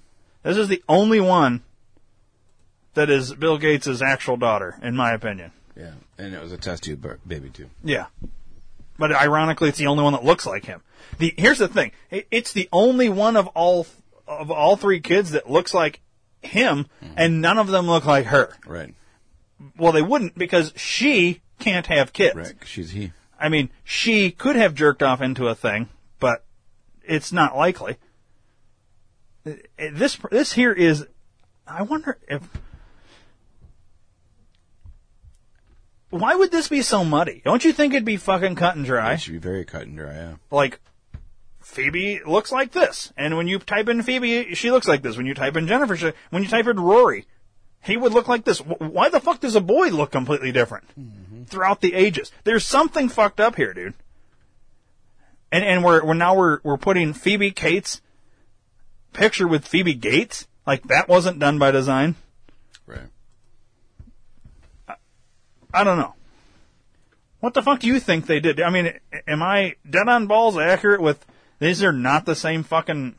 This 0.43 0.57
is 0.57 0.67
the 0.67 0.83
only 0.89 1.19
one 1.19 1.61
that 2.95 3.09
is 3.09 3.33
Bill 3.35 3.57
Gates' 3.57 4.01
actual 4.01 4.35
daughter, 4.35 4.79
in 4.81 4.95
my 4.95 5.13
opinion. 5.13 5.51
Yeah. 5.75 5.93
And 6.17 6.33
it 6.33 6.41
was 6.41 6.51
a 6.51 6.57
test 6.57 6.83
tube 6.83 7.19
baby 7.25 7.49
too. 7.49 7.69
Yeah. 7.83 8.07
But 8.99 9.13
ironically, 9.13 9.69
it's 9.69 9.77
the 9.77 9.87
only 9.87 10.03
one 10.03 10.13
that 10.13 10.25
looks 10.25 10.45
like 10.45 10.65
him. 10.65 10.81
The 11.17 11.33
here's 11.37 11.57
the 11.57 11.69
thing: 11.69 11.93
it's 12.11 12.51
the 12.51 12.67
only 12.71 13.09
one 13.09 13.37
of 13.37 13.47
all 13.47 13.87
of 14.27 14.51
all 14.51 14.75
three 14.75 14.99
kids 14.99 15.31
that 15.31 15.49
looks 15.49 15.73
like 15.73 16.01
him, 16.41 16.85
mm-hmm. 17.01 17.13
and 17.17 17.41
none 17.41 17.57
of 17.57 17.67
them 17.67 17.87
look 17.87 18.05
like 18.05 18.25
her. 18.27 18.53
Right. 18.67 18.93
Well, 19.77 19.93
they 19.93 20.01
wouldn't 20.01 20.37
because 20.37 20.73
she 20.75 21.41
can't 21.59 21.87
have 21.87 22.13
kids. 22.13 22.35
Right. 22.35 22.53
She's 22.65 22.91
he. 22.91 23.13
I 23.39 23.47
mean, 23.47 23.69
she 23.85 24.31
could 24.31 24.57
have 24.57 24.75
jerked 24.75 25.01
off 25.01 25.21
into 25.21 25.47
a 25.47 25.55
thing, 25.55 25.87
but 26.19 26.43
it's 27.03 27.31
not 27.31 27.55
likely. 27.55 27.97
This 29.45 30.17
this 30.29 30.53
here 30.53 30.73
is. 30.73 31.07
I 31.65 31.83
wonder 31.83 32.17
if. 32.27 32.43
Why 36.09 36.35
would 36.35 36.51
this 36.51 36.67
be 36.67 36.81
so 36.81 37.03
muddy? 37.03 37.41
Don't 37.45 37.63
you 37.63 37.71
think 37.71 37.93
it'd 37.93 38.05
be 38.05 38.17
fucking 38.17 38.55
cut 38.55 38.75
and 38.75 38.85
dry? 38.85 39.13
It 39.13 39.21
should 39.21 39.33
be 39.33 39.39
very 39.39 39.65
cut 39.65 39.83
and 39.83 39.97
dry. 39.97 40.13
Yeah. 40.13 40.33
like 40.49 40.79
Phoebe 41.61 42.21
looks 42.25 42.51
like 42.51 42.71
this, 42.71 43.13
and 43.15 43.37
when 43.37 43.47
you 43.47 43.59
type 43.59 43.89
in 43.89 44.01
Phoebe, 44.01 44.55
she 44.55 44.71
looks 44.71 44.87
like 44.87 45.03
this. 45.03 45.17
When 45.17 45.27
you 45.27 45.35
type 45.35 45.55
in 45.55 45.67
Jennifer, 45.67 45.95
she, 45.95 46.11
when 46.31 46.41
you 46.41 46.49
type 46.49 46.65
in 46.65 46.79
Rory, 46.79 47.25
he 47.83 47.95
would 47.95 48.11
look 48.11 48.27
like 48.27 48.43
this. 48.43 48.59
Wh- 48.59 48.81
Why 48.81 49.09
the 49.09 49.19
fuck 49.19 49.39
does 49.39 49.55
a 49.55 49.61
boy 49.61 49.89
look 49.89 50.11
completely 50.11 50.51
different 50.51 50.85
mm-hmm. 50.99 51.43
throughout 51.43 51.81
the 51.81 51.93
ages? 51.93 52.31
There's 52.43 52.65
something 52.65 53.07
fucked 53.07 53.39
up 53.39 53.55
here, 53.55 53.73
dude. 53.73 53.93
And 55.51 55.63
and 55.63 55.83
we're 55.83 56.03
we're 56.03 56.13
now 56.15 56.35
we're 56.35 56.59
we're 56.63 56.77
putting 56.77 57.13
Phoebe 57.13 57.51
Cates 57.51 58.01
picture 59.13 59.47
with 59.47 59.67
Phoebe 59.67 59.93
Gates 59.93 60.47
like 60.65 60.83
that 60.83 61.07
wasn't 61.07 61.39
done 61.39 61.59
by 61.59 61.71
design. 61.71 62.15
Right. 62.87 63.09
I 65.73 65.83
don't 65.83 65.97
know. 65.97 66.15
What 67.39 67.53
the 67.53 67.61
fuck 67.61 67.79
do 67.79 67.87
you 67.87 67.99
think 67.99 68.25
they 68.25 68.39
did? 68.39 68.59
I 68.59 68.69
mean, 68.69 68.93
am 69.27 69.41
I 69.41 69.75
dead 69.89 70.09
on 70.09 70.27
balls 70.27 70.57
accurate 70.57 71.01
with 71.01 71.25
these 71.59 71.83
are 71.83 71.93
not 71.93 72.25
the 72.25 72.35
same 72.35 72.63
fucking 72.63 73.15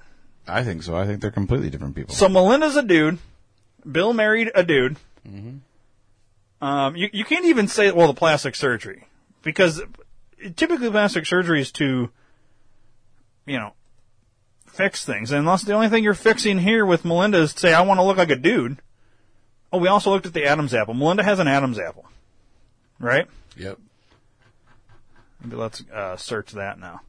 I 0.47 0.65
think 0.65 0.83
so. 0.83 0.97
I 0.97 1.07
think 1.07 1.21
they're 1.21 1.31
completely 1.31 1.71
different 1.71 1.95
people. 1.95 2.15
So 2.15 2.29
Melinda's 2.29 2.77
a 2.77 2.83
dude. 2.83 3.19
Bill 3.91 4.13
married 4.13 4.51
a 4.55 4.63
dude. 4.63 4.97
Um, 6.61 6.97
you 6.97 7.09
you 7.13 7.25
can't 7.25 7.47
even 7.47 7.69
say 7.69 7.91
well 7.93 8.09
the 8.09 8.15
plastic 8.15 8.55
surgery 8.55 9.07
because 9.43 9.81
typically 10.57 10.91
plastic 10.91 11.25
surgery 11.27 11.61
is 11.61 11.73
to 11.73 12.11
you 13.47 13.59
know 13.59 13.73
fix 14.67 15.05
things 15.05 15.31
And 15.31 15.41
unless 15.41 15.63
the 15.63 15.73
only 15.73 15.89
thing 15.89 16.05
you're 16.05 16.15
fixing 16.15 16.59
here 16.59 16.87
with 16.87 17.05
Melinda 17.05 17.39
is 17.39 17.55
to 17.55 17.61
say 17.61 17.75
I 17.75 17.83
want 17.83 17.99
to 17.99 18.05
look 18.05 18.17
like 18.19 18.31
a 18.31 18.37
dude. 18.37 18.79
Oh, 19.73 19.79
we 19.79 19.89
also 19.89 20.11
looked 20.11 20.27
at 20.27 20.33
the 20.33 20.45
Adam's 20.45 20.75
apple. 20.75 20.95
Melinda 20.95 21.23
has 21.23 21.39
an 21.39 21.49
Adam's 21.49 21.79
apple, 21.79 22.07
right? 23.01 23.27
Yep. 23.57 23.79
Maybe 25.43 25.57
let's 25.57 25.83
uh, 25.93 26.17
search 26.17 26.53
that 26.53 26.79
now. 26.79 27.01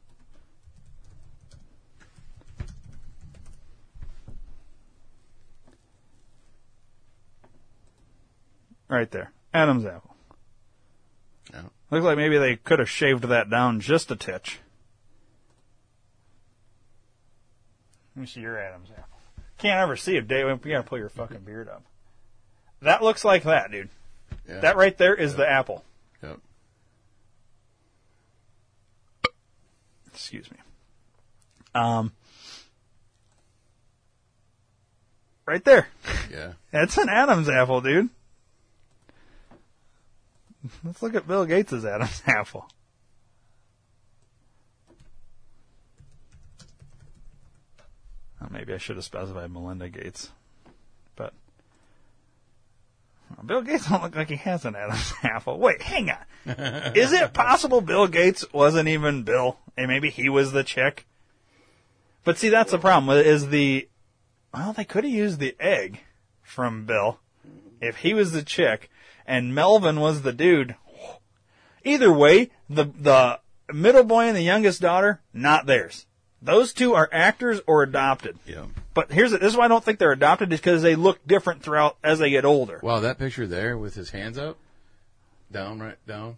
Right 8.88 9.10
there. 9.10 9.32
Adam's 9.54 9.86
apple. 9.86 10.14
Yeah. 11.52 11.62
Looks 11.90 12.04
like 12.04 12.16
maybe 12.16 12.38
they 12.38 12.56
could 12.56 12.78
have 12.78 12.90
shaved 12.90 13.24
that 13.24 13.48
down 13.48 13.80
just 13.80 14.10
a 14.10 14.16
titch. 14.16 14.60
Let 18.14 18.20
me 18.20 18.26
see 18.26 18.40
your 18.40 18.58
Adam's 18.58 18.90
apple. 18.90 19.18
Can't 19.56 19.80
ever 19.80 19.96
see 19.96 20.16
it, 20.16 20.28
Dave. 20.28 20.46
You 20.46 20.72
gotta 20.72 20.82
pull 20.82 20.98
your 20.98 21.08
fucking 21.08 21.40
beard 21.40 21.68
up. 21.68 21.84
That 22.82 23.02
looks 23.02 23.24
like 23.24 23.44
that, 23.44 23.70
dude. 23.70 23.88
Yeah. 24.48 24.60
That 24.60 24.76
right 24.76 24.96
there 24.96 25.14
is 25.14 25.34
the 25.36 25.48
apple. 25.48 25.84
Yep. 26.22 26.38
Excuse 30.08 30.50
me. 30.50 30.58
Um, 31.74 32.12
right 35.46 35.64
there. 35.64 35.88
Yeah. 36.30 36.52
That's 36.70 36.98
an 36.98 37.08
Adam's 37.08 37.48
apple, 37.48 37.80
dude. 37.80 38.08
Let's 40.84 41.02
look 41.02 41.14
at 41.14 41.26
Bill 41.26 41.44
Gates' 41.44 41.84
Adam's 41.84 42.22
apple. 42.26 42.68
Oh, 48.40 48.46
maybe 48.50 48.72
I 48.74 48.78
should 48.78 48.96
have 48.96 49.04
specified 49.04 49.50
Melinda 49.52 49.88
Gates, 49.88 50.30
Bill 53.44 53.62
Gates 53.62 53.88
don't 53.88 54.02
look 54.02 54.16
like 54.16 54.28
he 54.28 54.36
has 54.36 54.64
an 54.64 54.76
Adam's 54.76 55.12
apple. 55.22 55.58
Wait, 55.58 55.82
hang 55.82 56.10
on. 56.10 56.18
Is 56.94 57.12
it 57.12 57.32
possible 57.32 57.80
Bill 57.80 58.06
Gates 58.06 58.44
wasn't 58.52 58.88
even 58.88 59.22
Bill, 59.22 59.58
and 59.76 59.88
maybe 59.88 60.10
he 60.10 60.28
was 60.28 60.52
the 60.52 60.64
chick? 60.64 61.06
But 62.24 62.38
see, 62.38 62.48
that's 62.48 62.70
the 62.70 62.78
problem. 62.78 63.16
Is 63.18 63.48
the 63.48 63.88
well, 64.52 64.72
they 64.72 64.84
could 64.84 65.04
have 65.04 65.12
used 65.12 65.38
the 65.38 65.56
egg 65.58 66.00
from 66.42 66.84
Bill 66.84 67.18
if 67.80 67.98
he 67.98 68.14
was 68.14 68.32
the 68.32 68.42
chick 68.42 68.90
and 69.26 69.54
Melvin 69.54 70.00
was 70.00 70.22
the 70.22 70.32
dude. 70.32 70.76
Either 71.84 72.12
way, 72.12 72.50
the 72.68 72.84
the 72.84 73.40
middle 73.72 74.04
boy 74.04 74.24
and 74.24 74.36
the 74.36 74.42
youngest 74.42 74.80
daughter 74.80 75.20
not 75.32 75.66
theirs. 75.66 76.06
Those 76.40 76.72
two 76.72 76.94
are 76.94 77.08
actors 77.12 77.60
or 77.66 77.82
adopted. 77.82 78.38
Yeah. 78.46 78.66
But 78.94 79.10
here's 79.10 79.30
this 79.32 79.40
is 79.40 79.56
why 79.56 79.64
I 79.64 79.68
don't 79.68 79.82
think 79.82 79.98
they're 79.98 80.12
adopted 80.12 80.52
is 80.52 80.60
because 80.60 80.82
they 80.82 80.96
look 80.96 81.26
different 81.26 81.62
throughout 81.62 81.96
as 82.04 82.18
they 82.18 82.30
get 82.30 82.44
older. 82.44 82.78
Wow, 82.82 83.00
that 83.00 83.18
picture 83.18 83.46
there 83.46 83.78
with 83.78 83.94
his 83.94 84.10
hands 84.10 84.36
up, 84.36 84.58
down, 85.50 85.80
right, 85.80 85.96
down, 86.06 86.36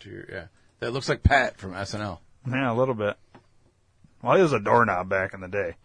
to 0.00 0.10
your, 0.10 0.26
yeah. 0.30 0.44
That 0.80 0.92
looks 0.92 1.08
like 1.08 1.22
Pat 1.22 1.56
from 1.56 1.72
SNL. 1.72 2.18
Yeah, 2.46 2.72
a 2.72 2.74
little 2.74 2.94
bit. 2.94 3.16
Well, 4.22 4.36
he 4.36 4.42
was 4.42 4.52
a 4.52 4.60
doorknob 4.60 5.08
back 5.08 5.32
in 5.32 5.40
the 5.40 5.48
day. 5.48 5.76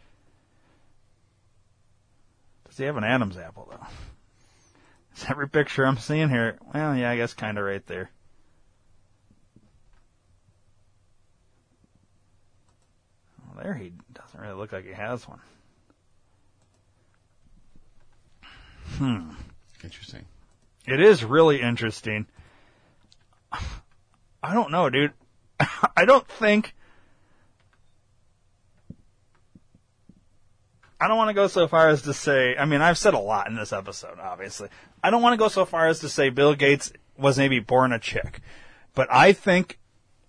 Does 2.67 2.77
he 2.77 2.83
have 2.83 2.97
an 2.97 3.03
Adam's 3.03 3.37
apple 3.37 3.67
though? 3.69 3.87
Is 5.15 5.25
every 5.29 5.47
picture 5.47 5.85
I'm 5.85 5.97
seeing 5.97 6.29
here? 6.29 6.59
Well, 6.73 6.95
yeah, 6.95 7.09
I 7.09 7.15
guess 7.15 7.33
kind 7.33 7.57
of 7.57 7.63
right 7.63 7.85
there. 7.87 8.11
Well, 13.45 13.63
there 13.63 13.73
he 13.73 13.93
doesn't 14.13 14.39
really 14.39 14.53
look 14.53 14.73
like 14.73 14.85
he 14.85 14.93
has 14.93 15.27
one. 15.27 15.39
Hmm. 18.95 19.31
Interesting. 19.83 20.25
It 20.85 21.01
is 21.01 21.23
really 21.23 21.61
interesting. 21.61 22.25
I 23.51 24.53
don't 24.53 24.71
know, 24.71 24.89
dude. 24.89 25.13
I 25.59 26.05
don't 26.05 26.27
think. 26.27 26.73
I 30.99 31.07
don't 31.07 31.17
want 31.17 31.29
to 31.29 31.33
go 31.33 31.47
so 31.47 31.67
far 31.67 31.89
as 31.89 32.03
to 32.03 32.13
say, 32.13 32.55
I 32.57 32.65
mean, 32.65 32.81
I've 32.81 32.97
said 32.97 33.13
a 33.13 33.19
lot 33.19 33.47
in 33.47 33.55
this 33.55 33.71
episode, 33.71 34.17
obviously. 34.19 34.69
I 35.03 35.11
don't 35.11 35.21
want 35.21 35.33
to 35.33 35.37
go 35.37 35.47
so 35.47 35.63
far 35.63 35.87
as 35.87 35.99
to 35.99 36.09
say 36.09 36.29
Bill 36.29 36.55
Gates 36.55 36.91
was 37.17 37.37
maybe 37.37 37.59
born 37.59 37.91
a 37.91 37.99
chick. 37.99 38.41
But 38.95 39.07
I 39.11 39.33
think 39.33 39.79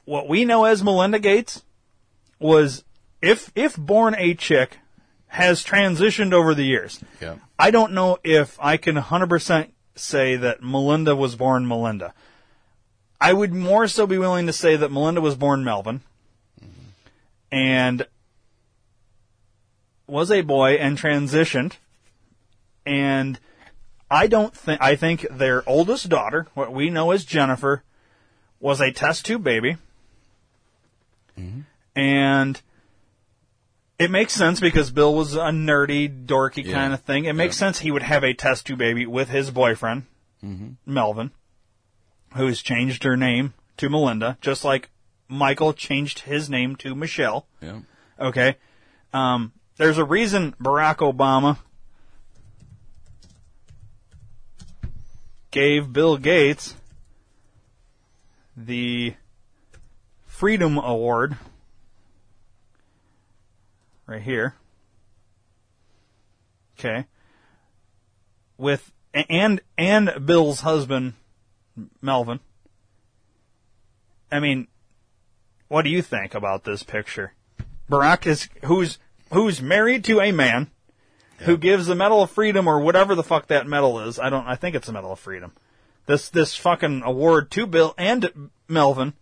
what 0.04 0.28
we 0.28 0.44
know 0.44 0.66
as 0.66 0.84
Melinda 0.84 1.18
Gates 1.18 1.62
was, 2.38 2.84
if, 3.22 3.50
if 3.54 3.76
born 3.76 4.14
a 4.18 4.34
chick, 4.34 4.78
has 5.28 5.62
transitioned 5.62 6.32
over 6.32 6.54
the 6.54 6.64
years. 6.64 7.00
Yeah. 7.20 7.36
I 7.58 7.70
don't 7.70 7.92
know 7.92 8.18
if 8.24 8.58
I 8.60 8.76
can 8.76 8.96
100% 8.96 9.70
say 9.94 10.36
that 10.36 10.62
Melinda 10.62 11.14
was 11.14 11.36
born 11.36 11.66
Melinda. 11.66 12.14
I 13.20 13.32
would 13.32 13.52
more 13.52 13.88
so 13.88 14.06
be 14.06 14.18
willing 14.18 14.46
to 14.46 14.52
say 14.52 14.76
that 14.76 14.92
Melinda 14.92 15.20
was 15.20 15.34
born 15.34 15.64
Melvin 15.64 16.02
mm-hmm. 16.60 16.90
and 17.50 18.06
was 20.06 20.30
a 20.30 20.42
boy 20.42 20.74
and 20.74 20.96
transitioned. 20.96 21.74
And 22.86 23.38
I 24.10 24.28
don't 24.28 24.54
think, 24.54 24.80
I 24.80 24.96
think 24.96 25.26
their 25.30 25.68
oldest 25.68 26.08
daughter, 26.08 26.46
what 26.54 26.72
we 26.72 26.90
know 26.90 27.10
as 27.10 27.24
Jennifer, 27.24 27.82
was 28.60 28.80
a 28.80 28.92
test 28.92 29.26
tube 29.26 29.44
baby. 29.44 29.76
Mm-hmm. 31.38 31.60
And 31.94 32.62
it 33.98 34.10
makes 34.10 34.32
sense 34.32 34.60
because 34.60 34.90
Bill 34.90 35.14
was 35.14 35.34
a 35.34 35.50
nerdy, 35.50 36.26
dorky 36.26 36.64
Yeah. 36.64 36.72
kind 36.74 36.92
of 36.94 37.00
thing. 37.02 37.24
It 37.24 37.32
makes 37.34 37.56
sense 37.56 37.80
he 37.80 37.90
would 37.90 38.02
have 38.02 38.22
a 38.24 38.32
test 38.34 38.66
tube 38.66 38.78
baby 38.78 39.06
with 39.06 39.28
his 39.30 39.50
boyfriend, 39.50 40.04
Mhm. 40.44 40.76
Melvin, 40.86 41.30
who's 42.34 42.62
changed 42.62 43.02
her 43.04 43.16
name 43.16 43.54
to 43.78 43.88
Melinda, 43.88 44.38
just 44.40 44.64
like 44.64 44.90
Michael 45.28 45.72
changed 45.72 46.20
his 46.20 46.48
name 46.48 46.76
to 46.76 46.94
Michelle. 46.94 47.46
Yeah. 47.60 47.80
Okay. 48.18 48.56
Um, 49.12 49.52
there's 49.76 49.98
a 49.98 50.04
reason 50.04 50.54
Barack 50.62 50.96
Obama 50.98 51.58
gave 55.50 55.92
Bill 55.92 56.16
Gates 56.16 56.74
the 58.56 59.14
Freedom 60.26 60.78
Award 60.78 61.36
right 64.08 64.22
here. 64.22 64.54
Okay. 66.78 67.04
With 68.56 68.90
and 69.12 69.60
and 69.76 70.12
Bill's 70.24 70.60
husband 70.60 71.14
Melvin. 72.00 72.40
I 74.32 74.40
mean, 74.40 74.66
what 75.68 75.82
do 75.82 75.90
you 75.90 76.02
think 76.02 76.34
about 76.34 76.64
this 76.64 76.82
picture? 76.82 77.34
Barack 77.90 78.26
is 78.26 78.48
who's 78.64 78.98
who's 79.32 79.62
married 79.62 80.04
to 80.04 80.20
a 80.20 80.32
man 80.32 80.70
who 81.40 81.56
gives 81.56 81.86
the 81.86 81.94
Medal 81.94 82.22
of 82.22 82.30
Freedom 82.30 82.66
or 82.66 82.80
whatever 82.80 83.14
the 83.14 83.22
fuck 83.22 83.46
that 83.46 83.66
medal 83.66 84.00
is. 84.00 84.18
I 84.18 84.30
don't. 84.30 84.46
I 84.46 84.56
think 84.56 84.74
it's 84.74 84.88
a 84.88 84.92
Medal 84.92 85.12
of 85.12 85.20
Freedom. 85.20 85.52
This 86.06 86.28
this 86.28 86.56
fucking 86.56 87.02
award 87.04 87.50
to 87.52 87.66
Bill 87.66 87.94
and 87.96 88.50
Melvin 88.66 89.14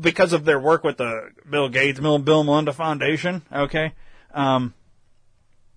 because 0.00 0.32
of 0.32 0.44
their 0.44 0.60
work 0.60 0.84
with 0.84 0.98
the 0.98 1.30
Bill 1.48 1.68
Gates, 1.68 2.00
Bill, 2.00 2.18
Bill 2.18 2.44
Melinda 2.44 2.72
Foundation. 2.72 3.42
Okay, 3.52 3.92
um, 4.34 4.74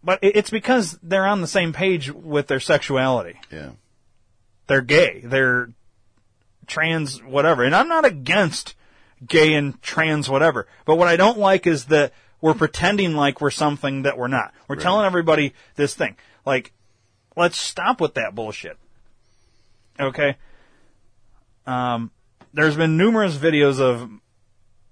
but 0.03 0.19
it's 0.22 0.49
because 0.49 0.99
they're 1.02 1.26
on 1.26 1.41
the 1.41 1.48
same 1.48 1.72
page 1.72 2.11
with 2.11 2.48
their 2.48 2.60
sexuality. 2.60 3.40
Yeah. 3.52 3.72
They're 4.68 4.81
gay. 4.81 5.22
They're 5.23 5.69
trans, 6.68 7.23
whatever. 7.23 7.64
And 7.64 7.76
I'm 7.76 7.88
not 7.88 8.06
against 8.06 8.76
gay 9.26 9.53
and 9.53 9.81
trans, 9.81 10.30
whatever. 10.30 10.68
But 10.85 10.95
what 10.98 11.07
I 11.07 11.15
don't 11.15 11.38
like 11.38 11.65
is 11.65 11.85
that 11.85 12.14
we're 12.41 12.53
pretending 12.53 13.15
like 13.15 13.40
we're 13.40 13.52
something 13.52 14.03
that 14.03 14.18
we're 14.18 14.27
not. 14.27 14.53
We're 14.68 14.76
telling 14.76 15.06
everybody 15.06 15.53
this 15.76 15.95
thing. 15.95 16.18
Like, 16.45 16.73
let's 17.38 17.57
stop 17.57 18.02
with 18.02 18.15
that 18.15 18.35
bullshit. 18.35 18.77
Okay? 19.98 20.35
Um, 21.65 22.11
there's 22.54 22.76
been 22.76 22.98
numerous 22.98 23.36
videos 23.36 23.80
of 23.80 24.10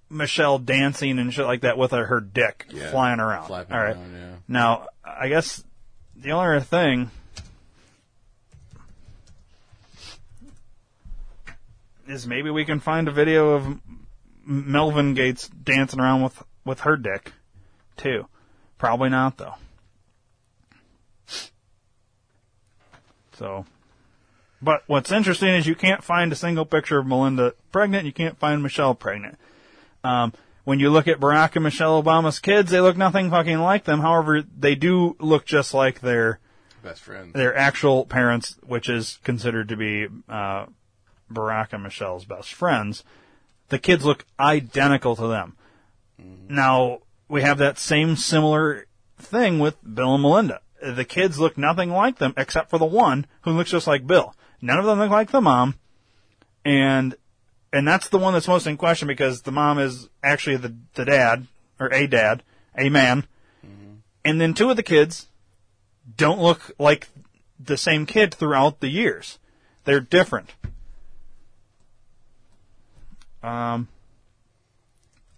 Michelle 0.10 0.60
dancing 0.60 1.20
and 1.20 1.34
shit 1.34 1.46
like 1.46 1.62
that 1.62 1.78
with 1.78 1.92
her, 1.92 2.06
her 2.08 2.20
dick 2.20 2.66
Yeah. 2.70 2.92
flying 2.92 3.20
around. 3.20 3.48
Flapping 3.48 3.74
All 3.76 3.82
right. 3.84 3.96
around, 3.96 4.14
yeah. 4.14 4.36
Now, 4.48 4.88
I 5.06 5.30
guess 5.30 5.64
the 6.16 6.32
only 6.32 6.58
other 6.58 6.60
thing 6.66 7.12
is 12.08 12.28
maybe 12.28 12.50
we 12.50 12.66
can 12.66 12.80
find 12.80 13.08
a 13.08 13.12
video 13.12 13.52
of 13.52 13.66
M- 13.66 13.82
Melvin 14.46 15.14
Gates 15.14 15.48
dancing 15.50 16.00
around 16.00 16.24
with 16.24 16.44
with 16.66 16.82
her 16.82 16.98
dick 16.98 17.32
too. 17.98 18.28
Probably 18.78 19.10
not 19.10 19.38
though. 19.38 19.56
So, 23.34 23.66
but 24.62 24.84
what's 24.88 25.12
interesting 25.12 25.50
is 25.50 25.68
you 25.68 25.76
can't 25.76 26.04
find 26.04 26.32
a 26.32 26.36
single 26.36 26.66
picture 26.66 27.00
of 27.00 27.08
Melinda 27.08 27.54
pregnant. 27.72 28.06
You 28.06 28.14
can't 28.14 28.38
find 28.38 28.62
Michelle 28.62 28.96
pregnant. 28.96 29.38
Um, 30.04 30.34
when 30.64 30.80
you 30.80 30.90
look 30.90 31.08
at 31.08 31.20
Barack 31.20 31.56
and 31.56 31.64
Michelle 31.64 32.02
Obama's 32.02 32.40
kids, 32.40 32.72
they 32.72 32.80
look 32.80 32.98
nothing 32.98 33.30
fucking 33.30 33.60
like 33.60 33.86
them. 33.86 34.00
However, 34.02 34.44
they 34.58 34.76
do 34.76 35.16
look 35.20 35.46
just 35.46 35.74
like 35.74 36.02
their 36.02 36.40
Best 36.84 37.02
friends. 37.02 37.34
their 37.34 37.56
actual 37.56 38.06
parents, 38.06 38.58
which 38.66 38.90
is 38.90 39.20
considered 39.24 39.70
to 39.70 39.76
be 39.76 40.08
uh, 40.30 40.66
Barack 41.32 41.74
and 41.74 41.84
Michelle's 41.84 42.26
best 42.26 42.54
friends. 42.54 43.04
The 43.70 43.80
kids 43.80 44.06
look 44.06 44.26
identical 44.40 45.16
to 45.16 45.28
them. 45.28 45.56
Now 46.50 47.00
we 47.28 47.42
have 47.42 47.58
that 47.60 47.80
same 47.80 48.16
similar 48.16 48.86
thing 49.18 49.60
with 49.60 49.78
Bill 49.96 50.14
and 50.16 50.22
Melinda. 50.22 50.62
The 50.82 51.06
kids 51.06 51.40
look 51.40 51.58
nothing 51.58 51.90
like 51.92 52.18
them 52.18 52.34
except 52.38 52.70
for 52.70 52.78
the 52.78 52.86
one 52.86 53.26
who 53.42 53.52
looks 53.52 53.72
just 53.72 53.88
like 53.88 54.06
Bill. 54.06 54.36
None 54.62 54.78
of 54.78 54.86
them 54.86 55.00
look 55.00 55.10
like 55.10 55.32
the 55.32 55.42
mom, 55.42 55.76
and 56.64 57.16
and 57.74 57.88
that's 57.88 58.10
the 58.10 58.18
one 58.20 58.34
that's 58.34 58.48
most 58.48 58.68
in 58.68 58.78
question 58.78 59.08
because 59.08 59.42
the 59.42 59.52
mom 59.52 59.80
is 59.80 60.10
actually 60.24 60.58
the 60.58 60.76
the 60.94 61.06
dad 61.06 61.48
or 61.80 61.92
a 61.94 62.08
dad, 62.08 62.44
a 62.78 62.90
man, 62.90 63.26
and 64.24 64.40
then 64.40 64.54
two 64.54 64.70
of 64.70 64.78
the 64.78 64.84
kids 64.84 65.28
don't 66.16 66.40
look 66.40 66.72
like 66.78 67.10
the 67.60 67.78
same 67.78 68.06
kid 68.06 68.34
throughout 68.34 68.80
the 68.80 68.90
years. 68.90 69.40
They're 69.84 70.00
different. 70.00 70.54
Um, 73.42 73.88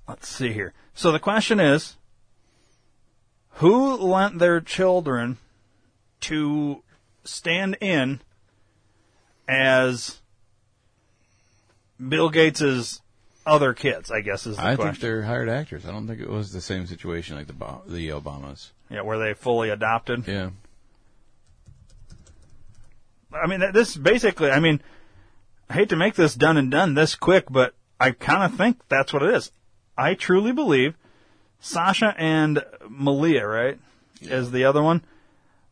let's 0.08 0.28
see 0.28 0.52
here. 0.52 0.74
So 0.94 1.12
the 1.12 1.20
question 1.20 1.60
is, 1.60 1.96
who 3.56 3.96
lent 3.96 4.40
their 4.40 4.60
children 4.60 5.38
to 6.22 6.84
stand 7.24 7.78
in 7.80 8.20
as 9.48 10.20
Bill 12.06 12.30
Gates's 12.30 13.02
other 13.46 13.74
kids? 13.74 14.12
I 14.12 14.22
guess 14.22 14.46
is 14.48 14.58
the 14.58 14.64
I 14.64 14.76
question. 14.76 14.94
think 14.94 15.02
they're 15.02 15.24
hired 15.24 15.50
actors. 15.50 15.86
I 15.86 15.92
don't 15.92 16.08
think 16.08 16.22
it 16.22 16.30
was 16.30 16.52
the 16.52 16.62
same 16.62 16.88
situation 16.88 17.36
like 17.36 17.48
the 17.48 17.54
Bo- 17.54 17.84
the 17.88 18.10
Obamas. 18.10 18.72
Yeah, 18.90 19.02
were 19.02 19.18
they 19.18 19.34
fully 19.34 19.70
adopted? 19.70 20.28
Yeah. 20.28 20.52
I 23.34 23.48
mean, 23.48 23.62
this 23.74 23.96
basically, 23.98 24.52
I 24.52 24.60
mean, 24.60 24.82
I 25.70 25.74
hate 25.74 25.90
to 25.90 25.96
make 25.96 26.16
this 26.16 26.36
done 26.36 26.58
and 26.58 26.70
done 26.70 26.94
this 26.94 27.16
quick, 27.16 27.46
but 27.50 27.74
I 28.00 28.12
kind 28.12 28.44
of 28.44 28.56
think 28.58 28.80
that's 28.90 29.12
what 29.12 29.24
it 29.24 29.34
is. 29.34 29.52
I 29.98 30.14
truly 30.14 30.52
believe 30.52 30.96
Sasha 31.60 32.14
and 32.18 32.64
Malia, 32.88 33.48
right, 33.48 33.80
is 34.22 34.52
the 34.52 34.66
other 34.66 34.84
one. 34.84 35.04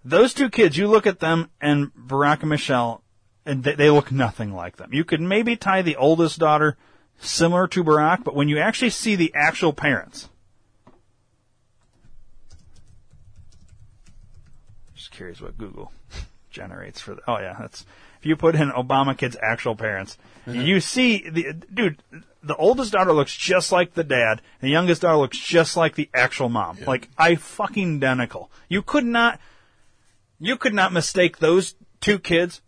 Those 0.04 0.34
two 0.34 0.50
kids, 0.50 0.78
you 0.78 0.88
look 0.88 1.06
at 1.06 1.20
them 1.20 1.50
and 1.60 1.92
Barack 1.94 2.40
and 2.42 2.50
Michelle, 2.50 3.04
and 3.52 3.66
they, 3.66 3.76
they 3.76 3.90
look 3.90 4.14
nothing 4.14 4.54
like 4.54 4.78
them. 4.78 4.94
You 4.94 5.04
could 5.04 5.20
maybe 5.20 5.58
tie 5.58 5.82
the 5.82 5.98
oldest 5.98 6.40
daughter 6.40 6.78
similar 7.20 7.68
to 7.68 7.84
Barack, 7.84 8.24
but 8.24 8.34
when 8.34 8.48
you 8.48 8.60
actually 8.60 8.92
see 8.92 9.18
the 9.18 9.34
actual 9.36 9.74
parents, 9.74 10.30
just 14.96 15.12
curious 15.12 15.42
what 15.42 15.58
Google 15.58 15.92
generates 16.50 17.02
for 17.02 17.16
the, 17.16 17.22
oh 17.28 17.40
yeah, 17.40 17.58
that's, 17.60 17.86
if 18.20 18.26
you 18.26 18.38
put 18.38 18.56
in 18.56 18.70
Obama 18.70 19.18
kids' 19.18 19.36
actual 19.42 19.76
parents, 19.76 20.18
uh-huh. 20.48 20.62
you 20.62 20.80
see 20.80 21.30
the, 21.30 21.54
dude, 21.74 22.02
the 22.42 22.56
oldest 22.56 22.94
daughter 22.94 23.12
looks 23.12 23.36
just 23.36 23.74
like 23.74 23.96
the 23.96 24.04
dad, 24.06 24.42
the 24.62 24.70
youngest 24.70 25.02
daughter 25.02 25.18
looks 25.18 25.38
just 25.38 25.76
like 25.76 25.96
the 25.96 26.10
actual 26.14 26.48
mom. 26.48 26.78
Like, 26.88 27.10
I 27.18 27.36
fucking 27.36 27.98
identical. 27.98 28.50
You 28.70 28.82
could 28.82 29.06
not, 29.06 29.42
you 30.40 30.56
could 30.56 30.74
not 30.74 30.94
mistake 30.94 31.40
those 31.40 31.76
two 32.00 32.18
kids 32.18 32.62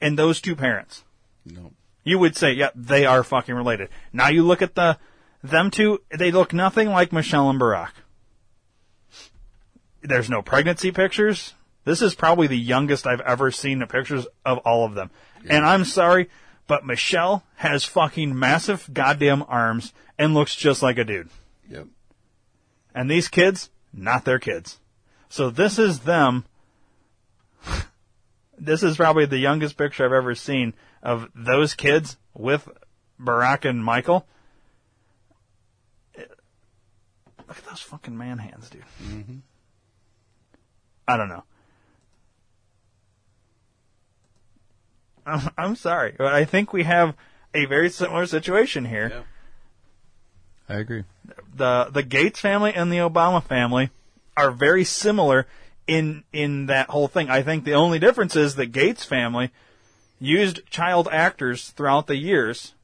and 0.00 0.18
those 0.18 0.40
two 0.40 0.56
parents. 0.56 1.04
No. 1.44 1.72
You 2.04 2.18
would 2.18 2.36
say, 2.36 2.52
yeah, 2.52 2.70
they 2.74 3.04
are 3.04 3.24
fucking 3.24 3.54
related. 3.54 3.88
Now 4.12 4.28
you 4.28 4.44
look 4.44 4.62
at 4.62 4.74
the, 4.74 4.98
them 5.42 5.70
two, 5.70 6.02
they 6.16 6.30
look 6.30 6.52
nothing 6.52 6.88
like 6.88 7.12
Michelle 7.12 7.50
and 7.50 7.60
Barack. 7.60 7.92
There's 10.02 10.30
no 10.30 10.42
pregnancy 10.42 10.92
pictures. 10.92 11.54
This 11.84 12.02
is 12.02 12.14
probably 12.14 12.46
the 12.46 12.58
youngest 12.58 13.06
I've 13.06 13.20
ever 13.20 13.50
seen 13.50 13.78
the 13.78 13.86
pictures 13.86 14.26
of 14.44 14.58
all 14.58 14.84
of 14.84 14.94
them. 14.94 15.10
And 15.48 15.64
I'm 15.64 15.84
sorry, 15.84 16.28
but 16.66 16.84
Michelle 16.84 17.44
has 17.56 17.84
fucking 17.84 18.36
massive 18.36 18.88
goddamn 18.92 19.44
arms 19.48 19.92
and 20.18 20.34
looks 20.34 20.56
just 20.56 20.82
like 20.82 20.98
a 20.98 21.04
dude. 21.04 21.28
Yep. 21.70 21.86
And 22.94 23.10
these 23.10 23.28
kids, 23.28 23.70
not 23.92 24.24
their 24.24 24.38
kids. 24.38 24.78
So 25.28 25.50
this 25.50 25.78
is 25.78 26.00
them. 26.00 26.44
This 28.58 28.82
is 28.82 28.96
probably 28.96 29.26
the 29.26 29.38
youngest 29.38 29.76
picture 29.76 30.04
I've 30.04 30.12
ever 30.12 30.34
seen 30.34 30.74
of 31.02 31.28
those 31.34 31.74
kids 31.74 32.16
with 32.34 32.68
Barack 33.20 33.64
and 33.64 33.84
Michael. 33.84 34.26
Look 36.16 37.58
at 37.58 37.66
those 37.66 37.80
fucking 37.80 38.16
man 38.16 38.38
hands, 38.38 38.68
dude. 38.68 38.82
Mm-hmm. 39.02 39.36
I 41.06 41.16
don't 41.16 41.28
know. 41.28 41.44
I'm, 45.24 45.50
I'm 45.56 45.76
sorry, 45.76 46.14
but 46.16 46.32
I 46.32 46.44
think 46.44 46.72
we 46.72 46.84
have 46.84 47.14
a 47.54 47.66
very 47.66 47.90
similar 47.90 48.26
situation 48.26 48.84
here. 48.84 49.24
I 50.68 50.74
agree. 50.74 51.04
The 51.54 51.88
the 51.92 52.02
Gates 52.02 52.40
family 52.40 52.72
and 52.74 52.92
the 52.92 52.98
Obama 52.98 53.42
family 53.42 53.90
are 54.36 54.50
very 54.50 54.84
similar 54.84 55.46
in 55.86 56.24
in 56.32 56.66
that 56.66 56.90
whole 56.90 57.08
thing. 57.08 57.30
I 57.30 57.42
think 57.42 57.64
the 57.64 57.74
only 57.74 57.98
difference 57.98 58.36
is 58.36 58.54
the 58.54 58.66
Gates 58.66 59.04
family 59.04 59.50
used 60.18 60.68
child 60.70 61.08
actors 61.10 61.70
throughout 61.70 62.06
the 62.06 62.16
years 62.16 62.74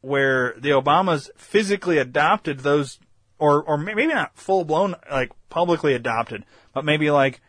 where 0.00 0.54
the 0.56 0.70
Obamas 0.70 1.28
physically 1.36 1.98
adopted 1.98 2.60
those 2.60 2.98
or 3.38 3.62
or 3.62 3.78
maybe 3.78 4.06
not 4.06 4.36
full 4.36 4.64
blown 4.64 4.96
like 5.10 5.32
publicly 5.48 5.94
adopted, 5.94 6.44
but 6.72 6.84
maybe 6.84 7.10
like 7.10 7.40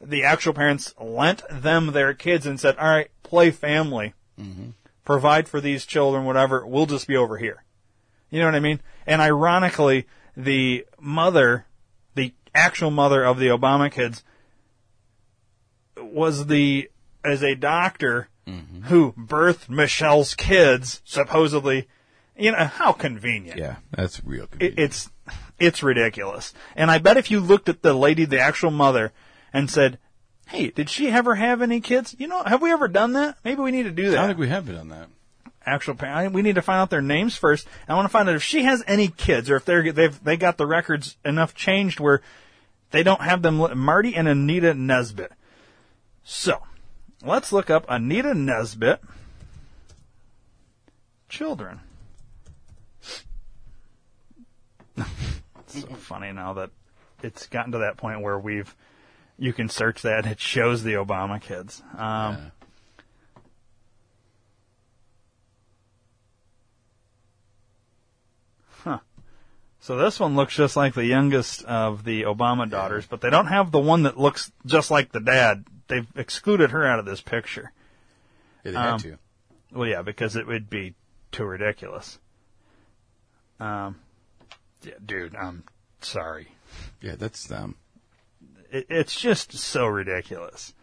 the 0.00 0.24
actual 0.24 0.52
parents 0.52 0.94
lent 1.00 1.42
them 1.50 1.92
their 1.92 2.14
kids 2.14 2.46
and 2.46 2.58
said, 2.58 2.76
"All 2.76 2.88
right, 2.88 3.10
play 3.22 3.50
family, 3.50 4.14
mm-hmm. 4.38 4.70
provide 5.04 5.48
for 5.48 5.60
these 5.60 5.86
children, 5.86 6.24
whatever. 6.24 6.66
We'll 6.66 6.86
just 6.86 7.06
be 7.06 7.16
over 7.16 7.38
here." 7.38 7.64
You 8.30 8.40
know 8.40 8.46
what 8.46 8.54
I 8.54 8.60
mean? 8.60 8.80
And 9.06 9.20
ironically, 9.20 10.06
the 10.36 10.86
mother, 10.98 11.66
the 11.70 11.71
actual 12.54 12.90
mother 12.90 13.24
of 13.24 13.38
the 13.38 13.46
Obama 13.48 13.90
kids, 13.90 14.22
was 15.96 16.46
the 16.46 16.90
as 17.24 17.42
a 17.42 17.54
doctor 17.54 18.28
mm-hmm. 18.46 18.82
who 18.82 19.12
birthed 19.12 19.68
Michelle's 19.68 20.34
kids, 20.34 21.00
supposedly. 21.04 21.88
You 22.36 22.52
know 22.52 22.64
how 22.64 22.92
convenient. 22.92 23.58
Yeah, 23.58 23.76
that's 23.90 24.24
real. 24.24 24.48
It, 24.58 24.78
it's 24.78 25.10
it's 25.58 25.82
ridiculous. 25.82 26.54
And 26.74 26.90
I 26.90 26.98
bet 26.98 27.18
if 27.18 27.30
you 27.30 27.40
looked 27.40 27.68
at 27.68 27.82
the 27.82 27.92
lady, 27.94 28.24
the 28.24 28.40
actual 28.40 28.70
mother, 28.70 29.12
and 29.52 29.70
said, 29.70 29.98
"Hey, 30.48 30.70
did 30.70 30.88
she 30.88 31.08
ever 31.08 31.34
have 31.34 31.60
any 31.60 31.80
kids? 31.80 32.16
You 32.18 32.28
know, 32.28 32.42
have 32.42 32.62
we 32.62 32.72
ever 32.72 32.88
done 32.88 33.12
that? 33.12 33.36
Maybe 33.44 33.60
we 33.60 33.70
need 33.70 33.84
to 33.84 33.90
do 33.90 34.06
I 34.06 34.10
that." 34.10 34.16
don't 34.16 34.26
think 34.28 34.38
we 34.38 34.48
have 34.48 34.66
done 34.66 34.88
that. 34.88 35.08
actual 35.64 35.94
parent. 35.94 36.32
We 36.32 36.42
need 36.42 36.54
to 36.56 36.62
find 36.62 36.78
out 36.78 36.90
their 36.90 37.02
names 37.02 37.36
first. 37.36 37.68
I 37.86 37.94
want 37.94 38.06
to 38.06 38.12
find 38.12 38.28
out 38.28 38.34
if 38.34 38.42
she 38.42 38.64
has 38.64 38.82
any 38.86 39.08
kids, 39.08 39.50
or 39.50 39.56
if 39.56 39.64
they're 39.64 39.92
they've 39.92 40.24
they 40.24 40.36
got 40.38 40.56
the 40.56 40.66
records 40.66 41.16
enough 41.24 41.54
changed 41.54 42.00
where 42.00 42.22
they 42.92 43.02
don't 43.02 43.22
have 43.22 43.42
them. 43.42 43.78
Marty 43.78 44.14
and 44.14 44.28
Anita 44.28 44.74
Nesbitt. 44.74 45.32
So, 46.22 46.62
let's 47.24 47.52
look 47.52 47.68
up 47.70 47.84
Anita 47.88 48.34
Nesbitt. 48.34 49.00
Children. 51.28 51.80
so 55.66 55.80
funny 55.96 56.32
now 56.32 56.52
that 56.52 56.70
it's 57.22 57.46
gotten 57.46 57.72
to 57.72 57.78
that 57.78 57.96
point 57.96 58.20
where 58.20 58.38
we've 58.38 58.76
you 59.38 59.52
can 59.52 59.68
search 59.68 60.02
that 60.02 60.26
it 60.26 60.38
shows 60.38 60.82
the 60.82 60.92
Obama 60.92 61.40
kids. 61.40 61.82
Um, 61.96 62.52
Huh. 68.84 68.98
So 69.82 69.96
this 69.96 70.20
one 70.20 70.36
looks 70.36 70.54
just 70.54 70.76
like 70.76 70.94
the 70.94 71.04
youngest 71.04 71.64
of 71.64 72.04
the 72.04 72.22
Obama 72.22 72.70
daughters, 72.70 73.04
but 73.04 73.20
they 73.20 73.30
don't 73.30 73.48
have 73.48 73.72
the 73.72 73.80
one 73.80 74.04
that 74.04 74.16
looks 74.16 74.52
just 74.64 74.92
like 74.92 75.10
the 75.10 75.18
dad. 75.18 75.64
They've 75.88 76.06
excluded 76.14 76.70
her 76.70 76.86
out 76.86 77.00
of 77.00 77.04
this 77.04 77.20
picture. 77.20 77.72
Yeah, 78.64 78.70
they 78.70 78.78
had 78.78 78.88
Um, 78.92 79.00
to. 79.00 79.18
Well, 79.72 79.88
yeah, 79.88 80.02
because 80.02 80.36
it 80.36 80.46
would 80.46 80.70
be 80.70 80.94
too 81.32 81.42
ridiculous. 81.44 82.20
Um, 83.58 83.98
yeah, 84.84 84.94
dude, 85.04 85.34
I'm 85.34 85.64
sorry. 86.00 86.52
Yeah, 87.00 87.16
that's 87.16 87.50
um. 87.50 87.74
It, 88.70 88.86
it's 88.88 89.20
just 89.20 89.50
so 89.52 89.86
ridiculous. 89.86 90.74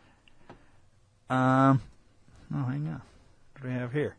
Um, 1.29 1.81
oh, 2.53 2.63
hang 2.65 2.85
on. 2.89 3.01
What 3.53 3.61
do 3.61 3.67
we 3.69 3.73
have 3.75 3.93
here? 3.93 4.17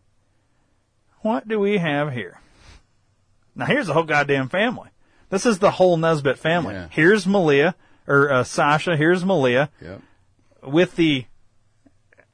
What 1.21 1.47
do 1.47 1.61
we 1.61 1.77
have 1.77 2.15
here? 2.15 2.41
Now 3.55 3.67
here's 3.67 3.87
the 3.87 3.95
whole 3.95 4.05
goddamn 4.05 4.49
family. 4.49 4.91
This 5.29 5.47
is 5.47 5.59
the 5.59 5.71
whole 5.73 5.97
Nesbitt 5.97 6.39
family. 6.39 6.75
Yeah. 6.75 6.89
Here's 6.91 7.27
Malia 7.27 7.75
or 8.07 8.31
uh, 8.33 8.45
Sasha. 8.45 8.97
Here's 8.97 9.25
Malia 9.25 9.71
Yep. 9.81 10.01
with 10.65 10.97
the. 10.97 11.27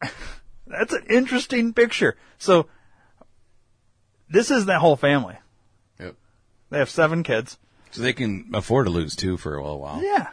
that's 0.67 0.93
an 0.93 1.05
interesting 1.09 1.73
picture. 1.73 2.17
So 2.39 2.67
this 4.29 4.51
is 4.51 4.67
that 4.67 4.81
whole 4.81 4.97
family. 4.97 5.37
Yep. 6.01 6.15
They 6.71 6.79
have 6.79 6.91
seven 6.91 7.23
kids. 7.23 7.59
So 7.91 8.03
they 8.03 8.13
can 8.13 8.51
afford 8.53 8.87
to 8.87 8.91
lose 8.93 9.15
two 9.17 9.37
for 9.37 9.57
a 9.57 9.63
little 9.63 9.81
while. 9.81 10.03
Yeah. 10.03 10.29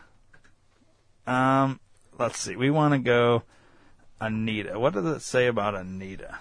Um, 1.26 1.80
let's 2.20 2.40
see. 2.40 2.56
We 2.56 2.70
want 2.70 2.94
to 2.94 3.00
go 3.00 3.44
Anita. 4.20 4.80
What 4.80 4.94
does 4.94 5.06
it 5.06 5.22
say 5.22 5.48
about 5.48 5.76
Anita? 5.76 6.38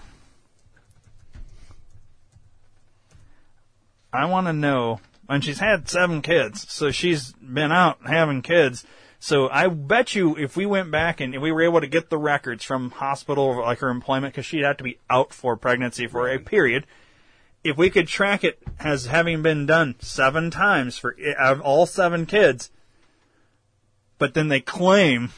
I 4.13 4.25
want 4.25 4.47
to 4.47 4.53
know. 4.53 4.99
And 5.27 5.43
she's 5.43 5.59
had 5.59 5.89
seven 5.89 6.21
kids, 6.21 6.71
so 6.71 6.91
she's 6.91 7.31
been 7.33 7.71
out 7.71 7.97
having 8.05 8.41
kids. 8.41 8.85
So 9.19 9.49
I 9.49 9.67
bet 9.67 10.15
you 10.15 10.35
if 10.35 10.57
we 10.57 10.65
went 10.65 10.91
back 10.91 11.21
and 11.21 11.41
we 11.41 11.51
were 11.51 11.61
able 11.61 11.79
to 11.79 11.87
get 11.87 12.09
the 12.09 12.17
records 12.17 12.65
from 12.65 12.91
hospital, 12.91 13.61
like 13.61 13.79
her 13.79 13.89
employment, 13.89 14.33
because 14.33 14.45
she'd 14.45 14.65
have 14.65 14.77
to 14.77 14.83
be 14.83 14.99
out 15.09 15.33
for 15.33 15.55
pregnancy 15.55 16.07
for 16.07 16.27
a 16.27 16.39
period. 16.39 16.85
If 17.63 17.77
we 17.77 17.89
could 17.89 18.09
track 18.09 18.43
it 18.43 18.59
as 18.79 19.05
having 19.05 19.41
been 19.41 19.65
done 19.65 19.95
seven 19.99 20.51
times 20.51 20.97
for 20.97 21.15
all 21.63 21.85
seven 21.85 22.25
kids, 22.25 22.69
but 24.17 24.33
then 24.33 24.49
they 24.49 24.59
claim 24.59 25.29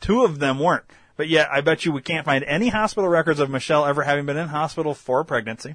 two 0.00 0.22
of 0.22 0.38
them 0.38 0.60
weren't. 0.60 0.84
But 1.16 1.26
yet, 1.26 1.48
I 1.50 1.60
bet 1.60 1.84
you 1.84 1.90
we 1.90 2.02
can't 2.02 2.24
find 2.24 2.44
any 2.44 2.68
hospital 2.68 3.10
records 3.10 3.40
of 3.40 3.50
Michelle 3.50 3.84
ever 3.84 4.04
having 4.04 4.26
been 4.26 4.36
in 4.36 4.46
hospital 4.46 4.94
for 4.94 5.24
pregnancy. 5.24 5.74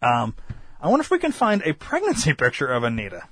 Um, 0.00 0.34
I 0.80 0.88
wonder 0.88 1.02
if 1.02 1.10
we 1.10 1.18
can 1.18 1.32
find 1.32 1.62
a 1.64 1.72
pregnancy 1.74 2.32
picture 2.34 2.66
of 2.66 2.84
Anita. 2.84 3.24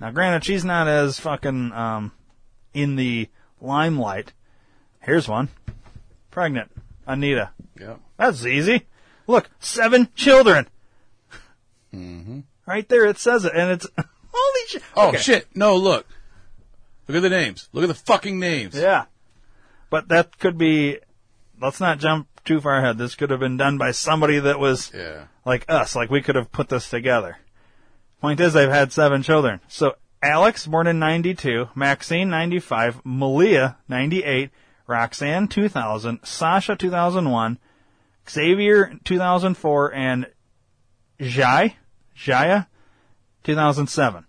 Now, 0.00 0.10
granted, 0.10 0.44
she's 0.44 0.64
not 0.64 0.88
as 0.88 1.20
fucking 1.20 1.72
um, 1.72 2.12
in 2.72 2.96
the 2.96 3.28
limelight. 3.60 4.32
Here's 5.00 5.28
one. 5.28 5.48
Pregnant. 6.30 6.70
Anita. 7.06 7.50
Yep. 7.78 8.00
That's 8.16 8.46
easy. 8.46 8.86
Look, 9.26 9.50
seven 9.60 10.08
children. 10.14 10.68
Mm-hmm. 11.94 12.40
Right 12.66 12.88
there, 12.88 13.04
it 13.06 13.18
says 13.18 13.44
it, 13.44 13.52
and 13.54 13.70
it's 13.72 13.86
holy 13.98 14.66
shit. 14.68 14.82
Oh 14.96 15.08
Okay. 15.08 15.18
shit! 15.18 15.48
No, 15.56 15.76
look. 15.76 16.06
Look 17.08 17.16
at 17.16 17.20
the 17.22 17.30
names. 17.30 17.68
Look 17.72 17.82
at 17.82 17.88
the 17.88 17.94
fucking 17.94 18.38
names. 18.38 18.76
Yeah. 18.76 19.06
But 19.90 20.08
that 20.08 20.38
could 20.38 20.56
be. 20.56 20.98
Let's 21.60 21.80
not 21.80 21.98
jump 21.98 22.28
too 22.44 22.60
far 22.60 22.78
ahead. 22.78 22.98
This 22.98 23.14
could 23.14 23.30
have 23.30 23.40
been 23.40 23.56
done 23.56 23.78
by 23.78 23.90
somebody 23.90 24.38
that 24.38 24.58
was 24.58 24.92
Yeah. 24.94 25.24
like 25.44 25.64
us. 25.68 25.94
Like 25.96 26.10
we 26.10 26.22
could 26.22 26.36
have 26.36 26.52
put 26.52 26.68
this 26.68 26.88
together. 26.90 27.38
Point 28.20 28.40
is, 28.40 28.52
they've 28.52 28.68
had 28.68 28.92
seven 28.92 29.22
children. 29.22 29.60
So 29.68 29.96
Alex, 30.22 30.66
born 30.66 30.86
in 30.86 30.98
'92, 30.98 31.70
Maxine 31.74 32.28
'95, 32.28 33.00
Malia 33.04 33.78
'98, 33.88 34.50
Roxanne 34.86 35.48
2000, 35.48 36.20
Sasha 36.24 36.76
2001, 36.76 37.58
Xavier 38.28 38.98
2004, 39.04 39.94
and 39.94 40.26
Jai, 41.20 41.76
Jaya 42.14 42.66
2007. 43.44 44.24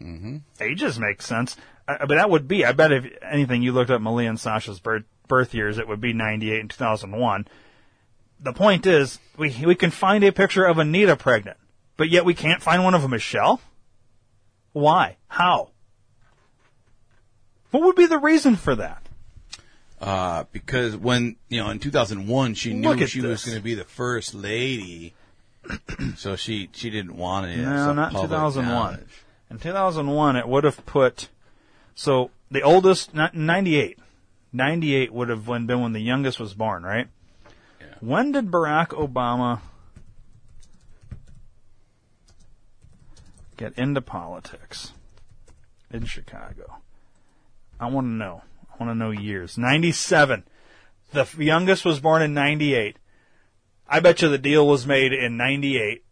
Mm-hmm. 0.00 0.36
Ages 0.60 0.98
make 0.98 1.22
sense. 1.22 1.56
Uh, 1.86 2.06
but 2.06 2.16
that 2.16 2.30
would 2.30 2.46
be, 2.48 2.64
I 2.64 2.72
bet 2.72 2.92
if 2.92 3.06
anything 3.22 3.62
you 3.62 3.72
looked 3.72 3.90
up 3.90 4.00
Malia 4.00 4.28
and 4.28 4.38
Sasha's 4.40 4.80
birth, 4.80 5.04
birth 5.28 5.54
years, 5.54 5.78
it 5.78 5.88
would 5.88 6.00
be 6.00 6.12
98 6.12 6.60
and 6.60 6.70
2001. 6.70 7.46
The 8.40 8.52
point 8.52 8.86
is, 8.86 9.18
we, 9.36 9.54
we 9.64 9.74
can 9.74 9.90
find 9.90 10.22
a 10.24 10.32
picture 10.32 10.64
of 10.64 10.78
Anita 10.78 11.16
pregnant, 11.16 11.56
but 11.96 12.10
yet 12.10 12.24
we 12.24 12.34
can't 12.34 12.62
find 12.62 12.84
one 12.84 12.94
of 12.94 13.08
Michelle? 13.08 13.60
Why? 14.72 15.16
How? 15.28 15.70
What 17.70 17.82
would 17.84 17.96
be 17.96 18.06
the 18.06 18.18
reason 18.18 18.56
for 18.56 18.74
that? 18.76 19.04
Uh, 20.00 20.44
because 20.52 20.96
when 20.96 21.36
you 21.48 21.60
know 21.60 21.70
in 21.70 21.78
2001 21.78 22.54
she 22.54 22.74
knew 22.74 23.06
she 23.06 23.20
was 23.20 23.44
going 23.44 23.56
to 23.56 23.62
be 23.62 23.74
the 23.74 23.84
first 23.84 24.34
lady, 24.34 25.14
so 26.16 26.36
she 26.36 26.68
she 26.72 26.90
didn't 26.90 27.16
want 27.16 27.46
it. 27.46 27.56
No, 27.56 27.92
not 27.92 28.12
2001. 28.12 29.04
In 29.50 29.58
2001, 29.58 30.36
it 30.36 30.48
would 30.48 30.64
have 30.64 30.84
put, 30.84 31.28
so 31.94 32.30
the 32.50 32.62
oldest, 32.62 33.14
not 33.14 33.34
98. 33.34 33.98
98 34.54 35.12
would 35.12 35.28
have 35.28 35.48
when- 35.48 35.66
been 35.66 35.80
when 35.80 35.92
the 35.92 36.00
youngest 36.00 36.38
was 36.38 36.54
born, 36.54 36.84
right? 36.84 37.08
When 38.00 38.32
did 38.32 38.50
Barack 38.50 38.88
Obama 38.88 39.60
get 43.56 43.76
into 43.76 44.00
politics 44.00 44.92
in 45.90 46.06
Chicago? 46.06 46.78
I 47.80 47.86
want 47.86 48.04
to 48.06 48.10
know. 48.10 48.42
I 48.72 48.82
want 48.82 48.90
to 48.90 48.98
know 48.98 49.10
years. 49.10 49.58
97. 49.58 50.44
The 51.12 51.28
youngest 51.38 51.84
was 51.84 51.98
born 52.00 52.22
in 52.22 52.32
98. 52.34 52.96
I 53.88 54.00
bet 54.00 54.22
you 54.22 54.28
the 54.28 54.38
deal 54.38 54.66
was 54.66 54.86
made 54.86 55.12
in 55.12 55.36
98 55.36 56.04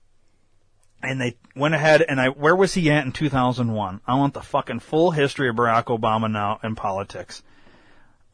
and 1.02 1.20
they 1.20 1.36
went 1.56 1.74
ahead 1.74 2.02
and 2.02 2.20
I 2.20 2.28
where 2.28 2.54
was 2.54 2.74
he 2.74 2.90
at 2.90 3.04
in 3.04 3.12
2001? 3.12 4.00
I 4.06 4.14
want 4.14 4.34
the 4.34 4.42
fucking 4.42 4.80
full 4.80 5.12
history 5.12 5.48
of 5.48 5.56
Barack 5.56 5.84
Obama 5.84 6.30
now 6.30 6.60
in 6.62 6.74
politics. 6.74 7.42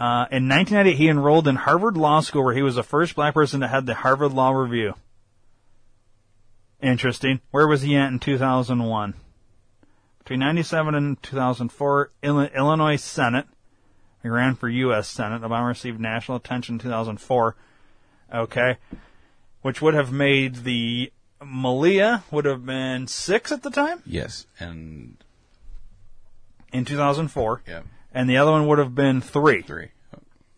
Uh, 0.01 0.27
in 0.31 0.49
1998, 0.49 0.97
he 0.97 1.09
enrolled 1.09 1.49
in 1.49 1.57
Harvard 1.57 1.97
Law 1.97 2.21
School, 2.21 2.45
where 2.45 2.55
he 2.55 2.63
was 2.63 2.77
the 2.77 2.83
first 2.85 3.17
black 3.17 3.35
person 3.35 3.61
to 3.61 3.69
head 3.69 3.87
the 3.87 3.95
Harvard 3.95 4.33
Law 4.33 4.51
Review. 4.53 4.95
Interesting. 6.81 7.41
Where 7.51 7.67
was 7.67 7.83
he 7.83 7.97
at 7.97 8.09
in 8.13 8.21
2001? 8.21 9.15
Between 10.21 10.39
97 10.41 10.95
and 10.95 11.23
2004, 11.23 12.11
Illi- 12.23 12.55
Illinois 12.55 12.97
Senate. 12.97 13.47
He 14.23 14.29
ran 14.29 14.55
for 14.55 14.69
U.S. 14.69 15.09
Senate. 15.09 15.43
Obama 15.43 15.69
received 15.69 15.99
national 15.99 16.37
attention 16.37 16.77
in 16.77 16.79
2004. 16.81 17.57
Okay. 18.35 18.77
Which 19.63 19.83
would 19.83 19.95
have 19.95 20.13
made 20.13 20.57
the 20.57 21.13
Malia 21.45 22.25
would 22.31 22.45
have 22.45 22.67
been 22.67 23.07
six 23.07 23.53
at 23.53 23.63
the 23.63 23.71
time 23.71 24.03
Yes, 24.05 24.47
and 24.59 25.17
in 26.73 26.85
2004. 26.85 27.63
Yeah. 27.67 27.83
And 28.13 28.29
the 28.29 28.37
other 28.37 28.51
one 28.53 28.67
would 28.67 28.79
have 28.79 28.95
been 28.95 29.21
three. 29.21 29.63
Three. 29.63 29.91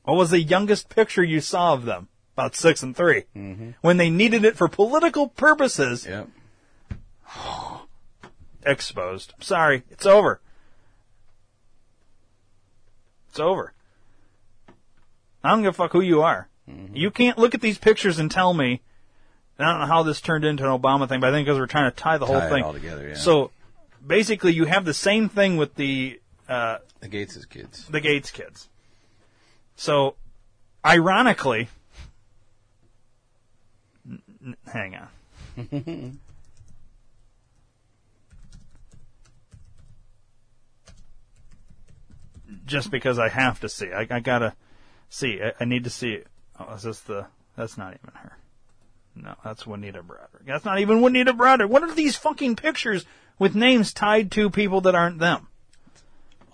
What 0.04 0.16
was 0.16 0.30
the 0.30 0.40
youngest 0.40 0.88
picture 0.88 1.22
you 1.22 1.40
saw 1.40 1.72
of 1.74 1.84
them? 1.84 2.08
About 2.34 2.54
six 2.54 2.82
and 2.82 2.96
3 2.96 3.24
Mhm. 3.36 3.74
When 3.82 3.96
they 3.98 4.08
needed 4.08 4.44
it 4.44 4.56
for 4.56 4.66
political 4.68 5.28
purposes. 5.28 6.06
Yep. 6.06 6.28
Exposed. 8.64 9.34
Sorry, 9.40 9.82
it's 9.90 10.06
over. 10.06 10.40
It's 13.28 13.40
over. 13.40 13.72
I 15.42 15.50
don't 15.50 15.62
give 15.62 15.70
a 15.70 15.76
fuck 15.76 15.92
who 15.92 16.00
you 16.00 16.22
are. 16.22 16.48
Mm-hmm. 16.68 16.96
You 16.96 17.10
can't 17.10 17.38
look 17.38 17.54
at 17.54 17.60
these 17.60 17.78
pictures 17.78 18.18
and 18.18 18.30
tell 18.30 18.52
me. 18.54 18.80
and 19.58 19.66
I 19.66 19.72
don't 19.72 19.80
know 19.80 19.86
how 19.86 20.02
this 20.02 20.20
turned 20.20 20.44
into 20.44 20.64
an 20.64 20.78
Obama 20.80 21.08
thing, 21.08 21.20
but 21.20 21.28
I 21.28 21.32
think 21.32 21.46
because 21.46 21.58
we're 21.58 21.66
trying 21.66 21.90
to 21.90 21.96
tie 21.96 22.18
the 22.18 22.26
whole 22.26 22.40
Tie 22.40 22.46
it 22.46 22.50
thing 22.50 22.64
all 22.64 22.72
together, 22.72 23.08
yeah. 23.08 23.14
So 23.14 23.50
basically, 24.06 24.52
you 24.52 24.64
have 24.66 24.84
the 24.84 24.94
same 24.94 25.28
thing 25.28 25.56
with 25.56 25.74
the 25.74 26.19
the 26.50 27.08
Gates' 27.08 27.44
kids. 27.44 27.86
the 27.86 28.00
Gates 28.00 28.30
kids. 28.30 28.68
So, 29.76 30.16
ironically, 30.84 31.68
n- 34.08 34.56
hang 34.66 34.96
on. 34.96 35.08
Just 42.66 42.90
because 42.90 43.18
I 43.18 43.28
have 43.28 43.60
to 43.60 43.68
see, 43.68 43.92
I, 43.92 44.06
I 44.10 44.20
gotta 44.20 44.54
see. 45.08 45.40
I, 45.42 45.52
I 45.60 45.64
need 45.64 45.84
to 45.84 45.90
see. 45.90 46.22
Oh, 46.58 46.74
is 46.74 46.82
this 46.82 47.00
the? 47.00 47.26
That's 47.56 47.78
not 47.78 47.94
even 47.94 48.14
her. 48.14 48.36
No, 49.14 49.34
that's 49.44 49.66
Juanita 49.66 50.02
Broaddrick. 50.02 50.46
That's 50.46 50.64
not 50.64 50.80
even 50.80 51.00
Juanita 51.00 51.32
Broaddrick. 51.32 51.68
What 51.68 51.82
are 51.82 51.94
these 51.94 52.16
fucking 52.16 52.56
pictures 52.56 53.04
with 53.38 53.54
names 53.54 53.92
tied 53.92 54.32
to 54.32 54.50
people 54.50 54.80
that 54.82 54.94
aren't 54.94 55.18
them? 55.18 55.48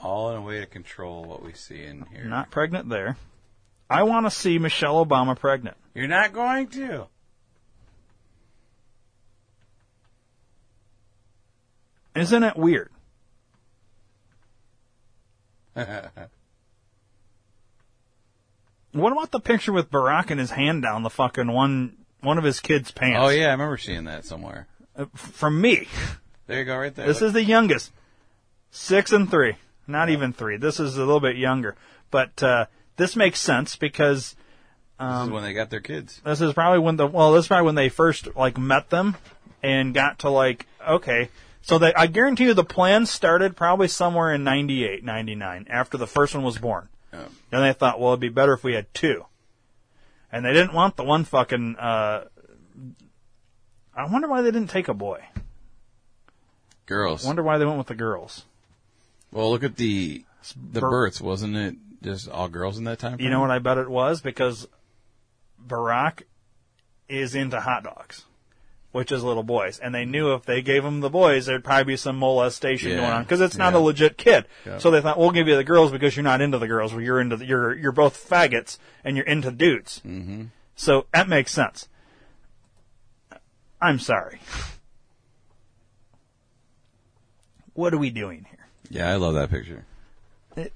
All 0.03 0.31
in 0.31 0.37
a 0.37 0.43
way 0.43 0.61
to 0.61 0.67
control 0.67 1.25
what 1.25 1.43
we 1.43 1.53
see 1.53 1.83
in 1.83 2.07
here. 2.13 2.25
Not 2.25 2.51
pregnant 2.51 2.89
there. 2.89 3.17
I 3.89 4.03
want 4.03 4.27
to 4.27 4.31
see 4.31 4.59
Michelle 4.59 5.05
Obama 5.05 5.39
pregnant. 5.39 5.77
You're 5.95 6.09
not 6.09 6.33
going 6.33 6.69
to. 6.69 7.07
Isn't 12.15 12.43
it 12.43 12.57
weird? 12.57 12.91
What 18.97 19.13
about 19.13 19.31
the 19.31 19.41
picture 19.41 19.75
with 19.75 19.91
Barack 19.91 20.31
and 20.31 20.41
his 20.41 20.51
hand 20.51 20.83
down 20.83 21.03
the 21.03 21.11
fucking 21.11 21.53
one 21.53 21.99
one 22.21 22.39
of 22.39 22.45
his 22.45 22.61
kids' 22.61 22.91
pants? 22.91 23.19
oh 23.21 23.29
yeah, 23.29 23.49
I 23.49 23.51
remember 23.51 23.77
seeing 23.77 24.05
that 24.05 24.25
somewhere. 24.25 24.69
Uh, 24.97 25.05
f- 25.13 25.21
from 25.21 25.61
me. 25.61 25.87
There 26.47 26.61
you 26.61 26.65
go, 26.65 26.79
right 26.79 26.95
there. 26.95 27.07
This 27.07 27.21
is 27.21 27.35
the 27.35 27.45
youngest. 27.45 27.93
Six 28.71 29.13
and 29.13 29.31
three. 29.31 29.57
Not 29.87 30.11
even 30.11 30.33
three. 30.33 30.57
This 30.57 30.81
is 30.81 30.97
a 30.97 31.01
little 31.01 31.21
bit 31.21 31.37
younger. 31.37 31.77
But 32.11 32.43
uh, 32.43 32.67
this 32.97 33.17
makes 33.17 33.41
sense 33.41 33.77
because 33.77 34.37
This 34.99 35.23
is 35.25 35.31
when 35.31 35.43
they 35.43 35.53
got 35.53 35.71
their 35.71 35.81
kids. 35.81 36.21
this 36.25 36.41
is 36.41 36.53
probably 36.55 36.79
when 36.81 36.97
the 36.97 37.07
well, 37.07 37.33
this 37.33 37.45
is 37.45 37.49
probably 37.49 37.67
when 37.67 37.75
they 37.75 37.89
first 37.89 38.35
like 38.37 38.59
met 38.59 38.91
them 38.91 39.17
and 39.63 39.95
got 39.95 40.21
to 40.21 40.31
like 40.31 40.67
okay. 40.87 41.31
So 41.63 41.79
they, 41.79 41.93
I 41.95 42.07
guarantee 42.07 42.45
you 42.45 42.55
the 42.55 42.63
plan 42.65 43.07
started 43.07 43.57
probably 43.57 43.89
somewhere 43.89 44.33
in 44.33 44.45
98, 44.45 45.03
99, 45.03 45.67
after 45.69 45.99
the 45.99 46.07
first 46.07 46.33
one 46.33 46.45
was 46.45 46.59
born. 46.59 46.89
And 47.13 47.29
they 47.51 47.73
thought, 47.73 47.99
well, 47.99 48.11
it'd 48.11 48.21
be 48.21 48.29
better 48.29 48.53
if 48.53 48.63
we 48.63 48.75
had 48.75 48.93
two. 48.95 49.25
And 50.31 50.45
they 50.45 50.53
didn't 50.53 50.75
want 50.75 50.97
the 50.97 51.03
one 51.03 51.25
fucking, 51.25 51.75
uh, 51.77 52.25
I 53.97 54.07
wonder 54.07 54.29
why 54.29 54.43
they 54.43 54.51
didn't 54.53 54.71
take 54.71 54.87
a 54.87 54.95
boy. 54.95 55.25
Girls. 56.85 57.25
wonder 57.25 57.43
why 57.43 57.59
they 57.59 57.65
went 57.65 57.79
with 57.79 57.87
the 57.89 57.95
girls. 57.97 58.45
Well, 59.33 59.51
look 59.51 59.65
at 59.65 59.77
the 59.77 60.25
the 60.71 60.81
births. 60.81 61.21
Wasn't 61.21 61.57
it 61.57 61.77
just 62.03 62.29
all 62.29 62.49
girls 62.49 62.79
in 62.79 62.85
that 62.85 62.99
time? 62.99 63.21
You 63.21 63.31
know 63.31 63.41
what 63.41 63.51
I 63.51 63.59
bet 63.59 63.79
it 63.79 63.89
was? 63.89 64.21
Because 64.21 64.69
Barack 65.65 66.23
is 67.09 67.35
into 67.35 67.61
hot 67.61 67.83
dogs, 67.85 68.25
which 68.93 69.11
is 69.13 69.23
little 69.25 69.43
boys. 69.43 69.79
And 69.79 69.95
they 69.95 70.05
knew 70.05 70.33
if 70.35 70.45
they 70.45 70.63
gave 70.63 70.85
him 70.85 71.01
the 71.01 71.11
boys, 71.11 71.47
there'd 71.47 71.65
probably 71.65 71.85
be 71.93 71.97
some 71.97 72.17
molestation 72.17 72.91
Yeah. 72.91 72.97
going 72.97 73.11
on. 73.13 73.23
Because 73.25 73.41
it's 73.41 73.57
not 73.57 73.73
Yeah. 73.73 73.79
a 73.79 73.83
legit 73.83 74.17
kid. 74.17 74.47
Yeah. 74.65 74.79
So 74.79 74.91
they 74.91 75.01
thought, 75.01 75.19
we'll 75.19 75.31
give 75.33 75.49
you 75.49 75.57
the 75.57 75.65
girls 75.65 75.91
because 75.93 76.17
you're 76.17 76.23
not 76.25 76.41
into 76.41 76.59
the 76.59 76.69
girls. 76.69 76.93
Well, 76.93 77.03
you're 77.03 77.21
into 77.21 77.37
the, 77.37 77.47
you're, 77.47 77.75
you're 77.75 77.93
both 77.93 78.29
faggots 78.29 78.79
and 79.05 79.17
you're 79.17 79.27
into 79.27 79.51
dudes. 79.51 80.01
Mm-hmm. 80.07 80.45
So 80.77 81.07
that 81.13 81.29
makes 81.29 81.53
sense. 81.53 81.89
I'm 83.81 83.99
sorry. 83.99 84.41
What 87.75 87.93
are 87.93 87.99
we 87.99 88.11
doing 88.11 88.47
here? 88.49 88.66
Yeah, 88.91 89.13
I 89.13 89.17
love 89.17 89.35
that 89.35 89.51
picture. 89.51 89.85
It, 90.57 90.73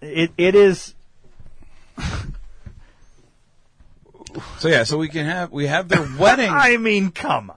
it, 0.00 0.32
it 0.36 0.54
is, 0.54 0.94
So 4.58 4.68
yeah, 4.68 4.84
so 4.84 4.98
we 4.98 5.08
can 5.08 5.26
have 5.26 5.50
we 5.50 5.66
have 5.66 5.88
their 5.88 6.08
wedding. 6.18 6.50
I 6.50 6.76
mean, 6.76 7.10
come 7.10 7.50
on. 7.50 7.56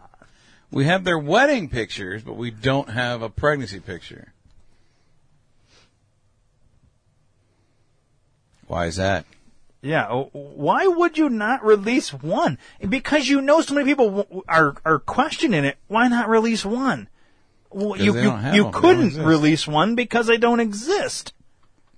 We 0.71 0.85
have 0.85 1.03
their 1.03 1.19
wedding 1.19 1.69
pictures, 1.69 2.23
but 2.23 2.35
we 2.35 2.51
don't 2.51 2.89
have 2.89 3.21
a 3.21 3.29
pregnancy 3.29 3.79
picture. 3.79 4.33
Why 8.67 8.87
is 8.87 8.95
that? 8.95 9.25
Yeah, 9.81 10.07
why 10.33 10.87
would 10.87 11.17
you 11.17 11.29
not 11.29 11.63
release 11.63 12.11
one? 12.11 12.57
Because 12.87 13.29
you 13.29 13.39
know 13.39 13.61
so 13.61 13.75
many 13.75 13.85
people 13.85 14.43
are 14.47 14.75
are 14.83 14.99
questioning 14.99 15.63
it. 15.63 15.77
Why 15.87 16.07
not 16.07 16.27
release 16.27 16.65
one? 16.65 17.07
Well, 17.75 17.97
you 17.99 18.13
you, 18.15 18.21
you 18.21 18.23
them. 18.31 18.51
They 18.51 18.57
don't 18.57 18.71
couldn't 18.71 19.17
release 19.25 19.67
one 19.67 19.95
because 19.95 20.27
they 20.27 20.37
don't 20.37 20.61
exist. 20.61 21.33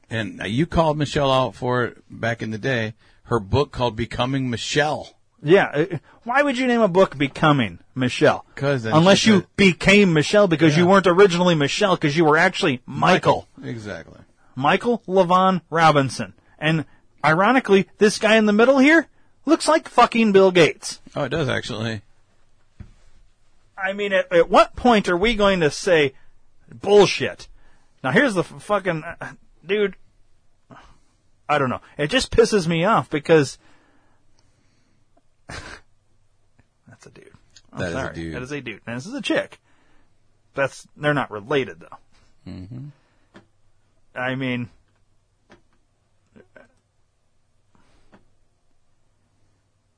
And 0.10 0.42
you 0.46 0.66
called 0.66 0.98
Michelle 0.98 1.32
out 1.32 1.54
for 1.54 1.84
it 1.86 1.98
back 2.10 2.42
in 2.42 2.50
the 2.52 2.58
day. 2.58 2.94
Her 3.24 3.40
book 3.40 3.72
called 3.72 3.96
Becoming 3.96 4.50
Michelle. 4.50 5.14
Yeah. 5.44 5.66
uh, 5.66 5.86
Why 6.24 6.42
would 6.42 6.58
you 6.58 6.66
name 6.66 6.82
a 6.82 6.88
book 6.88 7.16
Becoming 7.18 7.78
Michelle? 7.94 8.44
'Cause 8.56 8.84
then 8.84 8.94
Unless 8.94 9.28
you 9.28 9.46
became 9.56 10.14
Michelle 10.14 10.48
because 10.48 10.76
you 10.76 10.88
weren't 10.88 11.06
originally 11.08 11.54
Michelle 11.56 11.96
because 11.96 12.18
you 12.18 12.26
were 12.26 12.38
actually 12.38 12.82
Michael. 12.88 13.48
Exactly. 13.64 14.20
Michael 14.56 15.04
Levon 15.08 15.62
Robinson. 15.70 16.34
And 16.58 16.86
ironically, 17.24 17.88
this 18.00 18.18
guy 18.18 18.38
in 18.38 18.48
the 18.48 18.54
middle 18.54 18.80
here 18.80 19.08
looks 19.46 19.68
like 19.68 19.88
fucking 19.90 20.32
Bill 20.32 20.50
Gates. 20.52 21.00
Oh, 21.16 21.26
it 21.26 21.30
does 21.30 21.50
actually. 21.50 22.02
I 23.78 23.94
mean, 23.94 24.12
at, 24.14 24.32
at 24.34 24.50
what 24.50 24.76
point 24.76 25.08
are 25.08 25.18
we 25.18 25.36
going 25.36 25.60
to 25.60 25.70
say 25.70 26.14
bullshit? 26.74 27.48
Now, 28.04 28.12
here's 28.12 28.34
the 28.34 28.42
f- 28.42 28.62
fucking 28.64 29.04
uh, 29.04 29.34
dude. 29.66 29.96
I 31.50 31.58
don't 31.58 31.70
know. 31.70 31.82
It 31.98 32.10
just 32.10 32.32
pisses 32.32 32.68
me 32.68 32.84
off 32.84 33.10
because 33.10 33.58
that's 35.48 37.06
a 37.06 37.10
dude. 37.10 37.32
I'm 37.72 37.80
That 37.80 37.90
is 37.90 37.96
a 37.96 38.14
dude. 38.14 38.36
That 38.36 38.42
is 38.42 38.52
a 38.52 38.62
dude. 38.62 38.82
And 38.86 38.98
this 38.98 39.06
is 39.06 39.14
a 39.14 39.22
chick. 39.22 39.60
That's 40.56 40.88
they're 40.98 41.14
not 41.14 41.32
related 41.32 41.80
though. 41.80 41.98
Mm-hmm. 42.52 42.88
I 44.16 44.36
mean, 44.36 44.70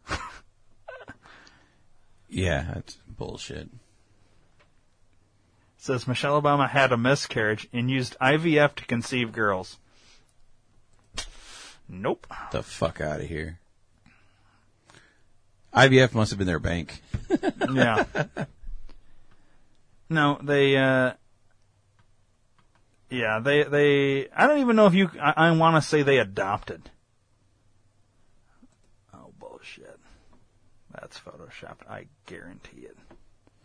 Yeah, 2.30 2.66
that's 2.76 2.98
bullshit. 3.20 3.70
says 5.78 6.08
Michelle 6.08 6.42
Obama 6.42 6.70
had 6.70 6.94
a 6.94 6.98
miscarriage 6.98 7.68
and 7.74 7.92
used 7.92 8.18
IVF 8.20 8.76
to 8.76 8.86
conceive 8.86 9.34
girls. 9.34 9.78
Nope. 11.88 12.26
The 12.52 12.64
fuck 12.64 13.02
out 13.02 13.20
of 13.20 13.28
here. 13.28 13.60
IVF 15.74 16.14
must 16.14 16.32
have 16.32 16.38
been 16.38 16.48
their 16.48 16.60
bank. 16.60 17.02
yeah. 17.74 18.06
No, 20.10 20.40
they, 20.42 20.78
uh, 20.78 21.14
yeah, 23.10 23.40
they, 23.40 23.64
they, 23.64 24.30
I 24.30 24.48
don't 24.48 24.60
even 24.60 24.76
know 24.76 24.88
if 24.88 24.94
you, 24.94 25.10
I, 25.22 25.34
I 25.36 25.52
want 25.52 25.76
to 25.76 25.88
say 25.88 26.04
they 26.04 26.20
adopted. 26.20 26.90
Oh, 29.14 29.34
bullshit. 29.38 30.00
That's 30.94 31.20
Photoshopped. 31.20 31.88
I 31.88 32.08
guarantee 32.26 32.82
it. 32.82 32.98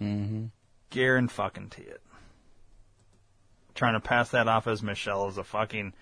Mm-hmm. 0.05 1.27
Fucking 1.29 1.73
it. 1.79 2.01
Trying 3.75 3.95
to 3.95 4.01
pass 4.01 4.31
that 4.31 4.47
off 4.47 4.69
as 4.69 4.83
Michelle 4.83 5.27
as 5.27 5.37
a 5.39 5.45
fucking, 5.45 5.93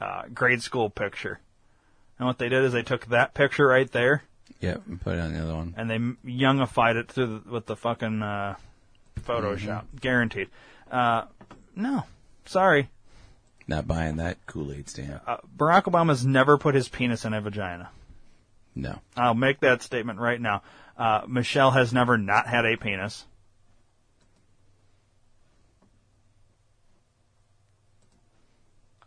uh, 0.00 0.22
grade 0.32 0.62
school 0.62 0.88
picture. 0.88 1.40
And 2.18 2.26
what 2.26 2.38
they 2.38 2.48
did 2.48 2.64
is 2.64 2.72
they 2.72 2.82
took 2.82 3.06
that 3.06 3.34
picture 3.34 3.66
right 3.66 3.90
there 3.90 4.22
Yep, 4.60 4.82
and 4.88 5.00
put 5.00 5.14
it 5.16 5.20
on 5.20 5.32
the 5.34 5.42
other 5.42 5.54
one. 5.54 5.74
and 5.76 5.90
they 5.90 5.98
youngified 6.28 6.96
it 6.96 7.08
through 7.12 7.40
the, 7.40 7.50
with 7.50 7.66
the 7.66 7.76
fucking 7.76 8.22
uh, 8.22 8.56
Photoshop, 9.20 9.84
guaranteed. 10.00 10.48
Uh, 10.90 11.24
no, 11.76 12.04
sorry. 12.46 12.88
Not 13.68 13.86
buying 13.86 14.16
that 14.16 14.38
Kool 14.46 14.72
Aid 14.72 14.88
stamp. 14.88 15.22
Uh, 15.26 15.36
Barack 15.56 15.84
Obama's 15.84 16.24
never 16.24 16.56
put 16.56 16.74
his 16.74 16.88
penis 16.88 17.24
in 17.26 17.34
a 17.34 17.40
vagina. 17.40 17.90
No. 18.74 19.00
I'll 19.16 19.34
make 19.34 19.60
that 19.60 19.82
statement 19.82 20.18
right 20.18 20.40
now. 20.40 20.62
Uh, 20.96 21.22
Michelle 21.28 21.72
has 21.72 21.92
never 21.92 22.16
not 22.16 22.46
had 22.46 22.64
a 22.64 22.76
penis. 22.76 23.26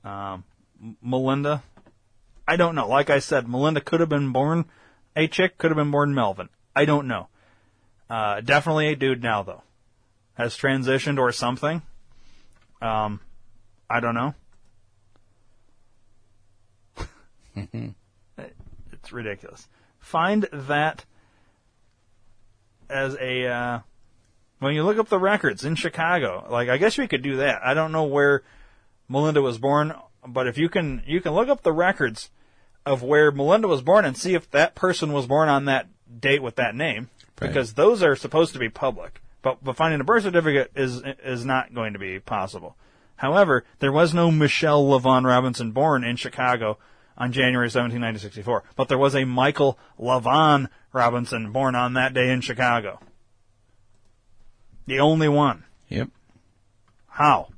Um, 0.03 0.43
Melinda, 1.01 1.63
I 2.47 2.55
don't 2.55 2.75
know. 2.75 2.87
Like 2.87 3.09
I 3.09 3.19
said, 3.19 3.47
Melinda 3.47 3.81
could 3.81 3.99
have 3.99 4.09
been 4.09 4.31
born 4.31 4.65
a 5.15 5.27
chick, 5.27 5.57
could 5.57 5.71
have 5.71 5.77
been 5.77 5.91
born 5.91 6.13
Melvin. 6.13 6.49
I 6.75 6.85
don't 6.85 7.07
know. 7.07 7.27
Uh, 8.09 8.41
definitely 8.41 8.87
a 8.87 8.95
dude 8.95 9.21
now 9.21 9.43
though. 9.43 9.63
Has 10.33 10.57
transitioned 10.57 11.19
or 11.19 11.31
something. 11.31 11.81
Um, 12.81 13.19
I 13.89 13.99
don't 13.99 14.15
know. 14.15 14.35
It's 19.03 19.11
ridiculous. 19.11 19.67
Find 19.99 20.47
that 20.53 21.05
as 22.87 23.17
a 23.19 23.47
uh, 23.47 23.79
when 24.59 24.75
you 24.75 24.83
look 24.83 24.99
up 24.99 25.09
the 25.09 25.17
records 25.17 25.65
in 25.65 25.73
Chicago. 25.73 26.47
Like 26.49 26.69
I 26.69 26.77
guess 26.77 26.99
we 26.99 27.07
could 27.07 27.23
do 27.23 27.37
that. 27.37 27.61
I 27.65 27.73
don't 27.73 27.91
know 27.91 28.03
where 28.03 28.43
Melinda 29.11 29.41
was 29.41 29.57
born, 29.57 29.93
but 30.25 30.47
if 30.47 30.57
you 30.57 30.69
can 30.69 31.03
you 31.05 31.19
can 31.19 31.33
look 31.33 31.49
up 31.49 31.63
the 31.63 31.73
records 31.73 32.29
of 32.85 33.03
where 33.03 33.31
Melinda 33.31 33.67
was 33.67 33.81
born 33.81 34.05
and 34.05 34.17
see 34.17 34.33
if 34.33 34.49
that 34.51 34.73
person 34.73 35.11
was 35.11 35.27
born 35.27 35.49
on 35.49 35.65
that 35.65 35.87
date 36.19 36.41
with 36.41 36.55
that 36.55 36.75
name 36.75 37.09
Right. 37.39 37.47
because 37.47 37.73
those 37.73 38.03
are 38.03 38.15
supposed 38.15 38.53
to 38.53 38.59
be 38.59 38.69
public. 38.69 39.21
But 39.41 39.63
but 39.63 39.75
finding 39.75 39.99
a 39.99 40.03
birth 40.03 40.23
certificate 40.23 40.71
is 40.75 41.01
is 41.23 41.45
not 41.45 41.73
going 41.73 41.93
to 41.93 41.99
be 41.99 42.19
possible. 42.19 42.75
However, 43.17 43.65
there 43.79 43.91
was 43.91 44.13
no 44.13 44.31
Michelle 44.31 44.83
LaVaughn 44.87 45.25
Robinson 45.25 45.71
born 45.71 46.03
in 46.03 46.15
Chicago 46.15 46.77
on 47.17 47.31
January 47.31 47.69
17, 47.69 47.99
1964, 48.01 48.63
but 48.75 48.87
there 48.87 48.97
was 48.97 49.15
a 49.15 49.25
Michael 49.25 49.77
Levon 49.99 50.69
Robinson 50.93 51.51
born 51.51 51.75
on 51.75 51.93
that 51.93 52.13
day 52.13 52.31
in 52.31 52.41
Chicago. 52.41 52.99
The 54.87 54.99
only 54.99 55.29
one. 55.29 55.65
Yep. 55.89 56.09
How? 57.07 57.49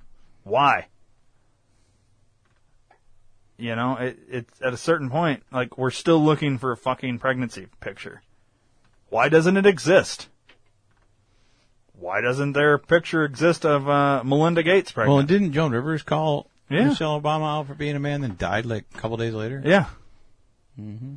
Why? 0.44 0.88
You 3.64 3.78
know, 3.78 3.96
it, 3.96 4.20
it's 4.30 4.62
at 4.62 4.74
a 4.74 4.78
certain 4.78 5.10
point, 5.10 5.44
like 5.50 5.78
we're 5.78 5.90
still 5.90 6.22
looking 6.22 6.58
for 6.58 6.74
a 6.74 6.78
fucking 6.78 7.20
pregnancy 7.20 7.68
picture. 7.80 8.22
Why 9.08 9.30
doesn't 9.30 9.56
it 9.56 9.66
exist? 9.66 10.28
Why 11.98 12.20
doesn't 12.20 12.52
their 12.52 12.78
picture 12.78 13.24
exist 13.24 13.66
of 13.66 13.88
uh, 13.88 14.22
Melinda 14.26 14.64
Gates 14.64 14.92
pregnant? 14.92 15.16
Well, 15.16 15.26
didn't 15.26 15.54
Joan 15.54 15.72
Rivers 15.72 16.04
call 16.04 16.50
Yeah. 16.70 16.90
Michelle 16.90 17.22
Obama 17.22 17.60
out 17.60 17.68
for 17.68 17.74
being 17.74 17.96
a 17.96 18.00
man, 18.02 18.20
then 18.20 18.36
died 18.38 18.66
like 18.66 18.84
a 18.94 18.98
couple 18.98 19.16
days 19.16 19.34
later? 19.34 19.62
yeah, 19.64 19.86
Mm-hmm. 20.78 21.16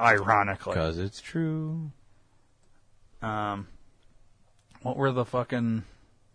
ironically. 0.00 0.72
Because 0.72 0.96
it's 0.96 1.20
true. 1.20 1.90
Um, 3.20 3.66
what 4.82 4.96
were 4.96 5.12
the 5.12 5.26
fucking 5.26 5.84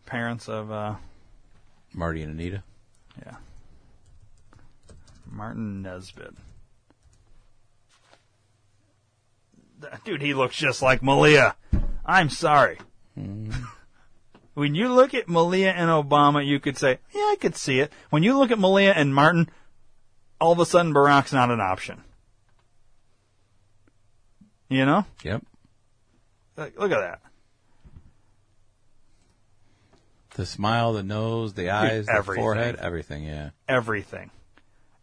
parents 0.05 0.47
of 0.47 0.71
uh, 0.71 0.95
Marty 1.93 2.21
and 2.21 2.33
Anita. 2.39 2.61
yeah, 3.25 3.37
Martin 5.31 5.81
Nesbitt? 5.81 6.35
Dude, 10.03 10.21
he 10.21 10.33
looks 10.33 10.55
just 10.55 10.81
like 10.81 11.03
Malia. 11.03 11.55
I'm 12.05 12.29
sorry. 12.29 12.79
Mm-hmm. 13.17 13.51
when 14.53 14.75
you 14.75 14.93
look 14.93 15.13
at 15.13 15.27
Malia 15.27 15.71
and 15.71 15.89
Obama, 15.89 16.45
you 16.45 16.59
could 16.59 16.77
say, 16.77 16.99
yeah, 17.13 17.21
I 17.21 17.37
could 17.39 17.55
see 17.55 17.79
it. 17.79 17.91
When 18.09 18.23
you 18.23 18.37
look 18.37 18.51
at 18.51 18.59
Malia 18.59 18.91
and 18.91 19.13
Martin, 19.13 19.49
all 20.39 20.51
of 20.51 20.59
a 20.59 20.65
sudden 20.65 20.93
Barack's 20.93 21.33
not 21.33 21.51
an 21.51 21.59
option. 21.59 22.03
You 24.69 24.85
know? 24.85 25.05
Yep. 25.23 25.45
Like, 26.55 26.79
look 26.79 26.91
at 26.91 26.99
that. 26.99 27.21
The 30.35 30.45
smile, 30.45 30.93
the 30.93 31.03
nose, 31.03 31.53
the 31.53 31.71
eyes, 31.71 32.05
the 32.05 32.23
forehead, 32.23 32.75
everything, 32.75 33.23
yeah. 33.23 33.51
everything. 33.67 34.29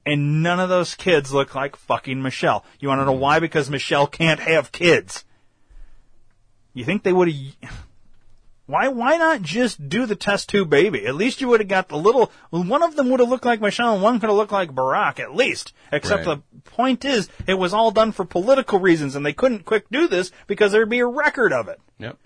And 0.07 0.43
none 0.43 0.61
of 0.61 0.69
those 0.69 0.95
kids 0.95 1.33
look 1.33 1.55
like 1.55 1.77
fucking 1.77 2.21
Michelle. 2.23 2.65
You 2.79 2.89
want 2.89 3.01
to 3.01 3.07
know 3.07 3.13
why? 3.13 3.39
Because 3.39 3.71
Michelle 3.71 4.07
can't 4.07 4.41
have 4.41 4.71
kids. 4.71 5.25
You 6.75 6.85
think 6.85 7.03
they 7.03 7.13
would 7.13 7.33
have? 7.63 7.87
Why? 8.67 8.89
Why 8.89 9.17
not 9.19 9.43
just 9.43 9.89
do 9.89 10.07
the 10.07 10.17
test 10.17 10.49
tube 10.49 10.71
baby? 10.71 11.07
At 11.07 11.15
least 11.15 11.41
you 11.41 11.49
would 11.49 11.61
have 11.61 11.69
got 11.69 11.89
the 11.89 11.99
little. 11.99 12.33
One 12.51 12.83
of 12.83 12.97
them 12.97 13.11
would 13.11 13.21
have 13.21 13.29
looked 13.29 13.45
like 13.45 13.61
Michelle, 13.61 13.95
and 13.95 14.03
one 14.03 14.19
could 14.21 14.29
have 14.29 14.37
looked 14.37 14.53
like 14.53 14.75
Barack. 14.75 15.21
At 15.21 15.35
least, 15.35 15.73
except 15.93 16.27
Right. 16.27 16.39
the 16.39 16.71
point 16.71 17.05
is, 17.05 17.29
it 17.47 17.55
was 17.55 17.75
all 17.75 17.91
done 17.91 18.13
for 18.13 18.25
political 18.25 18.81
reasons, 18.81 19.17
and 19.17 19.25
they 19.25 19.35
couldn't 19.35 19.65
quick 19.67 19.85
do 19.91 20.09
this 20.09 20.33
because 20.47 20.73
there'd 20.73 20.89
be 20.89 21.01
a 21.01 21.07
record 21.07 21.53
of 21.53 21.69
it. 21.69 21.79
Yep. 21.99 22.17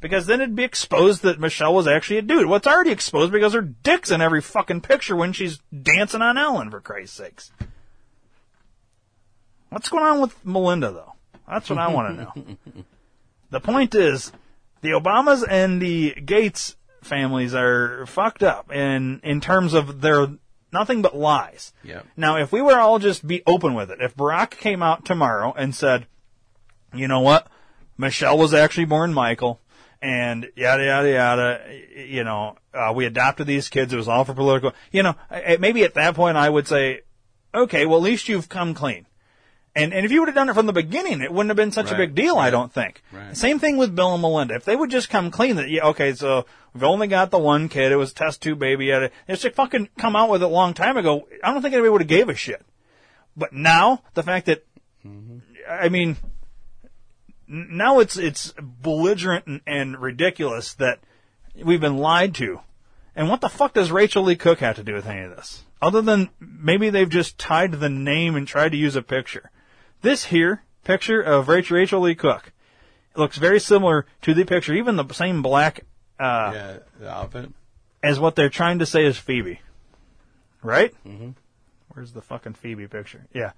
Because 0.00 0.26
then 0.26 0.40
it'd 0.40 0.56
be 0.56 0.64
exposed 0.64 1.22
that 1.22 1.38
Michelle 1.38 1.74
was 1.74 1.86
actually 1.86 2.18
a 2.18 2.22
dude. 2.22 2.46
What's 2.46 2.66
already 2.66 2.90
exposed 2.90 3.32
because 3.32 3.52
her 3.52 3.60
dick's 3.60 4.10
in 4.10 4.22
every 4.22 4.40
fucking 4.40 4.80
picture 4.80 5.14
when 5.14 5.32
she's 5.32 5.60
dancing 5.82 6.22
on 6.22 6.38
Ellen, 6.38 6.70
for 6.70 6.80
Christ's 6.80 7.16
sakes. 7.16 7.52
What's 9.68 9.88
going 9.88 10.04
on 10.04 10.20
with 10.20 10.44
Melinda, 10.44 10.90
though? 10.90 11.12
That's 11.48 11.68
what 11.68 11.78
I 11.78 11.88
want 11.88 12.16
to 12.16 12.22
know. 12.22 12.84
the 13.50 13.60
point 13.60 13.94
is, 13.94 14.32
the 14.80 14.90
Obamas 14.90 15.44
and 15.48 15.82
the 15.82 16.14
Gates 16.14 16.76
families 17.02 17.54
are 17.54 18.06
fucked 18.06 18.42
up 18.42 18.72
in, 18.72 19.20
in 19.22 19.40
terms 19.40 19.74
of 19.74 20.00
their 20.00 20.28
nothing 20.72 21.02
but 21.02 21.16
lies. 21.16 21.72
Yep. 21.84 22.06
Now, 22.16 22.36
if 22.36 22.52
we 22.52 22.62
were 22.62 22.78
all 22.78 22.98
just 22.98 23.26
be 23.26 23.42
open 23.46 23.74
with 23.74 23.90
it, 23.90 24.00
if 24.00 24.16
Barack 24.16 24.52
came 24.52 24.82
out 24.82 25.04
tomorrow 25.04 25.52
and 25.56 25.74
said, 25.74 26.06
you 26.94 27.08
know 27.08 27.20
what? 27.20 27.46
Michelle 27.96 28.38
was 28.38 28.54
actually 28.54 28.86
born 28.86 29.12
Michael, 29.12 29.60
and 30.02 30.50
yada 30.56 30.84
yada 30.84 31.10
yada. 31.10 31.60
You 31.96 32.24
know, 32.24 32.56
uh, 32.74 32.92
we 32.94 33.06
adopted 33.06 33.46
these 33.46 33.68
kids. 33.68 33.92
It 33.92 33.96
was 33.96 34.08
all 34.08 34.24
for 34.24 34.34
political. 34.34 34.72
You 34.92 35.02
know, 35.02 35.14
maybe 35.58 35.84
at 35.84 35.94
that 35.94 36.14
point 36.14 36.36
I 36.36 36.48
would 36.48 36.66
say, 36.66 37.02
okay, 37.54 37.86
well 37.86 37.98
at 37.98 38.04
least 38.04 38.28
you've 38.28 38.48
come 38.48 38.74
clean. 38.74 39.06
And 39.76 39.94
and 39.94 40.04
if 40.04 40.10
you 40.10 40.20
would 40.20 40.28
have 40.28 40.34
done 40.34 40.48
it 40.48 40.54
from 40.54 40.66
the 40.66 40.72
beginning, 40.72 41.20
it 41.20 41.30
wouldn't 41.30 41.50
have 41.50 41.56
been 41.56 41.70
such 41.70 41.92
a 41.92 41.96
big 41.96 42.14
deal. 42.14 42.36
I 42.36 42.50
don't 42.50 42.72
think. 42.72 43.02
right. 43.12 43.36
Same 43.36 43.60
thing 43.60 43.76
with 43.76 43.94
Bill 43.94 44.14
and 44.14 44.20
Melinda. 44.22 44.54
If 44.56 44.64
they 44.64 44.74
would 44.74 44.90
just 44.90 45.10
come 45.10 45.30
clean, 45.30 45.56
that 45.56 45.68
yeah, 45.70 45.86
okay, 45.88 46.12
so 46.12 46.44
we've 46.74 46.82
only 46.82 47.06
got 47.06 47.30
the 47.30 47.38
one 47.38 47.68
kid. 47.68 47.92
It 47.92 47.96
was 47.96 48.12
test 48.12 48.42
tube 48.42 48.58
baby. 48.58 48.86
Yada. 48.86 49.12
They 49.28 49.36
should 49.36 49.54
fucking 49.54 49.90
come 49.96 50.16
out 50.16 50.28
with 50.28 50.42
it 50.42 50.46
a 50.46 50.48
long 50.48 50.74
time 50.74 50.96
ago. 50.96 51.28
I 51.44 51.52
don't 51.52 51.62
think 51.62 51.72
anybody 51.72 51.90
would 51.90 52.00
have 52.00 52.08
gave 52.08 52.28
a 52.28 52.34
shit. 52.34 52.64
But 53.36 53.52
now 53.52 54.02
the 54.14 54.24
fact 54.24 54.46
that, 54.46 54.66
I 55.68 55.88
mean, 55.88 56.16
now 57.50 57.98
it's 57.98 58.16
it's 58.16 58.54
belligerent 58.60 59.46
and, 59.46 59.60
and 59.66 60.00
ridiculous 60.00 60.74
that 60.74 61.00
we've 61.62 61.80
been 61.80 61.98
lied 61.98 62.34
to. 62.36 62.60
And 63.16 63.28
what 63.28 63.40
the 63.40 63.48
fuck 63.48 63.74
does 63.74 63.90
Rachael 63.90 64.22
Leigh 64.22 64.36
Cook 64.36 64.60
have 64.60 64.76
to 64.76 64.84
do 64.84 64.94
with 64.94 65.06
any 65.06 65.22
of 65.22 65.34
this? 65.36 65.64
Other 65.82 66.00
than 66.00 66.30
maybe 66.38 66.90
they've 66.90 67.08
just 67.08 67.38
tied 67.38 67.72
the 67.72 67.88
name 67.88 68.36
and 68.36 68.46
tried 68.46 68.70
to 68.70 68.78
use 68.78 68.94
a 68.94 69.02
picture. 69.02 69.50
This 70.02 70.26
here 70.26 70.62
picture 70.84 71.20
of 71.20 71.48
Rachael, 71.48 71.76
Rachael 71.76 72.00
Leigh 72.00 72.14
Cook 72.14 72.52
looks 73.16 73.36
very 73.36 73.58
similar 73.58 74.06
to 74.22 74.32
the 74.32 74.44
picture, 74.44 74.72
even 74.74 74.96
the 74.96 75.12
same 75.12 75.42
black 75.42 75.80
uh, 76.18 76.52
Yeah, 76.54 76.78
the 77.00 77.10
outfit. 77.10 77.50
as 78.02 78.20
what 78.20 78.36
they're 78.36 78.48
trying 78.48 78.78
to 78.78 78.86
say 78.86 79.04
is 79.04 79.18
Phoebe. 79.18 79.60
Right? 80.62 80.94
Mm-hmm. 81.06 81.30
Where's 81.88 82.12
the 82.12 82.22
fucking 82.22 82.54
Phoebe 82.54 82.86
picture? 82.86 83.26
Yeah. 83.32 83.52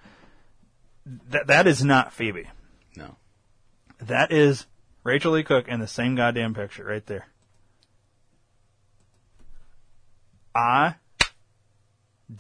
That 1.31 1.49
that 1.49 1.67
is 1.67 1.85
not 1.85 2.13
Phoebe. 2.13 2.49
No. 2.97 3.17
That 4.03 4.33
is 4.33 4.67
Rachael 5.05 5.33
Leigh 5.33 5.45
Cook 5.45 5.69
in 5.69 5.81
the 5.81 5.87
same 5.87 6.15
goddamn 6.15 6.55
picture 6.55 6.85
right 6.85 7.07
there. 7.07 7.29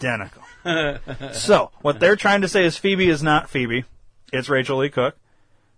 Identical. 0.00 0.42
so, 1.32 1.70
what 1.80 2.00
they're 2.00 2.16
trying 2.16 2.42
to 2.42 2.48
say 2.48 2.64
is 2.64 2.76
Phoebe 2.76 3.08
is 3.08 3.22
not 3.22 3.48
Phoebe. 3.48 3.84
It's 4.32 4.48
Rachael 4.48 4.78
Leigh 4.78 4.90
Cook. 4.90 5.16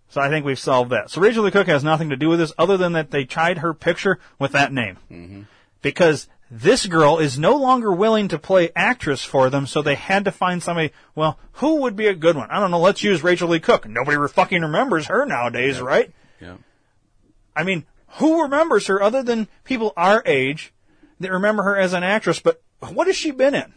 So 0.09 0.20
I 0.20 0.28
think 0.28 0.44
we've 0.44 0.59
solved 0.59 0.90
that. 0.90 1.11
So 1.11 1.20
Rachael 1.20 1.43
Leigh 1.43 1.51
Cook 1.51 1.66
has 1.66 1.82
nothing 1.82 2.11
to 2.11 2.16
do 2.16 2.28
with 2.28 2.39
this 2.39 2.52
other 2.56 2.77
than 2.77 2.93
that 2.93 3.11
they 3.11 3.24
tied 3.24 3.59
her 3.59 3.74
picture 3.74 4.20
with 4.39 4.52
that 4.52 4.73
name. 4.73 4.98
Mm-hmm. 5.11 5.43
Because 5.82 6.28
this 6.51 6.87
girl 6.87 7.19
is 7.19 7.39
no 7.39 7.57
longer 7.57 7.93
willing 7.93 8.29
to 8.29 8.39
play 8.39 8.71
actress 8.77 9.25
for 9.25 9.51
them, 9.51 9.66
so 9.66 9.83
they 9.83 9.95
had 9.95 10.25
to 10.27 10.31
find 10.31 10.62
somebody, 10.62 10.93
well, 11.15 11.39
who 11.53 11.83
would 11.83 11.97
be 11.97 12.07
a 12.07 12.15
good 12.15 12.37
one? 12.37 12.51
I 12.51 12.61
don't 12.61 12.71
know, 12.71 12.81
let's 12.81 13.03
use 13.03 13.23
Rachael 13.25 13.49
Leigh 13.49 13.61
Cook. 13.61 13.89
Nobody 13.89 14.16
re- 14.16 14.29
fucking 14.29 14.62
remembers 14.62 15.07
her 15.07 15.25
nowadays, 15.27 15.81
right? 15.81 16.12
Yeah. 16.41 16.57
I 17.57 17.65
mean, 17.65 17.85
who 18.19 18.43
remembers 18.43 18.87
her 18.87 19.03
other 19.03 19.23
than 19.23 19.49
people 19.65 19.93
our 19.97 20.23
age 20.27 20.73
that 21.21 21.33
remember 21.33 21.62
her 21.62 21.77
as 21.77 21.93
an 21.93 22.03
actress, 22.03 22.41
but 22.41 22.62
what 22.81 23.07
has 23.07 23.16
she 23.16 23.31
been 23.31 23.55
in? 23.55 23.73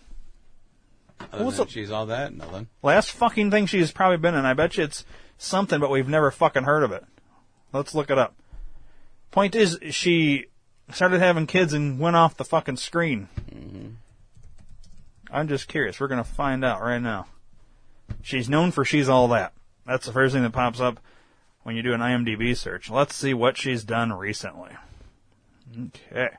Other 1.32 1.50
the- 1.52 1.68
she's 1.68 1.92
all 1.92 2.06
that, 2.08 2.34
nothing. 2.34 2.68
Last 2.84 3.12
fucking 3.12 3.52
thing 3.52 3.66
she's 3.66 3.92
probably 3.92 4.18
been 4.18 4.36
in. 4.36 4.46
I 4.46 4.54
bet 4.54 4.78
you 4.78 4.84
it's 4.84 5.06
something, 5.38 5.80
but 5.80 5.90
we've 5.90 6.08
never 6.08 6.32
fucking 6.32 6.64
heard 6.64 6.84
of 6.84 6.92
it. 6.92 7.04
Let's 7.74 7.96
look 7.96 8.10
it 8.10 8.18
up. 8.18 8.36
Point 9.32 9.56
is, 9.56 9.78
she 9.92 10.46
started 10.92 11.20
having 11.20 11.48
kids 11.48 11.74
and 11.74 12.00
went 12.00 12.16
off 12.16 12.38
the 12.38 12.46
fucking 12.46 12.78
screen. 12.78 13.28
I'm 15.32 15.48
just 15.48 15.68
curious. 15.68 16.00
We're 16.00 16.08
gonna 16.08 16.24
find 16.24 16.64
out 16.64 16.82
right 16.82 17.02
now. 17.02 17.28
She's 18.22 18.50
known 18.50 18.72
for 18.72 18.86
she's 18.86 19.10
all 19.10 19.28
that. 19.30 19.54
That's 19.86 20.06
the 20.06 20.14
first 20.14 20.34
thing 20.34 20.44
that 20.44 20.52
pops 20.52 20.80
up 20.80 21.00
when 21.64 21.76
you 21.76 21.82
do 21.82 21.94
an 21.94 22.02
IMDb 22.02 22.56
search. 22.56 22.90
Let's 22.90 23.16
see 23.16 23.34
what 23.34 23.58
she's 23.58 23.84
done 23.84 24.14
recently. 24.14 24.72
Okay. 25.78 26.30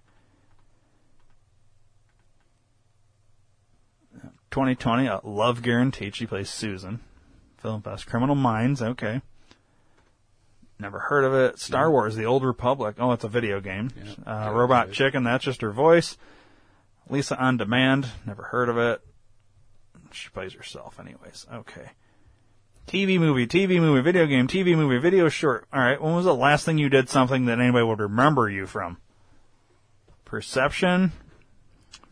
2020, 4.51 5.09
uh, 5.09 5.21
Love 5.25 5.63
Guaranteed. 5.63 6.17
She 6.17 6.27
plays 6.27 6.49
Susan. 6.49 7.01
Film 7.59 7.83
Fest. 7.83 8.07
Criminal 8.07 8.35
Minds. 8.35 8.81
Okay. 8.81 9.21
Never 10.81 10.99
heard 10.99 11.25
of 11.25 11.35
it. 11.35 11.59
Star 11.59 11.91
Wars: 11.91 12.15
The 12.15 12.25
Old 12.25 12.45
Republic. 12.45 12.97
Oh, 12.99 13.13
it's 13.13 13.25
a 13.25 13.29
video 13.29 13.61
game. 13.61 13.91
Uh, 14.27 14.51
Robot 14.53 14.93
Chicken. 14.93 15.25
That's 15.25 15.45
just 15.45 15.61
her 15.61 15.73
voice. 15.73 16.17
Lisa 17.09 17.37
on 17.37 17.57
Demand. 17.57 18.09
Never 18.27 18.45
heard 18.45 18.69
of 18.69 18.79
it. 18.79 19.01
She 20.13 20.29
plays 20.31 20.53
herself, 20.55 21.01
anyways. 21.01 21.47
Okay. 21.53 21.91
TV 22.87 23.19
movie, 23.19 23.47
TV 23.47 23.81
movie, 23.81 24.01
video 24.01 24.27
game, 24.27 24.49
TV 24.49 24.75
movie, 24.75 24.99
video 24.99 25.29
short. 25.29 25.67
All 25.73 25.81
right. 25.81 26.01
When 26.01 26.15
was 26.15 26.25
the 26.25 26.35
last 26.35 26.65
thing 26.65 26.79
you 26.79 26.89
did 26.89 27.09
something 27.09 27.45
that 27.47 27.61
anybody 27.61 27.85
would 27.85 28.01
remember 28.01 28.49
you 28.49 28.67
from? 28.67 28.97
Perception. 30.25 31.13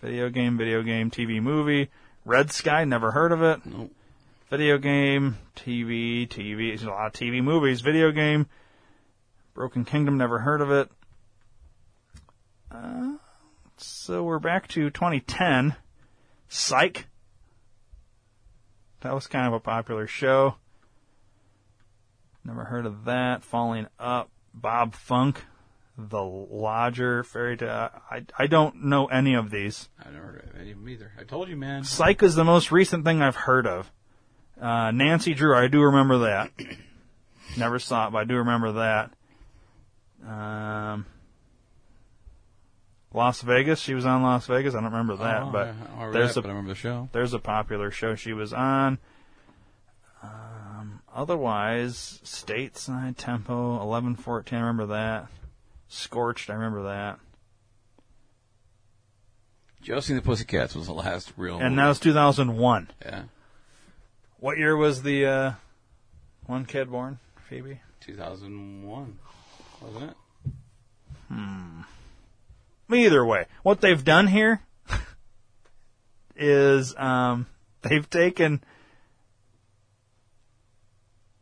Video 0.02 0.28
game, 0.28 0.58
video 0.58 0.82
game, 0.82 1.10
TV 1.10 1.40
movie. 1.40 1.88
Red 2.24 2.50
Sky, 2.50 2.84
never 2.84 3.12
heard 3.12 3.32
of 3.32 3.42
it. 3.42 3.64
Nope. 3.64 3.92
Video 4.48 4.78
game, 4.78 5.38
TV, 5.56 6.28
TV. 6.28 6.68
There's 6.68 6.84
a 6.84 6.90
lot 6.90 7.08
of 7.08 7.12
TV 7.12 7.42
movies. 7.42 7.80
Video 7.80 8.12
game. 8.12 8.46
Broken 9.54 9.84
Kingdom, 9.84 10.18
never 10.18 10.38
heard 10.38 10.60
of 10.60 10.70
it. 10.70 10.88
Uh, 12.70 13.16
so 13.76 14.22
we're 14.22 14.38
back 14.38 14.68
to 14.68 14.88
2010. 14.90 15.74
Psych. 16.48 17.06
That 19.00 19.14
was 19.14 19.26
kind 19.26 19.48
of 19.48 19.52
a 19.52 19.58
popular 19.58 20.06
show. 20.06 20.54
Never 22.44 22.66
heard 22.66 22.86
of 22.86 23.06
that. 23.06 23.42
Falling 23.42 23.88
Up. 23.98 24.30
Bob 24.54 24.94
Funk. 24.94 25.44
The 25.98 26.22
Lodger. 26.22 27.24
Fairy 27.24 27.56
Tale. 27.56 27.90
I, 28.08 28.24
I 28.38 28.46
don't 28.46 28.84
know 28.84 29.06
any 29.06 29.34
of 29.34 29.50
these. 29.50 29.88
I 29.98 30.10
never 30.10 30.26
heard 30.26 30.50
of 30.54 30.60
any 30.60 30.70
of 30.70 30.78
them 30.78 30.88
either. 30.88 31.12
I 31.18 31.24
told 31.24 31.48
you, 31.48 31.56
man. 31.56 31.82
Psych 31.82 32.22
is 32.22 32.36
the 32.36 32.44
most 32.44 32.70
recent 32.70 33.04
thing 33.04 33.22
I've 33.22 33.34
heard 33.34 33.66
of. 33.66 33.90
Uh, 34.60 34.90
Nancy 34.90 35.34
Drew, 35.34 35.54
I 35.56 35.68
do 35.68 35.82
remember 35.82 36.18
that. 36.18 36.50
Never 37.58 37.78
saw 37.78 38.08
it, 38.08 38.10
but 38.12 38.18
I 38.18 38.24
do 38.24 38.36
remember 38.36 38.72
that. 38.72 39.10
Um, 40.26 41.06
Las 43.12 43.40
Vegas, 43.42 43.80
she 43.80 43.94
was 43.94 44.04
on 44.04 44.22
Las 44.22 44.46
Vegas. 44.46 44.74
I 44.74 44.78
don't 44.80 44.86
remember 44.92 45.16
that, 45.16 45.42
Oh, 45.44 45.50
but 45.50 45.68
I 45.98 46.10
there's 46.10 46.34
that, 46.34 46.40
a 46.40 46.42
but 46.42 46.48
I 46.48 46.52
remember 46.52 46.70
the 46.70 46.74
show. 46.74 47.08
There's 47.12 47.32
a 47.32 47.38
popular 47.38 47.90
show 47.90 48.14
she 48.14 48.32
was 48.32 48.52
on. 48.52 48.98
Um, 50.22 51.00
otherwise, 51.14 52.20
Stateside 52.24 53.16
Tempo, 53.16 53.80
eleven 53.80 54.16
fourteen. 54.16 54.58
I 54.58 54.62
remember 54.62 54.86
that. 54.86 55.26
Scorched, 55.88 56.50
I 56.50 56.54
remember 56.54 56.82
that. 56.84 57.18
Josie 59.80 60.14
and 60.14 60.20
the 60.20 60.26
Pussycats 60.26 60.74
was 60.74 60.86
the 60.86 60.92
last 60.92 61.32
real. 61.36 61.58
And 61.58 61.78
that 61.78 61.86
was 61.86 62.00
2001. 62.00 62.90
Yeah. 63.02 63.22
What 64.38 64.58
year 64.58 64.76
was 64.76 65.02
the 65.02 65.26
uh, 65.26 65.52
one 66.44 66.66
kid 66.66 66.90
born? 66.90 67.18
Phoebe. 67.48 67.80
2001, 68.00 69.18
wasn't 69.80 70.10
it? 70.10 70.16
Hmm. 71.28 71.80
Either 72.92 73.24
way, 73.24 73.46
what 73.62 73.80
they've 73.80 74.04
done 74.04 74.26
here 74.28 74.60
is 76.36 76.94
um, 76.96 77.46
they've 77.82 78.08
taken 78.08 78.62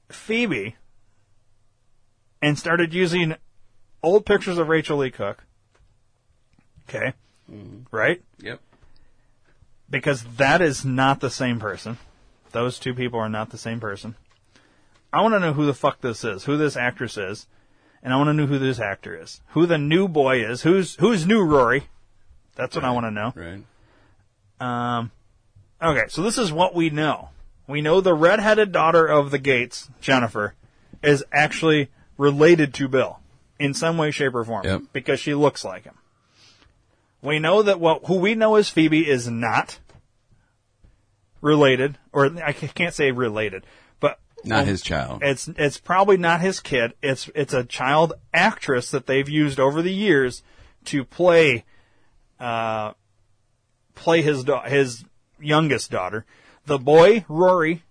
Phoebe 0.08 0.76
and 2.40 2.58
started 2.58 2.94
using 2.94 3.34
old 4.02 4.24
pictures 4.24 4.58
of 4.58 4.68
Rachael 4.68 4.98
Leigh 4.98 5.10
Cook. 5.10 5.44
Okay. 6.88 7.12
Right? 7.90 8.22
Yep. 8.38 8.60
Because 9.90 10.24
that 10.36 10.62
is 10.62 10.84
not 10.84 11.20
the 11.20 11.30
same 11.30 11.58
person. 11.58 11.98
Those 12.54 12.78
two 12.78 12.94
people 12.94 13.18
are 13.18 13.28
not 13.28 13.50
the 13.50 13.58
same 13.58 13.80
person. 13.80 14.14
I 15.12 15.20
want 15.22 15.34
to 15.34 15.40
know 15.40 15.54
who 15.54 15.66
the 15.66 15.74
fuck 15.74 16.00
this 16.00 16.22
is, 16.22 16.44
who 16.44 16.56
this 16.56 16.76
actress 16.76 17.16
is, 17.16 17.48
and 18.00 18.12
I 18.12 18.16
want 18.16 18.28
to 18.28 18.32
know 18.32 18.46
who 18.46 18.60
this 18.60 18.78
actor 18.78 19.20
is, 19.20 19.40
who 19.48 19.66
the 19.66 19.76
new 19.76 20.06
boy 20.06 20.44
is, 20.44 20.62
who's 20.62 20.94
who's 20.96 21.26
new 21.26 21.42
Rory. 21.42 21.88
That's 22.54 22.76
what 22.76 22.84
I 22.84 22.92
want 22.92 23.06
to 23.06 23.10
know. 23.10 23.32
Right. 23.34 23.64
Um, 24.60 25.10
okay, 25.82 26.04
so 26.08 26.22
this 26.22 26.38
is 26.38 26.52
what 26.52 26.76
we 26.76 26.90
know. 26.90 27.30
We 27.66 27.80
know 27.80 28.00
the 28.00 28.14
redheaded 28.14 28.70
daughter 28.70 29.04
of 29.04 29.32
the 29.32 29.38
Gates, 29.38 29.90
Jennifer, 30.00 30.54
is 31.02 31.24
actually 31.32 31.90
related 32.16 32.72
to 32.74 32.86
Bill 32.86 33.18
in 33.58 33.74
some 33.74 33.98
way, 33.98 34.12
shape, 34.12 34.36
or 34.36 34.44
form 34.44 34.64
Yep. 34.64 34.82
because 34.92 35.18
she 35.18 35.34
looks 35.34 35.64
like 35.64 35.82
him. 35.82 35.98
We 37.20 37.40
know 37.40 37.62
that 37.62 37.80
what 37.80 38.04
who 38.04 38.14
we 38.18 38.36
know 38.36 38.54
as 38.54 38.68
Phoebe 38.70 39.08
is 39.10 39.28
not 39.28 39.80
related, 41.44 41.98
or 42.12 42.26
I 42.42 42.52
can't 42.52 42.94
say 42.94 43.12
related, 43.12 43.64
but 44.00 44.18
Not 44.42 44.66
his 44.66 44.82
child. 44.82 45.22
It's 45.22 45.46
it's 45.48 45.78
probably 45.78 46.16
not 46.16 46.40
his 46.40 46.58
kid. 46.58 46.94
It's 47.02 47.30
it's 47.34 47.52
a 47.52 47.62
child 47.64 48.14
actress 48.32 48.90
that 48.90 49.06
they've 49.06 49.28
used 49.28 49.60
over 49.60 49.82
the 49.82 49.92
years 49.92 50.42
to 50.86 51.04
play 51.04 51.64
uh, 52.40 52.94
play 53.94 54.22
his 54.22 54.44
da- 54.44 54.68
his 54.68 55.04
youngest 55.38 55.90
daughter. 55.90 56.24
The 56.66 56.78
boy 56.78 57.24
Rory, 57.28 57.82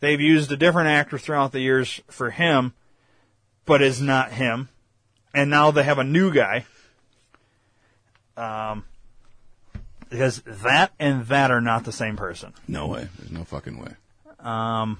they've 0.00 0.20
used 0.20 0.52
a 0.52 0.56
different 0.56 0.88
actor 0.88 1.18
throughout 1.18 1.52
the 1.52 1.60
years 1.60 2.00
for 2.08 2.30
him, 2.30 2.74
but 3.64 3.82
is 3.82 4.00
not 4.00 4.32
him. 4.32 4.68
and 5.32 5.48
now 5.48 5.70
they 5.70 5.84
have 5.84 5.98
a 5.98 6.04
new 6.04 6.32
guy. 6.32 6.66
Um, 8.36 8.84
because 10.10 10.42
that 10.44 10.92
and 10.98 11.26
that 11.26 11.50
are 11.50 11.60
not 11.60 11.84
the 11.84 11.92
same 11.92 12.16
person. 12.16 12.52
No 12.68 12.86
way. 12.88 13.08
There's 13.18 13.30
no 13.30 13.44
fucking 13.44 13.78
way. 13.78 13.94
Um, 14.40 14.98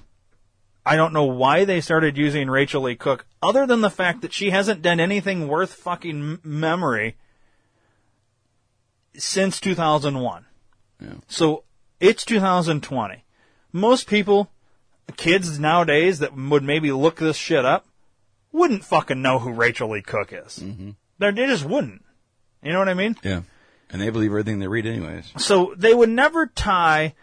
I 0.85 0.95
don't 0.95 1.13
know 1.13 1.25
why 1.25 1.65
they 1.65 1.81
started 1.81 2.17
using 2.17 2.49
Rachael 2.49 2.81
Leigh 2.81 2.95
Cook, 2.95 3.25
other 3.43 3.67
than 3.67 3.81
the 3.81 3.89
fact 3.89 4.21
that 4.21 4.33
she 4.33 4.49
hasn't 4.49 4.81
done 4.81 4.99
anything 4.99 5.47
worth 5.47 5.73
fucking 5.73 6.39
memory 6.43 7.17
since 9.15 9.59
2001. 9.59 10.45
Yeah. 10.99 11.09
So 11.27 11.63
it's 11.99 12.25
2020. 12.25 13.25
Most 13.73 14.07
people, 14.07 14.49
kids 15.17 15.59
nowadays 15.59 16.19
that 16.19 16.35
would 16.35 16.63
maybe 16.63 16.91
look 16.91 17.17
this 17.17 17.37
shit 17.37 17.65
up, 17.65 17.85
wouldn't 18.51 18.83
fucking 18.83 19.21
know 19.21 19.39
who 19.39 19.51
Rachael 19.51 19.89
Leigh 19.89 20.01
Cook 20.01 20.33
is. 20.33 20.59
Mm-hmm. 20.59 20.91
They 21.19 21.31
just 21.31 21.65
wouldn't. 21.65 22.03
You 22.63 22.73
know 22.73 22.79
what 22.79 22.89
I 22.89 22.93
mean? 22.93 23.15
Yeah. 23.23 23.41
And 23.91 24.01
they 24.01 24.09
believe 24.09 24.31
everything 24.31 24.59
they 24.59 24.67
read 24.67 24.85
anyways. 24.85 25.33
So 25.37 25.73
they 25.77 25.93
would 25.93 26.09
never 26.09 26.47
tie 26.47 27.13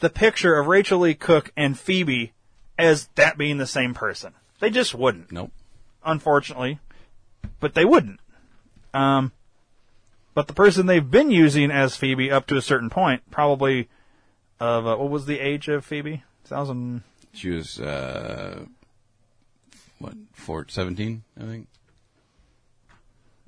the 0.00 0.10
picture 0.10 0.56
of 0.56 0.66
Rachael 0.66 1.00
Leigh 1.00 1.14
Cook 1.14 1.52
and 1.56 1.78
Phoebe 1.78 2.32
as 2.78 3.08
that 3.14 3.38
being 3.38 3.58
the 3.58 3.66
same 3.66 3.94
person. 3.94 4.34
They 4.60 4.70
just 4.70 4.94
wouldn't. 4.94 5.30
Nope. 5.32 5.52
Unfortunately. 6.04 6.80
But 7.60 7.74
they 7.74 7.84
wouldn't. 7.84 8.20
Um, 8.92 9.32
but 10.34 10.48
the 10.48 10.52
person 10.52 10.86
they've 10.86 11.10
been 11.10 11.30
using 11.30 11.70
as 11.70 11.96
Phoebe 11.96 12.30
up 12.30 12.46
to 12.48 12.56
a 12.56 12.62
certain 12.62 12.90
point, 12.90 13.22
probably 13.30 13.88
of, 14.60 14.86
uh, 14.86 14.96
what 14.96 15.10
was 15.10 15.26
the 15.26 15.40
age 15.40 15.68
of 15.68 15.84
Phoebe? 15.84 16.24
Thousand. 16.44 17.02
She 17.32 17.50
was, 17.50 17.80
uh, 17.80 18.64
what, 19.98 20.14
four, 20.32 20.66
17, 20.68 21.22
I 21.40 21.44
think? 21.44 21.68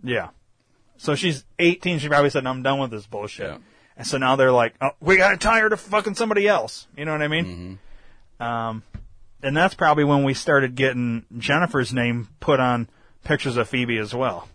Yeah. 0.03 0.29
So 0.99 1.15
she's 1.15 1.45
18. 1.59 2.01
She 2.01 2.09
probably 2.09 2.31
said, 2.31 2.47
I'm 2.47 2.63
done 2.63 2.79
with 2.79 2.91
this 2.91 3.07
bullshit. 3.07 3.59
And 3.97 4.07
so 4.07 4.19
now 4.19 4.37
they're 4.37 4.53
like, 4.53 4.75
oh, 4.81 4.91
we 5.01 5.17
got 5.17 5.31
to 5.31 5.37
tie 5.37 5.61
her 5.61 5.69
to 5.69 5.77
fucking 5.77 6.15
somebody 6.15 6.47
else. 6.47 6.87
You 6.97 7.05
know 7.05 7.13
what 7.13 7.23
I 7.23 7.29
mean? 7.29 7.79
Um, 8.39 8.83
and 9.43 9.57
that's 9.57 9.75
probably 9.75 10.05
when 10.05 10.23
we 10.25 10.35
started 10.35 10.75
getting 10.75 11.25
Jennifer's 11.37 11.93
name 11.93 12.29
put 12.41 12.61
on 12.61 12.89
pictures 13.25 13.57
of 13.57 13.69
Phoebe 13.69 13.99
as 13.99 14.15
well. 14.15 14.49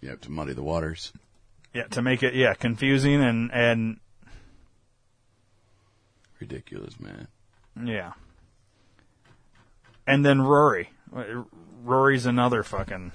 Yeah, 0.00 0.16
to 0.16 0.30
muddy 0.30 0.52
the 0.52 0.62
waters. 0.62 1.12
Yeah, 1.74 1.84
to 1.88 2.02
make 2.02 2.22
it, 2.22 2.34
yeah, 2.34 2.54
confusing 2.54 3.22
and, 3.22 3.50
and, 3.52 4.00
Ridiculous, 6.40 6.98
man. 6.98 7.28
yeah. 7.82 8.12
And 10.06 10.24
then 10.24 10.42
Rory. 10.42 10.90
Rory's 11.84 12.26
another 12.26 12.62
fucking. 12.62 13.12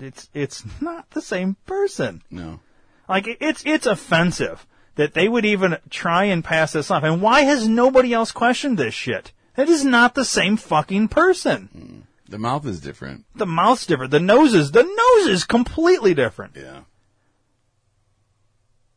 It's 0.00 0.28
it's 0.34 0.64
not 0.80 1.10
the 1.10 1.22
same 1.22 1.56
person. 1.66 2.22
No. 2.30 2.60
Like 3.08 3.26
it's 3.40 3.62
it's 3.64 3.86
offensive 3.86 4.66
that 4.96 5.14
they 5.14 5.28
would 5.28 5.44
even 5.44 5.78
try 5.90 6.24
and 6.24 6.44
pass 6.44 6.72
this 6.72 6.90
off. 6.90 7.04
And 7.04 7.22
why 7.22 7.42
has 7.42 7.68
nobody 7.68 8.12
else 8.12 8.32
questioned 8.32 8.78
this 8.78 8.94
shit? 8.94 9.32
It 9.56 9.68
is 9.68 9.84
not 9.84 10.14
the 10.14 10.24
same 10.24 10.56
fucking 10.56 11.08
person. 11.08 11.68
Mm. 11.76 12.02
The 12.28 12.38
mouth 12.38 12.66
is 12.66 12.80
different. 12.80 13.24
The 13.34 13.46
mouth's 13.46 13.86
different. 13.86 14.10
The 14.10 14.20
nose 14.20 14.54
is 14.54 14.72
the 14.72 14.82
nose 14.82 15.28
is 15.28 15.44
completely 15.44 16.14
different. 16.14 16.56
Yeah. 16.56 16.80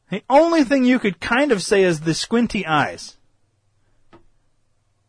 The 0.10 0.24
only 0.30 0.66
thing 0.66 0.84
you 0.84 1.00
could 1.00 1.22
kind 1.22 1.54
of 1.54 1.64
say 1.64 1.84
is 1.84 2.02
the 2.02 2.14
squinty 2.14 2.66
eyes. 2.66 3.16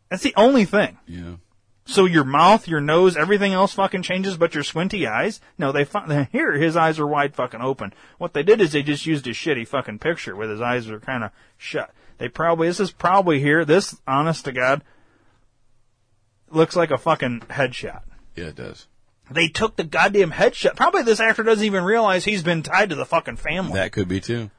That's 0.09 0.23
the 0.23 0.35
only 0.37 0.65
thing. 0.65 0.99
Yeah. 1.09 1.37
So 1.85 2.05
your 2.05 2.25
mouth, 2.25 2.69
your 2.69 2.81
nose, 2.81 3.17
everything 3.17 3.53
else 3.53 3.73
fucking 3.75 4.03
changes, 4.03 4.37
but 4.37 4.55
your 4.55 4.63
squinty 4.63 5.07
eyes? 5.07 5.41
No, 5.59 5.73
they 5.73 5.85
here 6.33 6.53
his 6.53 6.77
eyes 6.77 6.99
are 6.99 7.07
wide 7.07 7.35
fucking 7.35 7.61
open. 7.61 7.93
What 8.19 8.35
they 8.35 8.43
did 8.43 8.61
is 8.61 8.73
they 8.73 8.83
just 8.83 9.07
used 9.07 9.27
a 9.27 9.31
shitty 9.31 9.67
fucking 9.67 9.99
picture 9.99 10.37
with 10.37 10.51
his 10.51 10.61
eyes 10.61 10.89
are 10.89 11.01
kind 11.01 11.25
of 11.25 11.31
shut. 11.57 11.93
They 12.19 12.29
probably 12.29 12.69
this 12.69 12.81
is 12.81 12.93
probably 12.93 13.41
here. 13.41 13.65
This, 13.65 14.01
honest 14.07 14.45
to 14.45 14.53
God, 14.53 14.85
looks 16.51 16.77
like 16.77 16.91
a 16.91 16.99
fucking 16.99 17.41
headshot. 17.51 18.03
Yeah, 18.37 18.47
it 18.47 18.57
does. 18.57 18.87
They 19.31 19.49
took 19.49 19.77
the 19.77 19.85
goddamn 19.85 20.31
headshot. 20.31 20.77
Probably 20.77 21.03
this 21.03 21.21
actor 21.21 21.43
doesn't 21.43 21.65
even 21.65 21.85
realize 21.85 22.25
he's 22.25 22.43
been 22.43 22.63
tied 22.63 22.91
to 22.91 22.95
the 22.95 23.07
fucking 23.07 23.37
family. 23.37 23.75
That 23.75 23.93
could 23.93 24.09
be 24.09 24.21
too. 24.21 24.51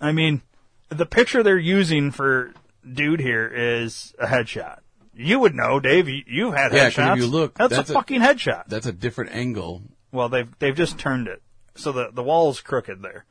I 0.00 0.12
mean, 0.12 0.42
the 0.88 1.06
picture 1.06 1.42
they're 1.42 1.58
using 1.58 2.10
for 2.10 2.52
dude 2.90 3.20
here 3.20 3.46
is 3.46 4.14
a 4.18 4.26
headshot. 4.26 4.78
You 5.20 5.40
would 5.40 5.54
know, 5.54 5.80
Dave. 5.80 6.08
You, 6.08 6.22
you've 6.26 6.54
had 6.54 6.72
Yeah, 6.72 6.84
'cause 6.90 6.94
headshots. 6.94 7.12
if 7.14 7.18
you 7.18 7.26
look, 7.26 7.54
that's, 7.58 7.76
a 7.76 7.84
fucking 7.84 8.20
headshot. 8.20 8.68
That's 8.68 8.86
a 8.86 8.92
different 8.92 9.32
angle. 9.32 9.82
Well, 10.12 10.28
they've 10.28 10.48
they've 10.60 10.76
just 10.76 10.98
turned 10.98 11.26
it 11.28 11.42
so 11.74 11.92
the 11.92 12.10
the 12.12 12.22
wall's 12.22 12.60
crooked 12.60 13.02
there. 13.02 13.24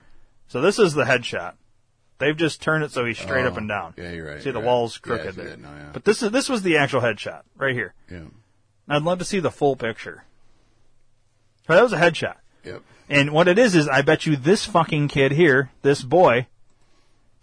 So 0.50 0.62
this 0.62 0.80
is 0.80 0.94
the 0.94 1.06
headshot. 1.06 1.54
They've 2.20 2.36
just 2.36 2.62
turned 2.62 2.84
it 2.84 2.92
so 2.92 3.06
he's 3.06 3.18
straight 3.18 3.46
Oh, 3.46 3.50
up 3.50 3.58
and 3.58 3.68
down. 3.70 3.94
yeah, 3.98 4.12
you're 4.12 4.28
right, 4.28 4.38
See 4.42 4.50
the 4.50 4.60
you're 4.60 4.64
right. 4.64 4.66
wall's 4.66 5.00
Yeah, 5.06 5.14
I 5.14 5.18
crooked 5.18 5.36
see 5.36 5.42
there. 5.42 5.50
that 5.52 5.60
now, 5.62 5.72
yeah. 5.78 5.90
But 5.94 6.04
this 6.04 6.22
is 6.22 6.32
this 6.32 6.50
was 6.50 6.62
the 6.64 6.78
actual 6.78 7.02
headshot 7.02 7.42
right 7.56 7.74
here. 7.76 7.94
Yeah. 8.12 8.26
I'd 8.90 9.04
love 9.04 9.20
to 9.20 9.26
see 9.26 9.40
the 9.40 9.52
full 9.52 9.76
picture. 9.76 10.24
But 11.68 11.76
that 11.76 11.84
was 11.84 11.94
a 11.94 11.98
headshot. 11.98 12.36
Yep. 12.64 12.82
And 13.10 13.32
what 13.32 13.48
it 13.48 13.58
is 13.58 13.76
is, 13.76 13.88
I 13.88 14.02
bet 14.02 14.26
you 14.26 14.36
this 14.36 14.66
fucking 14.66 15.08
kid 15.10 15.32
here, 15.32 15.72
this 15.82 16.02
boy, 16.02 16.48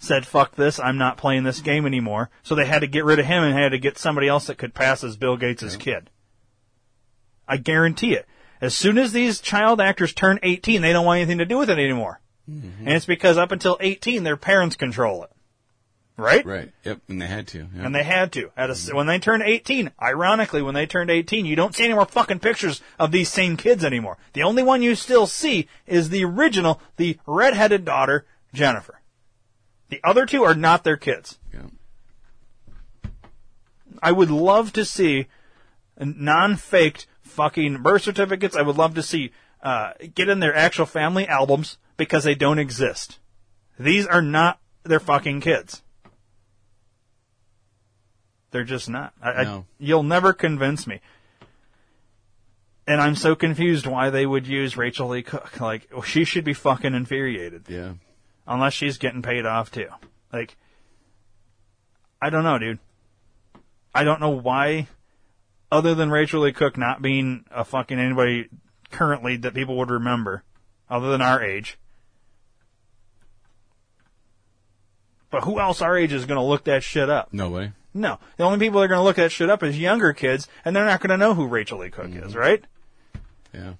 said, 0.04 0.26
"Fuck 0.26 0.54
this! 0.54 0.78
I'm 0.78 0.98
not 0.98 1.16
playing 1.16 1.44
this 1.44 1.60
game 1.60 1.86
anymore." 1.86 2.30
So 2.42 2.54
they 2.54 2.66
had 2.66 2.80
to 2.80 2.86
get 2.86 3.04
rid 3.04 3.18
of 3.18 3.26
him 3.26 3.42
and 3.42 3.56
had 3.56 3.70
to 3.70 3.78
get 3.78 3.98
somebody 3.98 4.28
else 4.28 4.46
that 4.46 4.58
could 4.58 4.74
pass 4.74 5.02
as 5.02 5.16
Bill 5.16 5.36
Gates' 5.36 5.76
kid. 5.76 6.10
I 7.48 7.56
guarantee 7.56 8.14
it. 8.14 8.26
As 8.60 8.74
soon 8.74 8.98
as 8.98 9.12
these 9.12 9.40
child 9.40 9.80
actors 9.80 10.12
turn 10.12 10.38
18, 10.42 10.80
they 10.80 10.92
don't 10.92 11.04
want 11.04 11.18
anything 11.18 11.38
to 11.38 11.44
do 11.44 11.58
with 11.58 11.68
it 11.68 11.78
anymore. 11.78 12.20
Mm-hmm. 12.50 12.86
And 12.86 12.96
it's 12.96 13.06
because 13.06 13.36
up 13.36 13.52
until 13.52 13.76
18, 13.80 14.22
their 14.22 14.36
parents 14.36 14.76
control 14.76 15.24
it. 15.24 15.30
Right? 16.16 16.46
Right. 16.46 16.70
Yep. 16.84 17.00
And 17.08 17.20
they 17.20 17.26
had 17.26 17.48
to. 17.48 17.66
Yeah. 17.74 17.86
And 17.86 17.94
they 17.94 18.04
had 18.04 18.32
to. 18.32 18.50
At 18.56 18.70
a, 18.70 18.74
mm-hmm. 18.74 18.96
when 18.96 19.06
they 19.06 19.18
turned 19.18 19.42
18, 19.42 19.90
ironically, 20.00 20.62
when 20.62 20.74
they 20.74 20.86
turned 20.86 21.10
18, 21.10 21.44
you 21.44 21.56
don't 21.56 21.74
see 21.74 21.84
any 21.84 21.94
more 21.94 22.06
fucking 22.06 22.38
pictures 22.38 22.80
of 22.98 23.10
these 23.10 23.28
same 23.28 23.56
kids 23.56 23.84
anymore. 23.84 24.16
The 24.32 24.44
only 24.44 24.62
one 24.62 24.80
you 24.80 24.94
still 24.94 25.26
see 25.26 25.68
is 25.86 26.10
the 26.10 26.24
original, 26.24 26.80
the 26.96 27.18
redheaded 27.26 27.84
daughter, 27.84 28.26
Jennifer. 28.52 29.00
The 29.94 30.08
other 30.08 30.26
two 30.26 30.42
are 30.42 30.56
not 30.56 30.82
their 30.82 30.96
kids. 30.96 31.38
Yeah. 31.52 31.66
I 34.02 34.10
would 34.10 34.30
love 34.30 34.72
to 34.72 34.84
see 34.84 35.26
non-faked 35.96 37.06
fucking 37.22 37.80
birth 37.82 38.02
certificates. 38.02 38.56
I 38.56 38.62
would 38.62 38.76
love 38.76 38.94
to 38.94 39.04
see 39.04 39.30
uh, 39.62 39.92
get 40.12 40.28
in 40.28 40.40
their 40.40 40.54
actual 40.54 40.86
family 40.86 41.28
albums 41.28 41.78
because 41.96 42.24
they 42.24 42.34
don't 42.34 42.58
exist. 42.58 43.20
These 43.78 44.04
are 44.06 44.20
not 44.20 44.58
their 44.82 44.98
fucking 44.98 45.40
kids. 45.40 45.84
They're 48.50 48.64
just 48.64 48.90
not. 48.90 49.12
I, 49.22 49.30
I, 49.30 49.64
you'll 49.78 50.02
never 50.02 50.32
convince 50.32 50.88
me. 50.88 51.00
And 52.88 53.00
I'm 53.00 53.14
so 53.14 53.36
confused 53.36 53.86
why 53.86 54.10
they 54.10 54.26
would 54.26 54.48
use 54.48 54.76
Rachael 54.76 55.06
Leigh 55.06 55.22
Cook. 55.22 55.60
Like, 55.60 55.88
she 56.04 56.24
should 56.24 56.44
be 56.44 56.52
fucking 56.52 56.94
infuriated. 56.94 57.66
Yeah. 57.68 57.92
Unless 58.46 58.74
she's 58.74 58.98
getting 58.98 59.22
paid 59.22 59.46
off 59.46 59.70
too. 59.70 59.88
Like, 60.32 60.56
I 62.20 62.30
don't 62.30 62.44
know, 62.44 62.58
dude. 62.58 62.78
I 63.94 64.04
don't 64.04 64.20
know 64.20 64.30
why, 64.30 64.88
other 65.70 65.94
than 65.94 66.10
Rachael 66.10 66.40
Leigh 66.40 66.52
Cook 66.52 66.76
not 66.76 67.00
being 67.00 67.44
a 67.50 67.64
fucking 67.64 67.98
anybody 67.98 68.48
currently 68.90 69.36
that 69.38 69.54
people 69.54 69.76
would 69.78 69.90
remember, 69.90 70.42
other 70.90 71.10
than 71.10 71.22
our 71.22 71.42
age. 71.42 71.78
But 75.30 75.44
who 75.44 75.58
else 75.58 75.82
our 75.82 75.96
age 75.96 76.12
is 76.12 76.26
going 76.26 76.38
to 76.38 76.44
look 76.44 76.64
that 76.64 76.82
shit 76.82 77.10
up? 77.10 77.32
No 77.32 77.50
way. 77.50 77.72
No. 77.92 78.18
The 78.36 78.44
only 78.44 78.58
people 78.58 78.80
that 78.80 78.86
are 78.86 78.88
going 78.88 79.00
to 79.00 79.04
look 79.04 79.16
that 79.16 79.32
shit 79.32 79.50
up 79.50 79.62
is 79.62 79.78
younger 79.78 80.12
kids, 80.12 80.48
and 80.64 80.74
they're 80.74 80.84
not 80.84 81.00
going 81.00 81.10
to 81.10 81.16
know 81.16 81.34
who 81.34 81.46
Rachael 81.46 81.78
Leigh 81.78 81.90
Cook 81.90 82.06
mm-hmm. 82.06 82.24
is, 82.24 82.34
right? 82.36 82.64
Yeah. 83.52 83.74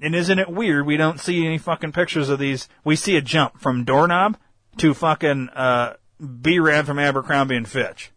And 0.00 0.14
isn't 0.14 0.38
it 0.38 0.48
weird 0.50 0.86
we 0.86 0.96
don't 0.96 1.18
see 1.20 1.46
any 1.46 1.58
fucking 1.58 1.92
pictures 1.92 2.28
of 2.28 2.38
these? 2.38 2.68
We 2.84 2.96
see 2.96 3.16
a 3.16 3.22
jump 3.22 3.60
from 3.60 3.84
doorknob 3.84 4.36
to 4.78 4.92
fucking 4.92 5.48
uh, 5.50 5.94
B-Rad 6.42 6.86
from 6.86 6.98
Abercrombie 6.98 7.56
and 7.56 7.66
Fitch, 7.68 8.10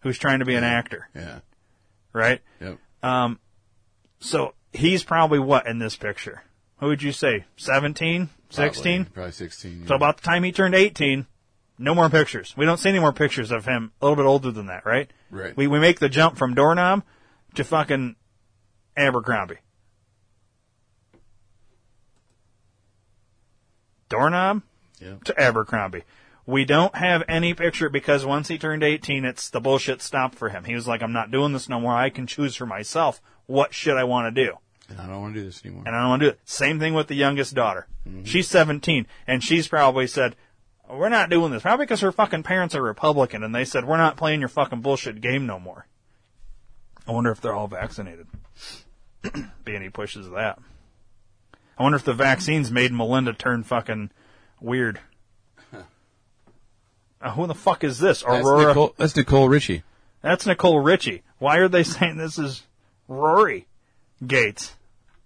who's 0.00 0.18
trying 0.18 0.40
to 0.40 0.44
be 0.44 0.54
an 0.56 0.64
actor, 0.64 1.08
Yeah. 1.14 1.40
right? 2.12 2.40
Yep. 2.60 2.78
Um, 3.02 3.38
so 4.18 4.54
he's 4.72 5.04
probably 5.04 5.38
what 5.38 5.66
in 5.66 5.78
this 5.78 5.96
picture? 5.96 6.42
Who 6.78 6.86
would 6.88 7.02
you 7.02 7.12
say? 7.12 7.44
17? 7.56 8.28
16? 8.50 9.04
Probably, 9.04 9.12
probably 9.14 9.32
16. 9.32 9.86
So 9.86 9.94
about 9.94 10.16
the 10.16 10.22
time 10.24 10.42
he 10.42 10.50
turned 10.50 10.74
18, 10.74 11.26
no 11.78 11.94
more 11.94 12.10
pictures. 12.10 12.54
We 12.56 12.66
don't 12.66 12.78
see 12.78 12.88
any 12.88 12.98
more 12.98 13.12
pictures 13.12 13.52
of 13.52 13.64
him 13.66 13.92
a 14.00 14.04
little 14.04 14.16
bit 14.16 14.26
older 14.28 14.50
than 14.50 14.66
that, 14.66 14.84
right? 14.84 15.08
Right. 15.30 15.56
We, 15.56 15.66
we 15.68 15.78
make 15.78 16.00
the 16.00 16.08
jump 16.08 16.36
from 16.36 16.54
doorknob 16.54 17.04
to 17.54 17.62
fucking 17.64 18.16
Abercrombie. 18.96 19.58
Doorknob 24.10 24.62
Yeah. 25.00 25.14
to 25.24 25.40
Abercrombie. 25.40 26.04
We 26.46 26.64
don't 26.64 26.94
have 26.96 27.22
any 27.28 27.54
picture 27.54 27.88
because 27.88 28.26
once 28.26 28.48
he 28.48 28.58
turned 28.58 28.82
18, 28.82 29.24
it's 29.24 29.48
the 29.48 29.60
bullshit 29.60 30.02
stopped 30.02 30.34
for 30.34 30.48
him. 30.50 30.64
He 30.64 30.74
was 30.74 30.86
like, 30.88 31.02
I'm 31.02 31.12
not 31.12 31.30
doing 31.30 31.52
this 31.52 31.68
no 31.68 31.80
more. 31.80 31.94
I 31.94 32.10
can 32.10 32.26
choose 32.26 32.56
for 32.56 32.66
myself 32.66 33.22
what 33.46 33.72
shit 33.72 33.96
I 33.96 34.04
want 34.04 34.34
to 34.34 34.44
do. 34.44 34.54
And 34.88 35.00
I 35.00 35.06
don't 35.06 35.20
want 35.20 35.34
to 35.34 35.40
do 35.40 35.46
this 35.46 35.64
anymore. 35.64 35.84
And 35.86 35.94
I 35.94 36.00
don't 36.00 36.08
want 36.08 36.20
to 36.22 36.26
do 36.26 36.30
it. 36.32 36.40
Same 36.44 36.80
thing 36.80 36.94
with 36.94 37.06
the 37.06 37.14
youngest 37.14 37.54
daughter. 37.54 37.86
Mm-hmm. 38.08 38.24
She's 38.24 38.48
17, 38.48 39.06
and 39.28 39.44
she's 39.44 39.68
probably 39.68 40.08
said, 40.08 40.34
we're 40.88 41.08
not 41.08 41.30
doing 41.30 41.52
this. 41.52 41.62
Probably 41.62 41.84
because 41.86 42.00
her 42.00 42.10
fucking 42.10 42.42
parents 42.42 42.74
are 42.74 42.82
Republican, 42.82 43.44
and 43.44 43.54
they 43.54 43.64
said, 43.64 43.84
we're 43.84 43.96
not 43.96 44.16
playing 44.16 44.40
your 44.40 44.48
fucking 44.48 44.80
bullshit 44.80 45.20
game 45.20 45.46
no 45.46 45.60
more. 45.60 45.86
I 47.06 47.12
wonder 47.12 47.30
if 47.30 47.40
they're 47.40 47.54
all 47.54 47.68
vaccinated. 47.68 48.26
Being 49.64 49.82
he 49.82 49.90
pushes 49.90 50.28
that. 50.30 50.58
I 51.80 51.82
wonder 51.82 51.96
if 51.96 52.04
the 52.04 52.12
vaccines 52.12 52.70
made 52.70 52.92
Melinda 52.92 53.32
turn 53.32 53.62
fucking 53.62 54.10
weird. 54.60 55.00
Uh, 57.22 57.30
who 57.30 57.46
the 57.46 57.54
fuck 57.54 57.82
is 57.82 57.98
this? 57.98 58.22
That's 58.22 58.46
Aurora. 58.46 58.66
Nicole, 58.66 58.94
that's 58.98 59.16
Nicole 59.16 59.48
Richie. 59.48 59.82
That's 60.20 60.44
Nicole 60.44 60.80
Richie. 60.80 61.22
Why 61.38 61.56
are 61.56 61.68
they 61.68 61.82
saying 61.84 62.18
this 62.18 62.38
is 62.38 62.64
Rory 63.08 63.66
Gates? 64.26 64.76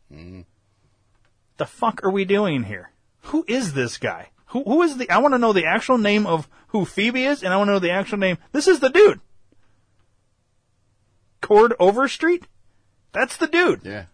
The 0.09 1.67
fuck 1.67 2.05
are 2.05 2.11
we 2.11 2.25
doing 2.25 2.63
here? 2.63 2.93
Who 3.23 3.45
is 3.49 3.73
this 3.73 3.99
guy? 3.99 4.29
Who 4.47 4.63
who 4.63 4.83
is 4.83 4.97
the? 4.97 5.11
I 5.11 5.19
want 5.19 5.35
to 5.35 5.39
know 5.39 5.53
the 5.53 5.67
actual 5.67 5.99
name 5.99 6.25
of 6.25 6.49
who 6.69 6.85
Phoebe 6.85 7.25
is, 7.25 7.43
and 7.43 7.53
I 7.53 7.57
want 7.57 7.67
to 7.67 7.73
know 7.73 7.79
the 7.81 7.91
actual 7.91 8.19
name. 8.19 8.39
This 8.53 8.69
is 8.69 8.79
the 8.79 8.91
dude. 8.91 9.21
Cord 11.41 11.75
Overstreet. 11.81 12.47
That's 13.13 13.37
the 13.39 13.49
dude. 13.49 13.81
Yeah. 13.85 14.05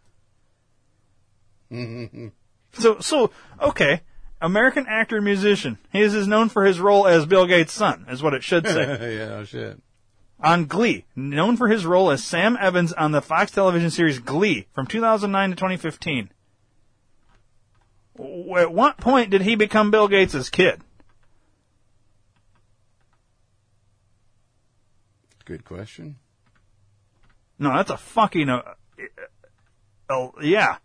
So 2.73 3.01
so 3.01 3.33
okay. 3.61 4.03
American 4.41 4.87
actor 4.89 5.17
and 5.17 5.25
musician. 5.25 5.77
He 5.93 6.01
is 6.01 6.27
known 6.27 6.49
for 6.49 6.65
his 6.65 6.79
role 6.81 7.07
as 7.07 7.27
Bill 7.27 7.47
Gates' 7.47 7.73
son, 7.73 8.07
is 8.09 8.23
what 8.23 8.33
it 8.33 8.43
should 8.43 8.67
say. 8.67 9.17
yeah, 9.19 9.35
oh 9.35 9.45
shit. 9.45 9.81
on 10.43 10.67
Glee, 10.67 11.05
known 11.15 11.57
for 11.57 11.69
his 11.69 11.85
role 11.85 12.11
as 12.11 12.25
Sam 12.25 12.57
Evans 12.59 12.93
on 12.93 13.13
the 13.13 13.21
Fox 13.21 13.51
television 13.51 13.91
series 13.91 14.19
Glee 14.19 14.67
from 14.73 14.87
2009 14.87 15.51
to 15.51 15.57
2015. 15.57 16.31
At 18.57 18.73
what 18.73 18.97
point 18.99 19.31
did 19.31 19.43
he 19.43 19.57
become 19.57 19.91
Bill 19.91 20.09
Gates' 20.09 20.49
kid? 20.49 20.81
Good 25.45 25.65
question. 25.65 26.17
No, 27.59 27.75
that's 27.77 27.91
a 27.91 27.97
fucking 27.97 28.49
uh, 28.49 28.63
uh, 30.09 30.15
uh, 30.15 30.29
yeah. 30.41 30.77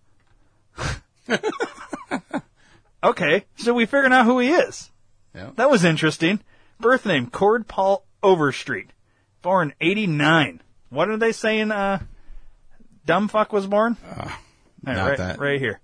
okay, 3.03 3.45
so 3.57 3.73
we 3.73 3.85
figured 3.85 4.11
out 4.13 4.25
who 4.25 4.39
he 4.39 4.49
is. 4.49 4.91
Yeah. 5.33 5.51
That 5.55 5.69
was 5.69 5.83
interesting. 5.83 6.39
Birth 6.79 7.05
name 7.05 7.27
Cord 7.29 7.67
Paul 7.67 8.05
Overstreet, 8.23 8.89
born 9.41 9.73
89. 9.81 10.61
What 10.89 11.09
are 11.09 11.17
they 11.17 11.31
saying? 11.31 11.71
Uh, 11.71 11.99
dumb 13.05 13.27
fuck 13.27 13.51
was 13.53 13.67
born. 13.67 13.97
There, 14.83 14.95
not 14.95 15.09
right, 15.09 15.17
that. 15.17 15.39
right 15.39 15.59
here. 15.59 15.79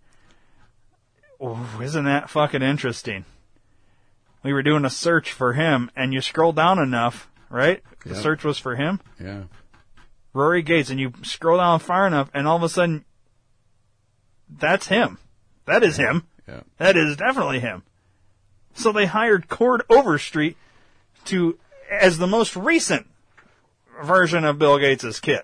Ooh, 1.42 1.58
isn't 1.82 2.06
that 2.06 2.30
fucking 2.30 2.62
interesting? 2.62 3.26
We 4.44 4.54
were 4.54 4.64
doing 4.64 4.86
a 4.86 4.90
search 4.90 5.32
for 5.32 5.54
him, 5.54 5.90
and 5.96 6.14
you 6.14 6.22
scroll 6.22 6.52
down 6.54 6.80
enough, 6.80 7.30
right? 7.50 7.82
The 8.06 8.14
Yep. 8.14 8.24
search 8.24 8.44
was 8.44 8.58
for 8.58 8.76
him. 8.76 9.00
Yeah. 9.20 9.44
Rory 10.34 10.62
Gates, 10.62 10.90
and 10.90 11.00
you 11.00 11.14
scroll 11.24 11.58
down 11.58 11.80
far 11.80 12.08
enough, 12.08 12.30
and 12.34 12.48
all 12.48 12.58
of 12.58 12.64
a 12.64 12.70
sudden, 12.70 13.06
that's 14.50 14.88
him. 14.88 15.18
That 15.66 15.84
is 15.84 15.98
him. 15.98 16.28
Yeah. 16.48 16.62
That 16.78 16.98
is 16.98 17.18
definitely 17.18 17.60
him. 17.60 17.84
So 18.74 18.92
they 18.92 19.06
hired 19.06 19.48
Cord 19.48 19.84
Overstreet 19.90 20.58
to 21.26 21.58
as 21.90 22.18
the 22.18 22.28
most 22.28 22.56
recent 22.56 23.08
version 24.04 24.46
of 24.46 24.58
Bill 24.58 24.80
Gates' 24.80 25.20
kid, 25.20 25.42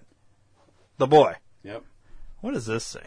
the 0.97 1.07
boy. 1.07 1.35
Yep. 1.63 1.83
What 2.41 2.53
does 2.53 2.65
this 2.65 2.85
say? 2.85 3.03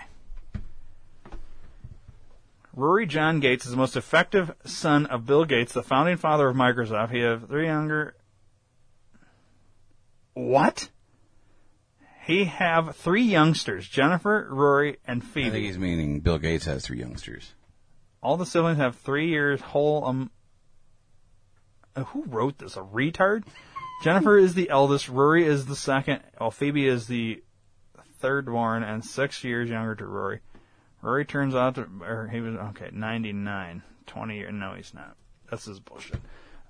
Rory 2.74 3.06
John 3.06 3.40
Gates 3.40 3.64
is 3.64 3.72
the 3.72 3.76
most 3.76 3.96
effective 3.96 4.54
son 4.64 5.06
of 5.06 5.26
Bill 5.26 5.44
Gates, 5.44 5.72
the 5.72 5.82
founding 5.82 6.16
father 6.16 6.48
of 6.48 6.56
Microsoft. 6.56 7.10
He 7.10 7.20
have 7.20 7.48
three 7.48 7.66
younger. 7.66 8.14
What? 10.34 10.88
He 12.30 12.44
have 12.44 12.94
three 12.96 13.24
youngsters: 13.24 13.88
Jennifer, 13.88 14.46
Rory, 14.50 14.98
and 15.04 15.22
Phoebe. 15.22 15.48
I 15.48 15.50
think 15.50 15.66
he's 15.66 15.78
meaning 15.78 16.20
Bill 16.20 16.38
Gates 16.38 16.64
has 16.66 16.84
three 16.84 16.98
youngsters. 16.98 17.54
All 18.22 18.36
the 18.36 18.46
siblings 18.46 18.78
have 18.78 18.96
three 18.96 19.28
years 19.28 19.60
whole. 19.60 20.04
Um, 20.04 20.30
uh, 21.96 22.04
who 22.04 22.22
wrote 22.24 22.58
this? 22.58 22.76
A 22.76 22.82
retard? 22.82 23.44
Jennifer 24.04 24.38
is 24.38 24.54
the 24.54 24.70
eldest. 24.70 25.08
Rory 25.08 25.44
is 25.44 25.66
the 25.66 25.74
second. 25.74 26.20
While 26.38 26.52
Phoebe 26.52 26.86
is 26.86 27.08
the 27.08 27.42
third 28.20 28.46
born 28.46 28.84
and 28.84 29.04
six 29.04 29.42
years 29.42 29.68
younger 29.68 29.96
to 29.96 30.06
Rory. 30.06 30.40
Rory 31.02 31.24
turns 31.24 31.54
out 31.54 31.74
to, 31.74 31.88
or 32.02 32.28
he 32.28 32.40
was 32.40 32.54
okay, 32.54 32.90
ninety 32.92 33.32
nine. 33.32 33.82
Twenty 34.06 34.36
years. 34.36 34.52
No, 34.54 34.74
he's 34.74 34.94
not. 34.94 35.16
That's 35.50 35.64
his 35.64 35.80
bullshit. 35.80 36.20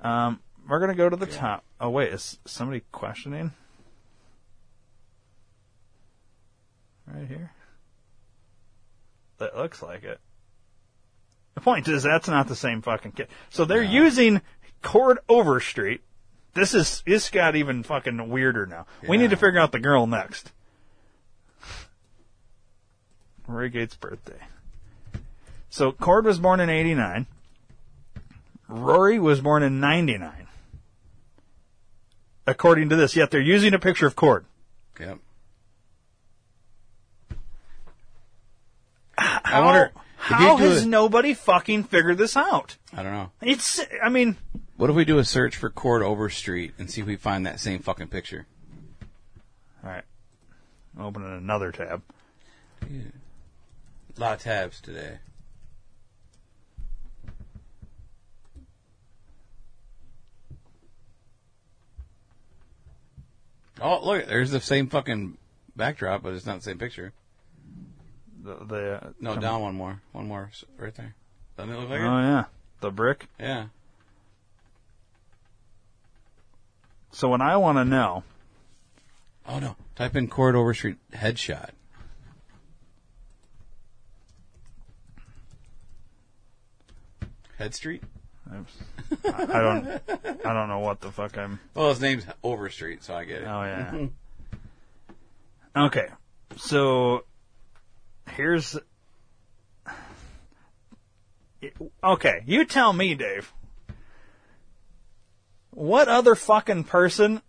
Um, 0.01 0.41
we're 0.67 0.81
gonna 0.81 0.95
go 0.95 1.11
to 1.11 1.17
the 1.17 1.27
top. 1.27 1.65
Oh 1.79 1.91
wait, 1.91 2.15
is 2.15 2.39
somebody 2.47 2.83
questioning? 2.93 3.53
Right 7.13 7.27
here. 7.27 7.53
That 9.39 9.57
looks 9.57 9.83
like 9.83 10.05
it. 10.05 10.21
The 11.55 11.61
point 11.61 11.89
is, 11.89 12.03
that's 12.03 12.29
not 12.29 12.49
the 12.49 12.57
same 12.57 12.83
fucking 12.83 13.13
kid. 13.13 13.29
So 13.49 13.65
they're 13.65 13.83
using 13.83 14.41
Cord 14.83 15.19
Overstreet. 15.29 16.03
This 16.55 16.75
is 16.75 17.03
this 17.07 17.31
got 17.31 17.57
even 17.57 17.83
fucking 17.83 18.29
weirder 18.29 18.67
now. 18.67 18.87
We 19.07 19.17
need 19.17 19.31
to 19.31 19.37
figure 19.37 19.61
out 19.61 19.73
the 19.73 19.79
girl 19.79 20.07
next. 20.07 20.53
Rory 23.47 23.71
Gates' 23.71 23.97
birthday. 23.97 24.39
So 25.69 25.93
Cord 25.93 26.25
was 26.25 26.39
born 26.39 26.61
in 26.61 26.69
'89. 26.69 27.27
Rory 28.69 29.19
was 29.19 29.41
born 29.41 29.63
in 29.63 29.81
'99. 29.81 30.47
According 32.47 32.89
to 32.89 32.97
this, 32.97 33.15
yet 33.15 33.31
they're 33.31 33.41
using 33.41 33.75
a 33.75 33.79
picture 33.79 34.07
of 34.07 34.17
Cord. 34.17 34.45
Yep. 34.99 35.19
How, 39.21 39.65
wonder, 39.67 39.93
how 40.17 40.57
has 40.57 40.85
a- 40.85 40.89
nobody 40.89 41.35
fucking 41.35 41.85
figured 41.85 42.17
this 42.19 42.37
out? 42.37 42.77
I 42.93 43.03
don't 43.03 43.13
know. 43.13 43.31
It's, 43.43 43.81
I 44.03 44.09
mean, 44.09 44.37
What 44.77 44.89
if 44.89 44.97
we 44.97 45.05
do 45.05 45.19
a 45.19 45.25
search 45.25 45.57
for 45.57 45.69
Cord 45.69 46.03
Overstreet 46.03 46.73
and 46.79 46.91
see 46.91 47.03
if 47.03 47.07
we 47.07 47.17
find 47.17 47.45
that 47.45 47.61
same 47.61 47.81
fucking 47.81 48.09
picture? 48.09 48.47
all 49.85 49.91
right. 49.91 50.05
Opening 50.99 51.37
another 51.37 51.71
tab. 51.71 52.03
A 52.83 54.21
lot 54.21 54.35
of 54.35 54.41
tabs 54.41 54.81
today. 54.81 55.19
Oh, 63.81 64.05
look! 64.05 64.27
There's 64.27 64.51
the 64.51 64.61
same 64.61 64.89
fucking 64.89 65.39
backdrop, 65.77 66.23
but 66.23 66.35
it's 66.35 66.47
not 66.47 66.57
the 66.57 66.63
same 66.63 66.79
picture. 66.79 67.13
The, 68.43 68.55
the 68.65 69.15
No, 69.21 69.37
down 69.37 69.61
one 69.61 69.75
more, 69.75 70.01
one 70.13 70.27
more, 70.27 70.51
right 70.79 70.95
there. 70.95 71.15
Doesn't 71.57 71.75
it 71.75 71.79
look 71.79 71.89
Oh 71.89 71.93
like 71.93 72.01
it? 72.01 72.05
Oh 72.05 72.21
yeah, 72.21 72.45
the 72.81 72.91
brick. 72.91 73.27
Yeah. 73.39 73.67
So 77.13 77.29
what 77.29 77.41
I 77.41 77.57
want 77.57 77.79
to 77.79 77.85
know, 77.85 78.23
Oh 79.47 79.59
no! 79.59 79.77
Type 79.97 80.17
in 80.17 80.29
Cord 80.29 80.55
Overstreet 80.55 80.97
headshot. 81.13 81.71
Head 87.59 87.75
Street. 87.75 88.03
I 88.51 88.59
I 89.29 89.61
don't, 89.61 89.87
I 90.47 90.53
don't 90.53 90.69
know 90.69 90.79
what 90.79 91.01
the 91.01 91.11
fuck 91.11 91.37
I'm. 91.37 91.61
Well, 91.75 91.91
his 91.91 92.01
name's 92.01 92.25
Overstreet, 92.43 93.03
so 93.03 93.15
I 93.15 93.25
get 93.25 93.43
it. 93.43 93.47
Oh 93.47 93.63
yeah. 93.63 94.07
Okay, 95.77 96.09
so 96.57 97.25
here's. 98.37 98.79
Okay, 102.03 102.43
you 102.47 102.65
tell 102.65 102.93
me, 102.93 103.15
Dave. 103.15 103.53
What 105.71 106.09
other 106.09 106.35
fucking 106.35 106.85
person, 106.85 107.43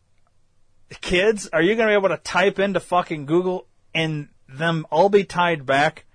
kids, 1.01 1.49
are 1.51 1.61
you 1.61 1.75
going 1.75 1.87
to 1.87 1.91
be 1.91 1.97
able 1.97 2.09
to 2.09 2.21
type 2.21 2.59
into 2.59 2.79
fucking 2.79 3.25
Google 3.25 3.67
and 3.95 4.27
them 4.47 4.85
all 4.91 5.09
be 5.09 5.23
tied 5.23 5.65
back 5.65 6.05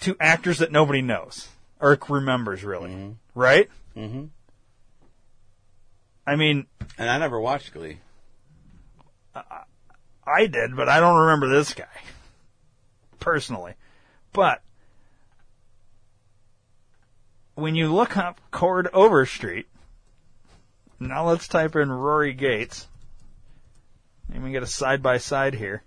to 0.00 0.16
actors 0.20 0.58
that 0.58 0.72
nobody 0.72 1.02
knows 1.02 1.48
or 1.80 1.98
remembers, 2.08 2.62
really? 2.64 3.16
Right? 3.34 3.68
Mm-hmm. 3.96 4.26
I 6.26 6.36
mean, 6.36 6.66
And 6.96 7.10
I 7.10 7.18
never 7.18 7.40
watched 7.40 7.74
Glee. 7.74 7.98
I 9.34 10.46
did, 10.46 10.76
but 10.76 10.88
I 10.88 11.00
don't 11.00 11.18
remember 11.18 11.48
this 11.48 11.74
guy 11.74 11.86
personally. 13.24 13.72
But 14.34 14.60
when 17.54 17.74
you 17.74 17.92
look 17.92 18.18
up 18.18 18.38
Cord 18.50 18.88
Overstreet, 18.92 19.66
Now 21.00 21.26
let's 21.26 21.48
type 21.48 21.74
in 21.74 21.90
Rory 21.90 22.34
Gates. 22.34 22.86
And 24.32 24.44
we 24.44 24.52
get 24.52 24.62
a 24.62 24.66
side 24.66 25.02
by 25.02 25.16
side 25.18 25.54
here. 25.54 25.82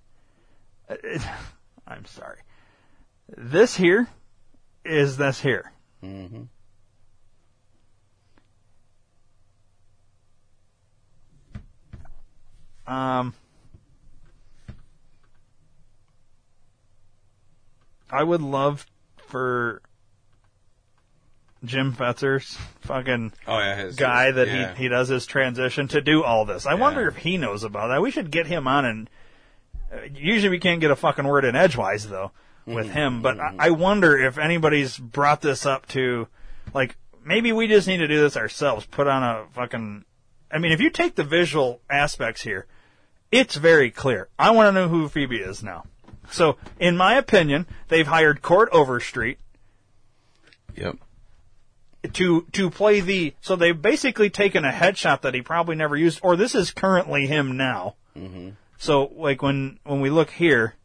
I'm 1.88 2.05
sorry. 2.05 2.39
This 3.30 3.76
here 3.76 4.07
is 4.84 5.18
this 5.18 5.39
here. 5.39 5.72
Mm-hmm. 6.03 6.43
Um, 12.91 13.34
I 18.09 18.23
would 18.23 18.41
love 18.41 18.85
for 19.17 19.81
Jim 21.63 21.93
Fetzer's 21.93 22.57
fucking 22.81 23.34
Oh, 23.47 23.57
yeah, 23.59 23.75
his- 23.75 23.95
guy 23.95 24.31
that 24.31 24.47
yeah. 24.47 24.73
he 24.75 24.84
he 24.84 24.89
does 24.89 25.07
his 25.09 25.25
transition 25.25 25.88
to 25.89 26.01
do 26.01 26.23
all 26.23 26.45
this. 26.45 26.65
I 26.65 26.75
wonder 26.75 27.07
if 27.07 27.17
he 27.17 27.38
knows 27.38 27.63
about 27.63 27.88
that. 27.88 28.01
We 28.01 28.11
should 28.11 28.31
get 28.31 28.47
him 28.47 28.67
on 28.67 28.85
and 28.85 29.09
uh, 29.91 29.97
usually 30.13 30.49
we 30.49 30.59
can't 30.59 30.81
get 30.81 30.91
a 30.91 30.95
fucking 30.95 31.25
word 31.27 31.45
in 31.45 31.55
edgewise 31.55 32.07
though 32.07 32.31
with 32.65 32.89
him, 32.89 33.21
but 33.21 33.39
I, 33.39 33.55
I 33.59 33.69
wonder 33.69 34.17
if 34.17 34.38
anybody's 34.38 34.97
brought 34.97 35.41
this 35.41 35.65
up 35.65 35.88
to 35.89 36.27
like 36.73 36.97
maybe 37.23 37.53
we 37.53 37.67
just 37.67 37.88
need 37.88 37.97
to 37.97 38.07
do 38.07 38.19
this 38.21 38.35
ourselves. 38.38 38.85
Put 38.85 39.07
on 39.07 39.23
a 39.23 39.45
fucking 39.53 40.03
I 40.51 40.59
mean, 40.59 40.71
if 40.71 40.79
you 40.81 40.89
take 40.89 41.15
the 41.15 41.23
visual 41.23 41.81
aspects 41.89 42.41
here, 42.43 42.67
it's 43.31 43.55
very 43.55 43.89
clear. 43.91 44.29
I 44.38 44.51
want 44.51 44.67
to 44.67 44.71
know 44.73 44.88
who 44.89 45.09
Phoebe 45.09 45.38
is 45.38 45.63
now. 45.63 45.85
So, 46.31 46.57
in 46.79 46.97
my 46.97 47.15
opinion, 47.15 47.65
they've 47.87 48.07
hired 48.07 48.41
Cord 48.41 48.69
Overstreet. 48.71 49.39
Yep. 50.75 50.97
To 52.13 52.41
to 52.53 52.69
play 52.69 53.01
the 53.01 53.33
so 53.41 53.55
they've 53.55 53.79
basically 53.81 54.29
taken 54.29 54.63
a 54.63 54.71
headshot 54.71 55.21
that 55.21 55.33
he 55.33 55.41
probably 55.41 55.75
never 55.75 55.97
used, 55.97 56.19
or 56.23 56.35
this 56.35 56.55
is 56.55 56.71
currently 56.71 57.25
him 57.27 57.57
now. 57.57 57.95
Mm-hmm. 58.17 58.49
So 58.77 59.11
like 59.15 59.41
when 59.41 59.79
when 59.83 59.99
we 59.99 60.09
look 60.09 60.29
here, 60.29 60.75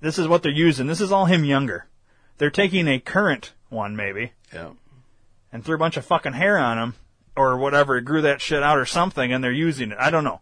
this 0.00 0.18
is 0.18 0.26
what 0.26 0.42
they're 0.42 0.50
using. 0.50 0.86
This 0.86 1.00
is 1.00 1.12
all 1.12 1.26
him 1.26 1.44
younger. 1.44 1.86
They're 2.38 2.50
taking 2.50 2.88
a 2.88 2.98
current 2.98 3.52
one 3.68 3.94
maybe 3.94 4.32
Yeah. 4.52 4.70
and 5.52 5.64
threw 5.64 5.74
a 5.76 5.78
bunch 5.78 5.96
of 5.96 6.06
fucking 6.06 6.32
hair 6.32 6.58
on 6.58 6.78
him 6.78 6.94
or 7.36 7.56
whatever, 7.58 8.00
grew 8.00 8.22
that 8.22 8.40
shit 8.40 8.62
out 8.62 8.78
or 8.78 8.86
something, 8.86 9.32
and 9.32 9.44
they're 9.44 9.52
using 9.52 9.92
it. 9.92 9.98
I 10.00 10.10
don't 10.10 10.24
know. 10.24 10.40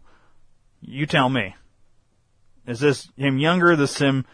You 0.81 1.05
tell 1.05 1.29
me. 1.29 1.55
Is 2.69 2.79
this 2.79 3.09
him 3.17 3.37
younger? 3.39 3.75
This 3.75 3.97
him? 3.97 4.25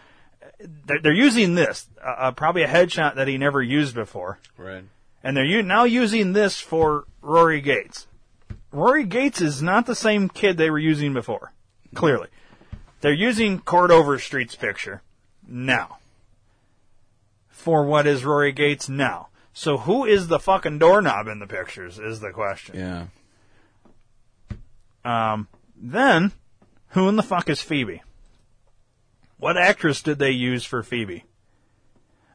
They're, 0.85 0.99
they're 1.01 1.13
using 1.13 1.55
this, 1.55 1.87
uh, 2.03 2.09
uh, 2.17 2.31
probably 2.31 2.63
a 2.63 2.67
headshot 2.67 3.15
that 3.15 3.27
he 3.27 3.37
never 3.37 3.61
used 3.61 3.93
before, 3.95 4.39
Right. 4.57 4.83
and 5.23 5.35
they're 5.37 5.43
u- 5.45 5.63
now 5.63 5.83
using 5.83 6.33
this 6.33 6.59
for 6.59 7.05
Rory 7.21 7.61
Gates. 7.61 8.07
Rory 8.71 9.05
Gates 9.05 9.41
is 9.41 9.61
not 9.61 9.85
the 9.85 9.95
same 9.95 10.29
kid 10.29 10.57
they 10.57 10.69
were 10.69 10.79
using 10.79 11.13
before. 11.13 11.51
Clearly, 11.93 12.27
they're 13.01 13.13
using 13.13 13.59
Cord 13.59 13.91
Overstreet's 13.91 14.55
picture 14.55 15.01
now 15.47 15.97
for 17.49 17.85
what 17.85 18.07
is 18.07 18.25
Rory 18.25 18.51
Gates 18.51 18.89
now. 18.89 19.27
So 19.53 19.77
who 19.77 20.03
is 20.05 20.27
the 20.27 20.39
fucking 20.39 20.79
doorknob 20.79 21.27
in 21.27 21.39
the 21.39 21.47
pictures 21.47 21.99
is 21.99 22.19
the 22.19 22.31
question. 22.31 22.75
Yeah. 22.77 23.05
Um, 25.03 25.47
then, 25.77 26.31
who 26.89 27.07
in 27.07 27.15
the 27.15 27.23
fuck 27.23 27.49
is 27.49 27.61
Phoebe? 27.61 28.01
What 29.45 29.57
actress 29.57 30.01
did 30.01 30.17
they 30.17 30.31
use 30.31 30.65
for 30.65 30.81
Phoebe? 30.81 31.23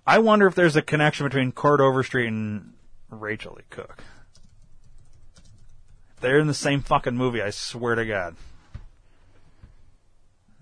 I 0.07 0.21
wonder 0.21 0.47
if 0.47 0.55
there's 0.55 0.77
a 0.77 0.81
connection 0.81 1.27
between 1.27 1.51
Cord 1.51 1.81
Overstreet 1.81 2.29
and 2.29 2.75
Rachael 3.09 3.55
Leigh 3.57 3.65
Cook. 3.69 4.05
If 6.15 6.21
they're 6.21 6.39
in 6.39 6.47
the 6.47 6.55
same 6.55 6.83
fucking 6.83 7.17
movie, 7.17 7.43
I 7.43 7.51
swear 7.51 7.97
to 7.97 8.07
God. 8.07 8.37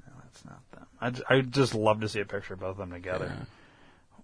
No, 0.07 0.13
that's 0.23 0.43
not 0.47 0.63
them. 0.73 0.87
I'd, 1.03 1.21
I'd 1.29 1.53
just 1.53 1.75
love 1.75 2.01
to 2.01 2.09
see 2.09 2.21
a 2.21 2.25
picture 2.25 2.55
of 2.55 2.61
both 2.61 2.71
of 2.71 2.77
them 2.79 2.93
together. 2.93 3.31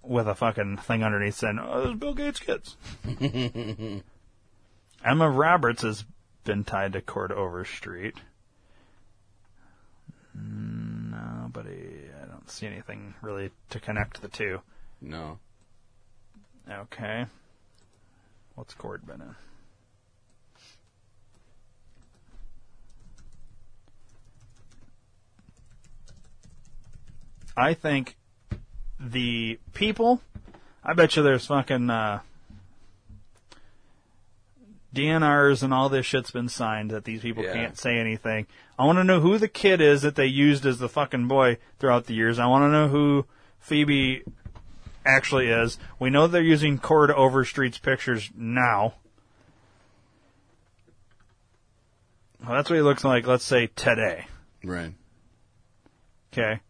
With 0.03 0.27
a 0.27 0.35
fucking 0.35 0.79
thing 0.79 1.05
underneath 1.05 1.35
saying, 1.35 1.61
oh, 1.63 1.85
those 1.85 1.97
Bill 1.97 2.15
Gates 2.15 2.41
kids. 2.41 2.79
Emma 5.05 5.29
Roberts 5.29 5.83
has 5.83 6.07
been 6.45 6.65
tied 6.65 6.95
to 6.95 7.03
Cord 7.03 7.33
Overstreet. 7.33 8.15
Nobody, 10.35 12.04
I 12.04 12.04
don't 12.45 12.51
see 12.51 12.67
anything 12.67 13.15
really 13.23 13.51
to 13.71 13.81
connect 13.81 14.21
the 14.21 14.29
two. 14.29 14.61
No. 15.01 15.39
Okay. 16.71 17.27
What's 18.55 18.75
Cord 18.75 19.07
been 19.07 19.21
in? 19.23 19.35
I 27.57 27.73
think 27.75 28.17
the 28.99 29.59
people, 29.75 30.21
I 30.83 30.93
bet 30.93 31.17
you 31.17 31.23
there's 31.23 31.47
fucking, 31.47 31.89
uh, 31.89 32.21
DNRs 34.95 35.63
and 35.63 35.75
all 35.75 35.89
this 35.89 36.07
shit's 36.07 36.31
been 36.31 36.49
signed 36.49 36.91
that 36.91 37.05
these 37.05 37.21
people 37.23 37.43
Yeah. 37.45 37.53
can't 37.53 37.79
say 37.79 37.99
anything. 37.99 38.47
I 38.79 38.85
want 38.87 38.99
to 38.99 39.05
know 39.05 39.21
who 39.21 39.39
the 39.39 39.49
kid 39.49 39.81
is 39.81 40.03
that 40.03 40.15
they 40.15 40.27
used 40.27 40.65
as 40.65 40.79
the 40.79 40.89
fucking 40.89 41.29
boy 41.29 41.59
throughout 41.79 42.07
the 42.07 42.15
years. 42.15 42.39
I 42.39 42.47
want 42.47 42.63
to 42.65 42.69
know 42.71 42.89
who 42.89 43.27
Phoebe 43.61 44.23
actually 45.05 45.49
is. 45.49 45.79
We 45.99 46.11
know 46.11 46.27
they're 46.27 46.43
using 46.43 46.79
Cord 46.79 47.11
Overstreet's 47.11 47.79
pictures 47.79 48.31
now. 48.37 48.95
Well, 52.41 52.53
that's 52.57 52.69
what 52.71 52.77
he 52.77 52.83
looks 52.83 53.05
like, 53.05 53.27
let's 53.27 53.45
say, 53.45 53.69
today. 53.69 54.27
Right. 54.63 54.93
Okay. 56.33 56.61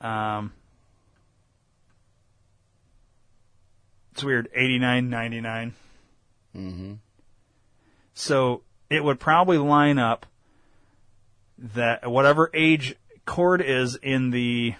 Um, 0.00 0.52
it's 4.12 4.24
weird. 4.24 4.48
Eighty 4.54 4.78
nine 4.78 5.10
ninety 5.10 5.40
nine. 5.40 5.74
Mm-hmm. 6.56 6.94
So 8.18 8.62
it 8.88 9.04
would 9.04 9.20
probably 9.20 9.58
line 9.58 9.98
up 9.98 10.24
that 11.58 12.10
whatever 12.10 12.50
age 12.54 12.96
Cord 13.26 13.60
is 13.60 13.94
in 14.02 14.30
the 14.30 14.74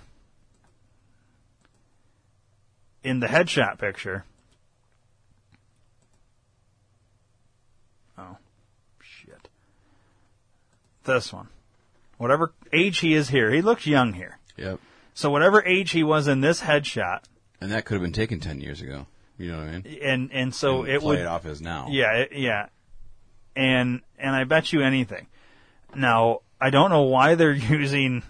in 3.05 3.21
the 3.21 3.27
headshot 3.27 3.79
picture. 3.79 4.25
Oh, 8.17 8.39
shit. 9.01 9.49
This 11.05 11.31
one. 11.33 11.49
Whatever 12.17 12.55
age 12.73 12.99
he 13.01 13.13
is 13.13 13.29
here, 13.29 13.51
he 13.53 13.61
looks 13.61 13.87
young 13.87 14.15
here. 14.15 14.39
Yep. 14.57 14.81
So 15.13 15.31
whatever 15.31 15.63
age 15.63 15.91
he 15.91 16.03
was 16.03 16.27
in 16.27 16.41
this 16.41 16.63
headshot, 16.63 17.25
And 17.61 17.71
that 17.71 17.85
could 17.85 17.95
have 17.95 18.03
been 18.03 18.13
taken 18.13 18.41
ten 18.41 18.63
years 18.63 18.81
ago. 18.81 19.07
You 19.37 19.53
know 19.53 19.59
what 19.59 19.67
I 19.67 19.73
mean? 19.73 19.99
and 20.03 20.33
and 20.33 20.55
so 20.55 20.85
And 20.85 20.89
it 20.93 21.01
play 21.01 21.09
would 21.09 21.19
it 21.19 21.27
off 21.27 21.45
as 21.45 21.61
now. 21.61 21.89
Yeah, 21.91 22.13
it, 22.13 22.31
yeah, 22.33 22.69
and 23.57 24.03
and 24.19 24.37
I 24.37 24.45
bet 24.45 24.73
you 24.73 24.83
anything. 24.83 25.27
Now 25.95 26.41
I 26.61 26.71
don't 26.71 26.91
know 26.91 27.03
why 27.03 27.35
they're 27.35 27.53
using 27.53 28.23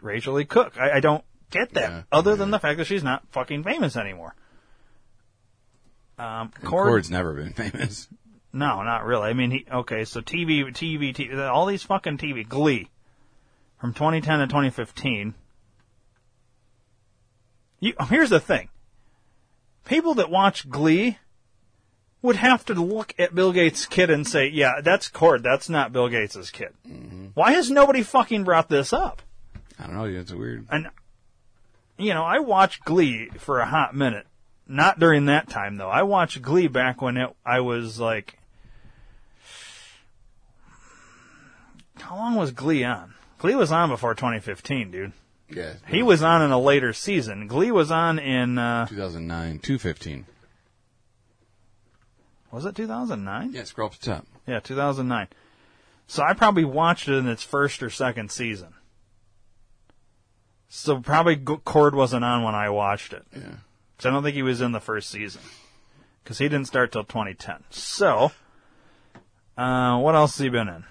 Rachael 0.00 0.34
Leigh 0.34 0.44
Cook. 0.44 0.78
I, 0.78 0.92
I 0.92 1.00
don't 1.00 1.24
get 1.50 1.74
that, 1.74 2.04
other 2.12 2.36
than 2.36 2.50
the 2.50 2.58
fact 2.60 2.78
that 2.78 2.86
she's 2.86 3.02
not 3.04 3.24
fucking 3.32 3.64
famous 3.64 3.96
anymore. 3.96 4.34
Um, 6.18 6.50
Cord- 6.62 6.88
Cord's 6.88 7.10
never 7.10 7.34
been 7.34 7.52
famous. 7.54 8.08
no, 8.52 8.82
not 8.82 9.04
really. 9.04 9.28
I 9.28 9.32
mean, 9.32 9.50
he 9.50 9.66
okay. 9.70 10.04
So 10.04 10.20
TV, 10.20 10.64
TV, 10.66 11.14
TV, 11.14 11.50
all 11.50 11.66
these 11.66 11.82
fucking 11.82 12.18
TV, 12.18 12.48
Glee, 12.48 12.88
from 13.80 13.92
2010 13.92 14.38
to 14.40 14.46
2015. 14.46 15.34
You, 17.80 17.94
here's 18.08 18.30
the 18.30 18.40
thing: 18.40 18.68
people 19.86 20.14
that 20.14 20.30
watch 20.30 20.68
Glee 20.68 21.18
would 22.22 22.36
have 22.36 22.64
to 22.66 22.74
look 22.74 23.14
at 23.18 23.34
Bill 23.34 23.52
Gates' 23.52 23.86
kid 23.86 24.10
and 24.10 24.26
say, 24.26 24.48
"Yeah, 24.48 24.80
that's 24.82 25.08
Cord. 25.08 25.42
That's 25.42 25.68
not 25.68 25.92
Bill 25.92 26.08
Gates' 26.08 26.50
kid." 26.50 26.74
Why 27.34 27.52
has 27.52 27.70
nobody 27.70 28.02
fucking 28.02 28.44
brought 28.44 28.68
this 28.68 28.92
up? 28.92 29.22
I 29.78 29.86
don't 29.86 29.94
know. 29.94 30.04
It's 30.04 30.32
weird. 30.32 30.66
And 30.70 30.88
you 31.98 32.14
know, 32.14 32.24
I 32.24 32.38
watched 32.38 32.84
Glee 32.84 33.30
for 33.38 33.60
a 33.60 33.66
hot 33.66 33.94
minute. 33.94 34.26
Not 34.66 34.98
during 35.00 35.26
that 35.26 35.48
time 35.48 35.76
though. 35.78 35.88
I 35.88 36.02
watched 36.02 36.40
Glee 36.42 36.68
back 36.68 37.02
when 37.02 37.16
it 37.16 37.30
I 37.44 37.60
was 37.60 37.98
like 37.98 38.38
How 42.00 42.16
long 42.16 42.34
was 42.34 42.52
Glee 42.52 42.84
on? 42.84 43.14
Glee 43.38 43.54
was 43.54 43.72
on 43.72 43.88
before 43.88 44.14
2015, 44.14 44.90
dude. 44.90 45.12
Yeah. 45.48 45.74
He 45.88 46.02
was 46.02 46.22
on 46.22 46.42
in 46.42 46.50
a 46.50 46.60
later 46.60 46.92
season. 46.92 47.46
Glee 47.46 47.70
was 47.70 47.90
on 47.90 48.18
in 48.18 48.58
uh 48.58 48.86
2009, 48.86 49.58
215. 49.58 50.26
Was 52.52 52.64
it 52.66 52.74
2009? 52.74 53.52
Yeah, 53.52 53.64
scroll 53.64 53.86
up 53.86 53.94
to 53.94 54.00
the 54.00 54.06
top. 54.16 54.26
Yeah, 54.46 54.60
2009. 54.60 55.28
So 56.06 56.22
I 56.24 56.32
probably 56.34 56.64
watched 56.64 57.08
it 57.08 57.14
in 57.14 57.28
its 57.28 57.42
first 57.44 57.82
or 57.82 57.90
second 57.90 58.30
season. 58.32 58.74
So 60.68 61.00
probably 61.00 61.36
Cord 61.36 61.94
wasn't 61.94 62.24
on 62.24 62.42
when 62.44 62.54
I 62.54 62.70
watched 62.70 63.12
it. 63.12 63.24
Yeah. 63.32 63.40
Because 63.96 64.06
I 64.06 64.10
don't 64.10 64.22
think 64.22 64.34
he 64.34 64.42
was 64.42 64.60
in 64.60 64.72
the 64.72 64.80
first 64.80 65.10
season. 65.10 65.42
Because 66.22 66.38
he 66.38 66.48
didn't 66.48 66.66
start 66.66 66.92
till 66.92 67.04
2010. 67.04 67.64
So, 67.70 68.32
Uh, 69.56 69.98
what 69.98 70.14
else 70.14 70.36
has 70.38 70.44
he 70.44 70.48
been 70.48 70.68
in? 70.68 70.84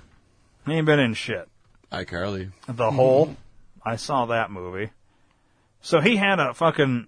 He 0.66 0.74
ain't 0.74 0.86
been 0.86 1.00
in 1.00 1.14
shit. 1.14 1.48
iCarly. 1.92 2.52
The 2.68 2.92
Hole. 2.92 3.36
I 3.84 3.96
saw 3.96 4.26
that 4.28 4.52
movie. 4.52 4.92
So 5.82 6.02
he 6.02 6.18
had 6.18 6.40
a 6.40 6.54
fucking. 6.54 7.08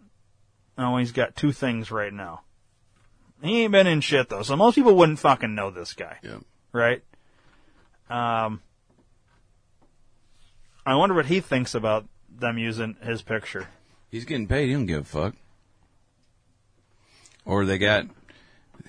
Oh, 0.77 0.97
he's 0.97 1.11
got 1.11 1.35
two 1.35 1.51
things 1.51 1.91
right 1.91 2.13
now. 2.13 2.41
He 3.41 3.63
ain't 3.63 3.71
been 3.71 3.87
in 3.87 4.01
shit 4.01 4.29
though, 4.29 4.43
so 4.43 4.55
most 4.55 4.75
people 4.75 4.95
wouldn't 4.95 5.19
fucking 5.19 5.55
know 5.55 5.71
this 5.71 5.93
guy. 5.93 6.17
Yeah. 6.23 6.39
Right? 6.71 7.03
Um. 8.09 8.61
I 10.85 10.95
wonder 10.95 11.13
what 11.15 11.27
he 11.27 11.39
thinks 11.41 11.75
about 11.75 12.05
them 12.29 12.57
using 12.57 12.97
his 13.03 13.21
picture. 13.21 13.67
He's 14.09 14.25
getting 14.25 14.47
paid. 14.47 14.67
He 14.67 14.73
don't 14.73 14.87
give 14.87 15.01
a 15.01 15.05
fuck. 15.05 15.35
Or 17.45 17.65
they 17.65 17.77
got 17.77 18.05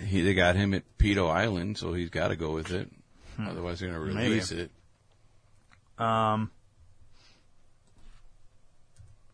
he 0.06 0.20
they 0.22 0.34
got 0.34 0.56
him 0.56 0.74
at 0.74 0.82
Pedo 0.98 1.30
Island, 1.30 1.78
so 1.78 1.92
he's 1.92 2.10
got 2.10 2.28
to 2.28 2.36
go 2.36 2.52
with 2.52 2.70
it. 2.72 2.88
Otherwise, 3.40 3.80
they're 3.80 3.90
going 3.90 4.08
to 4.08 4.14
Maybe. 4.14 4.28
release 4.30 4.52
it. 4.52 4.70
Um. 5.98 6.50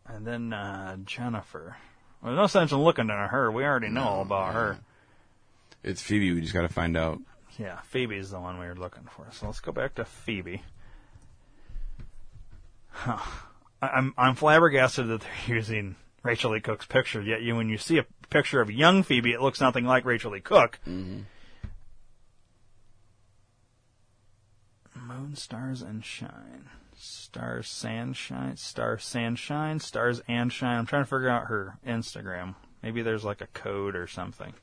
And 0.07 0.25
then 0.25 0.53
uh, 0.53 0.97
Jennifer. 1.05 1.77
Well, 2.21 2.33
there's 2.33 2.43
no 2.43 2.47
sense 2.47 2.71
in 2.71 2.79
looking 2.79 3.09
at 3.09 3.27
her. 3.29 3.51
We 3.51 3.63
already 3.63 3.89
know 3.89 4.03
all 4.03 4.21
about 4.21 4.53
her. 4.53 4.79
It's 5.83 6.01
Phoebe. 6.01 6.33
We 6.33 6.41
just 6.41 6.53
got 6.53 6.61
to 6.61 6.69
find 6.69 6.97
out. 6.97 7.19
Yeah, 7.57 7.79
Phoebe's 7.83 8.31
the 8.31 8.39
one 8.39 8.59
we 8.59 8.65
were 8.67 8.75
looking 8.75 9.07
for. 9.15 9.27
So 9.31 9.45
let's 9.47 9.59
go 9.59 9.71
back 9.71 9.95
to 9.95 10.05
Phoebe. 10.05 10.61
Huh. 12.89 13.17
I- 13.81 13.87
I'm 13.87 14.13
I'm 14.17 14.35
flabbergasted 14.35 15.07
that 15.07 15.21
they're 15.21 15.31
using 15.55 15.95
Rachael 16.23 16.51
Leigh 16.51 16.59
Cook's 16.61 16.85
picture. 16.85 17.21
Yet 17.21 17.41
you, 17.41 17.55
when 17.55 17.69
you 17.69 17.77
see 17.77 17.97
a 17.97 18.05
picture 18.29 18.61
of 18.61 18.69
young 18.71 19.03
Phoebe, 19.03 19.31
it 19.33 19.41
looks 19.41 19.61
nothing 19.61 19.85
like 19.85 20.05
Rachael 20.05 20.31
Leigh 20.31 20.41
Cook. 20.41 20.79
Mm-hmm. 20.87 21.21
Moon, 24.95 25.35
stars, 25.35 25.81
and 25.81 26.03
shine. 26.03 26.69
Stars, 26.97 27.67
sand, 27.69 28.17
shine. 28.17 28.57
Stars, 28.57 29.03
sand, 29.05 29.39
shine. 29.39 29.79
Stars 29.79 30.21
and 30.27 30.51
shine. 30.51 30.77
I'm 30.77 30.85
trying 30.85 31.03
to 31.03 31.09
figure 31.09 31.29
out 31.29 31.47
her 31.47 31.77
Instagram. 31.87 32.55
Maybe 32.83 33.01
there's 33.01 33.23
like 33.23 33.41
a 33.41 33.47
code 33.47 33.95
or 33.95 34.07
something. 34.07 34.53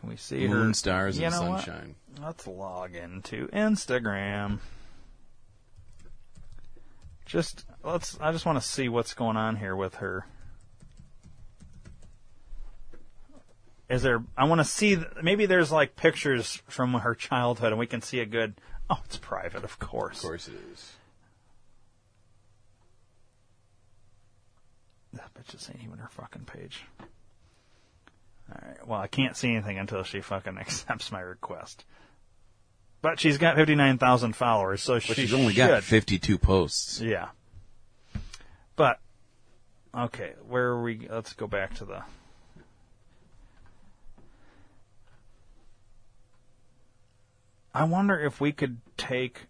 Can 0.00 0.08
we 0.10 0.16
see 0.16 0.46
her? 0.46 0.54
Moon, 0.54 0.74
stars, 0.74 1.18
You 1.18 1.26
and 1.26 1.34
know 1.34 1.50
what? 1.50 1.64
sunshine. 1.64 1.94
Let's 2.22 2.46
log 2.46 2.94
into 2.94 3.48
Instagram. 3.48 4.58
Just 7.26 7.64
let's. 7.82 8.18
I 8.20 8.32
just 8.32 8.46
want 8.46 8.60
to 8.60 8.66
see 8.66 8.88
what's 8.88 9.14
going 9.14 9.36
on 9.36 9.56
here 9.56 9.76
with 9.76 9.96
her. 9.96 10.24
Is 13.88 14.02
there? 14.02 14.22
I 14.36 14.44
want 14.44 14.60
to 14.60 14.64
see. 14.64 14.96
th- 14.96 15.08
Maybe 15.22 15.46
there's 15.46 15.72
like 15.72 15.96
pictures 15.96 16.62
from 16.68 16.92
her 16.94 17.14
childhood, 17.14 17.72
and 17.72 17.78
we 17.78 17.86
can 17.86 18.02
see 18.02 18.20
a 18.20 18.26
good. 18.26 18.54
Oh, 18.90 19.00
it's 19.04 19.16
private, 19.18 19.64
of 19.64 19.78
course. 19.78 20.18
Of 20.18 20.22
course 20.22 20.48
it 20.48 20.54
is. 20.72 20.92
That 25.12 25.32
bitch 25.34 25.48
just 25.48 25.68
ain't 25.70 25.82
even 25.84 25.98
her 25.98 26.08
fucking 26.08 26.44
page. 26.44 26.84
Alright, 28.50 28.86
well, 28.86 29.00
I 29.00 29.06
can't 29.06 29.36
see 29.36 29.52
anything 29.54 29.78
until 29.78 30.02
she 30.04 30.20
fucking 30.20 30.56
accepts 30.60 31.12
my 31.12 31.20
request. 31.20 31.84
But 33.00 33.20
she's 33.20 33.38
got 33.38 33.56
59,000 33.56 34.34
followers, 34.34 34.82
so 34.82 34.94
But 34.94 35.02
she 35.04 35.14
she's 35.14 35.34
only 35.34 35.52
should. 35.54 35.68
got 35.68 35.82
52 35.84 36.38
posts. 36.38 37.00
Yeah. 37.00 37.28
But, 38.74 38.98
okay, 39.96 40.32
where 40.48 40.68
are 40.68 40.82
we? 40.82 41.06
Let's 41.08 41.32
go 41.32 41.46
back 41.46 41.74
to 41.76 41.84
the. 41.84 42.02
I 47.74 47.84
wonder 47.84 48.18
if 48.18 48.40
we 48.40 48.52
could 48.52 48.78
take 48.96 49.42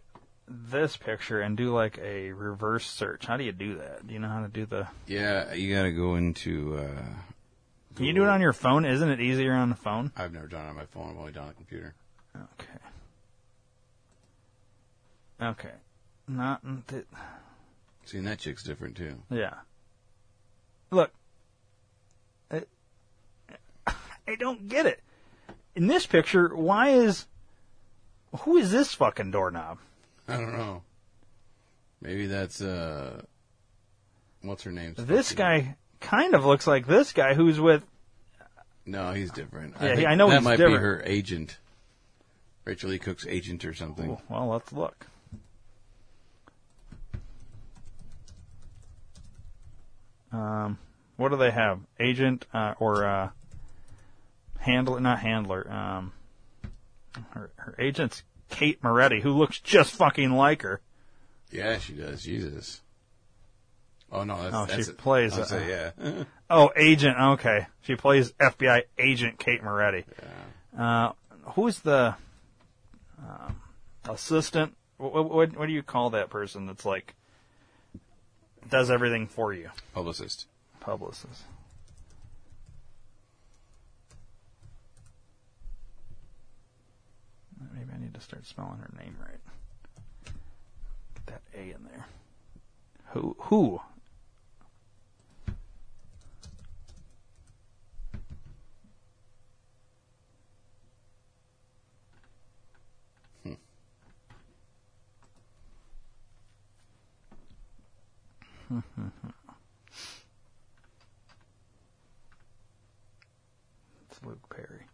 this 0.47 0.97
picture 0.97 1.41
and 1.41 1.57
do 1.57 1.73
like 1.75 1.99
a 1.99 2.33
reverse 2.33 2.87
search. 2.87 3.27
How 3.27 3.37
do 3.37 3.45
you 3.45 3.53
do 3.53 3.77
that? 3.79 4.07
Do 4.07 4.13
you 4.15 4.21
know 4.21 4.29
how 4.29 4.43
to 4.43 4.49
do 4.49 4.67
the. 4.67 4.89
Yeah, 5.07 5.53
you 5.55 5.75
got 5.75 5.85
to 5.85 5.93
go 5.93 6.17
into. 6.17 6.79
Uh, 6.79 7.03
Can 7.99 8.07
you 8.07 8.13
do 8.13 8.23
it 8.23 8.29
on 8.29 8.41
your 8.41 8.53
phone? 8.53 8.85
Isn't 8.85 9.09
it 9.09 9.21
easier 9.21 9.53
on 9.55 9.71
the 9.71 9.75
phone? 9.75 10.13
I've 10.17 10.33
never 10.33 10.47
done 10.47 10.67
it 10.67 10.69
on 10.69 10.77
my 10.77 10.85
phone. 10.87 11.11
I've 11.11 11.19
only 11.19 11.33
done 11.33 11.43
it 11.43 11.47
on 11.47 11.51
a 11.51 11.55
computer. 11.55 11.95
Okay. 12.37 12.79
Okay. 15.43 15.75
Not. 16.29 16.61
Th- 16.87 17.07
See, 18.05 18.19
and 18.19 18.27
that 18.29 18.39
chick's 18.39 18.63
different 18.63 18.97
too. 18.97 19.17
yeah. 19.31 19.55
Look. 20.93 21.11
I, 22.53 22.63
I 24.29 24.37
don't 24.39 24.69
get 24.69 24.87
it. 24.87 25.01
In 25.75 25.89
this 25.89 26.07
picture, 26.07 26.55
why 26.55 26.91
is. 26.91 27.27
Who 28.43 28.59
is 28.59 28.71
this 28.71 28.95
fucking 28.95 29.33
doorknob? 29.33 29.79
I 30.29 30.37
don't 30.37 30.57
know. 30.57 30.83
Maybe 32.01 32.27
that's 32.29 32.61
uh, 32.63 33.23
what's 34.43 34.63
her 34.63 34.71
name? 34.71 34.95
This 34.97 35.33
guy 35.33 35.75
kind 36.01 36.35
of 36.35 36.45
looks 36.45 36.67
like 36.67 36.87
this 36.87 37.13
guy 37.13 37.35
who's 37.35 37.61
with. 37.61 37.85
No, 38.87 39.13
he's 39.13 39.31
different. 39.31 39.75
Yeah, 39.81 39.95
think 39.95 40.09
I 40.09 40.15
know 40.15 40.29
that 40.31 40.37
he's 40.37 40.45
might 40.45 40.57
different. 40.57 40.77
be 40.79 40.83
her 40.83 41.03
agent, 41.05 41.59
Rachael 42.65 42.91
Leigh 42.91 42.99
Cook's 42.99 43.27
agent 43.27 43.65
or 43.65 43.75
something. 43.75 44.19
Well, 44.29 44.49
let's 44.49 44.73
look. 44.73 45.07
Um, 50.33 50.79
what 51.17 51.31
do 51.31 51.37
they 51.37 51.51
have? 51.51 51.81
Agent 51.99 52.47
uh, 52.53 52.75
or 52.79 53.05
uh, 53.05 53.31
handler? 54.59 55.01
Not 55.01 55.21
handler. 55.21 55.71
Um, 55.71 56.13
her, 57.31 57.51
her 57.57 57.75
agent's 57.79 58.23
Kate 58.49 58.83
Moretti, 58.83 59.21
who 59.21 59.33
looks 59.33 59.59
just 59.61 59.93
fucking 59.93 60.33
like 60.33 60.63
her. 60.63 60.81
Yeah, 61.51 61.79
she 61.79 61.95
does. 61.95 62.23
Jesus. 62.23 62.81
Oh 64.11 64.25
no, 64.25 64.43
that's, 64.43 64.55
oh, 64.55 64.67
that's 64.67 64.87
she 64.87 64.91
it. 64.91 64.99
plays. 64.99 65.37
Uh, 65.37 65.45
say, 65.45 65.69
yeah. 65.69 66.25
oh, 66.51 66.71
agent. 66.77 67.17
Okay, 67.19 67.67
she 67.83 67.95
plays 67.95 68.33
FBI 68.33 68.83
agent 68.99 69.39
Kate 69.39 69.63
Moretti. 69.63 70.05
Uh, 70.77 71.13
who's 71.55 71.81
the 71.81 72.15
um, 73.19 73.61
assistant? 74.09 74.75
What, 74.97 75.31
what 75.31 75.57
what 75.57 75.67
do 75.67 75.73
you 75.73 75.83
call 75.83 76.11
that 76.11 76.31
person 76.31 76.67
that's 76.67 76.87
like 76.87 77.15
does 78.69 78.91
everything 78.91 79.27
for 79.27 79.53
you? 79.53 79.71
Publicist. 79.95 80.47
Publicist. 80.81 81.43
Maybe 87.75 87.91
I 87.95 88.01
need 88.01 88.15
to 88.15 88.21
start 88.21 88.47
spelling 88.47 88.79
her 88.79 88.91
name 88.99 89.17
right. 89.21 90.33
Get 91.15 91.27
that 91.27 91.43
A 91.55 91.61
in 91.61 91.85
there. 91.85 92.07
Who? 93.13 93.37
Who? 93.39 93.81
it's 114.11 114.23
Luke 114.23 114.39
Perry. 114.55 114.85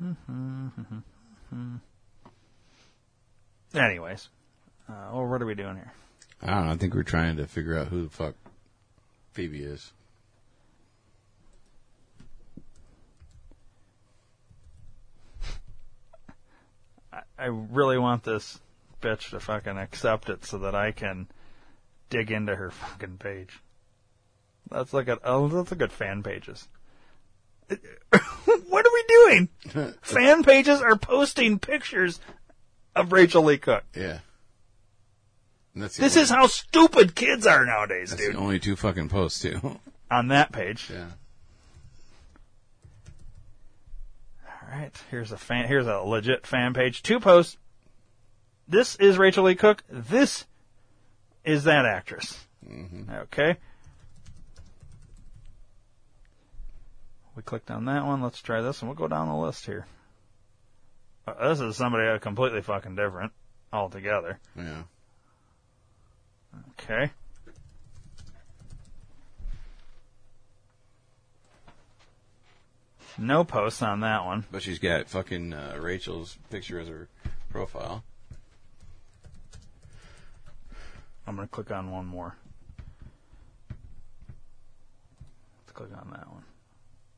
Anyways, 3.74 4.28
uh, 4.88 4.92
well, 5.12 5.26
what 5.26 5.40
are 5.40 5.46
we 5.46 5.54
doing 5.54 5.76
here? 5.76 5.92
I 6.42 6.50
don't 6.50 6.66
know. 6.66 6.72
I 6.72 6.76
think 6.76 6.94
we're 6.94 7.02
trying 7.02 7.36
to 7.38 7.46
figure 7.46 7.78
out 7.78 7.86
who 7.88 8.04
the 8.04 8.10
fuck 8.10 8.34
Phoebe 9.32 9.62
is. 9.62 9.90
I, 17.12 17.22
I 17.38 17.46
really 17.46 17.96
want 17.96 18.22
this 18.24 18.60
bitch 19.04 19.30
to 19.30 19.40
fucking 19.40 19.76
accept 19.76 20.28
it 20.30 20.44
so 20.44 20.58
that 20.58 20.74
I 20.74 20.90
can 20.92 21.28
dig 22.10 22.30
into 22.30 22.56
her 22.56 22.70
fucking 22.70 23.18
page. 23.18 23.60
Let's 24.70 24.92
look 24.94 25.08
at 25.08 25.18
oh, 25.24 25.42
let's 25.44 25.70
look 25.70 25.82
at 25.82 25.92
fan 25.92 26.22
pages. 26.22 26.68
what 27.68 28.86
are 28.86 28.92
we 28.92 29.04
doing? 29.08 29.48
fan 30.02 30.42
pages 30.42 30.80
are 30.80 30.96
posting 30.96 31.58
pictures 31.58 32.18
of 32.96 33.12
Rachael 33.12 33.42
Leigh 33.44 33.58
Cook. 33.58 33.84
Yeah. 33.94 34.18
That's 35.74 35.96
This 35.96 36.14
only- 36.16 36.22
is 36.22 36.30
how 36.30 36.46
stupid 36.46 37.14
kids 37.14 37.46
are 37.46 37.66
nowadays, 37.66 38.10
That's 38.10 38.22
dude. 38.22 38.34
the 38.34 38.38
only 38.38 38.58
two 38.58 38.76
fucking 38.76 39.08
posts 39.08 39.40
too. 39.40 39.78
On 40.10 40.28
that 40.28 40.52
page. 40.52 40.88
Yeah. 40.92 41.06
All 44.46 44.68
right, 44.78 44.96
here's 45.10 45.32
a 45.32 45.36
fan. 45.36 45.66
Here's 45.66 45.86
a 45.86 45.96
legit 45.98 46.46
fan 46.46 46.74
page. 46.74 47.02
Two 47.02 47.20
posts. 47.20 47.56
This 48.66 48.96
is 48.96 49.18
Rachael 49.18 49.44
Leigh 49.44 49.54
Cook. 49.56 49.82
This 49.88 50.46
is 51.44 51.64
that 51.64 51.84
actress. 51.84 52.46
Okay. 53.10 53.56
We 57.36 57.42
clicked 57.42 57.70
on 57.70 57.84
that 57.86 58.06
one. 58.06 58.22
Let's 58.22 58.40
try 58.40 58.62
this, 58.62 58.80
and 58.80 58.88
we'll 58.88 58.96
go 58.96 59.08
down 59.08 59.28
the 59.28 59.34
list 59.34 59.66
here. 59.66 59.86
Uh, 61.26 61.48
this 61.48 61.60
is 61.60 61.76
somebody 61.76 62.18
completely 62.20 62.62
fucking 62.62 62.96
different 62.96 63.32
altogether. 63.72 64.38
Yeah. 64.56 64.82
Okay. 66.80 67.10
No 73.18 73.44
posts 73.44 73.82
on 73.82 74.00
that 74.00 74.24
one. 74.24 74.44
But 74.50 74.62
she's 74.62 74.78
got 74.78 75.08
fucking 75.08 75.52
uh, 75.52 75.76
Rachael's 75.80 76.36
picture 76.50 76.80
as 76.80 76.88
her 76.88 77.08
profile. 77.50 78.04
I'm 81.26 81.36
gonna 81.36 81.48
click 81.48 81.70
on 81.70 81.90
one 81.90 82.06
more. 82.06 82.36
Let's 85.62 85.72
click 85.72 85.90
on 85.96 86.10
that 86.10 86.30
one. 86.30 86.44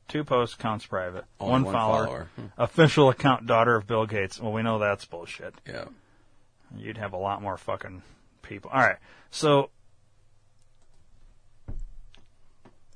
Two 0.07 0.23
posts 0.23 0.55
counts 0.55 0.85
private. 0.85 1.25
Only 1.39 1.51
one, 1.51 1.63
one 1.65 1.73
follower. 1.73 2.05
follower. 2.05 2.29
Hmm. 2.35 2.45
Official 2.57 3.09
account 3.09 3.45
daughter 3.45 3.75
of 3.75 3.87
Bill 3.87 4.05
Gates. 4.05 4.39
Well, 4.39 4.53
we 4.53 4.63
know 4.63 4.79
that's 4.79 5.05
bullshit. 5.05 5.53
Yeah. 5.67 5.85
You'd 6.75 6.97
have 6.97 7.13
a 7.13 7.17
lot 7.17 7.41
more 7.41 7.57
fucking 7.57 8.03
people. 8.41 8.71
All 8.73 8.79
right. 8.79 8.97
So 9.31 9.69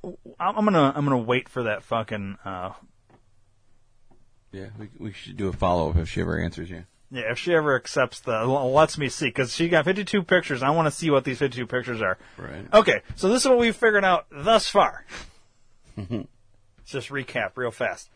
I'm 0.04 0.56
I'm 0.56 0.64
gonna 0.64 0.92
I'm 0.94 1.04
gonna 1.04 1.18
wait 1.18 1.48
for 1.48 1.64
that 1.64 1.82
fucking 1.82 2.38
uh, 2.44 2.72
Yeah, 4.50 4.68
we, 4.78 4.88
we 4.98 5.12
should 5.12 5.36
do 5.36 5.48
a 5.48 5.52
follow 5.52 5.90
up 5.90 5.96
if 5.96 6.08
she 6.08 6.20
ever 6.20 6.38
answers 6.38 6.70
you. 6.70 6.84
Yeah, 7.12 7.30
if 7.30 7.38
she 7.38 7.54
ever 7.54 7.76
accepts 7.76 8.20
the, 8.20 8.46
lets 8.46 8.96
me 8.96 9.10
see, 9.10 9.26
because 9.26 9.54
she 9.54 9.68
got 9.68 9.84
52 9.84 10.22
pictures. 10.22 10.62
I 10.62 10.70
want 10.70 10.86
to 10.86 10.90
see 10.90 11.10
what 11.10 11.24
these 11.24 11.38
52 11.38 11.66
pictures 11.66 12.00
are. 12.00 12.16
Right. 12.38 12.64
Okay, 12.72 13.02
so 13.16 13.28
this 13.28 13.42
is 13.42 13.48
what 13.50 13.58
we've 13.58 13.76
figured 13.76 14.02
out 14.02 14.24
thus 14.30 14.66
far. 14.66 15.04
Let's 15.96 16.26
just 16.86 17.10
recap 17.10 17.50
real 17.56 17.70
fast. 17.70 18.08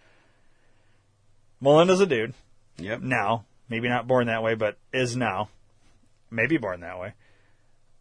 Melinda's 1.60 2.00
a 2.00 2.06
dude. 2.06 2.32
Yep. 2.78 3.02
Now, 3.02 3.44
maybe 3.68 3.86
not 3.90 4.06
born 4.06 4.28
that 4.28 4.42
way, 4.42 4.54
but 4.54 4.78
is 4.94 5.14
now. 5.14 5.50
Maybe 6.30 6.56
born 6.56 6.80
that 6.80 6.98
way. 6.98 7.12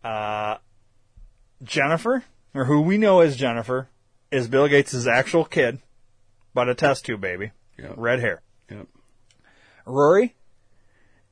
Uh, 0.01 0.59
Jennifer, 1.61 2.23
or 2.53 2.65
who 2.65 2.79
we 2.79 2.97
know 2.97 3.19
as 3.19 3.35
Jennifer, 3.35 3.89
is 4.31 4.47
Bill 4.47 4.69
Gates' 4.69 5.05
actual 5.07 5.43
kid, 5.43 5.79
but 6.53 6.69
a 6.69 6.75
test 6.75 7.05
tube 7.05 7.19
baby. 7.19 7.51
Yep. 7.77 7.95
Red 7.97 8.21
hair. 8.21 8.41
Yep. 8.69 8.87
Rory 9.85 10.35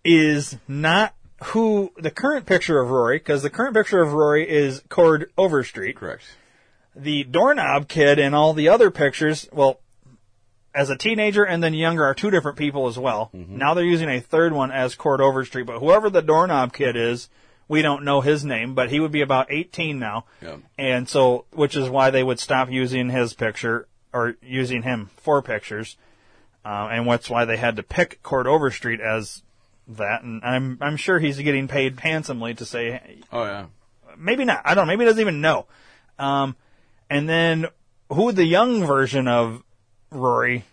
is 0.03 0.57
not 0.67 1.14
who 1.45 1.91
the 1.98 2.11
current 2.11 2.45
picture 2.45 2.80
of 2.80 2.90
Rory, 2.90 3.17
because 3.17 3.43
the 3.43 3.49
current 3.49 3.75
picture 3.75 4.01
of 4.01 4.14
Rory 4.14 4.49
is 4.49 4.82
Cord 4.90 5.32
Overstreet. 5.38 5.95
Correct. 5.95 6.23
The 6.95 7.23
doorknob 7.23 7.88
kid 7.88 8.19
and 8.19 8.35
all 8.35 8.53
the 8.53 8.69
other 8.69 8.91
pictures, 8.91 9.48
well, 9.51 9.80
as 10.75 10.90
a 10.90 10.98
teenager 10.98 11.43
and 11.43 11.64
then 11.64 11.73
younger 11.73 12.06
are 12.06 12.14
two 12.14 12.32
different 12.32 12.57
people 12.57 12.88
as 12.88 12.98
well. 12.98 13.30
Now 13.33 13.73
they're 13.73 13.83
using 13.83 14.09
a 14.09 14.19
third 14.19 14.53
one 14.53 14.72
as 14.72 14.95
Cord 14.95 15.22
Overstreet, 15.22 15.65
but 15.65 15.80
whoever 15.80 16.09
the 16.09 16.22
doorknob 16.22 16.73
kid 16.73 16.95
is, 16.95 17.30
we 17.67 17.82
don't 17.82 18.03
know 18.03 18.22
his 18.22 18.43
name, 18.43 18.73
but 18.73 18.90
he 18.90 18.99
would 18.99 19.11
be 19.11 19.22
about 19.22 19.51
18 19.51 19.99
now. 19.99 20.25
Yep. 20.41 20.59
And 20.77 21.09
so, 21.09 21.45
which 21.51 21.75
is 21.75 21.90
why 21.90 22.09
they 22.09 22.23
would 22.23 22.40
stop 22.40 22.69
using 22.69 23.09
his 23.09 23.33
picture 23.33 23.88
or 24.11 24.35
using 24.41 24.83
him 24.83 25.09
for 25.17 25.41
pictures. 25.41 25.98
Uh, 26.65 26.90
and 26.91 27.09
that's 27.09 27.30
why 27.30 27.45
they 27.45 27.57
had 27.57 27.75
to 27.75 27.83
pick 27.83 28.22
Cord 28.23 28.48
Overstreet 28.48 28.99
as 28.99 29.43
that. 29.88 30.24
And 30.24 30.44
I'm, 30.44 30.78
I'm 30.82 30.98
sure 30.98 31.20
he's 31.20 31.38
getting 31.40 31.68
paid 31.68 32.00
handsomely 32.00 32.53
to 32.56 32.66
say, 32.66 33.20
Oh 33.32 33.44
yeah. 33.44 33.66
maybe 34.18 34.45
not. 34.45 34.62
I 34.66 34.74
don't 34.74 34.88
know. 34.88 34.94
Maybe 34.94 35.03
he 35.03 35.10
doesn't 35.10 35.22
even 35.22 35.42
know. 35.42 35.66
Um, 36.20 36.56
and 37.10 37.28
then 37.28 37.68
who 38.10 38.32
the 38.32 38.45
young 38.45 38.86
version 38.86 39.28
of 39.28 39.64
Rory 40.12 40.66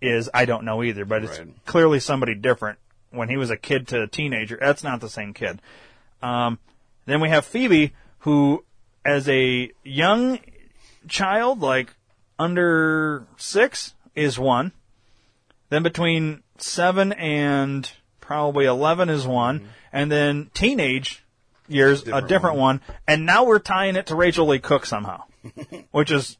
is, 0.00 0.30
I 0.32 0.44
don't 0.44 0.64
know 0.64 0.82
either, 0.82 1.04
but 1.04 1.24
it's 1.24 1.38
Right. 1.38 1.64
clearly 1.66 2.00
somebody 2.00 2.34
different. 2.34 2.78
When 3.10 3.28
he 3.30 3.36
was 3.36 3.50
a 3.50 3.56
kid 3.56 3.88
to 3.88 4.02
a 4.02 4.06
teenager, 4.06 4.58
that's 4.60 4.84
not 4.84 5.00
the 5.00 5.08
same 5.08 5.32
kid. 5.32 5.60
Um, 6.22 6.58
then 7.06 7.20
we 7.20 7.30
have 7.30 7.46
Phoebe, 7.46 7.94
who, 8.20 8.64
as 9.04 9.28
a 9.28 9.70
young 9.82 10.40
child, 11.08 11.60
like 11.60 11.94
under 12.38 13.26
six, 13.38 13.94
is 14.14 14.38
one. 14.38 14.72
Then 15.70 15.82
between 15.82 16.42
seven 16.58 17.12
and 17.14 17.90
probably 18.28 18.66
11 18.66 19.08
is 19.08 19.26
one. 19.26 19.60
Mm-hmm. 19.60 19.68
And 19.90 20.12
then 20.12 20.50
teenage 20.52 21.24
years, 21.66 22.02
a 22.02 22.04
Different 22.04 22.28
different 22.28 22.56
one. 22.58 22.80
And 23.06 23.24
now 23.24 23.44
we're 23.44 23.58
tying 23.58 23.96
it 23.96 24.06
to 24.06 24.14
Rachael 24.14 24.46
Leigh 24.46 24.58
Cook 24.58 24.84
somehow, 24.84 25.24
which 25.92 26.10
is 26.10 26.36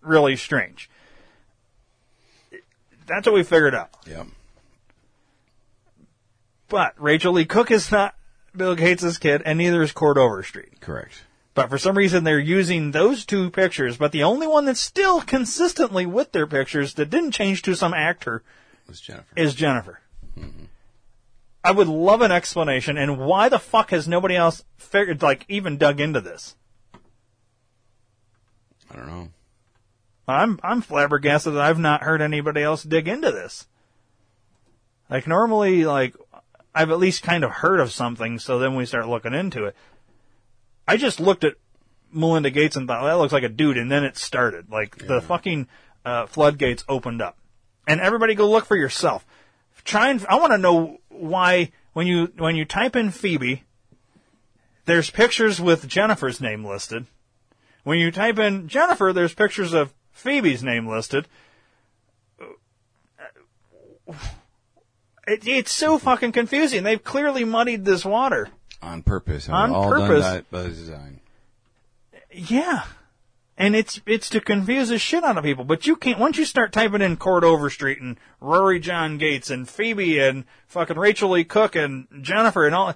really 0.00 0.36
strange. 0.36 0.88
That's 3.06 3.26
what 3.26 3.34
we 3.34 3.42
figured 3.42 3.74
out. 3.74 3.90
Yeah. 4.06 4.24
But 6.68 6.94
Rachael 6.98 7.32
Leigh 7.32 7.46
Cook 7.46 7.72
is 7.72 7.90
not 7.90 8.14
Bill 8.56 8.76
Gates' 8.76 9.18
kid, 9.18 9.42
and 9.44 9.58
neither 9.58 9.82
is 9.82 9.90
Cord 9.90 10.16
Overstreet. 10.16 10.80
Correct. 10.80 11.24
But 11.54 11.68
for 11.68 11.78
some 11.78 11.98
reason, 11.98 12.22
they're 12.22 12.38
using 12.38 12.92
those 12.92 13.24
two 13.26 13.50
pictures. 13.50 13.96
But 13.96 14.12
the 14.12 14.22
only 14.22 14.46
one 14.46 14.66
that's 14.66 14.80
still 14.80 15.20
consistently 15.20 16.06
with 16.06 16.30
their 16.30 16.46
pictures 16.46 16.94
that 16.94 17.10
didn't 17.10 17.32
change 17.32 17.62
to 17.62 17.74
some 17.74 17.92
actor 17.92 18.44
Was 18.88 19.00
Jennifer. 19.00 19.26
is 19.36 19.54
Jennifer. 19.56 20.00
I 21.64 21.72
would 21.72 21.88
love 21.88 22.20
an 22.20 22.30
explanation. 22.30 22.98
And 22.98 23.18
why 23.18 23.48
the 23.48 23.58
fuck 23.58 23.90
has 23.90 24.06
nobody 24.06 24.36
else 24.36 24.64
figured, 24.76 25.22
like, 25.22 25.46
even 25.48 25.78
dug 25.78 25.98
into 25.98 26.20
this? 26.20 26.54
I 28.90 28.96
don't 28.96 29.06
know. 29.06 29.28
I'm 30.26 30.58
I'm 30.62 30.80
flabbergasted 30.80 31.54
that 31.54 31.60
I've 31.60 31.78
not 31.78 32.02
heard 32.02 32.22
anybody 32.22 32.62
else 32.62 32.82
dig 32.82 33.08
into 33.08 33.30
this. 33.30 33.66
Like 35.10 35.26
normally, 35.26 35.84
like 35.84 36.14
I've 36.74 36.90
at 36.90 36.98
least 36.98 37.22
kind 37.22 37.44
of 37.44 37.50
heard 37.50 37.80
of 37.80 37.92
something, 37.92 38.38
so 38.38 38.58
then 38.58 38.74
we 38.74 38.86
start 38.86 39.08
looking 39.08 39.34
into 39.34 39.64
it. 39.66 39.76
I 40.88 40.96
just 40.96 41.20
looked 41.20 41.44
at 41.44 41.56
Melinda 42.10 42.50
Gates 42.50 42.76
and 42.76 42.86
thought 42.86 43.02
well, 43.02 43.16
that 43.16 43.20
looks 43.20 43.32
like 43.32 43.42
a 43.42 43.48
dude, 43.48 43.76
and 43.76 43.90
then 43.90 44.04
it 44.04 44.16
started. 44.16 44.70
Like 44.70 44.96
the 45.06 45.20
fucking 45.20 45.68
uh, 46.06 46.26
floodgates 46.26 46.84
opened 46.88 47.20
up, 47.20 47.36
and 47.86 48.00
everybody 48.00 48.34
go 48.34 48.50
look 48.50 48.64
for 48.64 48.76
yourself. 48.76 49.26
Try 49.84 50.10
and 50.10 50.24
I 50.28 50.36
want 50.36 50.52
to 50.52 50.58
know 50.58 50.98
why 51.08 51.72
when 51.92 52.06
you 52.06 52.32
when 52.36 52.56
you 52.56 52.64
type 52.64 52.96
in 52.96 53.10
Phoebe, 53.10 53.64
there's 54.86 55.10
pictures 55.10 55.60
with 55.60 55.88
Jennifer's 55.88 56.40
name 56.40 56.64
listed. 56.64 57.06
When 57.84 57.98
you 57.98 58.10
type 58.10 58.38
in 58.38 58.68
Jennifer, 58.68 59.12
there's 59.12 59.34
pictures 59.34 59.74
of 59.74 59.92
Phoebe's 60.12 60.62
name 60.62 60.88
listed. 60.88 61.26
It, 65.26 65.46
it's 65.46 65.72
so 65.72 65.98
fucking 65.98 66.32
confusing. 66.32 66.82
They've 66.82 67.02
clearly 67.02 67.44
muddied 67.44 67.84
this 67.84 68.04
water. 68.04 68.48
On 68.82 69.02
purpose. 69.02 69.48
On 69.48 69.70
all 69.70 69.88
purpose. 69.88 70.22
done 70.22 70.44
by, 70.50 70.62
by 70.62 70.68
design. 70.68 71.20
Yeah. 72.30 72.84
And 73.56 73.76
it's 73.76 74.00
it's 74.04 74.28
to 74.30 74.40
confuse 74.40 74.88
the 74.88 74.98
shit 74.98 75.22
out 75.22 75.38
of 75.38 75.44
people. 75.44 75.64
But 75.64 75.86
you 75.86 75.94
can't 75.94 76.18
once 76.18 76.36
you 76.36 76.44
start 76.44 76.72
typing 76.72 77.02
in 77.02 77.16
Cord 77.16 77.44
Overstreet 77.44 78.00
and 78.00 78.18
Rory 78.40 78.80
John 78.80 79.16
Gates 79.16 79.48
and 79.48 79.68
Phoebe 79.68 80.18
and 80.18 80.44
fucking 80.66 80.98
Rachael 80.98 81.30
Leigh 81.30 81.44
Cook 81.44 81.76
and 81.76 82.08
Jennifer 82.20 82.66
and 82.66 82.74
all 82.74 82.94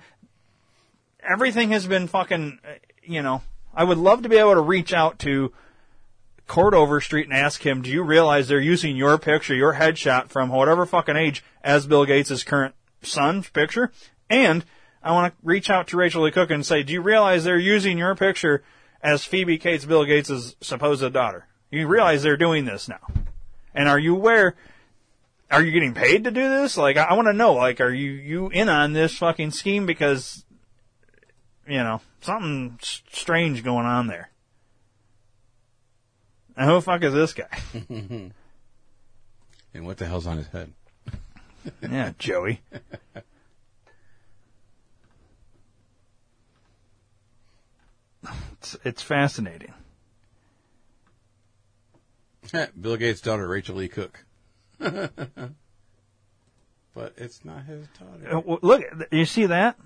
everything 1.23 1.70
has 1.70 1.87
been 1.87 2.09
fucking 2.09 2.59
uh, 2.65 2.75
you 3.09 3.23
know, 3.23 3.43
I 3.75 3.85
would 3.85 3.99
love 3.99 4.23
to 4.23 4.28
be 4.28 4.37
able 4.37 4.55
to 4.55 4.61
reach 4.61 4.93
out 4.93 5.19
to 5.20 5.53
Cord 6.47 6.75
Overstreet 6.75 7.27
and 7.27 7.37
ask 7.37 7.65
him, 7.65 7.83
do 7.83 7.91
you 7.91 8.03
realize 8.03 8.49
they're 8.49 8.61
using 8.61 8.97
your 8.97 9.19
picture, 9.19 9.55
your 9.55 9.75
headshot 9.75 10.28
from 10.28 10.51
whatever 10.51 10.85
fucking 10.85 11.17
age 11.17 11.43
as 11.62 11.87
Bill 11.87 12.05
Gates' 12.05 12.45
current 12.45 12.75
son's 13.03 13.49
picture? 13.49 13.91
And 14.28 14.65
I 15.03 15.12
want 15.12 15.33
to 15.33 15.47
reach 15.47 15.70
out 15.70 15.89
to 15.89 15.97
Rachael 15.97 16.23
Leigh 16.23 16.33
Cook 16.33 16.51
and 16.51 16.67
say, 16.67 16.83
do 16.83 16.93
you 16.93 17.01
realize 17.01 17.45
they're 17.45 17.59
using 17.59 17.99
your 17.99 18.15
picture 18.15 18.62
as 19.02 19.25
Phoebe 19.25 19.59
Cates, 19.59 19.85
Bill 19.85 20.05
Gates' 20.05 20.57
supposed 20.60 21.12
daughter? 21.12 21.47
You 21.70 21.86
realize 21.86 22.23
they're 22.23 22.36
doing 22.36 22.65
this 22.65 22.89
now. 22.89 23.01
And 23.75 23.89
are 23.89 23.99
you 23.99 24.17
aware, 24.17 24.57
are 25.51 25.62
you 25.62 25.70
getting 25.70 25.94
paid 25.94 26.25
to 26.25 26.31
do 26.31 26.49
this? 26.49 26.77
Like, 26.77 26.97
I, 26.97 27.05
I 27.05 27.15
want 27.15 27.28
to 27.28 27.33
know, 27.33 27.52
like, 27.55 27.81
are 27.81 27.93
you, 27.93 28.10
you 28.10 28.49
in 28.49 28.68
on 28.68 28.93
this 28.93 29.17
fucking 29.18 29.51
scheme 29.52 29.86
because, 29.86 30.44
you 31.67 31.78
know, 31.78 32.01
something 32.20 32.78
s- 32.81 33.02
strange 33.12 33.62
going 33.62 33.86
on 33.86 34.07
there. 34.07 34.31
And 36.57 36.67
who 36.67 36.75
the 36.75 36.83
fuck 36.83 37.05
is 37.05 37.12
this 37.12 37.35
guy? 37.35 37.47
and 37.89 38.33
what 39.73 39.99
the 39.99 40.07
hell's 40.07 40.27
on 40.27 40.39
his 40.39 40.49
head? 40.49 40.73
yeah, 41.83 42.12
Joey. 42.18 42.62
It's, 48.61 48.77
it's 48.85 49.03
fascinating. 49.03 49.73
Bill 52.81 52.97
Gates' 52.97 53.20
daughter, 53.20 53.47
Rachael 53.47 53.77
Leigh 53.77 53.89
Cook. 53.89 54.25
but 54.78 55.12
it's 57.17 57.45
not 57.45 57.65
his 57.65 57.87
daughter. 57.99 58.37
Uh, 58.37 58.57
Look, 58.62 58.85
you 59.11 59.25
see 59.25 59.47
that? 59.47 59.77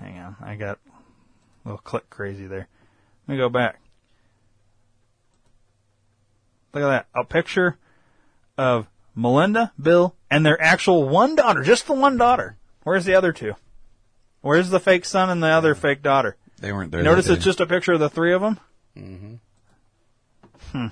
Hang 0.00 0.18
on, 0.18 0.36
I 0.40 0.56
got 0.56 0.78
a 0.86 1.68
little 1.68 1.78
click 1.78 2.08
crazy 2.10 2.46
there. 2.46 2.68
Let 3.26 3.34
me 3.34 3.38
go 3.38 3.48
back. 3.48 3.80
Look 6.72 6.82
at 6.82 6.88
that. 6.88 7.06
A 7.14 7.24
picture 7.24 7.78
of 8.58 8.88
Melinda, 9.14 9.72
Bill, 9.80 10.16
and 10.30 10.44
their 10.44 10.60
actual 10.60 11.08
one 11.08 11.36
daughter, 11.36 11.62
just 11.62 11.86
the 11.86 11.94
one 11.94 12.16
daughter. 12.16 12.56
Where's 12.82 13.04
the 13.04 13.14
other 13.14 13.32
two? 13.32 13.54
Where's 14.40 14.70
the 14.70 14.80
fake 14.80 15.04
son 15.04 15.30
and 15.30 15.42
the 15.42 15.48
other 15.48 15.74
fake 15.74 16.02
daughter? 16.02 16.36
They 16.64 16.72
weren't 16.72 16.90
there. 16.92 17.02
Notice 17.02 17.28
it's 17.28 17.44
just 17.44 17.60
a 17.60 17.66
picture 17.66 17.92
of 17.92 18.00
the 18.00 18.08
three 18.08 18.32
of 18.32 18.40
them? 18.40 18.58
Mm-hmm. 18.96 19.34
Hmm. 20.72 20.86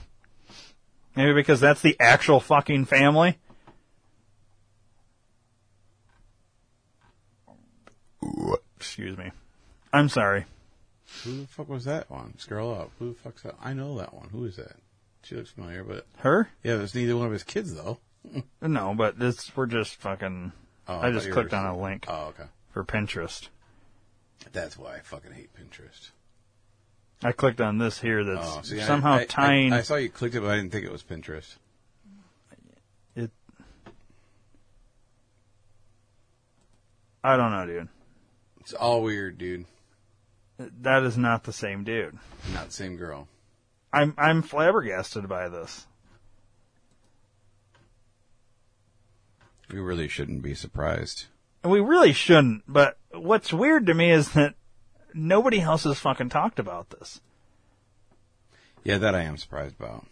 Maybe 1.16 1.32
because 1.32 1.60
that's 1.60 1.80
the 1.80 1.96
actual 1.98 2.40
fucking 2.40 2.84
family? 2.84 3.38
Excuse 8.76 9.16
me. 9.16 9.30
I'm 9.94 10.10
sorry. 10.10 10.44
Who 11.24 11.40
the 11.42 11.46
fuck 11.46 11.70
was 11.70 11.86
that 11.86 12.10
one? 12.10 12.34
Scroll 12.38 12.74
up. 12.74 12.90
Who 12.98 13.14
the 13.14 13.18
fuck's 13.20 13.42
that? 13.42 13.54
I 13.62 13.72
know 13.72 13.96
that 13.96 14.12
one. 14.12 14.28
Who 14.30 14.44
is 14.44 14.56
that? 14.56 14.72
She 15.22 15.36
looks 15.36 15.52
familiar, 15.52 15.84
but 15.84 16.06
Her? 16.18 16.50
yeah, 16.62 16.82
it's 16.82 16.94
neither 16.94 17.16
one 17.16 17.26
of 17.26 17.32
his 17.32 17.44
kids 17.44 17.74
though. 17.74 17.98
No, 18.60 18.94
but 18.94 19.18
this 19.18 19.50
we're 19.56 19.66
just 19.66 19.96
fucking. 19.96 20.52
Oh, 20.86 20.94
I 20.96 21.08
I 21.08 21.12
just 21.12 21.30
clicked 21.30 21.54
on 21.54 21.64
a 21.64 21.80
link 21.80 22.04
Oh, 22.08 22.26
okay. 22.26 22.44
for 22.72 22.84
Pinterest. 22.84 23.48
That's 24.52 24.76
why 24.76 24.96
I 24.96 25.00
fucking 25.00 25.32
hate 25.32 25.50
Pinterest. 25.54 26.10
I 27.24 27.32
clicked 27.32 27.60
on 27.60 27.78
this 27.78 28.00
here 28.00 28.24
that's 28.24 28.40
Oh, 28.46 28.60
see, 28.62 28.80
I- 28.80 28.84
somehow 28.84 29.12
I, 29.12 29.20
I- 29.20 29.24
tying. 29.26 29.72
I, 29.72 29.82
saw 29.82 29.94
you 29.96 30.08
clicked 30.10 30.34
it, 30.34 30.40
but 30.40 30.50
I 30.50 30.56
didn't 30.56 30.72
think 30.72 30.84
it 30.84 30.92
was 30.92 31.02
Pinterest. 31.04 31.56
It. 33.14 33.30
I 37.22 37.36
don't 37.36 37.52
know, 37.52 37.66
dude. 37.66 37.88
It's 38.60 38.72
all 38.72 39.02
weird, 39.02 39.38
dude. 39.38 39.66
That 40.58 41.02
is 41.04 41.16
not 41.16 41.44
the 41.44 41.52
same 41.52 41.84
dude. 41.84 42.18
Not 42.52 42.66
the 42.66 42.72
same 42.72 42.96
girl. 42.96 43.28
I'm 43.92 44.14
I'm 44.16 44.42
flabbergasted 44.42 45.28
by 45.28 45.48
this. 45.48 45.86
We 49.70 49.80
really 49.80 50.08
shouldn't 50.08 50.42
be 50.42 50.54
surprised. 50.54 51.26
We 51.64 51.80
really 51.80 52.12
shouldn't, 52.12 52.64
but 52.68 52.98
what's 53.14 53.52
weird 53.52 53.86
to 53.86 53.94
me 53.94 54.10
is 54.10 54.32
that 54.32 54.54
nobody 55.14 55.60
else 55.60 55.84
has 55.84 55.98
fucking 55.98 56.28
talked 56.28 56.58
about 56.58 56.90
this. 56.90 57.20
Yeah, 58.84 58.98
that 58.98 59.14
I 59.14 59.22
am 59.22 59.36
surprised 59.36 59.76
about. 59.78 60.06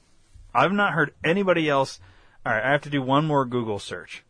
I've 0.55 0.73
not 0.73 0.93
heard 0.93 1.15
anybody 1.25 1.69
else. 1.69 2.01
All 2.45 2.53
right, 2.53 2.65
I 2.65 2.73
have 2.73 2.83
to 2.83 2.91
do 2.91 3.03
one 3.03 3.27
more 3.27 3.45
Google 3.45 3.79
search. 3.79 4.25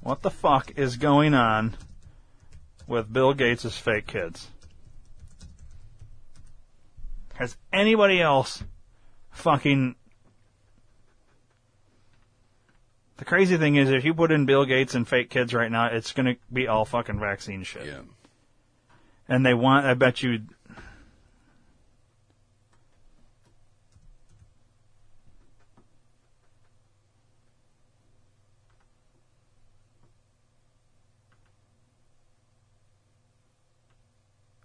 What 0.00 0.22
the 0.22 0.30
fuck 0.30 0.72
is 0.76 0.96
going 0.96 1.32
on 1.32 1.76
with 2.86 3.12
Bill 3.12 3.32
Gates' 3.32 3.76
fake 3.78 4.06
kids? 4.06 4.48
Has 7.34 7.56
anybody 7.72 8.20
else 8.20 8.62
fucking. 9.30 9.96
The 13.24 13.30
crazy 13.30 13.56
thing 13.56 13.76
is, 13.76 13.88
if 13.88 14.04
you 14.04 14.12
put 14.12 14.30
in 14.30 14.44
Bill 14.44 14.66
Gates 14.66 14.94
and 14.94 15.08
fake 15.08 15.30
kids 15.30 15.54
right 15.54 15.72
now, 15.72 15.86
it's 15.86 16.12
going 16.12 16.26
to 16.26 16.36
be 16.52 16.68
all 16.68 16.84
fucking 16.84 17.18
vaccine 17.18 17.62
shit. 17.62 17.86
Yeah. 17.86 18.00
And 19.26 19.46
they 19.46 19.54
want, 19.54 19.86
I 19.86 19.94
bet 19.94 20.22
you, 20.22 20.42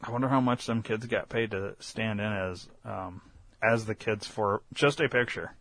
I 0.04 0.12
wonder 0.12 0.28
how 0.28 0.42
much 0.42 0.66
some 0.66 0.84
kids 0.84 1.06
got 1.06 1.30
paid 1.30 1.52
to 1.52 1.78
stand 1.80 2.20
in 2.20 2.26
as 2.26 2.68
um, 2.84 3.22
as 3.64 3.86
the 3.86 3.96
kids 3.96 4.28
for 4.28 4.64
just 4.74 5.00
a 5.00 5.08
picture. 5.08 5.54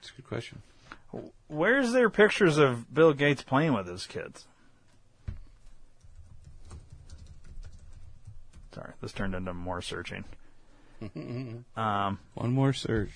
It's 0.00 0.10
a 0.10 0.12
good 0.14 0.26
question. 0.28 0.62
Where's 1.48 1.92
their 1.92 2.08
pictures 2.10 2.56
of 2.58 2.92
Bill 2.94 3.12
Gates 3.12 3.42
playing 3.42 3.72
with 3.74 3.86
his 3.86 4.06
kids? 4.06 4.46
Sorry, 8.74 8.92
this 9.00 9.12
turned 9.12 9.34
into 9.34 9.52
more 9.54 9.82
searching. 9.82 10.24
Um, 11.76 12.18
One 12.34 12.52
more 12.52 12.72
search. 12.74 13.10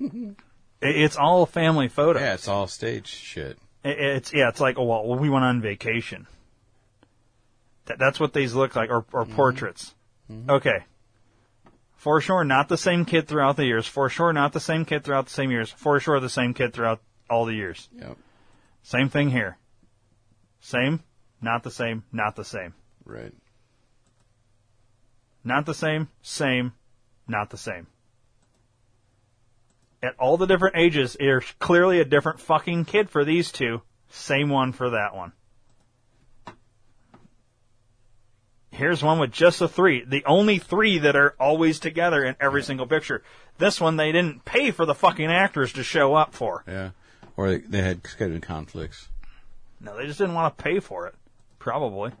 it- 0.00 0.36
it's 0.80 1.16
all 1.16 1.44
family 1.44 1.88
photos. 1.88 2.22
Yeah, 2.22 2.32
it's 2.34 2.48
all 2.48 2.66
stage 2.66 3.06
shit. 3.08 3.58
It- 3.84 3.98
It's 4.00 4.32
yeah, 4.32 4.48
it's 4.48 4.60
like 4.60 4.78
oh 4.78 4.84
well, 4.84 5.16
we 5.18 5.28
went 5.28 5.44
on 5.44 5.60
vacation. 5.60 6.26
That, 7.86 7.98
that's 7.98 8.18
what 8.18 8.32
these 8.32 8.54
look 8.54 8.74
like, 8.74 8.88
or, 8.90 9.04
or 9.12 9.26
portraits. 9.26 9.94
Okay, 10.48 10.84
for 12.06 12.20
sure, 12.20 12.44
not 12.44 12.68
the 12.68 12.76
same 12.76 13.04
kid 13.04 13.26
throughout 13.26 13.56
the 13.56 13.64
years. 13.64 13.84
For 13.84 14.08
sure, 14.08 14.32
not 14.32 14.52
the 14.52 14.60
same 14.60 14.84
kid 14.84 15.02
throughout 15.02 15.24
the 15.24 15.32
same 15.32 15.50
years. 15.50 15.72
For 15.72 15.98
sure, 15.98 16.20
the 16.20 16.28
same 16.28 16.54
kid 16.54 16.72
throughout 16.72 17.00
all 17.28 17.46
the 17.46 17.54
years. 17.54 17.88
Yep. 17.98 18.16
Same 18.84 19.08
thing 19.08 19.30
here. 19.30 19.58
Same, 20.60 21.02
not 21.42 21.64
the 21.64 21.70
same, 21.72 22.04
not 22.12 22.36
the 22.36 22.44
same. 22.44 22.74
Right. 23.04 23.34
Not 25.42 25.66
the 25.66 25.74
same, 25.74 26.08
same, 26.22 26.74
not 27.26 27.50
the 27.50 27.56
same. 27.56 27.88
At 30.00 30.14
all 30.16 30.36
the 30.36 30.46
different 30.46 30.76
ages, 30.76 31.16
there's 31.18 31.56
clearly 31.58 31.98
a 31.98 32.04
different 32.04 32.38
fucking 32.38 32.84
kid 32.84 33.10
for 33.10 33.24
these 33.24 33.50
two. 33.50 33.82
Same 34.10 34.48
one 34.48 34.70
for 34.70 34.90
that 34.90 35.16
one. 35.16 35.32
Here's 38.76 39.02
one 39.02 39.18
with 39.18 39.32
just 39.32 39.58
the 39.58 39.68
three. 39.68 40.04
The 40.04 40.22
only 40.26 40.58
three 40.58 40.98
that 40.98 41.16
are 41.16 41.34
always 41.40 41.80
together 41.80 42.22
in 42.22 42.36
every 42.38 42.62
single 42.62 42.86
picture. 42.86 43.22
This 43.56 43.80
one 43.80 43.96
they 43.96 44.12
didn't 44.12 44.44
pay 44.44 44.70
for 44.70 44.84
the 44.84 44.94
fucking 44.94 45.30
actors 45.30 45.72
to 45.74 45.82
show 45.82 46.14
up 46.14 46.34
for. 46.34 46.62
Yeah. 46.68 46.90
Or 47.38 47.48
they, 47.48 47.58
they 47.58 47.80
had 47.80 48.02
scheduling 48.02 48.42
conflicts. 48.42 49.08
No, 49.80 49.96
they 49.96 50.04
just 50.04 50.18
didn't 50.18 50.34
want 50.34 50.56
to 50.56 50.62
pay 50.62 50.80
for 50.80 51.06
it. 51.06 51.14
Probably. 51.58 52.12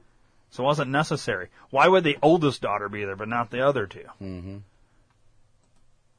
So 0.48 0.62
it 0.62 0.66
wasn't 0.66 0.90
necessary. 0.90 1.48
Why 1.68 1.88
would 1.88 2.04
the 2.04 2.16
oldest 2.22 2.62
daughter 2.62 2.88
be 2.88 3.04
there, 3.04 3.16
but 3.16 3.28
not 3.28 3.50
the 3.50 3.60
other 3.60 3.86
two? 3.86 4.06
Mm-hmm. 4.22 4.56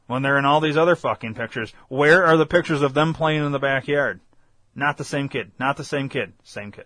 When 0.05 0.21
they're 0.21 0.37
in 0.37 0.45
all 0.45 0.61
these 0.61 0.77
other 0.77 0.95
fucking 0.95 1.33
pictures, 1.33 1.73
where 1.87 2.23
are 2.25 2.37
the 2.37 2.45
pictures 2.45 2.83
of 2.83 2.93
them 2.93 3.15
playing 3.15 3.43
in 3.43 3.51
the 3.51 3.59
backyard? 3.59 4.19
Not 4.75 4.97
the 4.97 5.03
same 5.03 5.29
kid. 5.29 5.51
Not 5.59 5.77
the 5.77 5.83
same 5.83 6.09
kid. 6.09 6.33
Same 6.43 6.71
kid. 6.71 6.85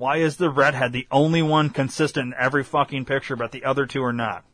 Why 0.00 0.16
is 0.16 0.38
the 0.38 0.48
redhead 0.48 0.94
the 0.94 1.06
only 1.10 1.42
one 1.42 1.68
consistent 1.68 2.28
in 2.28 2.40
every 2.40 2.64
fucking 2.64 3.04
picture, 3.04 3.36
but 3.36 3.52
the 3.52 3.66
other 3.66 3.84
two 3.84 4.02
are 4.02 4.14
not? 4.14 4.44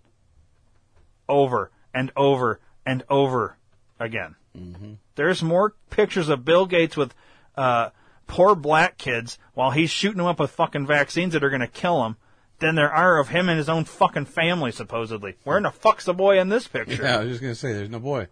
Over 1.29 1.71
and 1.95 2.11
over 2.17 2.59
and 2.85 3.05
over 3.09 3.57
again. 4.01 4.35
Mm-hmm. 4.59 4.95
There's 5.15 5.45
more 5.45 5.77
pictures 5.89 6.29
of 6.29 6.45
Bill 6.45 6.67
Gates 6.67 6.97
with 6.97 7.15
uh, 7.57 7.91
poor 8.27 8.57
black 8.57 8.99
kids 8.99 9.39
while 9.55 9.71
he's 9.71 9.91
shooting 9.91 10.19
them 10.19 10.27
up 10.27 10.41
with 10.41 10.51
fucking 10.51 10.89
vaccines 10.89 11.33
that 11.33 11.45
are 11.45 11.51
going 11.51 11.61
to 11.61 11.69
kill 11.69 12.03
them 12.03 12.17
than 12.59 12.75
there 12.75 12.93
are 12.93 13.21
of 13.21 13.29
him 13.29 13.49
and 13.49 13.57
his 13.57 13.69
own 13.69 13.85
fucking 13.85 14.25
family, 14.25 14.73
supposedly. 14.73 15.37
Where 15.45 15.59
in 15.59 15.63
the 15.63 15.71
fuck's 15.71 16.07
the 16.07 16.13
boy 16.15 16.41
in 16.41 16.49
this 16.49 16.67
picture? 16.67 17.05
Yeah, 17.05 17.19
I 17.19 17.21
was 17.21 17.29
just 17.29 17.41
gonna 17.41 17.55
say, 17.55 17.73
there's 17.73 17.89
no 17.89 18.01
boy. 18.01 18.27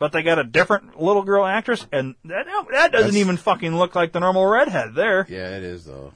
But 0.00 0.10
they 0.10 0.24
got 0.24 0.40
a 0.40 0.44
different 0.44 1.00
little 1.00 1.22
girl 1.22 1.44
actress, 1.44 1.86
and 1.92 2.16
that, 2.24 2.46
that 2.72 2.90
doesn't 2.90 2.92
That's- 2.92 3.14
even 3.14 3.36
fucking 3.36 3.76
look 3.76 3.94
like 3.94 4.10
the 4.10 4.18
normal 4.18 4.44
redhead 4.44 4.96
there. 4.96 5.24
Yeah, 5.28 5.56
it 5.56 5.62
is 5.62 5.84
though. 5.84 6.14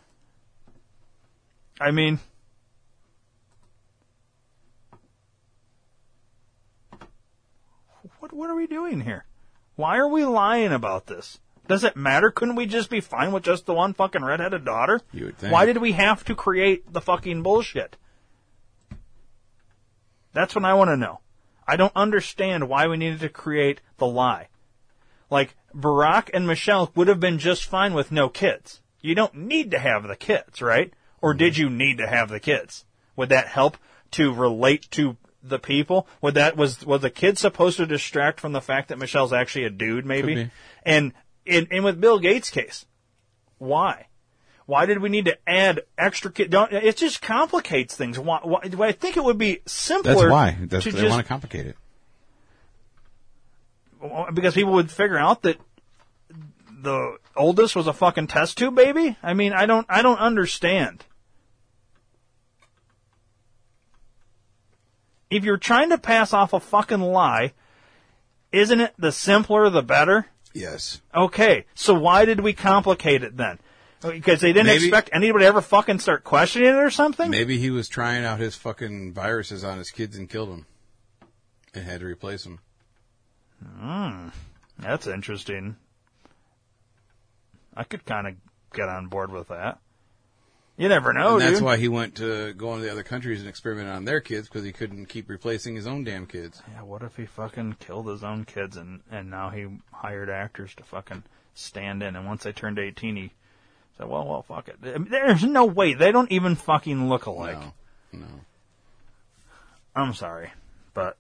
I 1.81 1.91
mean, 1.91 2.21
what 8.21 8.33
what 8.33 8.51
are 8.51 8.55
we 8.55 8.67
doing 8.67 9.01
here? 9.01 9.25
Why 9.77 9.99
are 9.99 10.09
we 10.09 10.25
lying 10.25 10.73
about 10.73 11.07
this? 11.07 11.41
Does 11.69 11.85
it 11.85 11.97
matter? 11.97 12.31
Couldn't 12.31 12.57
we 12.57 12.67
just 12.67 12.91
be 12.91 13.01
fine 13.01 13.33
with 13.33 13.45
just 13.45 13.67
the 13.67 13.75
one 13.75 13.95
fucking 13.95 14.25
redheaded 14.25 14.65
daughter? 14.65 15.01
You 15.13 15.27
would 15.27 15.39
think. 15.39 15.53
Why 15.53 15.65
did 15.65 15.79
we 15.79 15.93
have 15.93 16.25
to 16.25 16.35
create 16.35 16.93
the 16.93 17.01
fucking 17.01 17.43
bullshit? 17.43 17.97
That's 20.33 20.55
what 20.55 20.65
I 20.65 20.75
want 20.75 20.89
to 20.89 20.97
know. 20.97 21.21
I 21.67 21.77
don't 21.77 21.93
understand 21.95 22.69
why 22.69 22.89
we 22.89 22.97
needed 22.97 23.21
to 23.21 23.29
create 23.29 23.81
the 23.99 24.07
lie. 24.07 24.49
Like, 25.31 25.55
Barack 25.75 26.31
and 26.35 26.47
Michelle 26.47 26.91
would 26.95 27.09
have 27.09 27.21
been 27.21 27.39
just 27.39 27.65
fine 27.65 27.95
with 27.95 28.13
no 28.13 28.29
kids. 28.29 28.81
You 29.01 29.15
don't 29.15 29.35
need 29.35 29.71
to 29.71 29.79
have 29.79 30.07
the 30.07 30.17
kids, 30.17 30.61
right? 30.61 30.93
Or 31.23 31.33
did 31.33 31.55
mm-hmm. 31.55 31.63
you 31.63 31.71
need 31.71 31.99
to 31.99 32.07
have 32.07 32.29
the 32.29 32.41
kids? 32.41 32.85
Would 33.17 33.31
that 33.31 33.49
help 33.49 33.79
to 34.13 34.35
relate 34.35 34.91
to 34.91 35.17
the 35.43 35.59
people? 35.59 36.07
Would 36.21 36.35
that 36.35 36.57
was 36.57 36.85
was 36.85 37.01
the 37.01 37.11
kid 37.11 37.39
supposed 37.39 37.79
to 37.79 37.87
distract 37.87 38.41
from 38.41 38.53
the 38.53 38.61
fact 38.61 38.89
that 38.89 38.99
Michelle's 38.99 39.33
actually 39.33 39.65
a 39.65 39.71
dude, 39.71 40.05
maybe? 40.05 40.51
And 40.85 41.13
in 41.47 41.69
and 41.71 41.85
with 41.85 42.01
Bill 42.01 42.19
Gates' 42.19 42.51
case, 42.51 42.85
why? 43.59 44.09
Why 44.67 44.87
did 44.87 45.01
we 45.01 45.09
need 45.09 45.25
to 45.27 45.37
add 45.47 45.83
extra 45.99 46.31
kid? 46.31 46.51
Don't 46.51 46.73
it 46.73 46.97
just 46.97 47.21
complicates 47.21 47.97
things? 47.97 48.19
Why, 48.19 48.41
why? 48.43 48.89
I 48.89 48.93
think 48.93 49.17
it 49.17 49.25
would 49.25 49.39
be 49.39 49.61
simpler. 49.67 50.15
That's 50.15 50.31
why. 50.31 50.59
That's, 50.61 50.85
they 50.85 50.93
just 50.93 51.09
want 51.09 51.23
to 51.23 51.29
complicate 51.29 51.67
it. 51.67 51.77
because 54.35 54.55
people 54.55 54.73
would 54.75 54.91
figure 54.91 55.19
out 55.19 55.43
that 55.43 55.59
the 56.83 57.17
oldest 57.37 57.77
was 57.77 57.87
a 57.87 57.93
fucking 57.93 58.27
test 58.29 58.59
tube 58.59 58.75
baby. 58.75 59.17
I 59.23 59.35
mean, 59.35 59.53
I 59.53 59.67
don't, 59.67 59.87
I 59.89 60.03
don't 60.03 60.19
understand. 60.19 61.05
If 65.37 65.45
you're 65.45 65.57
trying 65.57 65.91
to 65.91 65.99
pass 65.99 66.33
off 66.33 66.53
a 66.53 66.61
fucking 66.61 67.01
lie, 67.01 67.53
isn't 68.53 68.81
it 68.81 68.95
the 68.99 69.13
simpler 69.13 69.71
the 69.71 69.83
better? 69.83 70.27
Yes. 70.55 71.01
Okay, 71.15 71.65
so 71.75 71.95
why 71.95 72.25
did 72.25 72.41
we 72.41 72.53
complicate 72.53 73.23
it 73.23 73.37
then? 73.37 73.59
Because 74.03 74.41
they 74.41 74.53
didn't 74.53 74.67
Maybe- 74.67 74.87
expect 74.87 75.11
anybody 75.13 75.45
to 75.45 75.49
ever 75.49 75.61
fucking 75.63 76.01
start 76.01 76.25
questioning 76.25 76.69
it 76.69 76.75
or 76.75 76.91
something? 76.91 77.31
Maybe 77.31 77.57
he 77.59 77.71
was 77.71 77.89
trying 77.89 78.25
out 78.25 78.41
his 78.41 78.57
fucking 78.57 79.13
viruses 79.15 79.65
on 79.65 79.79
his 79.79 79.91
kids 79.91 80.17
and 80.17 80.29
killed 80.29 80.51
them, 80.51 80.67
and 81.73 81.85
had 81.85 82.01
to 82.01 82.07
replace 82.07 82.45
them. 82.45 82.59
Hmm, 83.79 84.29
that's 84.79 85.07
interesting. 85.07 85.77
I 87.75 87.85
could 87.85 88.05
kind 88.05 88.27
of 88.27 88.35
get 88.75 88.89
on 88.89 89.07
board 89.07 89.31
with 89.33 89.49
that. 89.49 89.79
You 90.77 90.89
never 90.89 91.13
know, 91.13 91.35
and 91.35 91.43
that's 91.43 91.59
dude. 91.59 91.65
why 91.65 91.77
he 91.77 91.89
went 91.89 92.15
to 92.17 92.55
go 92.55 92.73
into 92.73 92.87
the 92.87 92.91
other 92.93 93.03
countries 93.03 93.41
and 93.41 93.49
experiment 93.49 93.91
on 93.91 94.05
their 94.05 94.21
kids 94.21 94.49
because 94.49 94.65
he 94.65 94.73
couldn't 94.73 95.07
keep 95.07 95.29
replacing 95.29 95.77
his 95.77 95.87
own 95.87 96.03
damn 96.03 96.27
kids. 96.27 96.63
Yeah, 96.73 96.83
what 96.83 97.03
if 97.03 97.17
he 97.17 97.27
fucking 97.27 97.77
killed 97.79 98.09
his 98.09 98.25
own 98.25 98.45
kids 98.47 98.77
and 98.77 99.01
and 99.11 99.31
now 99.31 99.51
he 99.51 99.67
hired 99.93 100.31
actors 100.31 100.75
to 100.77 100.83
fucking 100.83 101.25
stand 101.55 102.03
in 102.03 102.17
and 102.17 102.27
once 102.27 102.45
they 102.45 102.53
turned 102.53 102.79
18 102.79 103.17
he 103.17 103.33
said, 103.99 104.09
"Well, 104.09 104.27
well, 104.27 104.43
fuck 104.43 104.69
it." 104.69 104.77
There's 104.81 105.45
no 105.45 105.67
way 105.67 105.93
they 105.93 106.11
don't 106.11 106.33
even 106.33 106.57
fucking 106.57 107.09
look 107.09 107.27
alike. 107.27 107.63
No. 108.13 108.27
I'm 109.95 110.15
sorry, 110.15 110.51
but 110.95 111.19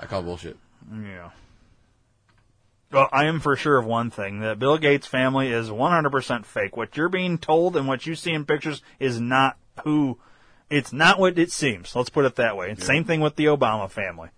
I 0.00 0.06
call 0.06 0.22
bullshit. 0.22 0.56
yeah. 0.90 1.30
Well, 2.94 3.08
I 3.12 3.26
am 3.26 3.40
for 3.40 3.56
sure 3.56 3.76
of 3.76 3.84
one 3.86 4.10
thing 4.10 4.40
that 4.40 4.58
Bill 4.58 4.78
Gates' 4.78 5.06
family 5.06 5.50
is 5.50 5.68
100% 5.68 6.44
fake. 6.46 6.76
What 6.76 6.96
you're 6.96 7.08
being 7.08 7.38
told 7.38 7.76
and 7.76 7.88
what 7.88 8.06
you 8.06 8.14
see 8.14 8.32
in 8.32 8.44
pictures 8.44 8.82
is 8.98 9.20
not 9.20 9.56
who. 9.82 10.18
It's 10.70 10.92
not 10.92 11.18
what 11.18 11.38
it 11.38 11.52
seems. 11.52 11.94
Let's 11.94 12.08
put 12.08 12.24
it 12.24 12.36
that 12.36 12.56
way. 12.56 12.68
Yeah. 12.68 12.84
Same 12.84 13.04
thing 13.04 13.20
with 13.20 13.36
the 13.36 13.46
Obama 13.46 13.90
family. 13.90 14.30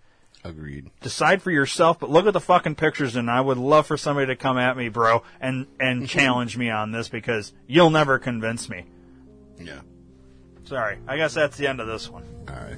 Agreed. 0.43 0.89
decide 1.01 1.41
for 1.41 1.51
yourself, 1.51 1.99
but 1.99 2.09
look 2.09 2.25
at 2.25 2.33
the 2.33 2.39
fucking 2.39 2.75
pictures 2.75 3.15
and 3.15 3.29
I 3.29 3.41
would 3.41 3.57
love 3.57 3.85
for 3.85 3.97
somebody 3.97 4.27
to 4.27 4.35
come 4.35 4.57
at 4.57 4.77
me, 4.77 4.87
bro, 4.87 5.23
and, 5.41 5.67
and 5.79 6.07
challenge 6.09 6.57
me 6.57 6.69
on 6.69 6.91
this 6.91 7.09
because 7.09 7.53
you'll 7.67 7.89
never 7.89 8.17
convince 8.17 8.69
me. 8.69 8.85
Yeah. 9.59 9.81
Sorry. 10.65 10.99
I 11.07 11.17
guess 11.17 11.33
that's 11.33 11.57
the 11.57 11.67
end 11.67 11.81
of 11.81 11.87
this 11.87 12.09
one. 12.09 12.23
All 12.47 12.55
right. 12.55 12.77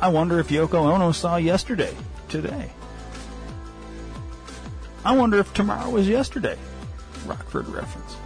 I 0.00 0.08
wonder 0.08 0.38
if 0.38 0.48
Yoko 0.48 0.90
Ono 0.92 1.12
saw 1.12 1.36
yesterday, 1.36 1.94
today. 2.28 2.72
I 5.04 5.14
wonder 5.14 5.38
if 5.38 5.52
tomorrow 5.52 5.90
was 5.90 6.08
yesterday. 6.08 6.56
Rockford 7.26 7.68
reference. 7.68 8.16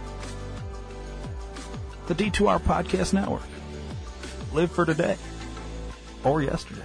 The 2.07 2.15
D2R 2.15 2.61
Podcast 2.61 3.13
Network. 3.13 3.43
Live 4.53 4.71
for 4.71 4.85
today 4.85 5.17
or 6.23 6.41
yesterday. 6.41 6.81